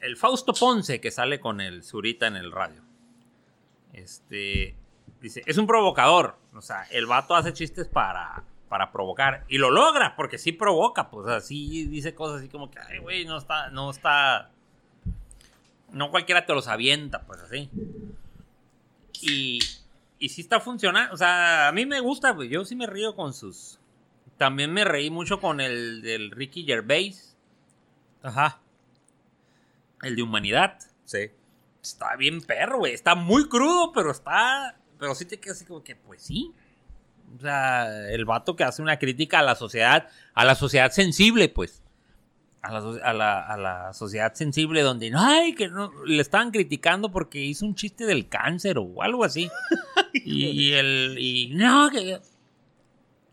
El 0.00 0.16
Fausto 0.18 0.52
Ponce 0.52 1.00
que 1.00 1.10
sale 1.10 1.40
con 1.40 1.62
el 1.62 1.82
Zurita 1.82 2.26
en 2.26 2.36
el 2.36 2.52
radio. 2.52 2.82
Este. 3.94 4.76
Dice, 5.20 5.42
es 5.46 5.56
un 5.56 5.66
provocador. 5.66 6.36
O 6.54 6.60
sea, 6.60 6.82
el 6.90 7.06
vato 7.06 7.34
hace 7.34 7.52
chistes 7.52 7.88
para, 7.88 8.44
para 8.68 8.92
provocar. 8.92 9.44
Y 9.48 9.58
lo 9.58 9.70
logra, 9.70 10.14
porque 10.16 10.36
sí 10.36 10.52
provoca. 10.52 11.08
Pues 11.08 11.26
así 11.28 11.86
dice 11.86 12.14
cosas 12.14 12.40
así 12.40 12.48
como 12.48 12.70
que, 12.70 12.78
ay, 12.78 12.98
güey, 12.98 13.24
no 13.24 13.38
está, 13.38 13.70
no 13.70 13.90
está. 13.90 14.50
No 15.90 16.10
cualquiera 16.10 16.44
te 16.44 16.52
los 16.52 16.68
avienta, 16.68 17.22
pues 17.22 17.40
así. 17.40 17.70
Y, 19.22 19.60
y 20.18 20.28
sí 20.28 20.40
está 20.42 20.60
funcionando. 20.60 21.14
O 21.14 21.16
sea, 21.16 21.68
a 21.68 21.72
mí 21.72 21.86
me 21.86 22.00
gusta, 22.00 22.34
pues 22.34 22.50
yo 22.50 22.64
sí 22.64 22.76
me 22.76 22.86
río 22.86 23.14
con 23.14 23.32
sus. 23.32 23.78
También 24.36 24.72
me 24.72 24.84
reí 24.84 25.10
mucho 25.10 25.40
con 25.40 25.60
el 25.60 26.02
del 26.02 26.32
Ricky 26.32 26.64
Gervais, 26.64 27.36
Ajá. 28.22 28.60
el 30.02 30.16
de 30.16 30.22
Humanidad. 30.22 30.78
Sí. 31.04 31.30
Está 31.84 32.16
bien 32.16 32.40
perro, 32.40 32.78
güey. 32.78 32.94
Está 32.94 33.14
muy 33.14 33.46
crudo, 33.46 33.92
pero 33.92 34.10
está. 34.10 34.74
Pero 34.98 35.14
sí 35.14 35.26
te 35.26 35.38
quedas 35.38 35.58
así 35.58 35.66
como 35.66 35.84
que, 35.84 35.94
pues 35.94 36.22
sí. 36.22 36.52
O 37.36 37.40
sea, 37.40 38.08
el 38.08 38.24
vato 38.24 38.56
que 38.56 38.64
hace 38.64 38.80
una 38.80 38.98
crítica 38.98 39.40
a 39.40 39.42
la 39.42 39.54
sociedad, 39.54 40.08
a 40.32 40.44
la 40.46 40.54
sociedad 40.54 40.90
sensible, 40.90 41.50
pues. 41.50 41.82
A 42.62 42.72
la, 42.72 42.78
a 42.78 43.12
la, 43.12 43.40
a 43.40 43.56
la 43.58 43.92
sociedad 43.92 44.32
sensible 44.32 44.80
donde, 44.80 45.12
ay, 45.14 45.54
que 45.54 45.68
no, 45.68 45.92
le 46.06 46.22
estaban 46.22 46.50
criticando 46.50 47.10
porque 47.10 47.38
hizo 47.38 47.66
un 47.66 47.74
chiste 47.74 48.06
del 48.06 48.30
cáncer 48.30 48.78
o 48.78 49.02
algo 49.02 49.22
así. 49.22 49.50
y 50.14 50.72
el, 50.72 51.16
y 51.18 51.54
no, 51.54 51.90
que 51.90 52.18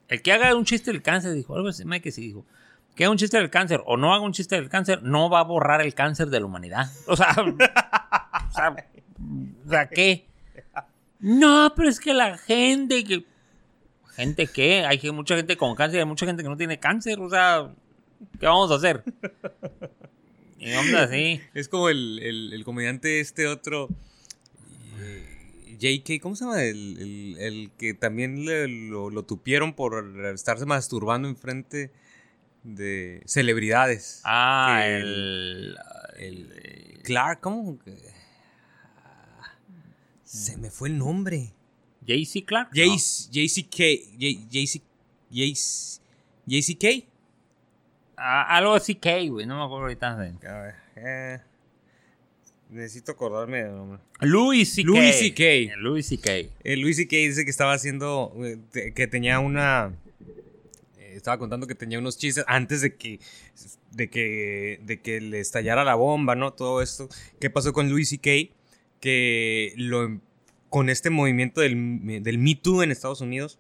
el 0.10 0.22
que 0.22 0.34
haga 0.34 0.54
un 0.56 0.66
chiste 0.66 0.92
del 0.92 1.02
cáncer, 1.02 1.32
dijo, 1.32 1.56
algo 1.56 1.70
así, 1.70 1.86
que 2.02 2.12
sí 2.12 2.22
dijo, 2.22 2.46
que 2.96 3.06
haga 3.06 3.12
un 3.12 3.18
chiste 3.18 3.38
del 3.38 3.50
cáncer 3.50 3.82
o 3.86 3.96
no 3.96 4.14
haga 4.14 4.26
un 4.26 4.34
chiste 4.34 4.58
del 4.58 4.68
cáncer, 4.68 5.04
no 5.04 5.30
va 5.30 5.40
a 5.40 5.44
borrar 5.44 5.80
el 5.82 5.94
cáncer 5.94 6.28
de 6.28 6.42
la 6.42 6.48
humanidad. 6.48 6.92
O 7.08 7.16
sea, 7.16 7.34
o 8.52 8.54
sea, 8.54 8.76
sea, 9.70 9.90
¿qué? 9.90 10.26
No, 11.20 11.72
pero 11.76 11.90
es 11.90 12.00
que 12.00 12.14
la 12.14 12.38
gente 12.38 13.04
que... 13.04 13.26
¿Gente 14.16 14.48
qué? 14.48 14.86
Hay 14.86 15.00
mucha 15.12 15.36
gente 15.38 15.56
con 15.58 15.74
cáncer 15.76 15.98
y 15.98 16.00
hay 16.02 16.06
mucha 16.06 16.26
gente 16.26 16.44
que 16.44 16.50
no 16.50 16.58
tiene 16.58 16.80
cáncer. 16.80 17.20
O 17.20 17.30
sea, 17.30 17.72
¿qué 18.40 18.46
vamos 18.46 18.70
a 18.72 18.76
hacer? 18.76 19.04
Y 20.60 20.74
vamos 20.74 20.94
así. 20.94 21.42
Es 21.54 21.68
como 21.70 21.90
el, 21.90 22.20
el- 22.20 22.54
el 22.54 22.64
comediante 22.64 23.20
este 23.20 23.48
otro. 23.48 23.88
eh, 25.00 25.78
JK, 25.80 26.22
¿cómo 26.22 26.36
se 26.36 26.44
llama? 26.44 26.62
El, 26.64 26.98
el- 27.00 27.38
el 27.40 27.72
que 27.78 27.94
también 27.94 28.46
le- 28.46 28.68
lo, 28.68 29.10
lo 29.10 29.24
tupieron 29.24 29.74
por 29.74 30.06
estarse 30.34 30.66
masturbando 30.66 31.28
enfrente 31.30 31.90
de 32.64 33.24
celebridades. 33.26 34.22
Ah, 34.26 34.84
el. 34.88 35.78
el- 36.20 37.00
Clark, 37.04 37.40
¿cómo? 37.40 37.80
Se 40.32 40.56
me 40.56 40.72
fue 40.72 40.88
el 40.88 40.98
nombre. 40.98 41.52
JC 42.08 42.46
Clark. 42.46 42.70
JCK, 42.74 43.78
JCK. 46.48 47.06
Ah, 48.16 48.56
algo 48.56 48.74
así 48.74 48.96
que, 48.96 49.28
güey. 49.28 49.46
No 49.46 49.58
me 49.58 49.66
acuerdo 49.66 49.84
ahorita. 49.88 50.14
A 50.14 50.16
ver, 50.16 50.76
eh, 50.96 51.40
necesito 52.70 53.12
acordarme 53.12 53.64
del 53.64 53.76
nombre. 53.76 54.00
Louis 54.22 54.74
C.K. 54.74 54.90
Louis 54.90 55.16
C.K.. 55.20 55.76
Louis 55.78 56.08
C.K. 56.08 56.32
Eh, 56.64 56.78
Luis 56.78 56.96
C.K. 56.96 57.18
dice 57.18 57.44
que 57.44 57.52
estaba 57.52 57.74
haciendo, 57.74 58.34
eh, 58.42 58.94
que 58.96 59.08
tenía 59.08 59.40
una, 59.40 59.94
eh, 60.98 61.12
estaba 61.14 61.40
contando 61.40 61.68
que 61.68 61.76
tenía 61.76 62.00
unos 62.00 62.18
chistes 62.18 62.46
antes 62.48 62.80
de 62.80 62.96
que, 62.96 63.20
de 63.92 64.10
que, 64.10 64.80
de 64.84 65.02
que 65.02 65.20
le 65.20 65.42
estallara 65.42 65.84
la 65.84 65.96
bomba, 65.96 66.36
¿no? 66.36 66.54
Todo 66.54 66.82
esto. 66.82 67.10
¿Qué 67.42 67.50
pasó 67.50 67.74
con 67.74 67.90
Louis 67.90 68.08
C.K.? 68.08 68.61
Que 69.02 69.74
em- 69.76 70.22
con 70.70 70.90
este 70.90 71.10
movimiento 71.10 71.60
del, 71.60 72.24
del 72.24 72.38
Me 72.38 72.56
Too 72.56 72.84
en 72.84 72.92
Estados 72.92 73.20
Unidos, 73.20 73.60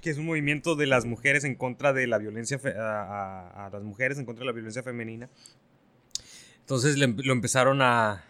que 0.00 0.10
es 0.10 0.18
un 0.18 0.26
movimiento 0.26 0.76
de 0.76 0.86
las 0.86 1.06
mujeres 1.06 1.42
en 1.42 1.56
contra 1.56 1.92
de 1.92 2.06
la 2.06 2.18
violencia, 2.18 2.60
a, 2.64 3.68
las 3.72 3.82
mujeres 3.82 4.18
en 4.18 4.26
contra 4.26 4.42
de 4.42 4.46
la 4.46 4.52
violencia 4.52 4.84
femenina. 4.84 5.28
Entonces 6.60 6.96
lo 6.96 7.32
empezaron 7.32 7.82
a, 7.82 8.24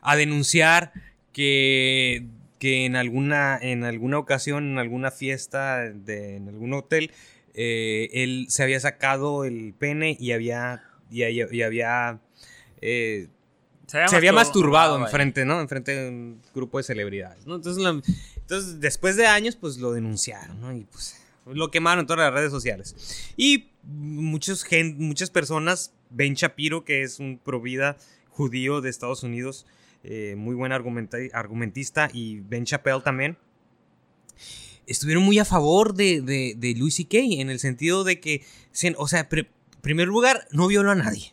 a 0.00 0.16
denunciar 0.16 0.92
que, 1.32 2.26
que 2.58 2.84
en, 2.84 2.96
alguna, 2.96 3.58
en 3.60 3.84
alguna 3.84 4.18
ocasión, 4.18 4.72
en 4.72 4.78
alguna 4.78 5.10
fiesta, 5.10 5.90
de, 5.92 6.36
en 6.36 6.48
algún 6.48 6.72
hotel, 6.74 7.12
eh, 7.54 8.08
él 8.12 8.46
se 8.48 8.62
había 8.62 8.80
sacado 8.80 9.44
el 9.44 9.74
pene 9.78 10.16
y 10.18 10.32
había, 10.32 10.82
y 11.10 11.22
había, 11.62 12.20
eh, 12.80 13.28
se 14.08 14.16
había 14.16 14.32
masturbado 14.32 14.94
güey. 14.98 15.04
enfrente, 15.06 15.44
¿no? 15.44 15.60
Enfrente 15.60 15.94
de 15.94 16.08
un 16.08 16.42
grupo 16.54 16.78
de 16.78 16.84
celebridades, 16.84 17.46
¿no? 17.46 17.56
Entonces, 17.56 17.82
la- 17.82 18.00
entonces, 18.36 18.80
después 18.80 19.16
de 19.16 19.26
años, 19.26 19.56
pues 19.56 19.78
lo 19.78 19.92
denunciaron, 19.92 20.60
¿no? 20.60 20.72
Y 20.72 20.84
pues 20.84 21.16
lo 21.46 21.70
quemaron 21.70 22.00
en 22.00 22.06
todas 22.06 22.20
las 22.26 22.32
redes 22.34 22.50
sociales. 22.50 22.94
Y 23.36 23.70
muchos 23.84 24.64
gen- 24.64 24.98
muchas 24.98 25.30
personas, 25.30 25.92
Ben 26.10 26.34
Shapiro, 26.34 26.84
que 26.84 27.02
es 27.02 27.18
un 27.18 27.38
provida 27.42 27.96
judío 28.28 28.80
de 28.82 28.90
Estados 28.90 29.22
Unidos, 29.22 29.66
eh, 30.04 30.34
muy 30.36 30.54
buen 30.54 30.72
argumentista, 30.72 32.10
y 32.12 32.40
Ben 32.40 32.64
Chappelle 32.66 33.00
también, 33.02 33.36
estuvieron 34.86 35.22
muy 35.24 35.38
a 35.38 35.44
favor 35.44 35.94
de, 35.94 36.20
de, 36.20 36.54
de 36.56 36.74
Louis 36.74 36.94
C.K. 36.94 37.18
en 37.18 37.50
el 37.50 37.58
sentido 37.58 38.04
de 38.04 38.20
que, 38.20 38.44
se- 38.72 38.94
o 38.98 39.08
sea, 39.08 39.26
en 39.30 39.48
primer 39.80 40.08
lugar, 40.08 40.46
no 40.52 40.66
violó 40.66 40.90
a 40.90 40.94
nadie. 40.94 41.32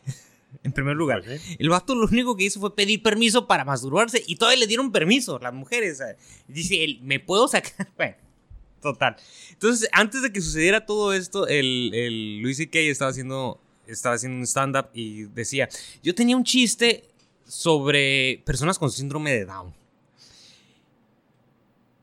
En 0.62 0.72
primer 0.72 0.96
lugar. 0.96 1.22
Pues 1.22 1.40
sí. 1.42 1.56
El 1.58 1.68
vato 1.68 1.94
lo 1.94 2.06
único 2.06 2.36
que 2.36 2.44
hizo 2.44 2.60
fue 2.60 2.74
pedir 2.74 3.02
permiso 3.02 3.46
para 3.46 3.64
masturbarse 3.64 4.22
y 4.26 4.36
todavía 4.36 4.60
le 4.60 4.66
dieron 4.66 4.92
permiso, 4.92 5.38
las 5.38 5.52
mujeres. 5.52 6.02
Dice, 6.48 6.84
él, 6.84 7.00
¿me 7.02 7.20
puedo 7.20 7.48
sacar? 7.48 7.88
Bueno, 7.96 8.16
total. 8.80 9.16
Entonces, 9.50 9.88
antes 9.92 10.22
de 10.22 10.32
que 10.32 10.40
sucediera 10.40 10.84
todo 10.84 11.12
esto, 11.12 11.46
el, 11.46 11.92
el 11.94 12.38
Luis 12.40 12.56
C.K. 12.56 12.78
estaba 12.80 13.10
haciendo, 13.10 13.60
estaba 13.86 14.14
haciendo 14.14 14.38
un 14.38 14.46
stand-up 14.46 14.88
y 14.94 15.24
decía, 15.24 15.68
yo 16.02 16.14
tenía 16.14 16.36
un 16.36 16.44
chiste 16.44 17.04
sobre 17.46 18.42
personas 18.44 18.78
con 18.78 18.90
síndrome 18.90 19.32
de 19.32 19.44
Down. 19.44 19.74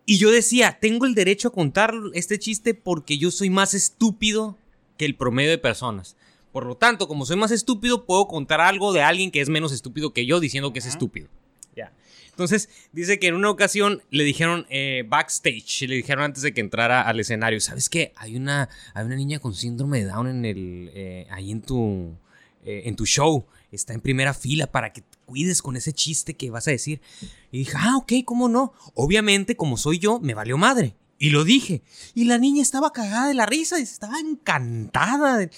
Y 0.06 0.18
yo 0.18 0.32
decía, 0.32 0.78
tengo 0.82 1.06
el 1.06 1.16
derecho 1.16 1.48
a 1.48 1.54
contar 1.54 1.94
este 2.14 2.38
chiste 2.38 2.74
porque 2.74 3.18
yo 3.18 3.32
soy 3.32 3.50
más 3.50 3.74
estúpido 3.74 4.58
que 4.98 5.06
el 5.06 5.16
promedio 5.16 5.52
de 5.52 5.58
personas. 5.58 6.18
Por 6.54 6.66
lo 6.66 6.76
tanto, 6.78 7.10
como 7.10 7.26
soy 7.26 7.36
más 7.36 7.52
estúpido, 7.52 8.06
puedo 8.06 8.28
contar 8.30 8.62
algo 8.62 8.94
de 8.94 9.02
alguien 9.02 9.30
que 9.32 9.42
es 9.42 9.50
menos 9.50 9.74
estúpido 9.74 10.14
que 10.14 10.26
yo 10.26 10.40
diciendo 10.40 10.72
que 10.72 10.80
es 10.80 10.86
estúpido. 10.86 11.28
Ya. 11.76 11.92
Entonces, 12.30 12.70
dice 12.94 13.20
que 13.20 13.28
en 13.28 13.36
una 13.36 13.50
ocasión 13.50 14.02
le 14.10 14.24
dijeron 14.24 14.66
eh, 14.70 15.04
backstage, 15.08 15.82
le 15.88 15.96
dijeron 15.96 16.24
antes 16.24 16.42
de 16.44 16.54
que 16.54 16.62
entrara 16.62 17.02
al 17.02 17.20
escenario, 17.20 17.60
¿sabes 17.60 17.90
qué? 17.90 18.14
Hay 18.16 18.36
una, 18.36 18.70
hay 18.94 19.06
una 19.06 19.16
niña 19.16 19.40
con 19.40 19.54
síndrome 19.54 20.00
de 20.00 20.06
Down 20.06 20.28
en 20.28 20.46
el, 20.46 20.92
eh, 20.94 21.28
ahí 21.32 21.52
en 21.52 21.62
tu, 21.62 22.16
eh, 22.64 22.84
en 22.86 22.96
tu 22.96 23.06
show. 23.06 23.46
Está 23.72 23.94
en 23.94 24.02
primera 24.02 24.36
fila 24.36 24.68
para 24.68 24.94
que 24.94 25.02
te 25.02 25.18
cuides 25.26 25.62
con 25.64 25.76
ese 25.76 25.92
chiste 25.94 26.36
que 26.36 26.52
vas 26.52 26.68
a 26.68 26.72
decir. 26.72 27.02
Y 27.52 27.58
dije, 27.60 27.74
ah, 27.76 27.98
ok, 27.98 28.14
¿cómo 28.26 28.48
no? 28.48 28.74
Obviamente, 28.94 29.56
como 29.56 29.78
soy 29.78 29.98
yo, 29.98 30.20
me 30.20 30.36
valió 30.36 30.58
madre. 30.60 30.96
Y 31.18 31.30
lo 31.30 31.44
dije. 31.44 31.82
Y 32.14 32.26
la 32.26 32.38
niña 32.38 32.62
estaba 32.62 32.92
cagada 32.92 33.28
de 33.28 33.34
la 33.34 33.46
risa, 33.48 33.80
estaba 33.80 34.20
encantada. 34.20 35.38
de- 35.38 35.50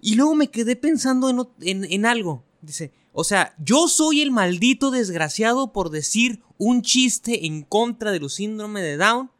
Y 0.00 0.14
luego 0.14 0.34
me 0.34 0.48
quedé 0.50 0.76
pensando 0.76 1.28
en, 1.30 1.40
en- 1.60 1.84
en 1.92 2.06
algo. 2.06 2.44
Dice, 2.60 2.92
o 3.12 3.24
sea, 3.24 3.54
yo 3.58 3.88
soy 3.88 4.20
el 4.20 4.30
maldito 4.30 4.90
desgraciado 4.90 5.72
por 5.72 5.90
decir 5.90 6.42
un 6.58 6.82
chiste 6.82 7.46
en 7.46 7.62
contra 7.62 8.10
de 8.12 8.20
los 8.20 8.34
síndrome 8.34 8.82
de 8.82 8.96
Down, 8.96 9.30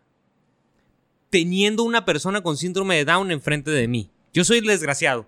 teniendo 1.30 1.82
una 1.84 2.04
persona 2.04 2.42
con 2.42 2.56
síndrome 2.56 2.96
de 2.96 3.04
Down 3.04 3.30
enfrente 3.30 3.70
de 3.70 3.88
mí. 3.88 4.10
Yo 4.32 4.44
soy 4.44 4.58
el 4.58 4.66
desgraciado. 4.66 5.26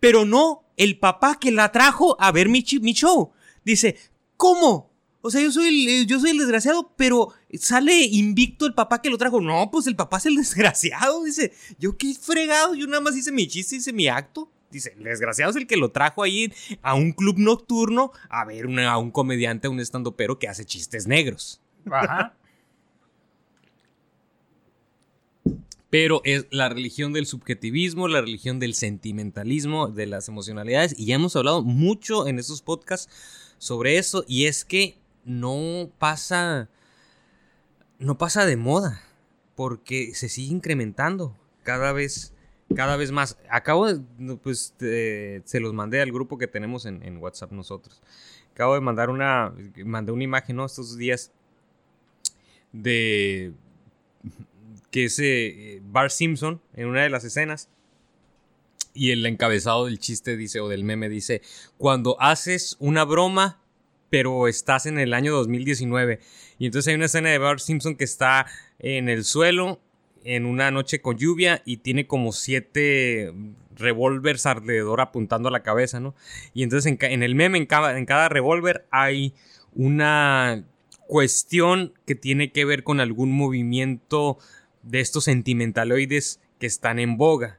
Pero 0.00 0.24
no 0.24 0.62
el 0.76 0.98
papá 0.98 1.38
que 1.38 1.50
la 1.50 1.70
trajo 1.72 2.16
a 2.20 2.30
ver 2.32 2.48
mi, 2.48 2.64
mi 2.80 2.92
show. 2.92 3.30
Dice, 3.64 3.96
¿cómo? 4.36 4.90
O 5.26 5.30
sea, 5.30 5.40
yo 5.40 5.50
soy, 5.50 5.68
el, 5.68 5.88
eh, 5.88 6.06
yo 6.06 6.20
soy 6.20 6.30
el 6.32 6.38
desgraciado, 6.38 6.92
pero 6.98 7.32
sale 7.58 8.02
invicto 8.04 8.66
el 8.66 8.74
papá 8.74 9.00
que 9.00 9.08
lo 9.08 9.16
trajo. 9.16 9.40
No, 9.40 9.70
pues 9.70 9.86
el 9.86 9.96
papá 9.96 10.18
es 10.18 10.26
el 10.26 10.36
desgraciado. 10.36 11.24
Dice, 11.24 11.50
yo 11.78 11.96
qué 11.96 12.12
fregado, 12.14 12.74
yo 12.74 12.86
nada 12.86 13.00
más 13.00 13.16
hice 13.16 13.32
mi 13.32 13.48
chiste, 13.48 13.76
hice 13.76 13.94
mi 13.94 14.06
acto. 14.06 14.50
Dice, 14.70 14.92
el 14.98 15.04
desgraciado 15.04 15.50
es 15.50 15.56
el 15.56 15.66
que 15.66 15.78
lo 15.78 15.92
trajo 15.92 16.22
ahí 16.22 16.52
a 16.82 16.94
un 16.94 17.12
club 17.12 17.36
nocturno 17.38 18.12
a 18.28 18.44
ver 18.44 18.66
una- 18.66 18.90
a 18.92 18.98
un 18.98 19.10
comediante, 19.10 19.66
a 19.66 19.70
un 19.70 19.80
estandopero 19.80 20.38
que 20.38 20.46
hace 20.48 20.66
chistes 20.66 21.06
negros. 21.06 21.60
Ajá. 21.90 22.36
Pero 25.90 26.20
es 26.24 26.46
la 26.50 26.68
religión 26.68 27.12
del 27.12 27.24
subjetivismo, 27.26 28.08
la 28.08 28.20
religión 28.20 28.58
del 28.58 28.74
sentimentalismo, 28.74 29.88
de 29.88 30.06
las 30.06 30.28
emocionalidades. 30.28 30.94
Y 30.98 31.06
ya 31.06 31.14
hemos 31.14 31.36
hablado 31.36 31.62
mucho 31.62 32.26
en 32.26 32.38
estos 32.40 32.62
podcasts 32.62 33.08
sobre 33.58 33.96
eso. 33.98 34.24
Y 34.26 34.46
es 34.46 34.64
que 34.64 34.98
no 35.24 35.90
pasa. 35.98 36.68
No 37.98 38.18
pasa 38.18 38.46
de 38.46 38.56
moda. 38.56 39.02
Porque 39.54 40.14
se 40.14 40.28
sigue 40.28 40.52
incrementando 40.52 41.36
cada 41.62 41.92
vez. 41.92 42.32
Cada 42.74 42.96
vez 42.96 43.12
más. 43.12 43.38
Acabo 43.50 43.92
de. 43.92 44.36
Pues 44.36 44.74
se 44.78 45.60
los 45.60 45.72
mandé 45.72 46.00
al 46.00 46.12
grupo 46.12 46.38
que 46.38 46.46
tenemos 46.46 46.86
en, 46.86 47.02
en 47.02 47.18
WhatsApp 47.18 47.52
nosotros. 47.52 48.02
Acabo 48.52 48.74
de 48.74 48.80
mandar 48.80 49.10
una. 49.10 49.54
Mandé 49.84 50.12
una 50.12 50.24
imagen, 50.24 50.56
¿no? 50.56 50.66
Estos 50.66 50.96
días. 50.96 51.32
De 52.72 53.52
que 54.94 55.06
es 55.06 55.18
eh, 55.18 55.80
Bart 55.86 56.12
Simpson 56.12 56.60
en 56.74 56.86
una 56.86 57.02
de 57.02 57.10
las 57.10 57.24
escenas. 57.24 57.68
Y 58.92 59.10
el 59.10 59.26
encabezado 59.26 59.86
del 59.86 59.98
chiste 59.98 60.36
dice, 60.36 60.60
o 60.60 60.68
del 60.68 60.84
meme 60.84 61.08
dice, 61.08 61.42
cuando 61.78 62.16
haces 62.20 62.76
una 62.78 63.04
broma, 63.04 63.60
pero 64.14 64.46
estás 64.46 64.86
en 64.86 65.00
el 65.00 65.12
año 65.12 65.32
2019. 65.32 66.20
Y 66.60 66.66
entonces 66.66 66.86
hay 66.86 66.94
una 66.94 67.06
escena 67.06 67.30
de 67.30 67.38
Bart 67.38 67.58
Simpson 67.58 67.96
que 67.96 68.04
está 68.04 68.46
en 68.78 69.08
el 69.08 69.24
suelo 69.24 69.80
en 70.22 70.46
una 70.46 70.70
noche 70.70 71.00
con 71.00 71.18
lluvia 71.18 71.62
y 71.64 71.78
tiene 71.78 72.06
como 72.06 72.30
siete 72.30 73.34
revólveres 73.74 74.46
alrededor 74.46 75.00
apuntando 75.00 75.48
a 75.48 75.50
la 75.50 75.64
cabeza, 75.64 75.98
¿no? 75.98 76.14
Y 76.52 76.62
entonces 76.62 76.96
en, 76.96 77.22
el 77.24 77.34
meme, 77.34 77.58
en 77.58 77.66
cada 77.66 78.28
revólver 78.28 78.86
hay 78.92 79.34
una 79.74 80.64
cuestión 81.08 81.92
que 82.06 82.14
tiene 82.14 82.52
que 82.52 82.64
ver 82.64 82.84
con 82.84 83.00
algún 83.00 83.32
movimiento 83.32 84.38
de 84.84 85.00
estos 85.00 85.24
sentimentaloides 85.24 86.40
que 86.60 86.66
están 86.66 87.00
en 87.00 87.16
boga. 87.16 87.58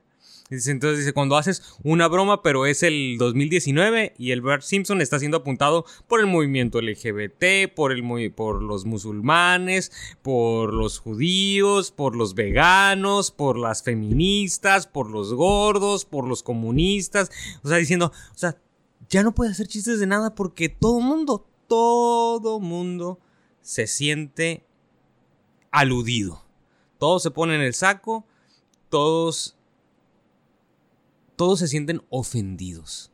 Entonces 0.51 0.99
dice, 0.99 1.13
cuando 1.13 1.37
haces 1.37 1.63
una 1.83 2.07
broma, 2.07 2.43
pero 2.43 2.67
es 2.67 2.83
el 2.83 3.15
2019 3.17 4.13
y 4.15 4.29
el 4.29 4.41
Bart 4.41 4.61
Simpson 4.61 5.01
está 5.01 5.17
siendo 5.17 5.37
apuntado 5.37 5.85
por 6.07 6.19
el 6.19 6.27
movimiento 6.27 6.79
LGBT, 6.79 7.73
por, 7.75 7.91
el, 7.91 8.31
por 8.31 8.61
los 8.61 8.85
musulmanes, 8.85 9.91
por 10.21 10.71
los 10.71 10.99
judíos, 10.99 11.89
por 11.89 12.15
los 12.15 12.35
veganos, 12.35 13.31
por 13.31 13.57
las 13.57 13.81
feministas, 13.81 14.85
por 14.85 15.09
los 15.09 15.33
gordos, 15.33 16.05
por 16.05 16.27
los 16.27 16.43
comunistas. 16.43 17.31
O 17.63 17.67
sea, 17.67 17.77
diciendo, 17.77 18.11
o 18.13 18.37
sea, 18.37 18.55
ya 19.09 19.23
no 19.23 19.33
puede 19.33 19.49
hacer 19.49 19.67
chistes 19.67 19.99
de 19.99 20.05
nada 20.05 20.35
porque 20.35 20.69
todo 20.69 20.99
mundo, 20.99 21.47
todo 21.67 22.59
mundo 22.59 23.19
se 23.61 23.87
siente 23.87 24.63
aludido. 25.71 26.45
Todos 26.99 27.23
se 27.23 27.31
ponen 27.31 27.61
el 27.61 27.73
saco, 27.73 28.27
todos 28.89 29.55
todos 31.35 31.59
se 31.59 31.67
sienten 31.67 32.01
ofendidos. 32.09 33.11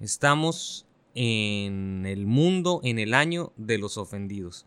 Estamos 0.00 0.86
en 1.14 2.06
el 2.06 2.26
mundo 2.26 2.80
en 2.82 2.98
el 2.98 3.14
año 3.14 3.52
de 3.56 3.78
los 3.78 3.98
ofendidos. 3.98 4.66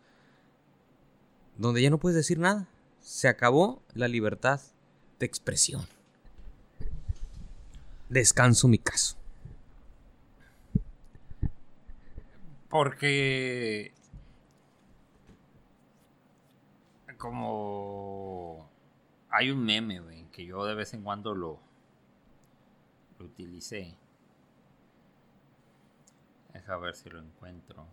Donde 1.56 1.82
ya 1.82 1.90
no 1.90 1.98
puedes 1.98 2.16
decir 2.16 2.38
nada. 2.38 2.68
Se 3.00 3.28
acabó 3.28 3.82
la 3.94 4.08
libertad 4.08 4.60
de 5.18 5.26
expresión. 5.26 5.86
Descanso 8.08 8.68
mi 8.68 8.78
caso. 8.78 9.16
Porque 12.68 13.92
como 17.16 18.68
hay 19.30 19.50
un 19.50 19.64
meme, 19.64 20.00
güey, 20.00 20.24
que 20.30 20.44
yo 20.44 20.64
de 20.64 20.74
vez 20.74 20.92
en 20.94 21.02
cuando 21.02 21.34
lo, 21.34 21.60
lo 23.18 23.26
utilicé. 23.26 23.96
Deja 26.52 26.76
ver 26.78 26.94
si 26.94 27.10
lo 27.10 27.18
encuentro. 27.18 27.86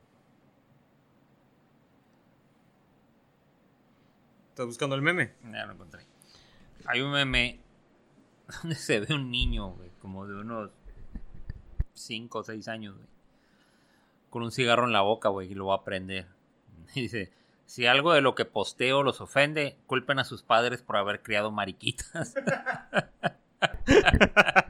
¿Estás 4.49 4.67
buscando 4.67 4.95
el 4.95 5.01
meme? 5.01 5.33
Ya 5.51 5.65
lo 5.65 5.73
encontré. 5.73 6.05
Hay 6.85 7.01
un 7.01 7.11
meme 7.11 7.59
donde 8.61 8.75
se 8.75 8.99
ve 8.99 9.13
un 9.13 9.31
niño, 9.31 9.71
güey, 9.71 9.89
como 10.01 10.27
de 10.27 10.35
unos 10.35 10.71
5 11.93 12.39
o 12.39 12.43
6 12.43 12.67
años, 12.67 12.95
güey, 12.95 13.07
con 14.29 14.43
un 14.43 14.51
cigarro 14.51 14.85
en 14.85 14.93
la 14.93 15.01
boca, 15.01 15.29
güey, 15.29 15.51
y 15.51 15.55
lo 15.55 15.67
va 15.67 15.75
a 15.75 15.83
prender. 15.83 16.27
Y 16.95 17.01
dice, 17.01 17.31
si 17.65 17.87
algo 17.87 18.13
de 18.13 18.21
lo 18.21 18.35
que 18.35 18.45
posteo 18.45 19.01
los 19.01 19.21
ofende, 19.21 19.77
culpen 19.87 20.19
a 20.19 20.23
sus 20.23 20.43
padres 20.43 20.83
por 20.83 20.97
haber 20.97 21.23
criado 21.23 21.51
mariquitas. 21.51 22.35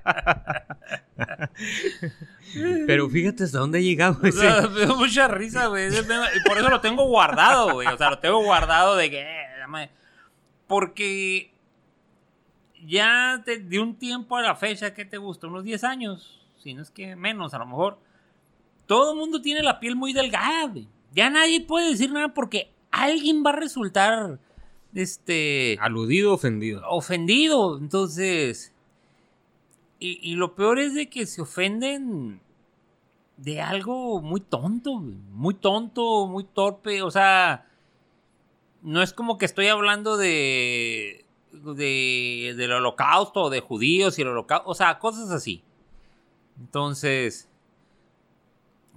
Pero 2.88 3.10
fíjate 3.10 3.44
hasta 3.46 3.60
dónde 3.60 3.80
ha 3.80 3.82
llegado 3.82 4.18
O 4.22 4.32
sea, 4.32 4.62
me 4.68 4.86
dio 4.86 4.96
mucha 4.96 5.28
risa, 5.28 5.68
güey. 5.68 5.90
por 6.46 6.58
eso 6.58 6.70
lo 6.70 6.82
tengo 6.82 7.06
guardado, 7.08 7.74
güey. 7.74 7.88
O 7.88 7.98
sea, 7.98 8.12
lo 8.12 8.20
tengo 8.20 8.44
guardado 8.44 8.96
de 8.96 9.10
que... 9.10 9.22
eh, 9.22 9.90
Porque 10.68 11.52
ya 12.86 13.38
de, 13.46 13.60
de 13.60 13.80
un 13.80 13.96
tiempo 13.96 14.38
a 14.38 14.42
la 14.42 14.56
fecha, 14.56 14.94
¿qué 14.94 15.06
te 15.06 15.18
gusta? 15.18 15.48
Unos 15.48 15.64
10 15.64 15.84
años. 15.84 16.40
Si 16.62 16.74
no 16.74 16.82
es 16.82 16.92
que 16.92 17.16
menos, 17.16 17.54
a 17.54 17.60
lo 17.60 17.66
mejor. 17.66 17.98
Todo 18.86 19.14
el 19.14 19.18
mundo 19.18 19.42
tiene 19.42 19.64
la 19.64 19.80
piel 19.80 19.96
muy 19.96 20.14
delgada, 20.14 20.68
güey. 20.68 20.88
Ya 21.14 21.30
nadie 21.30 21.62
puede 21.62 21.90
decir 21.92 22.12
nada 22.12 22.34
porque 22.34 22.72
alguien 22.92 23.44
va 23.46 23.52
a 23.52 23.56
resultar, 23.56 24.40
este... 24.94 25.78
Aludido, 25.80 26.34
ofendido. 26.34 26.84
ofendido. 26.90 27.78
Entonces. 27.78 28.73
Y, 30.06 30.36
lo 30.36 30.54
peor 30.54 30.80
es 30.80 30.94
de 30.94 31.10
que 31.10 31.26
se 31.26 31.42
ofenden 31.42 32.42
de 33.38 33.62
algo 33.62 34.22
muy 34.22 34.42
tonto, 34.42 34.96
muy 34.96 35.54
tonto, 35.54 36.28
muy 36.28 36.44
torpe. 36.44 37.02
O 37.02 37.10
sea, 37.10 37.70
no 38.82 39.02
es 39.02 39.14
como 39.14 39.38
que 39.38 39.46
estoy 39.46 39.68
hablando 39.68 40.18
de, 40.18 41.24
de 41.54 42.54
del 42.58 42.74
holocausto, 42.74 43.50
de 43.50 43.62
judíos 43.62 44.20
y 44.20 44.24
el 44.24 44.28
holocausto, 44.28 44.70
o 44.70 44.76
sea, 44.76 45.00
cosas 45.00 45.32
así. 45.32 45.64
Entonces, 46.60 47.48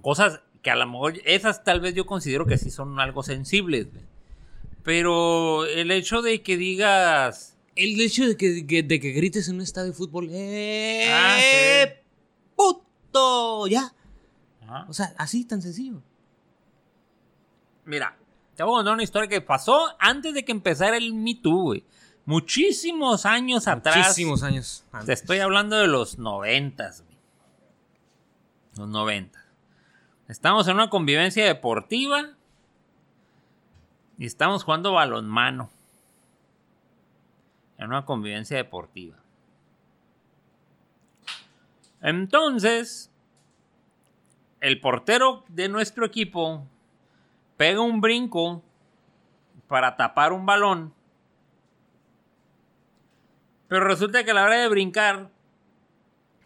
cosas 0.01 0.41
que 0.61 0.71
a 0.71 0.75
lo 0.75 0.87
mejor, 0.87 1.13
esas 1.23 1.63
tal 1.63 1.79
vez 1.79 1.93
yo 1.95 2.05
considero 2.05 2.45
que 2.47 2.57
sí 2.57 2.69
son 2.69 2.99
algo 2.99 3.23
sensibles. 3.23 3.87
Pero 4.83 5.63
el 5.63 5.89
hecho 5.91 6.21
de 6.21 6.41
que 6.43 6.57
digas, 6.57 7.56
El 7.77 7.99
hecho 8.01 8.25
de 8.27 8.35
que, 8.35 8.65
que- 8.65 8.83
de 8.83 8.99
que 8.99 9.11
grites 9.11 9.47
en 9.47 9.55
un 9.55 9.61
estadio 9.61 9.87
de 9.87 9.93
fútbol. 9.93 10.27
¡Eh! 10.31 11.07
Ah, 11.11 11.37
sí. 11.39 11.93
¡Puto! 12.55 13.67
Ya. 13.67 13.93
Ajá. 14.63 14.85
O 14.89 14.93
sea, 14.93 15.13
así 15.17 15.45
tan 15.45 15.61
sencillo. 15.61 16.01
Mira, 17.85 18.17
te 18.55 18.63
voy 18.63 18.73
a 18.73 18.77
contar 18.77 18.93
una 18.95 19.03
historia 19.03 19.29
que 19.29 19.41
pasó 19.41 19.79
antes 19.99 20.33
de 20.33 20.43
que 20.43 20.51
empezara 20.51 20.97
el 20.97 21.13
Me 21.13 21.35
Too, 21.35 21.61
güey. 21.61 21.85
Muchísimos 22.25 23.25
años 23.25 23.67
atrás. 23.67 23.95
Muchísimos 23.95 24.43
años. 24.43 24.83
Te 24.91 24.97
antes. 24.97 25.21
estoy 25.21 25.39
hablando 25.39 25.77
de 25.77 25.87
los 25.87 26.17
noventas, 26.17 27.03
güey. 27.03 27.17
Los 28.77 28.89
noventas. 28.89 29.43
Estamos 30.27 30.67
en 30.67 30.73
una 30.75 30.89
convivencia 30.89 31.45
deportiva 31.45 32.31
y 34.17 34.25
estamos 34.25 34.63
jugando 34.65 34.91
balonmano. 34.91 35.69
En 37.77 37.87
una 37.87 38.05
convivencia 38.05 38.57
deportiva. 38.57 39.17
Entonces, 42.01 43.11
el 44.61 44.79
portero 44.79 45.43
de 45.49 45.69
nuestro 45.69 46.05
equipo 46.05 46.67
pega 47.57 47.81
un 47.81 48.01
brinco 48.01 48.63
para 49.67 49.95
tapar 49.95 50.33
un 50.33 50.45
balón. 50.45 50.93
Pero 53.67 53.85
resulta 53.85 54.23
que 54.23 54.31
a 54.31 54.33
la 54.33 54.43
hora 54.43 54.57
de 54.57 54.67
brincar, 54.69 55.29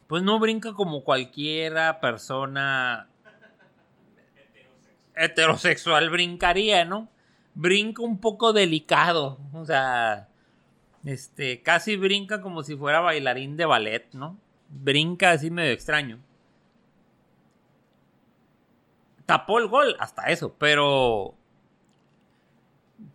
pues 0.07 0.23
no 0.23 0.39
brinca 0.39 0.73
como 0.73 1.03
cualquiera 1.03 1.99
persona 1.99 3.07
heterosexual 5.15 6.09
brincaría, 6.09 6.85
¿no? 6.85 7.07
Brinca 7.53 8.01
un 8.01 8.19
poco 8.19 8.53
delicado, 8.53 9.37
o 9.53 9.65
sea, 9.65 10.29
este, 11.05 11.61
casi 11.61 11.95
brinca 11.95 12.41
como 12.41 12.63
si 12.63 12.75
fuera 12.75 12.99
bailarín 12.99 13.57
de 13.57 13.65
ballet, 13.65 14.07
¿no? 14.13 14.37
Brinca 14.69 15.31
así 15.31 15.49
medio 15.49 15.71
extraño. 15.71 16.19
Tapó 19.25 19.59
el 19.59 19.67
gol, 19.67 19.95
hasta 19.99 20.23
eso, 20.23 20.55
pero 20.57 21.35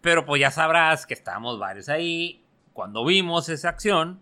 pero 0.00 0.24
pues 0.24 0.40
ya 0.40 0.50
sabrás 0.50 1.06
que 1.06 1.14
estábamos 1.14 1.58
varios 1.58 1.88
ahí. 1.88 2.42
Cuando 2.72 3.04
vimos 3.04 3.48
esa 3.48 3.70
acción, 3.70 4.20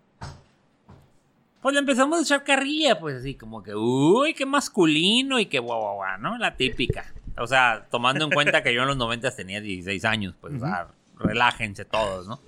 pues 1.61 1.73
le 1.73 1.81
empezamos 1.81 2.19
a 2.19 2.23
echar 2.23 2.45
carrilla, 2.45 2.99
pues 3.01 3.17
así 3.17 3.35
como 3.35 3.63
que, 3.63 3.75
uy, 3.75 4.35
qué 4.35 4.47
masculino 4.47 5.39
y 5.39 5.47
qué 5.47 5.59
guau, 5.59 5.81
guau, 5.81 5.95
guau, 5.97 6.19
¿no? 6.19 6.39
La 6.39 6.57
típica. 6.57 7.13
O 7.37 7.47
sea, 7.47 7.87
tomando 7.91 8.25
en 8.25 8.31
cuenta 8.31 8.63
que 8.63 8.73
yo 8.73 8.83
en 8.83 8.89
los 8.89 8.97
90 8.97 9.35
tenía 9.35 9.61
16 9.61 10.05
años, 10.05 10.35
pues, 10.41 10.55
o 10.55 10.59
sea, 10.61 10.89
relájense 11.19 11.85
todos, 11.85 12.29
¿no? 12.29 12.41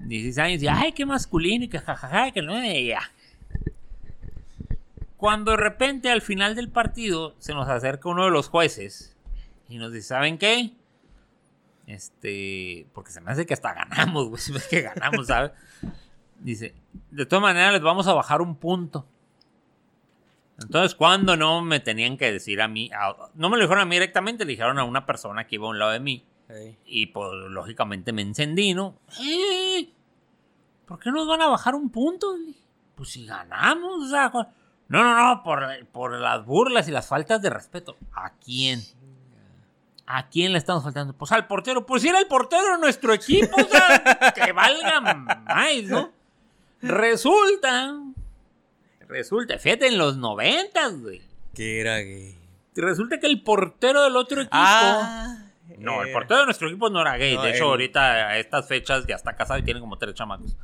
16 0.00 0.38
años 0.38 0.62
y, 0.62 0.68
ay, 0.68 0.92
qué 0.92 1.06
masculino 1.06 1.64
y 1.64 1.68
que 1.68 1.78
jajaja, 1.78 2.30
que 2.30 2.42
no, 2.42 2.62
ya. 2.62 3.00
Cuando 5.16 5.52
de 5.52 5.56
repente 5.56 6.10
al 6.10 6.20
final 6.20 6.54
del 6.54 6.68
partido 6.68 7.34
se 7.38 7.54
nos 7.54 7.68
acerca 7.68 8.08
uno 8.08 8.24
de 8.24 8.30
los 8.30 8.48
jueces 8.48 9.16
y 9.68 9.78
nos 9.78 9.92
dice, 9.92 10.08
¿saben 10.08 10.38
qué? 10.38 10.72
Este, 11.86 12.86
porque 12.92 13.12
se 13.12 13.20
me 13.20 13.30
hace 13.30 13.46
que 13.46 13.54
hasta 13.54 13.72
ganamos, 13.72 14.28
güey, 14.28 14.40
se 14.42 14.52
me 14.52 14.60
que 14.60 14.82
ganamos, 14.82 15.28
¿sabes? 15.28 15.52
Dice, 16.40 16.74
de 17.10 17.26
todas 17.26 17.42
maneras 17.42 17.72
les 17.72 17.82
vamos 17.82 18.06
a 18.06 18.14
bajar 18.14 18.42
un 18.42 18.56
punto. 18.56 19.06
Entonces, 20.58 20.94
cuando 20.94 21.36
no 21.36 21.60
me 21.60 21.80
tenían 21.80 22.16
que 22.16 22.32
decir 22.32 22.62
a 22.62 22.68
mí, 22.68 22.90
no 23.34 23.50
me 23.50 23.56
lo 23.56 23.62
dijeron 23.62 23.82
a 23.82 23.84
mí 23.84 23.96
directamente, 23.96 24.44
le 24.44 24.52
dijeron 24.52 24.78
a 24.78 24.84
una 24.84 25.04
persona 25.04 25.46
que 25.46 25.56
iba 25.56 25.66
a 25.66 25.70
un 25.70 25.78
lado 25.78 25.92
de 25.92 26.00
mí. 26.00 26.24
Y 26.84 27.06
pues 27.06 27.30
lógicamente 27.50 28.12
me 28.12 28.22
encendí, 28.22 28.74
¿no? 28.74 28.98
¡Eh! 29.20 29.90
¿Por 30.86 31.00
qué 31.00 31.10
nos 31.10 31.26
van 31.26 31.42
a 31.42 31.48
bajar 31.48 31.74
un 31.74 31.90
punto? 31.90 32.36
Pues 32.94 33.10
si 33.10 33.26
ganamos, 33.26 34.04
o 34.04 34.08
sea, 34.08 34.30
no, 34.88 35.02
no, 35.02 35.16
no, 35.16 35.42
por, 35.42 35.66
por 35.88 36.18
las 36.18 36.44
burlas 36.46 36.88
y 36.88 36.92
las 36.92 37.08
faltas 37.08 37.42
de 37.42 37.50
respeto. 37.50 37.96
¿A 38.12 38.32
quién? 38.34 38.80
¿A 40.06 40.28
quién 40.28 40.52
le 40.52 40.58
estamos 40.58 40.84
faltando? 40.84 41.12
Pues 41.12 41.32
al 41.32 41.48
portero. 41.48 41.84
Pues 41.84 42.02
si 42.02 42.08
era 42.08 42.20
el 42.20 42.28
portero 42.28 42.72
de 42.72 42.78
nuestro 42.78 43.12
equipo, 43.12 43.56
o 43.60 43.64
sea, 43.64 44.32
que 44.34 44.52
valga 44.52 45.00
más, 45.00 45.82
¿no? 45.84 46.12
Resulta, 46.80 47.94
resulta, 49.08 49.58
fíjate, 49.58 49.88
en 49.88 49.98
los 49.98 50.16
noventas, 50.16 51.00
güey. 51.00 51.22
Que 51.54 51.80
era 51.80 51.96
gay. 51.98 52.38
Resulta 52.76 53.18
que 53.18 53.26
el 53.26 53.42
portero 53.42 54.04
del 54.04 54.14
otro 54.14 54.42
equipo... 54.42 54.56
Ah. 54.56 55.45
No, 55.78 56.02
el 56.02 56.08
eh, 56.08 56.12
portero 56.12 56.40
de 56.40 56.46
nuestro 56.46 56.68
equipo 56.68 56.88
no 56.90 57.00
era 57.00 57.16
gay. 57.16 57.34
No, 57.34 57.42
de 57.42 57.50
hecho, 57.50 57.64
él- 57.64 57.70
ahorita 57.70 58.00
a 58.28 58.38
estas 58.38 58.66
fechas 58.68 59.06
ya 59.06 59.16
está 59.16 59.34
casado 59.36 59.58
y 59.58 59.62
tiene 59.62 59.80
como 59.80 59.98
tres 59.98 60.14
chamacos. 60.14 60.56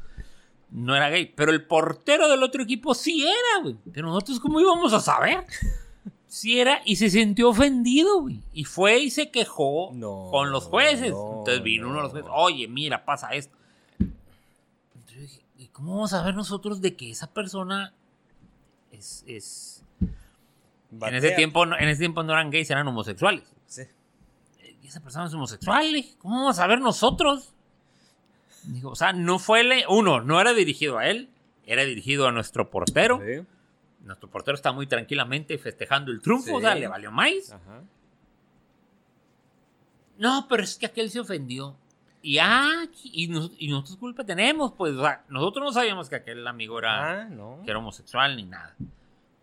No 0.71 0.95
era 0.97 1.11
gay. 1.11 1.27
Pero 1.37 1.51
el 1.53 1.65
portero 1.67 2.29
del 2.29 2.43
otro 2.43 2.63
equipo 2.63 2.95
sí 2.95 3.23
era, 3.27 3.63
güey. 3.63 3.77
Pero 3.93 4.09
nosotros, 4.09 4.41
¿cómo 4.41 4.61
íbamos 4.61 4.93
a 4.93 5.01
saber? 5.01 5.45
Sí 6.27 6.59
era 6.61 6.81
y 6.87 6.97
se 6.97 7.11
sintió 7.11 7.51
ofendido, 7.51 8.23
güey. 8.23 8.41
Y 8.55 8.65
fue 8.65 9.01
y 9.01 9.11
se 9.11 9.31
quejó 9.31 9.91
No, 9.93 10.29
con 10.31 10.51
los 10.51 10.65
jueces. 10.65 11.11
no, 11.11 11.39
Entonces 11.41 11.63
vino 11.63 11.89
uno 11.89 11.97
de 11.97 12.03
los 12.05 12.13
jueces. 12.13 12.31
Oye, 12.35 12.69
mira, 12.69 13.05
pasa 13.05 13.31
esto. 13.35 13.55
Entonces 14.95 15.15
yo 15.15 15.21
dije, 15.21 15.41
¿y 15.59 15.67
cómo 15.69 15.95
vamos 15.97 16.13
a 16.15 16.19
saber 16.21 16.35
nosotros 16.35 16.81
de 16.81 16.97
que 16.97 17.11
esa 17.11 17.27
persona 17.33 17.93
es. 18.93 19.25
es... 19.27 19.85
En 21.01 21.15
ese, 21.15 21.33
tiempo, 21.33 21.65
en 21.65 21.89
ese 21.89 21.99
tiempo 22.01 22.23
no 22.23 22.33
eran 22.35 22.51
gays, 22.51 22.71
eran 22.71 22.87
homosexuales 22.87 23.45
Sí. 23.67 23.83
Y 24.83 24.89
esa 24.89 25.01
persona 25.01 25.27
es 25.27 25.35
homosexual. 25.35 26.05
¿Cómo 26.19 26.41
vamos 26.41 26.59
a 26.59 26.67
ver 26.67 26.81
nosotros? 26.81 27.55
Digo, 28.65 28.91
o 28.91 28.97
sea, 28.97 29.13
no 29.13 29.39
fue, 29.39 29.85
uno, 29.89 30.21
no 30.21 30.41
era 30.41 30.53
dirigido 30.53 30.99
a 30.99 31.07
él, 31.09 31.29
era 31.65 31.85
dirigido 31.85 32.27
a 32.29 32.33
nuestro 32.33 32.71
portero. 32.71 33.21
Sí. 33.25 33.45
Nuestro 34.05 34.29
portero 34.31 34.55
está 34.57 34.73
muy 34.73 34.87
tranquilamente 34.87 35.57
festejando 35.59 36.11
el 36.13 36.21
triunfo, 36.21 36.57
o 36.57 36.61
sea, 36.61 36.75
Sí. 36.75 36.81
le 36.81 36.89
valió 36.89 37.11
más. 37.13 37.53
Ajá. 37.53 37.83
No, 40.19 40.47
pero 40.49 40.63
es 40.63 40.77
que 40.77 40.87
aquel 40.87 41.11
se 41.11 41.21
ofendió. 41.21 41.77
Y, 42.25 42.39
ah, 42.39 42.85
y, 43.03 43.27
nos- 43.29 43.51
y 43.59 43.69
nosotros 43.69 43.97
culpa 43.97 44.25
tenemos, 44.25 44.73
pues, 44.73 44.93
o 44.95 45.01
sea, 45.03 45.25
nosotros 45.29 45.65
no 45.65 45.73
sabíamos 45.73 46.09
que 46.09 46.17
aquel 46.17 46.47
amigo 46.47 46.79
era, 46.79 47.23
Ah, 47.23 47.25
no. 47.25 47.61
que 47.65 47.71
era 47.71 47.79
homosexual 47.81 48.37
ni 48.37 48.45
nada. 48.45 48.77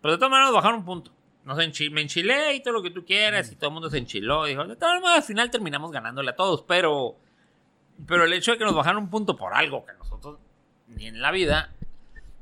Pero 0.00 0.12
de 0.12 0.18
todas 0.18 0.30
maneras 0.30 0.52
bajaron 0.52 0.78
un 0.80 0.84
punto. 0.86 1.12
Nos 1.50 1.58
enchi- 1.58 1.90
me 1.90 2.00
enchilé 2.02 2.54
y 2.54 2.62
todo 2.62 2.74
lo 2.74 2.82
que 2.82 2.90
tú 2.90 3.04
quieras, 3.04 3.50
y 3.50 3.56
todo 3.56 3.70
el 3.70 3.74
mundo 3.74 3.90
se 3.90 3.98
enchiló. 3.98 4.44
Dijo, 4.44 4.64
de 4.64 4.76
todas 4.76 5.00
maneras, 5.00 5.16
al 5.16 5.22
final 5.24 5.50
terminamos 5.50 5.90
ganándole 5.90 6.30
a 6.30 6.36
todos, 6.36 6.62
pero, 6.62 7.16
pero 8.06 8.24
el 8.24 8.32
hecho 8.32 8.52
de 8.52 8.58
que 8.58 8.64
nos 8.64 8.74
bajaron 8.74 9.02
un 9.02 9.10
punto 9.10 9.34
por 9.36 9.52
algo 9.52 9.84
que 9.84 9.92
nosotros 9.94 10.38
ni 10.86 11.06
en 11.08 11.20
la 11.20 11.32
vida. 11.32 11.72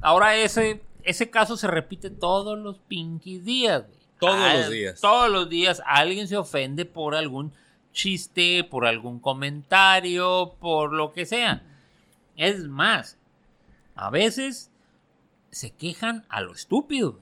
Ahora 0.03 0.37
ese, 0.37 0.83
ese 1.05 1.31
caso 1.31 1.57
se 1.57 1.69
repite 1.69 2.11
todos 2.11 2.59
los 2.59 2.79
pinky 2.81 3.39
días. 3.39 3.85
güey. 3.87 3.99
Todos 4.21 4.53
los 4.55 4.71
días. 4.71 5.01
Todos 5.01 5.31
los 5.31 5.49
días 5.49 5.83
alguien 5.87 6.29
se 6.29 6.37
ofende 6.37 6.85
por 6.85 7.15
algún 7.15 7.53
chiste, 7.93 8.63
por 8.65 8.85
algún 8.85 9.21
comentario, 9.21 10.55
por 10.61 10.93
lo 10.93 11.13
que 11.13 11.25
sea. 11.25 11.63
Es 12.37 12.65
más, 12.69 13.17
a 13.95 14.11
veces 14.11 14.71
se 15.51 15.71
quejan 15.71 16.27
a 16.29 16.43
lo 16.43 16.53
estúpido. 16.53 17.21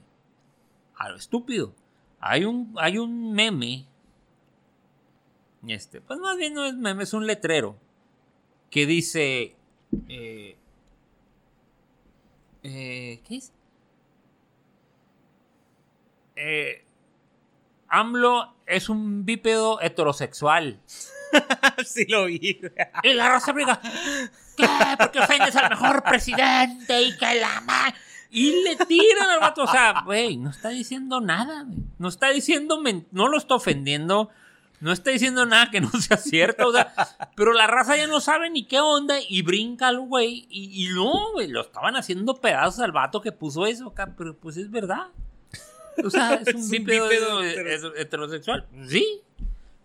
A 0.97 1.09
lo 1.09 1.17
estúpido. 1.17 1.73
Hay 2.19 2.45
un, 2.45 2.73
hay 2.77 2.97
un 2.97 3.33
meme. 3.33 3.85
Este, 5.67 6.01
pues 6.01 6.19
más 6.19 6.37
bien 6.37 6.53
no 6.53 6.65
es 6.65 6.75
meme, 6.75 7.03
es 7.03 7.13
un 7.13 7.27
letrero. 7.27 7.77
Que 8.69 8.85
dice. 8.85 9.55
eh, 10.09 10.57
eh, 12.63 13.21
¿Qué 13.27 13.35
es? 13.35 13.53
Eh, 16.35 16.83
AMLO 17.89 18.53
es 18.65 18.89
un 18.89 19.25
bípedo 19.25 19.81
heterosexual. 19.81 20.79
sí 21.85 22.05
lo 22.07 22.25
vi. 22.25 22.59
Y 23.03 23.13
la 23.13 23.29
raza 23.29 23.53
briga, 23.53 23.79
¿qué? 24.55 24.67
Porque 24.97 25.19
ofendes 25.19 25.55
al 25.55 25.69
mejor 25.69 26.03
presidente 26.03 27.01
y 27.01 27.17
que 27.17 27.39
la 27.39 27.61
ma... 27.61 27.93
Y 28.29 28.63
le 28.63 28.75
tiran 28.85 29.29
al 29.29 29.39
vato. 29.39 29.63
O 29.63 29.67
sea, 29.67 30.01
güey, 30.05 30.37
no 30.37 30.49
está 30.49 30.69
diciendo 30.69 31.21
nada, 31.21 31.63
güey. 31.63 31.79
No 31.97 32.07
está 32.09 32.29
diciendo, 32.29 32.81
no 33.11 33.27
lo 33.27 33.37
está 33.37 33.55
ofendiendo. 33.55 34.29
No 34.79 34.91
está 34.91 35.09
diciendo 35.09 35.45
nada 35.45 35.71
que 35.71 35.81
no 35.81 35.89
sea 35.89 36.17
cierto. 36.17 36.67
O 36.67 36.71
sea, 36.71 36.93
pero 37.35 37.53
la 37.53 37.67
raza 37.67 37.97
ya 37.97 38.07
no 38.07 38.19
sabe 38.19 38.49
ni 38.49 38.65
qué 38.65 38.79
onda 38.79 39.15
y 39.27 39.41
brinca 39.41 39.87
al 39.87 39.99
güey. 39.99 40.47
Y, 40.49 40.85
y 40.85 40.89
no, 40.93 41.31
güey, 41.33 41.47
lo 41.47 41.61
estaban 41.61 41.95
haciendo 41.95 42.35
pedazos 42.35 42.81
al 42.81 42.91
vato 42.91 43.21
que 43.21 43.31
puso 43.31 43.65
eso 43.65 43.87
acá. 43.87 44.13
Pero 44.17 44.35
pues 44.37 44.57
es 44.57 44.69
verdad. 44.69 45.07
O 46.03 46.09
sea, 46.09 46.35
es 46.35 46.53
un 46.53 46.69
bípedo, 46.69 47.43
heterosexual. 47.43 48.67
Sí. 48.87 49.21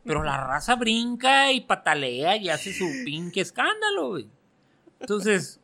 Pero 0.04 0.24
la 0.24 0.36
raza 0.36 0.74
brinca 0.74 1.52
y 1.52 1.60
patalea 1.60 2.36
y 2.36 2.48
hace 2.48 2.74
su 2.74 2.86
pinche 3.04 3.40
escándalo, 3.40 4.08
güey. 4.10 4.28
Entonces, 5.00 5.60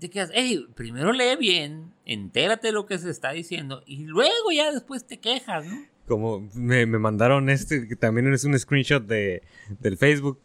te 0.00 0.10
quedas, 0.10 0.30
hey, 0.34 0.66
primero 0.74 1.12
lee 1.12 1.36
bien, 1.38 1.92
entérate 2.04 2.68
de 2.68 2.72
lo 2.72 2.86
que 2.86 2.98
se 2.98 3.10
está 3.10 3.30
diciendo 3.30 3.82
y 3.86 4.06
luego 4.06 4.50
ya 4.52 4.72
después 4.72 5.06
te 5.06 5.20
quejas, 5.20 5.66
¿no? 5.66 5.84
Como 6.08 6.48
me, 6.54 6.86
me 6.86 6.98
mandaron 6.98 7.48
este, 7.50 7.86
que 7.86 7.94
también 7.94 8.32
es 8.32 8.42
un 8.44 8.58
screenshot 8.58 9.06
de, 9.06 9.42
del 9.78 9.96
Facebook, 9.96 10.40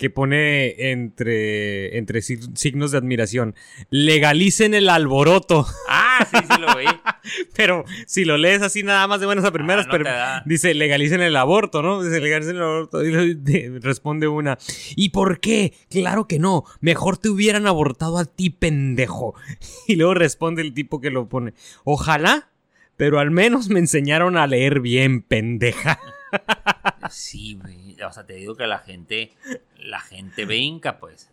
que 0.00 0.08
pone 0.08 0.90
entre, 0.92 1.98
entre 1.98 2.20
sig- 2.20 2.56
signos 2.56 2.90
de 2.90 2.96
admiración, 2.98 3.54
legalicen 3.90 4.72
el 4.72 4.88
alboroto. 4.88 5.66
Ah, 5.90 6.26
sí, 6.30 6.38
sí 6.40 6.58
lo 6.60 6.74
vi. 6.78 6.86
Pero 7.54 7.84
si 8.06 8.24
lo 8.24 8.38
lees 8.38 8.62
así 8.62 8.82
nada 8.82 9.06
más 9.06 9.20
de 9.20 9.26
buenas 9.26 9.44
a 9.44 9.52
primeras, 9.52 9.84
Ah, 9.84 9.88
no 9.88 9.92
pero 9.92 10.10
dice 10.46 10.72
legalicen 10.72 11.20
el 11.20 11.36
aborto, 11.36 11.82
¿no? 11.82 12.02
Dice 12.02 12.18
legalicen 12.18 12.56
el 12.56 12.62
aborto. 12.62 13.04
Y 13.04 13.78
responde 13.80 14.26
una, 14.26 14.56
¿y 14.96 15.10
por 15.10 15.38
qué? 15.40 15.74
Claro 15.90 16.26
que 16.26 16.38
no, 16.38 16.64
mejor 16.80 17.18
te 17.18 17.28
hubieran 17.28 17.66
abortado 17.66 18.16
a 18.18 18.24
ti, 18.24 18.48
pendejo. 18.50 19.34
Y 19.86 19.96
luego 19.96 20.14
responde 20.14 20.62
el 20.62 20.72
tipo 20.72 21.00
que 21.02 21.10
lo 21.10 21.28
pone, 21.28 21.52
ojalá, 21.84 22.48
pero 22.96 23.18
al 23.18 23.30
menos 23.30 23.68
me 23.68 23.80
enseñaron 23.80 24.38
a 24.38 24.46
leer 24.46 24.80
bien, 24.80 25.20
pendeja. 25.20 25.98
Sí, 27.08 27.58
güey. 27.60 27.96
O 28.02 28.12
sea, 28.12 28.26
te 28.26 28.34
digo 28.34 28.54
que 28.54 28.66
la 28.66 28.78
gente, 28.78 29.32
la 29.78 30.00
gente 30.00 30.44
brinca, 30.44 30.98
pues. 30.98 31.30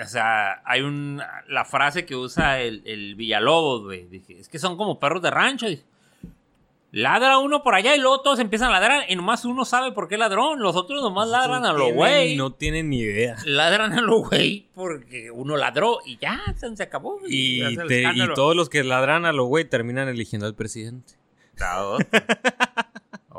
O 0.00 0.06
sea, 0.06 0.62
hay 0.64 0.82
un, 0.82 1.20
la 1.48 1.64
frase 1.64 2.06
que 2.06 2.14
usa 2.14 2.60
el, 2.60 2.82
el 2.84 3.14
Villalobos, 3.16 3.82
güey. 3.84 4.06
Dije, 4.06 4.38
es 4.38 4.48
que 4.48 4.58
son 4.58 4.76
como 4.76 5.00
perros 5.00 5.22
de 5.22 5.30
rancho. 5.30 5.66
Dije, 5.66 5.82
ladra 6.92 7.38
uno 7.38 7.62
por 7.62 7.74
allá 7.74 7.96
y 7.96 8.00
luego 8.00 8.20
todos 8.20 8.38
empiezan 8.38 8.68
a 8.68 8.72
ladrar 8.78 9.04
y 9.08 9.16
nomás 9.16 9.44
uno 9.44 9.64
sabe 9.64 9.92
por 9.92 10.06
qué 10.06 10.16
ladrón. 10.16 10.60
Los 10.60 10.76
otros 10.76 11.02
nomás 11.02 11.28
ladran 11.28 11.64
a 11.64 11.72
lo 11.72 11.92
güey. 11.92 12.36
No 12.36 12.52
tienen 12.52 12.90
ni 12.90 12.98
idea. 13.00 13.36
Ladran 13.44 13.92
a 13.92 14.00
lo 14.00 14.20
güey 14.20 14.68
porque 14.74 15.30
uno 15.32 15.56
ladró 15.56 15.98
y 16.06 16.16
ya 16.18 16.40
se, 16.56 16.82
acabó. 16.82 17.18
Y, 17.26 17.76
te- 17.76 18.04
todos 18.34 18.54
los 18.54 18.68
que 18.68 18.84
ladran 18.84 19.24
a 19.24 19.32
lo 19.32 19.46
güey 19.46 19.64
terminan 19.64 20.08
eligiendo 20.08 20.46
al 20.46 20.54
presidente. 20.54 21.14
La 21.56 21.84
otra. 21.84 22.24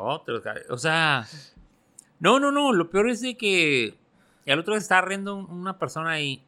Otro, 0.02 0.40
o 0.70 0.78
sea, 0.78 1.26
no, 2.18 2.38
no, 2.40 2.50
no. 2.50 2.72
Lo 2.72 2.90
peor 2.90 3.08
es 3.10 3.20
de 3.20 3.36
que 3.36 3.94
el 4.46 4.58
otro 4.58 4.74
día 4.74 4.80
estaba 4.80 5.02
riendo 5.02 5.34
un- 5.36 5.50
una 5.50 5.78
persona 5.78 6.10
ahí 6.12 6.42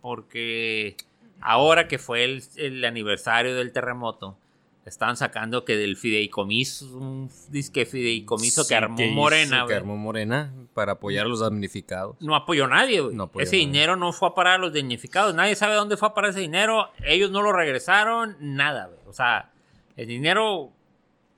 porque 0.00 0.96
ahora 1.40 1.88
que 1.88 1.98
fue 1.98 2.24
el, 2.24 2.42
el 2.56 2.84
aniversario 2.84 3.54
del 3.54 3.72
terremoto, 3.72 4.36
estaban 4.84 5.16
sacando 5.16 5.64
que 5.66 5.76
del 5.76 5.96
fideicomiso, 5.96 6.96
un 6.96 7.30
disque 7.50 7.84
fideicomiso 7.84 8.62
Sí, 8.64 8.68
que 8.70 8.74
armó 8.74 8.96
Morena, 9.12 9.66
Que 9.68 9.74
armó 9.74 9.96
Morena 9.98 10.52
para 10.74 10.92
apoyar 10.92 11.26
a 11.26 11.28
los 11.28 11.40
damnificados. 11.40 12.16
No 12.20 12.34
apoyó 12.34 12.64
a 12.64 12.68
nadie, 12.68 13.00
güey. 13.00 13.14
No 13.14 13.24
apoyó 13.24 13.42
ese 13.44 13.56
nadie. 13.56 13.66
dinero 13.66 13.96
no 13.96 14.12
fue 14.12 14.28
a 14.28 14.34
parar 14.34 14.54
a 14.54 14.58
los 14.58 14.72
damnificados. 14.72 15.34
Nadie 15.34 15.56
sabe 15.56 15.74
dónde 15.74 15.96
fue 15.98 16.08
a 16.08 16.14
parar 16.14 16.30
ese 16.30 16.40
dinero. 16.40 16.88
Ellos 17.04 17.30
no 17.30 17.42
lo 17.42 17.52
regresaron, 17.52 18.36
nada, 18.40 18.86
güey. 18.86 18.98
O 19.06 19.12
sea, 19.12 19.50
el 19.96 20.06
dinero 20.08 20.72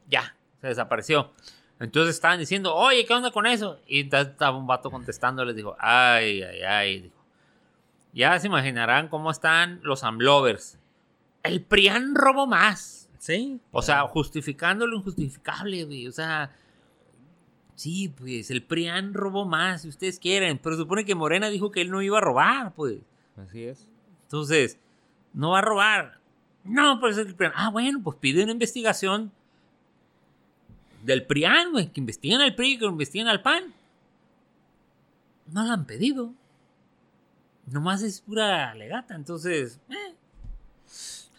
ya, 0.08 0.36
se 0.60 0.68
desapareció. 0.68 1.32
Entonces 1.80 2.16
estaban 2.16 2.38
diciendo, 2.38 2.74
oye, 2.74 3.06
¿qué 3.06 3.14
onda 3.14 3.30
con 3.30 3.46
eso? 3.46 3.78
Y 3.86 4.14
estaba 4.14 4.56
un 4.56 4.66
vato 4.66 4.90
contestando, 4.90 5.44
les 5.44 5.56
dijo, 5.56 5.76
ay, 5.78 6.42
ay, 6.42 6.62
ay. 6.62 7.12
Ya 8.12 8.38
se 8.38 8.48
imaginarán 8.48 9.08
cómo 9.08 9.30
están 9.30 9.80
los 9.82 10.04
amlovers. 10.04 10.78
El 11.42 11.62
PRIAN 11.62 12.14
robó 12.14 12.46
más. 12.46 13.08
Sí. 13.18 13.60
O 13.70 13.80
sea, 13.80 14.02
justificando 14.02 14.86
lo 14.86 14.96
injustificable, 14.96 15.84
güey. 15.84 16.06
O 16.06 16.12
sea, 16.12 16.50
sí, 17.76 18.08
pues 18.08 18.50
el 18.50 18.62
PRIAN 18.62 19.14
robó 19.14 19.46
más, 19.46 19.82
si 19.82 19.88
ustedes 19.88 20.18
quieren. 20.18 20.58
Pero 20.58 20.76
supone 20.76 21.06
que 21.06 21.14
Morena 21.14 21.48
dijo 21.48 21.70
que 21.70 21.80
él 21.80 21.90
no 21.90 22.02
iba 22.02 22.18
a 22.18 22.22
robar, 22.22 22.74
pues. 22.74 22.98
Así 23.36 23.64
es. 23.64 23.88
Entonces, 24.24 24.78
no 25.32 25.50
va 25.50 25.60
a 25.60 25.62
robar. 25.62 26.20
No, 26.64 27.00
pues 27.00 27.16
el 27.16 27.34
PRIAN. 27.34 27.52
Ah, 27.54 27.70
bueno, 27.70 28.00
pues 28.02 28.18
pide 28.18 28.42
una 28.42 28.52
investigación 28.52 29.32
del 31.02 31.26
PRIAN, 31.26 31.72
güey. 31.72 31.88
Que 31.92 32.00
investiguen 32.00 32.40
al 32.40 32.54
PRI, 32.54 32.78
que 32.78 32.84
investiguen 32.86 33.28
al 33.28 33.42
PAN. 33.42 33.74
No 35.52 35.64
la 35.64 35.72
han 35.74 35.86
pedido. 35.86 36.32
Nomás 37.66 38.02
es 38.02 38.20
pura 38.20 38.74
legata. 38.74 39.14
Entonces, 39.14 39.80
eh, 39.90 40.14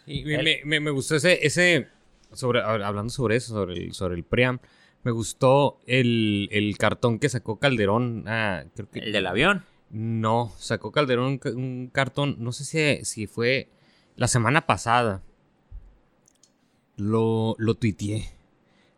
Y 0.05 0.23
me, 0.25 0.41
me- 0.43 0.61
me- 0.65 0.79
me 0.79 0.91
gustó 0.91 1.15
ese, 1.15 1.45
ese 1.45 1.87
sobre, 2.33 2.61
hab- 2.61 2.83
hablando 2.83 3.09
sobre 3.11 3.35
eso, 3.37 3.53
sobre 3.53 3.75
el, 3.75 3.93
sobre 3.93 4.15
el 4.15 4.23
PRIAM, 4.23 4.59
me 5.03 5.11
gustó 5.11 5.79
el, 5.87 6.47
el 6.51 6.77
cartón 6.77 7.19
que 7.19 7.29
sacó 7.29 7.57
Calderón. 7.59 8.23
ah, 8.27 8.63
creo 8.75 8.89
que, 8.89 8.99
el 8.99 9.11
del 9.11 9.27
avión. 9.27 9.65
No, 9.89 10.53
sacó 10.57 10.91
Calderón 10.91 11.25
un, 11.25 11.37
ca- 11.37 11.49
un 11.51 11.89
cartón, 11.91 12.37
no 12.39 12.51
sé 12.53 12.63
si, 12.63 13.05
si 13.05 13.27
fue 13.27 13.69
la 14.15 14.27
semana 14.27 14.65
pasada. 14.65 15.21
Lo, 16.97 17.55
lo 17.57 17.75
tuiteé. 17.75 18.29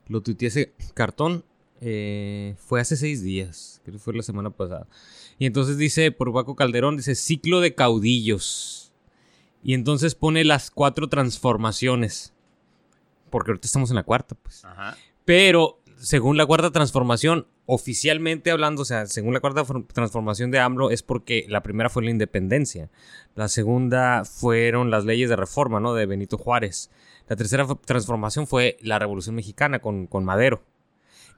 Lo 0.07 0.21
tuiteé 0.21 0.47
ese 0.47 0.73
cartón. 0.93 1.43
eh, 1.85 2.55
fue 2.59 2.79
hace 2.79 2.95
seis 2.95 3.21
días, 3.21 3.81
creo 3.83 3.97
que 3.97 3.99
fue 3.99 4.13
la 4.13 4.23
semana 4.23 4.49
pasada. 4.49 4.87
Y 5.37 5.45
entonces 5.45 5.77
dice, 5.77 6.11
por 6.11 6.31
Paco 6.31 6.55
Calderón, 6.55 6.95
dice 6.95 7.13
ciclo 7.15 7.59
de 7.59 7.75
caudillos. 7.75 8.93
Y 9.63 9.73
entonces 9.73 10.15
pone 10.15 10.45
las 10.45 10.71
cuatro 10.71 11.09
transformaciones. 11.09 12.33
Porque 13.29 13.51
ahorita 13.51 13.65
estamos 13.65 13.89
en 13.89 13.95
la 13.97 14.03
cuarta, 14.03 14.35
pues. 14.35 14.63
Ajá. 14.63 14.97
Pero 15.25 15.79
según 16.03 16.35
la 16.35 16.45
cuarta 16.45 16.69
transformación, 16.69 17.47
oficialmente 17.65 18.51
hablando, 18.51 18.81
o 18.81 18.85
sea, 18.85 19.05
según 19.05 19.33
la 19.33 19.39
cuarta 19.39 19.63
for- 19.63 19.87
transformación 19.87 20.51
de 20.51 20.59
AMLO, 20.59 20.91
es 20.91 21.01
porque 21.01 21.45
la 21.47 21.63
primera 21.63 21.89
fue 21.89 22.03
la 22.03 22.11
independencia. 22.11 22.89
La 23.35 23.47
segunda 23.47 24.25
fueron 24.25 24.91
las 24.91 25.05
leyes 25.05 25.29
de 25.29 25.37
reforma, 25.37 25.79
¿no? 25.79 25.93
De 25.93 26.05
Benito 26.05 26.37
Juárez. 26.37 26.91
La 27.29 27.37
tercera 27.37 27.65
transformación 27.85 28.47
fue 28.47 28.77
la 28.81 28.99
Revolución 28.99 29.33
Mexicana 29.35 29.79
con, 29.79 30.07
con 30.07 30.25
Madero. 30.25 30.61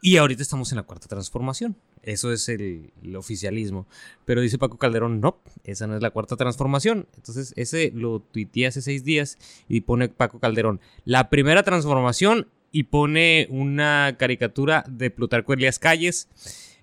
Y 0.02 0.18
ahorita 0.18 0.42
estamos 0.42 0.72
en 0.72 0.78
la 0.78 0.84
cuarta 0.84 1.08
transformación. 1.08 1.76
Eso 2.02 2.32
es 2.32 2.50
el, 2.50 2.92
el, 3.04 3.16
oficialismo. 3.16 3.86
Pero 4.26 4.42
dice 4.42 4.58
Paco 4.58 4.78
Calderón, 4.78 5.22
no, 5.22 5.38
esa 5.64 5.86
no 5.86 5.96
es 5.96 6.02
la 6.02 6.10
cuarta 6.10 6.36
transformación. 6.36 7.08
Entonces, 7.16 7.54
ese 7.56 7.92
lo 7.94 8.20
tuiteé 8.20 8.66
hace 8.68 8.82
seis 8.82 9.04
días 9.04 9.38
y 9.68 9.82
pone 9.82 10.10
Paco 10.10 10.40
Calderón. 10.40 10.82
La 11.06 11.30
primera 11.30 11.62
transformación 11.64 12.48
y 12.76 12.84
pone 12.84 13.48
una 13.52 14.18
caricatura 14.20 14.84
de 14.90 15.10
Plutarco 15.10 15.54
Elías 15.54 15.80
Calles 15.80 16.28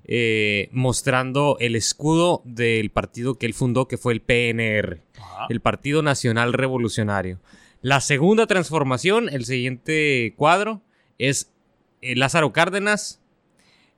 eh, 0.04 0.70
mostrando 0.72 1.58
el 1.60 1.76
escudo 1.76 2.40
del 2.46 2.88
partido 2.88 3.34
que 3.34 3.44
él 3.44 3.52
fundó, 3.52 3.88
que 3.88 3.98
fue 3.98 4.14
el 4.14 4.22
PNR, 4.22 5.02
el 5.50 5.60
Partido 5.60 6.00
Nacional 6.00 6.54
Revolucionario. 6.54 7.40
La 7.82 8.00
segunda 8.00 8.46
transformación, 8.46 9.28
el 9.28 9.44
siguiente 9.44 10.32
cuadro, 10.38 10.80
es 11.18 11.52
eh, 12.00 12.16
Lázaro 12.16 12.54
Cárdenas 12.54 13.20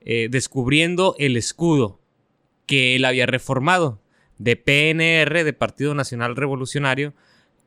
eh, 0.00 0.26
descubriendo 0.28 1.14
el 1.20 1.36
escudo 1.36 2.00
que 2.66 2.96
él 2.96 3.04
había 3.04 3.26
reformado 3.26 4.00
de 4.38 4.56
PNR, 4.56 5.44
de 5.44 5.52
Partido 5.52 5.94
Nacional 5.94 6.34
Revolucionario, 6.34 7.14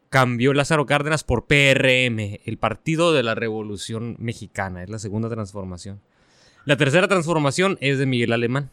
cambió 0.09 0.53
Lázaro 0.53 0.85
Cárdenas 0.85 1.23
por 1.23 1.45
PRM, 1.45 2.39
el 2.45 2.57
Partido 2.57 3.13
de 3.13 3.23
la 3.23 3.35
Revolución 3.35 4.15
Mexicana. 4.19 4.83
Es 4.83 4.89
la 4.89 4.99
segunda 4.99 5.29
transformación. 5.29 6.01
La 6.65 6.77
tercera 6.77 7.07
transformación 7.07 7.77
es 7.81 7.97
de 7.97 8.05
Miguel 8.05 8.33
Alemán, 8.33 8.69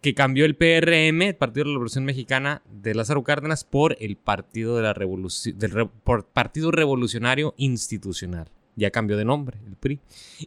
que 0.00 0.14
cambió 0.14 0.44
el 0.44 0.56
PRM, 0.56 1.22
el 1.22 1.36
Partido 1.36 1.64
de 1.64 1.70
la 1.70 1.74
Revolución 1.74 2.04
Mexicana, 2.04 2.62
de 2.70 2.94
Lázaro 2.94 3.22
Cárdenas 3.22 3.64
por 3.64 3.96
el 4.00 4.16
Partido, 4.16 4.76
de 4.76 4.82
la 4.82 4.94
Revolución, 4.94 5.58
del 5.58 5.88
Partido 6.32 6.70
Revolucionario 6.70 7.54
Institucional. 7.56 8.48
Ya 8.74 8.90
cambió 8.90 9.16
de 9.18 9.24
nombre, 9.24 9.58
el 9.66 9.76
PRI. 9.76 10.00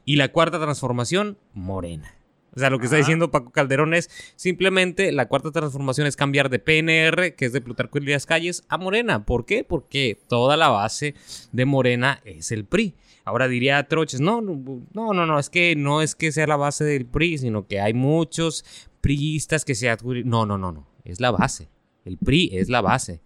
Y 0.03 0.15
la 0.15 0.29
cuarta 0.29 0.59
transformación, 0.59 1.37
Morena. 1.53 2.15
O 2.55 2.59
sea, 2.59 2.69
lo 2.69 2.79
que 2.79 2.85
está 2.85 2.97
diciendo 2.97 3.31
Paco 3.31 3.51
Calderón 3.51 3.93
es 3.93 4.09
simplemente 4.35 5.11
la 5.11 5.27
cuarta 5.27 5.51
transformación 5.51 6.07
es 6.07 6.15
cambiar 6.15 6.49
de 6.49 6.59
PNR, 6.59 7.35
que 7.35 7.45
es 7.45 7.53
de 7.53 7.59
Plutarco 7.61 7.97
Elías 7.97 8.25
Calles, 8.25 8.63
a 8.69 8.77
Morena. 8.77 9.25
¿Por 9.25 9.45
qué? 9.45 9.63
Porque 9.63 10.17
toda 10.29 10.55
la 10.55 10.69
base 10.69 11.15
de 11.51 11.65
Morena 11.65 12.21
es 12.23 12.51
el 12.51 12.65
PRI. 12.65 12.95
Ahora 13.25 13.47
diría 13.47 13.87
Troches, 13.87 14.21
no, 14.21 14.39
no, 14.39 14.53
no, 14.93 15.13
no, 15.13 15.39
es 15.39 15.49
que 15.49 15.75
no 15.75 16.01
es 16.01 16.15
que 16.15 16.31
sea 16.31 16.47
la 16.47 16.55
base 16.55 16.83
del 16.83 17.05
PRI, 17.05 17.39
sino 17.39 17.67
que 17.67 17.81
hay 17.81 17.93
muchos 17.93 18.63
priistas 19.01 19.65
que 19.65 19.75
se 19.75 19.95
No, 20.23 20.45
no, 20.45 20.57
no, 20.57 20.71
no, 20.71 20.87
es 21.03 21.19
la 21.19 21.31
base. 21.31 21.69
El 22.05 22.17
PRI 22.17 22.51
es 22.53 22.69
la 22.69 22.81
base. 22.81 23.21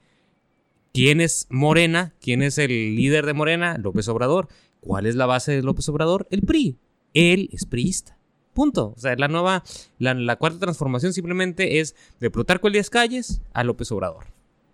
¿Quién 0.93 1.22
es 1.22 1.47
Morena? 1.49 2.15
¿Quién 2.19 2.41
es 2.41 2.57
el 2.57 2.95
líder 2.95 3.26
de 3.26 3.34
Morena? 3.34 3.77
López 3.77 4.07
Obrador. 4.07 4.47
¿Cuál 4.80 5.06
es 5.06 5.15
la 5.15 5.26
base 5.26 5.51
de 5.51 5.61
López 5.61 5.88
Obrador? 5.89 6.27
El 6.31 6.41
PRI. 6.41 6.77
Él 7.14 7.49
es 7.51 7.65
priista. 7.65 8.19
Punto. 8.54 8.94
O 8.96 9.00
sea, 9.00 9.16
la 9.16 9.28
nueva, 9.28 9.64
la, 9.98 10.36
cuarta 10.36 10.60
transformación 10.60 11.14
simplemente 11.14 11.80
es 11.80 11.96
de 12.20 12.30
Plutarco 12.30 12.68
Elías 12.68 12.90
Calles 12.90 13.42
a 13.54 13.64
López 13.64 13.92
Obrador. 13.92 14.26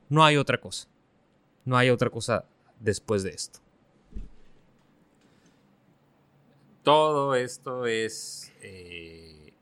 No 0.09 0.23
hay 0.23 0.37
otra 0.37 0.59
cosa. 0.59 0.87
No 1.65 1.77
hay 1.77 1.89
otra 1.89 2.09
cosa 2.09 2.45
después 2.79 3.23
de 3.23 3.31
esto. 3.31 3.65
todo 6.85 7.33
esto 7.33 7.87
es, 7.87 8.53
eh, 8.61 9.53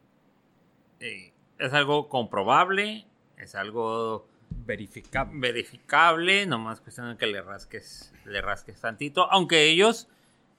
eh, 1.00 1.32
es 1.58 1.74
algo 1.74 2.10
comprobable, 2.10 3.08
es 3.38 3.56
algo 3.56 4.28
verificable, 4.50 5.40
verificable 5.40 6.46
nomás 6.46 6.82
cuestión 6.82 7.10
de 7.10 7.18
que 7.18 7.26
le 7.26 7.42
rasques, 7.42 8.14
le 8.26 8.42
rasques 8.42 8.80
tantito, 8.80 9.32
aunque 9.32 9.70
ellos 9.70 10.10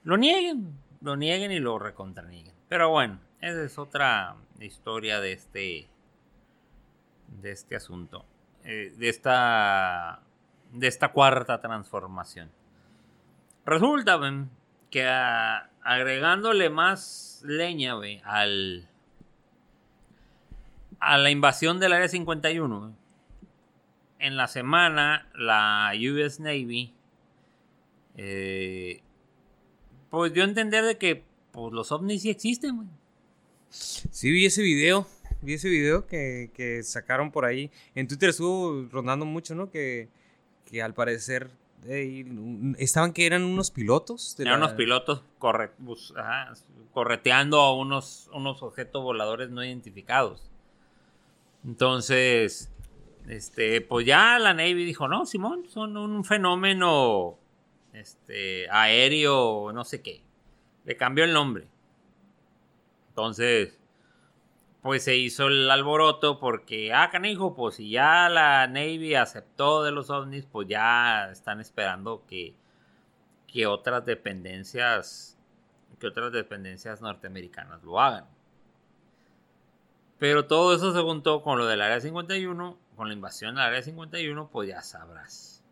lo 0.05 0.17
nieguen, 0.17 0.73
lo 1.03 1.17
nieguen 1.17 1.53
y 1.53 1.61
lo 1.61 1.79
recontranieguen. 1.79 2.55
Pero 2.69 2.89
bueno, 2.89 3.21
esa 3.49 3.63
es 3.63 3.79
otra 3.79 4.37
historia 4.61 5.21
de 5.21 5.33
este, 5.33 5.89
de 7.43 7.53
este 7.53 7.77
asunto, 7.77 8.25
eh, 8.65 8.93
de 8.97 9.09
esta, 9.09 10.21
de 10.73 10.87
esta 10.87 11.13
cuarta 11.13 11.61
transformación. 11.61 12.51
Resulta 13.67 14.19
que 14.91 15.07
a, 15.07 15.71
agregándole 15.83 16.71
más 16.71 17.43
leña, 17.45 17.95
al 18.25 18.89
a 21.05 21.19
la 21.19 21.31
invasión 21.31 21.79
del 21.81 21.93
área 21.93 22.09
51. 22.09 22.97
En 24.19 24.37
la 24.39 24.49
semana, 24.49 25.29
la 25.35 25.93
US 25.95 26.41
Navy 26.41 26.95
eh, 28.17 29.03
pues 30.09 30.33
dio 30.33 30.45
a 30.45 30.47
entender 30.47 30.85
de 30.85 30.97
que 30.97 31.25
pues, 31.53 31.73
los 31.75 31.93
ovnis 31.93 32.23
sí 32.23 32.31
existen. 32.31 32.89
Sí, 33.75 34.31
vi 34.31 34.47
ese 34.47 34.63
video. 34.63 35.07
Vi 35.43 35.55
ese 35.55 35.69
video 35.69 36.07
que, 36.07 36.51
que, 36.55 36.83
sacaron 36.83 37.31
por 37.31 37.45
ahí. 37.45 37.71
En 37.95 38.09
Twitter 38.09 38.31
estuvo 38.31 38.89
rondando 38.91 39.27
mucho, 39.27 39.55
¿no? 39.55 39.71
Que, 39.71 40.09
que 40.65 40.83
al 40.83 40.95
parecer 40.95 41.51
estaban 42.79 43.13
que 43.13 43.27
eran 43.27 43.43
unos 43.43 43.71
pilotos. 43.71 44.37
eran 44.39 44.59
unos 44.59 44.73
pilotos 44.73 45.23
pues, 45.85 46.15
correteando 46.93 47.61
a 47.61 47.77
unos, 47.77 48.31
unos 48.33 48.63
objetos 48.63 49.03
voladores 49.03 49.51
no 49.51 49.63
identificados. 49.63 50.51
Entonces, 51.65 52.71
este, 53.29 53.81
pues 53.81 54.07
ya 54.07 54.39
la 54.39 54.55
Navy 54.55 54.85
dijo, 54.85 55.09
no, 55.09 55.27
Simón, 55.27 55.67
son 55.69 55.97
un 55.97 56.25
fenómeno 56.25 57.39
este, 57.93 58.69
aéreo, 58.71 59.73
no 59.73 59.85
sé 59.85 60.01
qué. 60.01 60.23
Le 60.85 60.97
cambió 60.97 61.25
el 61.25 61.33
nombre. 61.33 61.67
Entonces, 63.15 63.79
pues 64.83 65.05
se 65.05 65.15
hizo 65.17 65.47
el 65.47 65.71
alboroto 65.71 66.41
porque, 66.41 66.93
ah, 66.93 67.11
canijo, 67.11 67.55
pues 67.55 67.77
si 67.77 67.91
ya 67.91 68.29
la 68.29 68.67
Navy 68.67 69.15
aceptó 69.15 69.85
de 69.85 69.93
los 69.93 70.11
ovnis, 70.11 70.47
pues 70.47 70.67
ya 70.67 71.31
están 71.31 71.61
esperando 71.61 72.25
que, 72.27 72.57
que 73.47 73.69
otras 73.69 74.05
dependencias, 74.05 75.39
que 76.01 76.09
otras 76.09 76.33
dependencias 76.33 77.01
norteamericanas 77.03 77.85
lo 77.85 78.01
hagan. 78.01 78.27
Pero 80.19 80.47
todo 80.47 80.75
eso 80.75 80.93
se 80.93 81.01
juntó 81.01 81.41
con 81.41 81.57
lo 81.57 81.67
del 81.67 81.83
Área 81.83 82.01
51, 82.01 82.77
con 82.97 83.07
la 83.07 83.15
invasión 83.15 83.55
del 83.55 83.65
Área 83.65 83.81
51, 83.81 84.49
pues 84.51 84.69
ya 84.69 84.83
sabrás. 84.83 85.63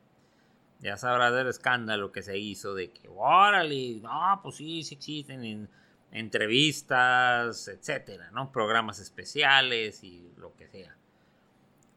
Ya 0.78 0.96
sabrás 0.96 1.34
del 1.34 1.48
escándalo 1.48 2.12
que 2.12 2.22
se 2.22 2.38
hizo 2.38 2.72
de 2.74 2.92
que, 2.92 3.08
órale, 3.08 3.98
no, 4.00 4.40
pues 4.44 4.54
sí, 4.54 4.84
sí 4.84 4.94
existen 4.94 5.68
entrevistas, 6.12 7.68
etcétera, 7.68 8.30
¿no? 8.30 8.52
Programas 8.52 9.00
especiales 9.00 10.04
y 10.04 10.30
lo 10.36 10.54
que 10.56 10.68
sea. 10.68 10.94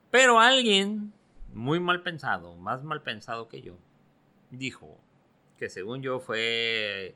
Pero 0.09 0.39
alguien 0.39 1.13
muy 1.53 1.79
mal 1.79 2.01
pensado, 2.01 2.55
más 2.55 2.83
mal 2.83 3.01
pensado 3.01 3.47
que 3.47 3.61
yo, 3.61 3.77
dijo 4.49 4.97
que 5.57 5.69
según 5.69 6.01
yo 6.01 6.19
fue 6.19 7.15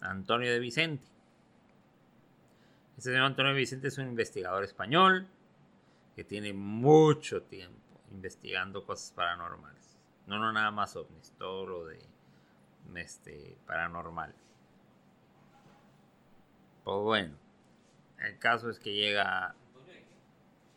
Antonio 0.00 0.50
de 0.50 0.60
Vicente. 0.60 1.04
Este 2.96 3.10
señor 3.10 3.26
Antonio 3.26 3.52
de 3.52 3.58
Vicente 3.58 3.88
es 3.88 3.98
un 3.98 4.06
investigador 4.06 4.64
español 4.64 5.28
que 6.14 6.24
tiene 6.24 6.52
mucho 6.52 7.42
tiempo 7.42 8.00
investigando 8.10 8.86
cosas 8.86 9.12
paranormales. 9.12 9.98
No, 10.26 10.38
no 10.38 10.52
nada 10.52 10.70
más 10.70 10.96
ovnis, 10.96 11.32
todo 11.38 11.66
lo 11.66 11.84
de 11.84 11.98
este, 12.94 13.56
paranormal. 13.66 14.34
Pues 16.86 16.98
bueno, 16.98 17.34
el 18.24 18.38
caso 18.38 18.70
es 18.70 18.78
que 18.78 18.94
llega 18.94 19.56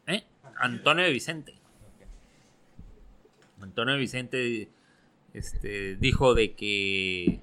¿Eh? 0.08 0.24
Antonio 0.58 1.06
de 1.06 1.12
Vicente. 1.12 1.54
Antonio 3.62 3.94
de 3.94 4.00
Vicente 4.00 4.70
este, 5.36 5.98
dijo 5.98 6.34
de 6.34 6.56
que 6.56 7.42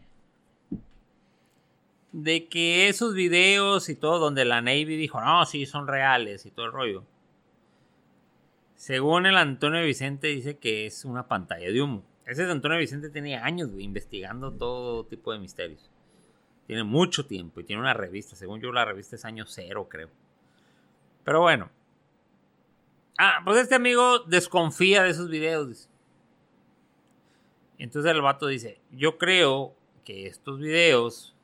de 2.10 2.48
que 2.48 2.88
esos 2.88 3.14
videos 3.14 3.88
y 3.88 3.94
todo 3.94 4.18
donde 4.18 4.44
la 4.44 4.60
Navy 4.62 4.96
dijo, 4.96 5.20
no, 5.20 5.46
sí, 5.46 5.64
son 5.64 5.86
reales 5.86 6.44
y 6.44 6.50
todo 6.50 6.66
el 6.66 6.72
rollo. 6.72 7.04
Según 8.74 9.26
el 9.26 9.36
Antonio 9.36 9.78
de 9.78 9.86
Vicente 9.86 10.26
dice 10.26 10.58
que 10.58 10.86
es 10.86 11.04
una 11.04 11.28
pantalla 11.28 11.70
de 11.70 11.80
humo. 11.80 12.02
Ese 12.26 12.42
Antonio 12.42 12.74
de 12.74 12.80
Vicente 12.80 13.10
tenía 13.10 13.44
años 13.44 13.70
investigando 13.78 14.50
todo 14.50 15.06
tipo 15.06 15.32
de 15.32 15.38
misterios. 15.38 15.88
Tiene 16.66 16.82
mucho 16.82 17.26
tiempo 17.26 17.60
y 17.60 17.64
tiene 17.64 17.80
una 17.80 17.94
revista. 17.94 18.34
Según 18.36 18.60
yo, 18.60 18.72
la 18.72 18.84
revista 18.84 19.16
es 19.16 19.24
año 19.24 19.44
cero, 19.46 19.86
creo. 19.88 20.10
Pero 21.24 21.40
bueno. 21.40 21.70
Ah, 23.18 23.40
pues 23.44 23.58
este 23.58 23.74
amigo 23.74 24.20
desconfía 24.20 25.02
de 25.02 25.10
esos 25.10 25.30
videos. 25.30 25.88
Entonces 27.78 28.10
el 28.10 28.20
vato 28.20 28.46
dice, 28.46 28.80
yo 28.90 29.18
creo 29.18 29.74
que 30.04 30.26
estos 30.26 30.58
videos 30.58 31.34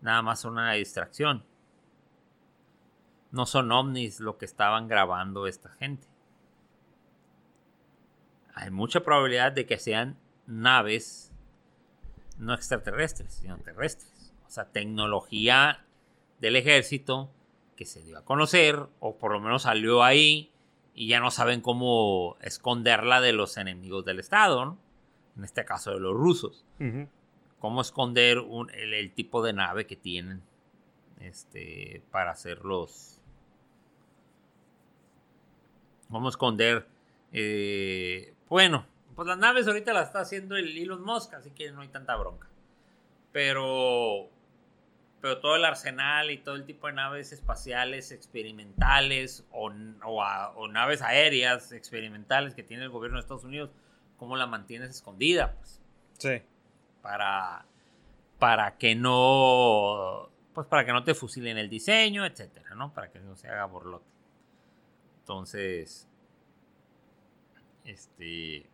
nada 0.00 0.22
más 0.22 0.40
son 0.40 0.52
una 0.52 0.72
distracción. 0.72 1.44
No 3.30 3.46
son 3.46 3.72
ovnis 3.72 4.20
lo 4.20 4.38
que 4.38 4.44
estaban 4.44 4.86
grabando 4.86 5.46
esta 5.46 5.70
gente. 5.70 6.06
Hay 8.54 8.70
mucha 8.70 9.00
probabilidad 9.00 9.52
de 9.52 9.66
que 9.66 9.78
sean 9.78 10.16
naves 10.46 11.33
no 12.38 12.54
extraterrestres, 12.54 13.34
sino 13.34 13.58
terrestres. 13.58 14.32
O 14.46 14.50
sea, 14.50 14.70
tecnología 14.70 15.84
del 16.40 16.56
ejército 16.56 17.30
que 17.76 17.86
se 17.86 18.02
dio 18.02 18.18
a 18.18 18.24
conocer, 18.24 18.86
o 19.00 19.18
por 19.18 19.32
lo 19.32 19.40
menos 19.40 19.62
salió 19.62 20.02
ahí, 20.02 20.52
y 20.94 21.08
ya 21.08 21.18
no 21.20 21.30
saben 21.30 21.60
cómo 21.60 22.36
esconderla 22.40 23.20
de 23.20 23.32
los 23.32 23.56
enemigos 23.56 24.04
del 24.04 24.20
Estado, 24.20 24.78
en 25.36 25.44
este 25.44 25.64
caso 25.64 25.90
de 25.90 26.00
los 26.00 26.14
rusos. 26.14 26.64
Cómo 27.58 27.80
esconder 27.80 28.44
el, 28.74 29.12
tipo 29.12 29.42
de 29.42 29.52
nave 29.54 29.86
que 29.86 29.96
tienen 29.96 30.42
este, 31.18 32.02
para 32.10 32.30
hacerlos. 32.30 33.20
Cómo 36.10 36.28
esconder. 36.28 36.86
Eh, 37.32 38.34
bueno, 38.48 38.86
pues 39.14 39.28
las 39.28 39.38
naves 39.38 39.66
ahorita 39.66 39.92
las 39.92 40.08
está 40.08 40.20
haciendo 40.20 40.56
el 40.56 40.76
Elon 40.76 41.02
Musk, 41.02 41.34
así 41.34 41.50
que 41.50 41.70
no 41.72 41.80
hay 41.80 41.88
tanta 41.88 42.16
bronca. 42.16 42.48
Pero 43.32 44.30
pero 45.24 45.38
todo 45.38 45.56
el 45.56 45.64
arsenal 45.64 46.30
y 46.30 46.36
todo 46.36 46.54
el 46.54 46.66
tipo 46.66 46.86
de 46.86 46.92
naves 46.92 47.32
espaciales 47.32 48.12
experimentales 48.12 49.46
o, 49.52 49.70
naves 50.68 51.00
aéreas 51.00 51.72
experimentales 51.72 52.54
que 52.54 52.62
tiene 52.62 52.82
el 52.82 52.90
gobierno 52.90 53.16
de 53.16 53.22
Estados 53.22 53.44
Unidos, 53.44 53.70
¿cómo 54.18 54.36
la 54.36 54.46
mantienes 54.46 54.90
escondida? 54.90 55.54
Pues, 55.54 55.80
sí. 56.18 56.42
Para, 57.00 57.64
para 58.38 58.76
que 58.76 58.94
no 58.94 60.28
pues 60.52 60.66
para 60.66 60.84
que 60.84 60.92
no 60.92 61.04
te 61.04 61.14
fusilen 61.14 61.56
el 61.56 61.70
diseño, 61.70 62.26
etcétera, 62.26 62.74
¿no? 62.74 62.92
Para 62.92 63.10
que 63.10 63.18
no 63.18 63.34
se 63.34 63.48
haga 63.48 63.64
borlote. 63.64 64.04
Entonces, 65.20 66.06
este, 67.84 68.68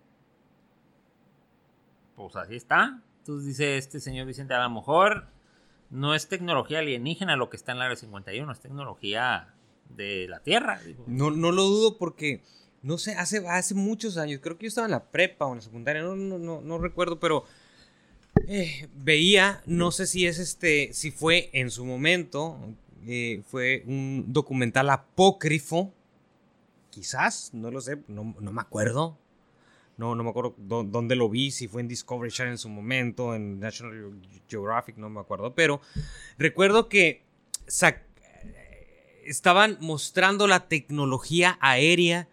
pues 2.20 2.36
así 2.36 2.56
está. 2.56 3.02
Entonces 3.18 3.46
dice 3.46 3.78
este 3.78 4.00
señor 4.00 4.26
Vicente, 4.26 4.54
a 4.54 4.62
lo 4.62 4.70
mejor 4.70 5.26
no 5.90 6.14
es 6.14 6.28
tecnología 6.28 6.80
alienígena 6.80 7.36
lo 7.36 7.50
que 7.50 7.56
está 7.56 7.72
en 7.72 7.78
la 7.78 7.86
área 7.86 7.96
51, 7.96 8.52
es 8.52 8.60
tecnología 8.60 9.54
de 9.88 10.26
la 10.28 10.40
Tierra. 10.40 10.80
No, 11.06 11.30
no 11.30 11.50
lo 11.50 11.64
dudo 11.64 11.98
porque, 11.98 12.42
no 12.82 12.98
sé, 12.98 13.14
hace, 13.14 13.46
hace 13.48 13.74
muchos 13.74 14.16
años, 14.16 14.40
creo 14.42 14.56
que 14.56 14.64
yo 14.64 14.68
estaba 14.68 14.86
en 14.86 14.92
la 14.92 15.10
prepa 15.10 15.46
o 15.46 15.50
en 15.50 15.56
la 15.56 15.62
secundaria, 15.62 16.02
no, 16.02 16.14
no, 16.16 16.60
no, 16.60 16.78
recuerdo, 16.78 17.18
pero 17.18 17.44
eh, 18.46 18.88
veía, 18.94 19.62
no 19.66 19.90
sé 19.90 20.06
si 20.06 20.26
es 20.26 20.38
este, 20.38 20.90
si 20.92 21.10
fue 21.10 21.50
en 21.52 21.70
su 21.70 21.84
momento, 21.84 22.58
eh, 23.06 23.42
fue 23.46 23.82
un 23.86 24.26
documental 24.28 24.90
apócrifo, 24.90 25.92
quizás, 26.90 27.50
no 27.54 27.70
lo 27.70 27.80
sé, 27.80 27.98
no, 28.06 28.36
no 28.38 28.52
me 28.52 28.60
acuerdo, 28.60 29.18
no, 30.00 30.14
no 30.14 30.24
me 30.24 30.30
acuerdo 30.30 30.54
dónde 30.56 31.14
lo 31.14 31.28
vi, 31.28 31.50
si 31.50 31.68
fue 31.68 31.82
en 31.82 31.88
Discovery 31.88 32.32
Channel 32.32 32.52
en 32.54 32.58
su 32.58 32.70
momento, 32.70 33.34
en 33.34 33.60
National 33.60 34.18
Geographic, 34.48 34.96
no 34.96 35.10
me 35.10 35.20
acuerdo. 35.20 35.54
Pero 35.54 35.82
recuerdo 36.38 36.88
que 36.88 37.22
estaban 39.26 39.76
mostrando 39.82 40.46
la 40.46 40.68
tecnología 40.68 41.58
aérea 41.60 42.28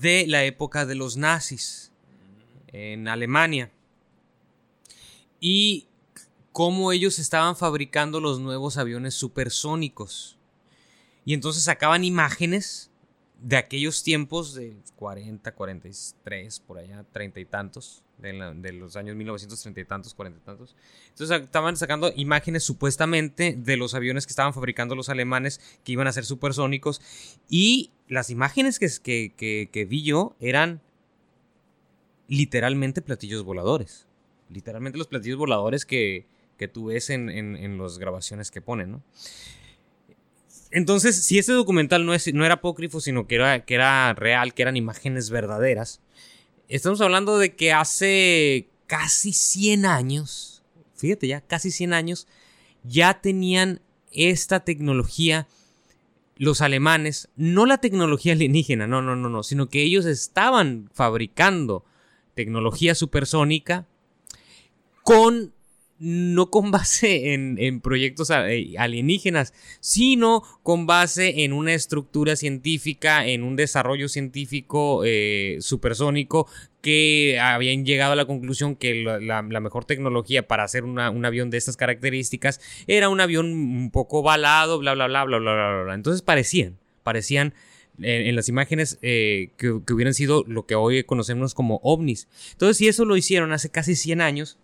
de 0.00 0.28
la 0.28 0.44
época 0.44 0.86
de 0.86 0.94
los 0.94 1.16
nazis 1.16 1.90
en 2.68 3.08
Alemania. 3.08 3.72
Y 5.40 5.88
cómo 6.52 6.92
ellos 6.92 7.18
estaban 7.18 7.56
fabricando 7.56 8.20
los 8.20 8.38
nuevos 8.38 8.76
aviones 8.76 9.14
supersónicos. 9.14 10.38
Y 11.24 11.34
entonces 11.34 11.64
sacaban 11.64 12.04
imágenes 12.04 12.91
de 13.42 13.56
aquellos 13.56 14.02
tiempos 14.02 14.54
de 14.54 14.76
40, 14.96 15.52
43, 15.52 16.60
por 16.60 16.78
allá, 16.78 17.04
30 17.12 17.40
y 17.40 17.44
tantos, 17.44 18.04
de, 18.18 18.72
los 18.72 18.94
años 18.94 19.16
1930 19.16 19.80
y 19.80 19.84
tantos, 19.84 20.14
40 20.14 20.38
y 20.38 20.42
tantos. 20.42 20.76
Entonces 21.08 21.42
estaban 21.42 21.76
sacando 21.76 22.12
imágenes 22.14 22.62
supuestamente 22.62 23.56
de 23.58 23.76
los 23.76 23.94
aviones 23.94 24.26
que 24.26 24.30
estaban 24.30 24.54
fabricando 24.54 24.94
los 24.94 25.08
alemanes 25.08 25.60
que 25.82 25.92
iban 25.92 26.06
a 26.06 26.12
ser 26.12 26.24
supersónicos 26.24 27.00
y 27.48 27.90
las 28.08 28.30
imágenes 28.30 28.78
que, 28.78 29.32
que, 29.34 29.84
vi 29.86 30.02
yo 30.02 30.36
eran 30.38 30.80
literalmente 32.28 33.02
platillos 33.02 33.42
voladores. 33.42 34.06
Literalmente 34.50 34.98
los 34.98 35.08
platillos 35.08 35.38
voladores 35.38 35.84
que, 35.84 36.26
que 36.58 36.68
tú 36.68 36.86
ves 36.86 37.10
en, 37.10 37.28
en, 37.28 37.56
en 37.56 37.76
las 37.76 37.98
grabaciones 37.98 38.52
que 38.52 38.62
ponen, 38.62 38.92
¿no? 38.92 39.02
Entonces, 40.72 41.22
si 41.22 41.38
este 41.38 41.52
documental 41.52 42.06
no, 42.06 42.14
es, 42.14 42.26
era 42.26 42.54
apócrifo, 42.54 43.00
sino 43.00 43.26
que 43.26 43.34
era, 43.34 43.64
que 43.64 43.74
era 43.74 44.14
real, 44.14 44.54
que 44.54 44.62
eran 44.62 44.76
imágenes 44.76 45.28
verdaderas, 45.28 46.00
estamos 46.68 47.00
hablando 47.02 47.38
de 47.38 47.54
que 47.54 47.72
hace 47.72 48.68
casi 48.86 49.34
100 49.34 49.84
años, 49.84 50.62
fíjate 50.96 51.28
ya, 51.28 51.42
casi 51.42 51.70
100 51.70 51.92
años, 51.92 52.26
ya 52.84 53.20
tenían 53.20 53.82
esta 54.12 54.60
tecnología 54.60 55.46
los 56.36 56.62
alemanes, 56.62 57.28
no 57.36 57.66
la 57.66 57.78
tecnología 57.78 58.32
alienígena, 58.32 58.86
no, 58.86 59.02
no, 59.02 59.14
no, 59.14 59.28
no, 59.28 59.42
sino 59.42 59.68
que 59.68 59.82
ellos 59.82 60.06
estaban 60.06 60.90
fabricando 60.94 61.84
tecnología 62.34 62.94
supersónica 62.94 63.86
con 65.02 65.52
no 66.02 66.50
con 66.50 66.72
base 66.72 67.32
en, 67.32 67.80
proyectos 67.80 68.30
eh, 68.30 68.74
alienígenas, 68.76 69.54
sino 69.78 70.42
con 70.64 70.84
base 70.84 71.44
en 71.44 71.52
una 71.52 71.74
estructura 71.74 72.34
científica, 72.34 73.24
en 73.24 73.44
un 73.44 73.54
desarrollo 73.54 74.08
científico 74.08 75.02
eh, 75.04 75.58
supersónico 75.60 76.48
que 76.80 77.38
habían 77.40 77.84
llegado 77.84 78.14
a 78.14 78.16
la 78.16 78.24
conclusión 78.24 78.74
que 78.74 79.04
la, 79.04 79.42
mejor 79.42 79.84
tecnología 79.84 80.48
para 80.48 80.64
hacer 80.64 80.82
un 80.82 81.24
avión 81.24 81.50
de 81.50 81.58
estas 81.58 81.76
características 81.76 82.60
era 82.88 83.08
un 83.08 83.20
avión 83.20 83.46
un 83.46 83.90
poco 83.92 84.22
balado, 84.22 84.80
bla, 84.80 84.94
bla, 84.94 85.06
bla, 85.06 85.24
bla, 85.24 85.38
bla, 85.38 85.54
bla, 85.54 85.82
bla. 85.84 85.94
Entonces 85.94 86.22
parecían, 86.22 86.78
parecían 87.04 87.54
eh, 88.02 88.24
en, 88.28 88.34
las 88.34 88.48
imágenes 88.48 88.98
que, 89.00 89.52
que, 89.56 89.92
hubieran 89.92 90.14
sido 90.14 90.42
lo 90.48 90.66
que 90.66 90.74
hoy 90.74 91.04
conocemos 91.04 91.54
como 91.54 91.78
ovnis. 91.84 92.26
Entonces, 92.50 92.76
si 92.76 92.88
eso 92.88 93.04
lo 93.04 93.16
hicieron 93.16 93.52
hace 93.52 93.70
casi 93.70 93.94
100 93.94 94.20
años, 94.20 94.58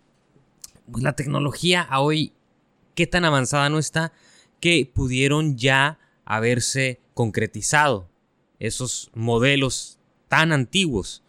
pues 0.91 1.03
la 1.03 1.15
tecnología 1.15 1.81
a 1.81 2.01
hoy, 2.01 2.33
qué 2.95 3.07
tan 3.07 3.25
avanzada 3.25 3.69
no 3.69 3.79
está, 3.79 4.13
que 4.59 4.89
pudieron 4.91 5.57
ya 5.57 5.99
haberse 6.25 6.99
concretizado 7.13 8.09
esos 8.59 9.09
modelos 9.13 9.99
tan 10.27 10.51
antiguos. 10.51 11.23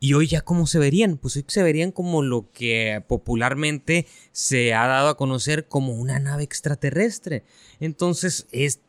Y 0.00 0.12
hoy 0.12 0.26
ya 0.26 0.42
cómo 0.42 0.66
se 0.66 0.78
verían, 0.78 1.16
pues 1.16 1.34
hoy 1.36 1.46
se 1.48 1.62
verían 1.62 1.90
como 1.90 2.22
lo 2.22 2.52
que 2.52 3.02
popularmente 3.08 4.06
se 4.32 4.74
ha 4.74 4.86
dado 4.86 5.08
a 5.08 5.16
conocer 5.16 5.66
como 5.66 5.94
una 5.94 6.18
nave 6.18 6.42
extraterrestre. 6.42 7.44
Entonces, 7.80 8.46
es, 8.52 8.80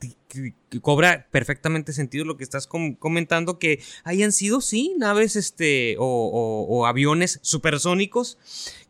cobra 0.82 1.30
perfectamente 1.32 1.94
sentido 1.94 2.26
lo 2.26 2.36
que 2.36 2.44
estás 2.44 2.68
comentando, 2.68 3.60
que 3.60 3.82
hayan 4.04 4.34
sido, 4.34 4.60
sí, 4.60 4.94
naves 4.98 5.38
este, 5.38 5.96
o 5.98 6.86
aviones 6.86 7.40
supersónicos 7.42 8.38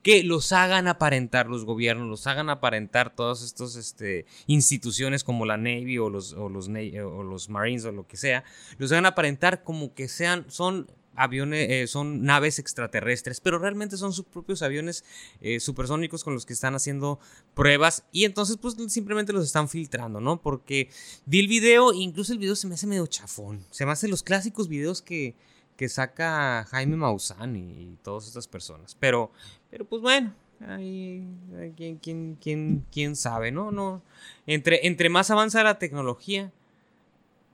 que 0.05 0.21
los 0.21 0.51
hagan 0.51 0.87
aparentar 0.87 1.47
los 1.47 1.65
gobiernos, 1.65 2.07
los 2.07 2.27
hagan 2.27 2.51
aparentar 2.51 3.15
todas 3.15 3.41
estas 3.41 3.75
este, 3.75 4.27
instituciones 4.45 5.23
como 5.23 5.47
la 5.47 5.57
Navy 5.57 5.97
o 5.97 6.11
los, 6.11 6.33
los, 6.33 6.67
o 6.67 7.23
los 7.23 7.49
Marines 7.49 7.85
o 7.85 7.91
lo 7.91 8.05
que 8.05 8.15
sea, 8.15 8.43
los 8.77 8.91
hagan 8.91 9.07
aparentar 9.07 9.63
como 9.63 9.95
que 9.95 10.07
sean, 10.07 10.45
son 10.47 10.91
aviones, 11.15 11.67
eh, 11.71 11.87
son 11.87 12.21
naves 12.21 12.59
extraterrestres, 12.59 13.41
pero 13.41 13.57
realmente 13.57 13.97
son 13.97 14.13
sus 14.13 14.25
propios 14.25 14.61
aviones 14.61 15.05
eh, 15.41 15.59
supersónicos 15.59 16.23
con 16.23 16.35
los 16.35 16.45
que 16.45 16.53
están 16.53 16.75
haciendo 16.75 17.17
pruebas 17.55 18.03
y 18.11 18.25
entonces 18.25 18.57
pues 18.61 18.75
simplemente 18.89 19.33
los 19.33 19.43
están 19.43 19.69
filtrando, 19.69 20.21
¿no? 20.21 20.39
Porque 20.39 20.91
vi 21.25 21.39
el 21.39 21.47
video, 21.47 21.93
incluso 21.93 22.31
el 22.31 22.37
video 22.37 22.55
se 22.55 22.67
me 22.67 22.75
hace 22.75 22.85
medio 22.85 23.07
chafón, 23.07 23.65
se 23.71 23.87
me 23.87 23.91
hace 23.91 24.07
los 24.07 24.21
clásicos 24.21 24.67
videos 24.67 25.01
que, 25.01 25.35
que 25.77 25.89
saca 25.89 26.65
Jaime 26.69 26.95
Maussan 26.95 27.55
y, 27.55 27.97
todas 28.03 28.27
estas 28.27 28.47
personas, 28.47 28.95
pero, 28.99 29.31
pero 29.69 29.85
pues 29.85 30.01
bueno, 30.01 30.33
ahí, 30.67 31.27
¿quién, 31.75 32.35
quién, 32.39 32.85
quién, 32.91 33.15
sabe, 33.15 33.51
¿no? 33.51 33.71
no 33.71 34.01
entre, 34.45 34.87
entre 34.87 35.09
más 35.09 35.31
avanza 35.31 35.63
la 35.63 35.79
tecnología, 35.79 36.51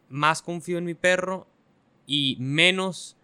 más 0.09 0.41
confío 0.41 0.77
en 0.77 0.85
mi 0.85 0.93
perro 0.93 1.47
y 2.05 2.37
menos 2.39 3.15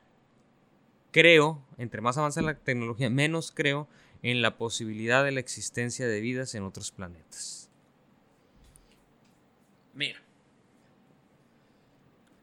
creo, 1.12 1.62
entre 1.78 2.02
más 2.02 2.18
avanza 2.18 2.42
la 2.42 2.56
tecnología, 2.56 3.10
menos 3.10 3.52
creo 3.52 3.88
en 4.24 4.42
la 4.42 4.58
posibilidad 4.58 5.24
de 5.24 5.32
la 5.32 5.40
existencia 5.40 6.08
de 6.08 6.22
vidas 6.22 6.56
en 6.56 6.64
otros 6.64 6.92
planetas. 6.92 7.70
Mira, 9.94 10.20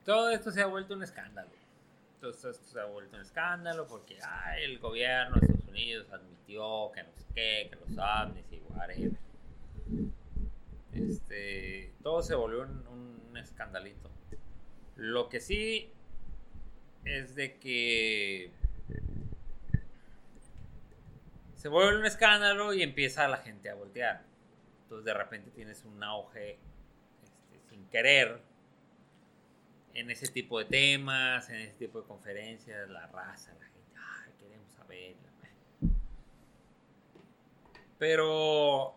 todo 0.05 0.31
esto 0.31 0.51
se 0.51 0.61
ha 0.61 0.67
vuelto 0.67 0.95
un 0.95 1.03
escándalo. 1.03 1.64
Todo 2.25 2.33
esto 2.33 2.53
se 2.55 2.81
ha 2.81 2.87
vuelto 2.87 3.17
un 3.17 3.23
escándalo 3.23 3.87
porque 3.87 4.19
el 4.59 4.79
gobierno 4.79 5.37
de 5.37 5.47
Estados 5.47 5.69
Unidos 5.69 6.11
admitió 6.11 6.91
que 6.93 7.03
no 7.03 7.13
sé 7.13 7.27
qué, 7.35 7.69
que 7.71 7.77
los 7.77 7.99
ovnis 7.99 8.45
y 8.51 8.61
whatever. 8.71 9.13
Este, 10.93 11.93
todo 12.03 12.23
se 12.23 12.35
volvió 12.35 12.63
un, 12.63 13.29
un 13.29 13.37
escandalito. 13.37 14.11
Lo 14.97 15.29
que 15.29 15.41
sí 15.41 15.93
es 17.05 17.35
de 17.35 17.59
que 17.59 18.53
se 21.57 21.69
vuelve 21.69 21.99
un 21.99 22.07
escándalo 22.07 22.73
y 22.73 22.83
empieza 22.83 23.29
la 23.29 23.39
gente 23.39 23.69
a 23.69 23.75
voltear. 23.75 24.25
Entonces 24.85 25.05
de 25.05 25.13
repente 25.13 25.51
tienes 25.51 25.85
un 25.85 26.03
auge 26.03 26.59
querer 27.95 28.41
en 29.95 30.11
ese 30.11 30.29
tipo 30.29 30.59
de 30.59 30.65
temas, 30.67 31.49
en 31.49 31.57
ese 31.57 31.75
tipo 31.75 32.01
de 32.01 32.07
conferencias, 32.07 32.89
la 32.91 33.07
raza, 33.07 33.55
la 33.55 33.67
gente, 33.67 34.39
queremos 34.39 34.73
saber. 34.73 35.17
Pero 37.99 38.97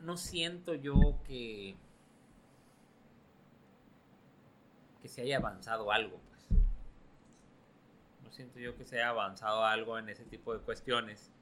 no 0.00 0.16
siento 0.16 0.74
yo 0.74 1.20
que 1.26 1.76
que 5.02 5.08
se 5.08 5.22
haya 5.22 5.38
avanzado 5.38 5.90
algo, 5.92 6.20
pues. 6.28 6.46
No 8.22 8.30
siento 8.30 8.58
yo 8.58 8.76
que 8.76 8.84
se 8.84 8.96
haya 8.96 9.10
avanzado 9.10 9.64
algo 9.64 9.98
en 9.98 10.08
ese 10.08 10.24
tipo 10.24 10.54
de 10.54 10.60
cuestiones. 10.60 11.32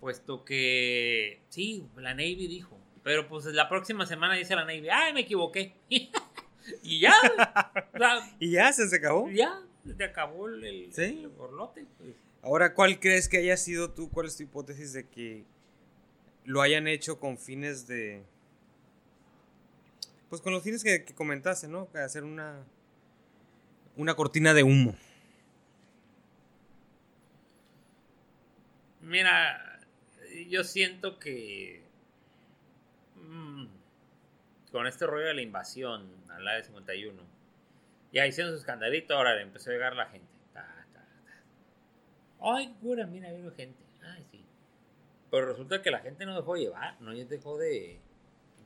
Puesto 0.00 0.44
que 0.44 1.42
sí, 1.48 1.88
la 1.96 2.14
Navy 2.14 2.46
dijo, 2.46 2.77
pero 3.08 3.26
pues 3.26 3.46
la 3.46 3.70
próxima 3.70 4.04
semana 4.04 4.34
dice 4.34 4.54
la 4.54 4.66
Navy, 4.66 4.86
ay, 4.90 5.14
me 5.14 5.20
equivoqué. 5.20 5.72
y 5.88 7.00
ya. 7.00 7.14
y 8.38 8.50
ya 8.50 8.70
se, 8.70 8.94
acabó. 8.94 9.30
Ya, 9.30 9.62
se 9.96 10.04
acabó 10.04 10.46
el, 10.46 10.92
¿Sí? 10.92 11.26
borlote. 11.38 11.86
Pues. 11.96 12.10
Ahora, 12.42 12.74
¿cuál 12.74 13.00
crees 13.00 13.26
que 13.30 13.38
haya 13.38 13.56
sido 13.56 13.92
tú? 13.92 14.10
¿Cuál 14.10 14.26
es 14.26 14.36
tu 14.36 14.42
hipótesis 14.42 14.92
de 14.92 15.08
que 15.08 15.46
lo 16.44 16.60
hayan 16.60 16.86
hecho 16.86 17.18
con 17.18 17.38
fines 17.38 17.86
de... 17.86 18.24
Pues 20.28 20.42
con 20.42 20.52
los 20.52 20.62
fines 20.62 20.84
que, 20.84 21.02
que 21.02 21.14
comentaste, 21.14 21.66
¿no? 21.66 21.90
Que 21.90 22.00
hacer 22.00 22.24
una... 22.24 22.62
Una 23.96 24.16
cortina 24.16 24.52
de 24.52 24.64
humo. 24.64 24.94
Mira, 29.00 29.80
yo 30.50 30.62
siento 30.62 31.18
que 31.18 31.87
con 34.70 34.86
este 34.86 35.06
rollo 35.06 35.26
de 35.26 35.34
la 35.34 35.42
invasión 35.42 36.08
al 36.30 36.46
área 36.46 36.62
51, 36.62 37.22
ya 38.12 38.26
hicieron 38.26 38.52
su 38.52 38.58
escandalito, 38.58 39.14
ahora 39.14 39.34
le 39.34 39.42
empezó 39.42 39.70
a 39.70 39.74
llegar 39.74 39.94
la 39.94 40.06
gente. 40.06 40.38
Ay, 42.40 42.74
cura, 42.80 43.06
mira, 43.06 43.32
vino 43.32 43.50
gente. 43.52 43.82
Ay, 44.02 44.24
sí. 44.30 44.44
Pero 45.30 45.46
resulta 45.46 45.82
que 45.82 45.90
la 45.90 46.00
gente 46.00 46.24
no 46.24 46.36
dejó 46.36 46.54
de 46.54 46.60
llevar, 46.60 47.00
no 47.00 47.12
dejó 47.12 47.58
de, 47.58 48.00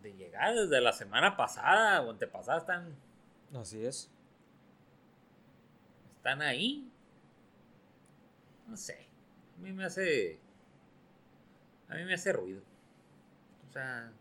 de 0.02 0.12
llegar 0.12 0.54
desde 0.54 0.80
la 0.80 0.92
semana 0.92 1.36
pasada 1.36 2.02
o 2.02 2.10
antepasada 2.10 2.58
están. 2.58 2.94
Así 3.54 3.84
es. 3.84 4.10
Están 6.16 6.42
ahí. 6.42 6.88
No 8.68 8.76
sé. 8.76 9.06
A 9.56 9.60
mí 9.60 9.72
me 9.72 9.84
hace. 9.84 10.38
A 11.88 11.94
mí 11.94 12.04
me 12.04 12.14
hace 12.14 12.32
ruido. 12.32 12.62
O 13.68 13.72
sea, 13.72 14.12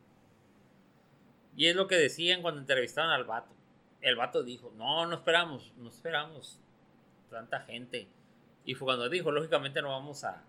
y 1.56 1.68
es 1.68 1.76
lo 1.76 1.88
que 1.88 1.96
decían 1.96 2.42
cuando 2.42 2.62
entrevistaron 2.62 3.12
al 3.12 3.26
vato. 3.26 3.54
El 4.02 4.16
vato 4.16 4.44
dijo, 4.44 4.72
no, 4.78 5.06
no 5.06 5.16
esperamos, 5.16 5.74
no 5.78 5.90
esperamos 5.90 6.60
tanta 7.30 7.62
gente. 7.62 8.08
Y 8.66 8.76
fue 8.76 8.86
cuando 8.86 9.10
dijo, 9.10 9.32
lógicamente 9.32 9.82
no 9.82 9.90
vamos 9.90 10.24
a 10.24 10.44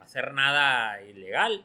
hacer 0.00 0.32
nada 0.34 1.00
ilegal. 1.02 1.64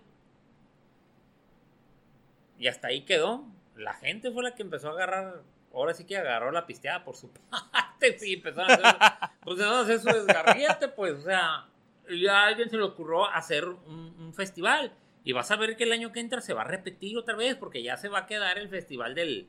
Y 2.57 2.67
hasta 2.67 2.89
ahí 2.89 3.01
quedó. 3.01 3.45
La 3.75 3.93
gente 3.93 4.31
fue 4.31 4.43
la 4.43 4.53
que 4.53 4.61
empezó 4.61 4.89
a 4.89 4.91
agarrar, 4.91 5.41
ahora 5.73 5.93
sí 5.93 6.05
que 6.05 6.17
agarró 6.17 6.51
la 6.51 6.65
pisteada 6.65 7.03
por 7.03 7.15
su 7.15 7.31
parte. 7.49 8.17
Y 8.21 8.33
empezó 8.35 8.61
a 8.61 8.67
hacer, 8.67 8.85
pues, 9.43 9.59
a 9.61 9.79
hacer 9.81 9.99
su 9.99 10.07
desgarriete, 10.07 10.87
pues, 10.89 11.13
o 11.13 11.21
sea, 11.21 11.67
ya 12.09 12.43
a 12.43 12.47
alguien 12.47 12.69
se 12.69 12.77
le 12.77 12.83
ocurrió 12.83 13.25
hacer 13.25 13.65
un 13.65 14.33
festival. 14.33 14.93
Y 15.23 15.33
vas 15.33 15.51
a 15.51 15.55
ver 15.55 15.77
que 15.77 15.83
el 15.83 15.91
año 15.91 16.11
que 16.11 16.19
entra 16.19 16.41
se 16.41 16.53
va 16.53 16.61
a 16.61 16.65
repetir 16.65 17.17
otra 17.17 17.35
vez, 17.35 17.55
porque 17.55 17.83
ya 17.83 17.97
se 17.97 18.09
va 18.09 18.19
a 18.19 18.25
quedar 18.25 18.57
el 18.57 18.69
festival 18.69 19.13
del, 19.13 19.47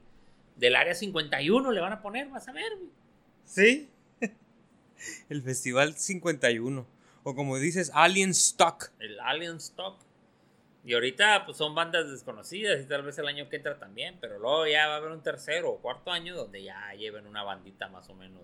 del 0.56 0.76
Área 0.76 0.94
51, 0.94 1.70
le 1.70 1.80
van 1.80 1.92
a 1.92 2.02
poner, 2.02 2.28
vas 2.28 2.48
a 2.48 2.52
ver. 2.52 2.72
Sí. 3.44 3.88
el 5.28 5.42
Festival 5.42 5.94
51. 5.94 6.86
O 7.24 7.34
como 7.34 7.58
dices, 7.58 7.90
Alien 7.94 8.30
Stock. 8.30 8.90
El 8.98 9.18
Alien 9.20 9.56
Stock. 9.56 9.98
Y 10.84 10.94
ahorita 10.94 11.44
pues 11.44 11.56
son 11.56 11.74
bandas 11.74 12.10
desconocidas 12.10 12.80
y 12.80 12.86
tal 12.86 13.02
vez 13.02 13.16
el 13.18 13.28
año 13.28 13.48
que 13.48 13.56
entra 13.56 13.78
también, 13.78 14.18
pero 14.20 14.40
luego 14.40 14.66
ya 14.66 14.88
va 14.88 14.94
a 14.94 14.96
haber 14.96 15.12
un 15.12 15.22
tercero 15.22 15.70
o 15.70 15.78
cuarto 15.78 16.10
año 16.10 16.34
donde 16.34 16.64
ya 16.64 16.92
lleven 16.94 17.28
una 17.28 17.44
bandita 17.44 17.88
más 17.88 18.08
o 18.10 18.14
menos 18.14 18.42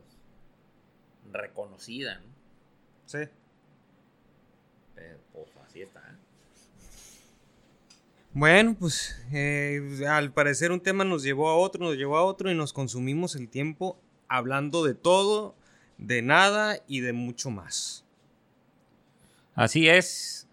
reconocida, 1.32 2.18
¿no? 2.18 2.28
Sí. 3.06 3.18
Pero 4.94 5.18
pues 5.32 5.48
así 5.66 5.82
está. 5.82 5.98
¿eh? 5.98 6.27
Bueno, 8.34 8.76
pues 8.78 9.20
eh, 9.32 10.04
al 10.08 10.32
parecer 10.32 10.70
un 10.70 10.80
tema 10.80 11.04
nos 11.04 11.22
llevó 11.22 11.48
a 11.48 11.56
otro, 11.56 11.84
nos 11.84 11.96
llevó 11.96 12.16
a 12.18 12.24
otro 12.24 12.50
y 12.50 12.54
nos 12.54 12.72
consumimos 12.72 13.34
el 13.34 13.48
tiempo 13.48 13.98
hablando 14.28 14.84
de 14.84 14.94
todo, 14.94 15.54
de 15.96 16.22
nada 16.22 16.78
y 16.86 17.00
de 17.00 17.12
mucho 17.12 17.50
más. 17.50 18.04
Así 19.54 19.88
es. 19.88 20.46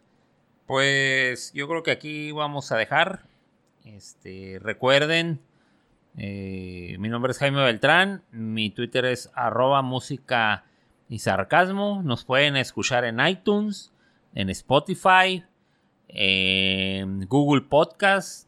Pues 0.66 1.52
yo 1.54 1.68
creo 1.68 1.84
que 1.84 1.92
aquí 1.92 2.32
vamos 2.32 2.72
a 2.72 2.78
dejar. 2.78 3.28
Este, 3.84 4.58
recuerden, 4.60 5.40
eh, 6.18 6.96
mi 7.00 7.10
nombre 7.10 7.32
es 7.32 7.38
Jaime 7.38 7.64
Beltrán, 7.64 8.24
mi 8.32 8.72
Twitter 8.72 9.06
es 9.06 9.30
arroba 9.36 9.84
música 9.84 10.66
y 11.08 11.20
sarcasmo. 11.20 12.02
Nos 12.04 12.24
pueden 12.24 12.56
escuchar 12.56 13.06
en 13.06 13.20
iTunes, 13.20 13.92
en 14.34 14.50
Spotify, 14.50 15.44
Google 16.10 17.62
Podcast. 17.62 18.48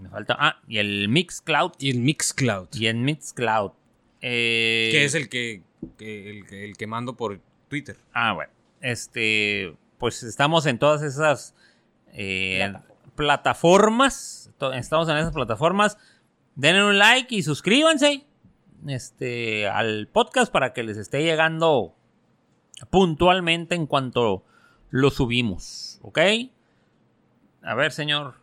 Me 0.00 0.08
falta. 0.08 0.36
Ah, 0.38 0.60
y 0.68 0.78
el 0.78 1.08
Mixcloud. 1.08 1.72
Y 1.78 1.90
el 1.90 2.00
Mixcloud. 2.00 2.68
Y 2.72 2.86
el 2.86 2.96
Mixcloud. 2.96 3.72
Eh, 4.20 4.88
que 4.92 5.04
es 5.04 5.14
el 5.14 5.28
que, 5.28 5.62
el, 6.00 6.76
que 6.76 6.86
mando 6.86 7.16
por 7.16 7.40
Twitter. 7.68 7.96
Ah, 8.12 8.32
bueno. 8.32 8.52
Este. 8.80 9.76
Pues 9.98 10.22
estamos 10.22 10.66
en 10.66 10.78
todas 10.78 11.02
esas 11.02 11.54
eh, 12.12 12.72
plataformas. 13.14 14.50
Estamos 14.74 15.08
en 15.08 15.16
esas 15.16 15.32
plataformas. 15.32 15.96
Denle 16.54 16.84
un 16.84 16.98
like 16.98 17.34
y 17.34 17.42
suscríbanse 17.42 18.24
este, 18.86 19.68
al 19.68 20.08
podcast 20.08 20.52
para 20.52 20.72
que 20.72 20.82
les 20.82 20.96
esté 20.96 21.22
llegando 21.22 21.94
puntualmente 22.90 23.74
en 23.74 23.86
cuanto 23.86 24.44
lo 24.90 25.10
subimos, 25.10 25.98
¿ok? 26.02 26.18
A 27.62 27.74
ver, 27.74 27.92
señor. 27.92 28.34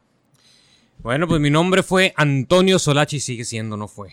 Bueno, 0.99 1.27
pues 1.27 1.41
mi 1.41 1.49
nombre 1.49 1.81
fue 1.83 2.13
Antonio 2.17 2.79
Solache 2.79 3.17
y 3.17 3.19
sigue 3.19 3.45
siendo, 3.45 3.77
no 3.77 3.87
fue. 3.87 4.11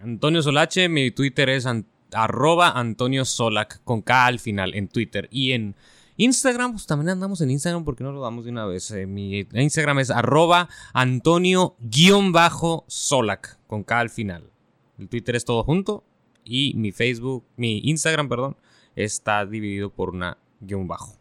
Antonio 0.00 0.42
Solache, 0.42 0.88
mi 0.88 1.10
Twitter 1.10 1.48
es 1.50 1.66
arroba 2.12 2.70
Antonio 2.70 3.24
Solac 3.24 3.82
con 3.84 4.02
K 4.02 4.26
al 4.26 4.38
final 4.38 4.74
en 4.74 4.88
Twitter. 4.88 5.28
Y 5.30 5.52
en 5.52 5.74
Instagram, 6.16 6.72
pues 6.72 6.86
también 6.86 7.08
andamos 7.10 7.40
en 7.40 7.50
Instagram 7.50 7.84
porque 7.84 8.04
no 8.04 8.12
lo 8.12 8.20
damos 8.20 8.44
de 8.44 8.50
una 8.50 8.66
vez. 8.66 8.90
Eh, 8.90 9.06
mi 9.06 9.46
Instagram 9.52 10.00
es 10.00 10.10
arroba 10.10 10.68
Antonio-Solac 10.92 13.58
con 13.66 13.84
K 13.84 13.98
al 13.98 14.10
final. 14.10 14.50
El 14.98 15.08
Twitter 15.08 15.36
es 15.36 15.46
todo 15.46 15.64
junto 15.64 16.04
y 16.44 16.74
mi 16.76 16.92
Facebook, 16.92 17.46
mi 17.56 17.78
Instagram, 17.84 18.28
perdón, 18.28 18.58
está 18.96 19.46
dividido 19.46 19.88
por 19.90 20.10
una 20.10 20.36
guion 20.60 20.86
bajo. 20.86 21.19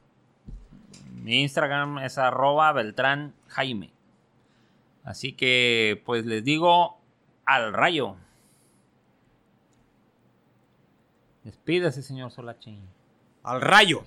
Mi 1.20 1.42
Instagram 1.42 2.00
es 2.00 2.18
arroba 2.18 2.72
Beltrán 2.72 3.34
Jaime. 3.48 3.92
Así 5.04 5.34
que, 5.34 6.02
pues 6.06 6.26
les 6.26 6.44
digo 6.44 6.98
al 7.46 7.74
rayo. 7.74 8.16
Despídase, 11.44 12.04
señor 12.04 12.32
Solachín. 12.32 12.88
Al 13.44 13.62
rayo. 13.62 14.04